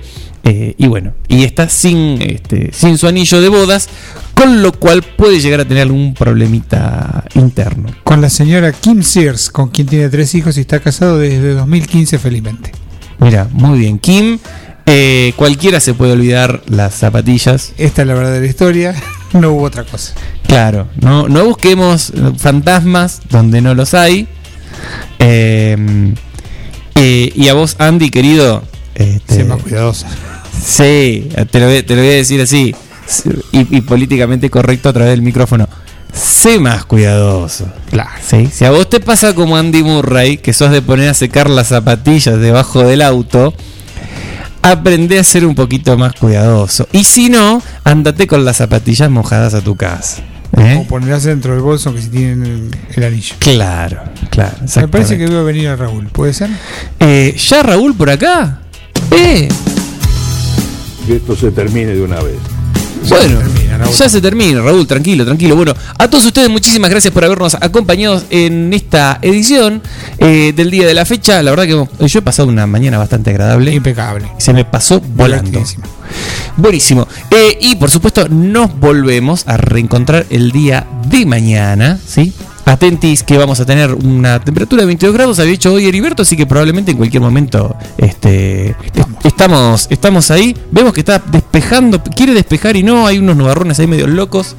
Eh, 0.49 0.77
y 0.79 0.87
bueno, 0.87 1.13
y 1.27 1.43
está 1.43 1.69
sin, 1.69 2.23
este, 2.23 2.71
sin 2.73 2.99
su 2.99 3.09
anillo 3.09 3.41
de 3.41 3.49
bodas, 3.49 3.89
con 4.33 4.63
lo 4.63 4.71
cual 4.71 5.03
puede 5.03 5.41
llegar 5.41 5.59
a 5.59 5.65
tener 5.65 5.83
algún 5.83 6.15
problemita 6.15 7.25
interno. 7.35 7.89
Con 8.05 8.21
la 8.21 8.31
señora 8.31 8.71
Kim 8.71 9.03
Sears, 9.03 9.51
con 9.51 9.71
quien 9.71 9.89
tiene 9.89 10.09
tres 10.09 10.37
hijos 10.37 10.57
y 10.57 10.61
está 10.61 10.79
casado 10.79 11.19
desde 11.19 11.55
2015 11.55 12.21
felizmente. 12.21 12.71
Mira, 13.19 13.49
muy 13.51 13.81
bien. 13.81 13.99
Kim, 13.99 14.39
eh, 14.87 15.33
cualquiera 15.35 15.81
se 15.81 15.95
puede 15.95 16.13
olvidar 16.13 16.63
las 16.69 16.95
zapatillas. 16.95 17.73
Esta 17.77 18.03
es 18.03 18.09
la 18.09 18.15
verdadera 18.15 18.47
historia, 18.47 18.95
no 19.33 19.51
hubo 19.51 19.65
otra 19.65 19.83
cosa. 19.83 20.15
Claro, 20.47 20.87
no, 21.01 21.27
no 21.29 21.45
busquemos 21.45 22.13
fantasmas 22.37 23.21
donde 23.31 23.61
no 23.61 23.75
los 23.75 23.95
hay. 23.95 24.29
Eh, 25.19 26.15
eh, 26.95 27.33
y 27.35 27.49
a 27.49 27.55
vos, 27.55 27.75
Andy, 27.81 28.11
querido. 28.11 28.63
este, 28.95 29.35
Sé 29.35 29.45
más 29.45 29.61
cuidadosa. 29.61 30.07
Sí, 30.63 31.29
te 31.51 31.61
lo, 31.61 31.67
voy- 31.67 31.83
te 31.83 31.95
lo 31.95 32.03
voy 32.03 32.11
a 32.11 32.15
decir 32.15 32.41
así. 32.41 32.75
Y, 33.53 33.77
y 33.77 33.81
políticamente 33.83 34.51
correcto 34.51 34.89
a 34.89 34.93
través 34.93 35.13
del 35.13 35.23
micrófono. 35.23 35.69
Sé 36.13 36.59
más 36.59 36.85
cuidadoso. 36.87 37.67
Claro. 37.91 38.11
¿sí? 38.27 38.49
Si 38.53 38.65
a 38.65 38.71
vos 38.71 38.89
te 38.89 39.01
pasa 39.01 39.35
como 39.35 39.57
Andy 39.57 39.83
Murray, 39.83 40.39
que 40.39 40.53
sos 40.53 40.71
de 40.71 40.83
poner 40.83 41.11
a 41.11 41.15
secar 41.15 41.49
las 41.51 41.69
zapatillas 41.69 42.39
debajo 42.41 42.83
del 42.83 43.03
auto, 43.03 43.53
aprende 44.63 45.19
a 45.19 45.25
ser 45.25 45.45
un 45.47 45.55
poquito 45.55 45.97
más 45.97 46.15
cuidadoso. 46.15 46.89
Y 46.93 47.05
si 47.05 47.29
no, 47.29 47.63
andate 47.85 48.27
con 48.27 48.45
las 48.45 48.57
zapatillas 48.57 49.11
mojadas 49.11 49.55
a 49.55 49.61
tu 49.61 49.77
casa. 49.77 50.23
¿eh? 50.59 50.79
O 50.81 50.85
ponerlas 50.89 51.25
dentro 51.25 51.53
del 51.53 51.61
bolso 51.63 51.95
que 51.95 52.01
si 52.03 52.09
tienen 52.09 52.45
el, 52.45 52.71
el 52.97 53.05
anillo. 53.05 53.35
Claro, 53.39 54.03
claro. 54.31 54.57
Me 54.77 54.89
parece 54.89 55.19
que 55.19 55.27
veo 55.27 55.45
venir 55.45 55.69
a 55.69 55.77
Raúl, 55.77 56.07
¿puede 56.09 56.33
ser? 56.33 56.49
Eh, 56.99 57.37
¿Ya 57.49 57.63
Raúl 57.63 57.95
por 57.95 58.11
acá? 58.11 58.61
Eh, 59.11 59.49
Que 61.07 61.17
esto 61.17 61.37
se 61.37 61.51
termine 61.53 61.95
de 61.95 62.03
una 62.03 62.21
vez. 62.21 62.37
Bueno, 63.09 63.39
ya 63.97 64.09
se 64.09 64.21
termina, 64.21 64.61
Raúl, 64.63 64.85
tranquilo, 64.87 65.25
tranquilo. 65.25 65.55
Bueno, 65.55 65.75
a 65.97 66.09
todos 66.11 66.27
ustedes 66.27 66.49
muchísimas 66.51 66.91
gracias 66.91 67.15
por 67.15 67.25
habernos 67.25 67.55
acompañado 67.55 68.21
en 68.31 68.73
esta 68.75 69.21
edición 69.23 69.81
eh, 70.19 70.53
del 70.57 70.71
día 70.73 70.87
de 70.89 70.95
la 70.95 71.05
fecha. 71.05 71.41
La 71.45 71.51
verdad 71.53 71.67
que 71.67 71.73
hemos- 71.73 71.89
yo 72.01 72.19
he 72.19 72.23
pasado 72.23 72.49
una 72.49 72.67
mañana 72.67 72.99
bastante 72.99 73.31
agradable. 73.31 73.73
Impecable. 73.73 74.27
Se 74.39 74.53
me 74.53 74.65
pasó 74.65 75.01
volando. 75.01 75.63
Buenísimo. 76.57 77.07
Eh, 77.31 77.59
y 77.61 77.77
por 77.77 77.91
supuesto, 77.91 78.29
nos 78.29 78.77
volvemos 78.81 79.47
a 79.47 79.57
reencontrar 79.57 80.27
el 80.31 80.51
día 80.51 80.87
de 81.09 81.27
mañana, 81.27 82.01
¿sí? 82.05 82.33
Atentis 82.67 83.23
que 83.23 83.39
vamos 83.39 83.61
a 83.61 83.65
tener 83.65 83.95
una 83.95 84.41
temperatura 84.41 84.83
de 84.83 84.87
22 84.87 85.15
grados, 85.15 85.39
había 85.39 85.53
dicho 85.53 85.73
hoy 85.73 85.87
Heriberto, 85.87 86.23
así 86.23 86.37
que 86.37 86.47
probablemente 86.47 86.91
en 86.91 86.97
cualquier 86.97 87.23
momento 87.23 87.77
este, 87.97 88.75
estamos, 89.23 89.87
estamos 89.89 90.33
ahí. 90.33 90.57
Vemos 90.73 90.93
que 90.93 91.01
está 91.01 91.23
despejando, 91.31 92.03
quiere 92.03 92.35
despejar 92.35 92.77
y 92.77 92.83
no, 92.83 93.07
hay 93.07 93.19
unos 93.19 93.37
nubarrones 93.37 93.79
ahí 93.79 93.87
medio 93.87 94.09
locos. 94.09 94.57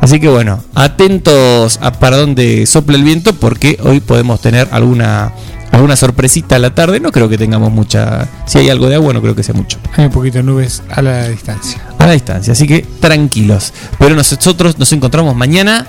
Así 0.00 0.20
que 0.20 0.28
bueno, 0.28 0.62
atentos 0.74 1.78
a 1.80 1.92
para 1.92 2.18
dónde 2.18 2.66
sopla 2.66 2.96
el 2.96 3.02
viento, 3.02 3.32
porque 3.32 3.78
hoy 3.82 4.00
podemos 4.00 4.42
tener 4.42 4.68
alguna, 4.70 5.32
alguna 5.72 5.96
sorpresita 5.96 6.56
a 6.56 6.58
la 6.58 6.74
tarde. 6.74 7.00
No 7.00 7.12
creo 7.12 7.30
que 7.30 7.38
tengamos 7.38 7.72
mucha. 7.72 8.28
Si 8.44 8.58
hay 8.58 8.68
algo 8.68 8.88
de 8.88 8.96
agua, 8.96 9.14
no 9.14 9.22
creo 9.22 9.34
que 9.34 9.42
sea 9.42 9.54
mucho 9.54 9.78
Hay 9.96 10.04
un 10.04 10.12
poquito 10.12 10.36
de 10.36 10.44
nubes 10.44 10.82
a 10.90 11.00
la 11.00 11.28
distancia. 11.28 11.80
a 11.98 12.06
la 12.06 12.12
distancia, 12.12 12.52
así 12.52 12.66
que 12.66 12.84
tranquilos. 13.00 13.72
Pero 13.98 14.14
nosotros 14.14 14.78
nos 14.78 14.92
encontramos 14.92 15.34
mañana 15.34 15.86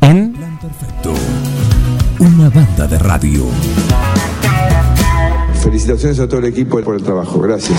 en 0.00 0.37
Una 2.18 2.50
banda 2.50 2.86
de 2.86 2.98
radio. 2.98 3.44
Felicitaciones 5.62 6.18
a 6.20 6.28
todo 6.28 6.40
el 6.40 6.46
equipo 6.46 6.80
por 6.80 6.94
el 6.94 7.02
trabajo. 7.02 7.40
Gracias. 7.40 7.78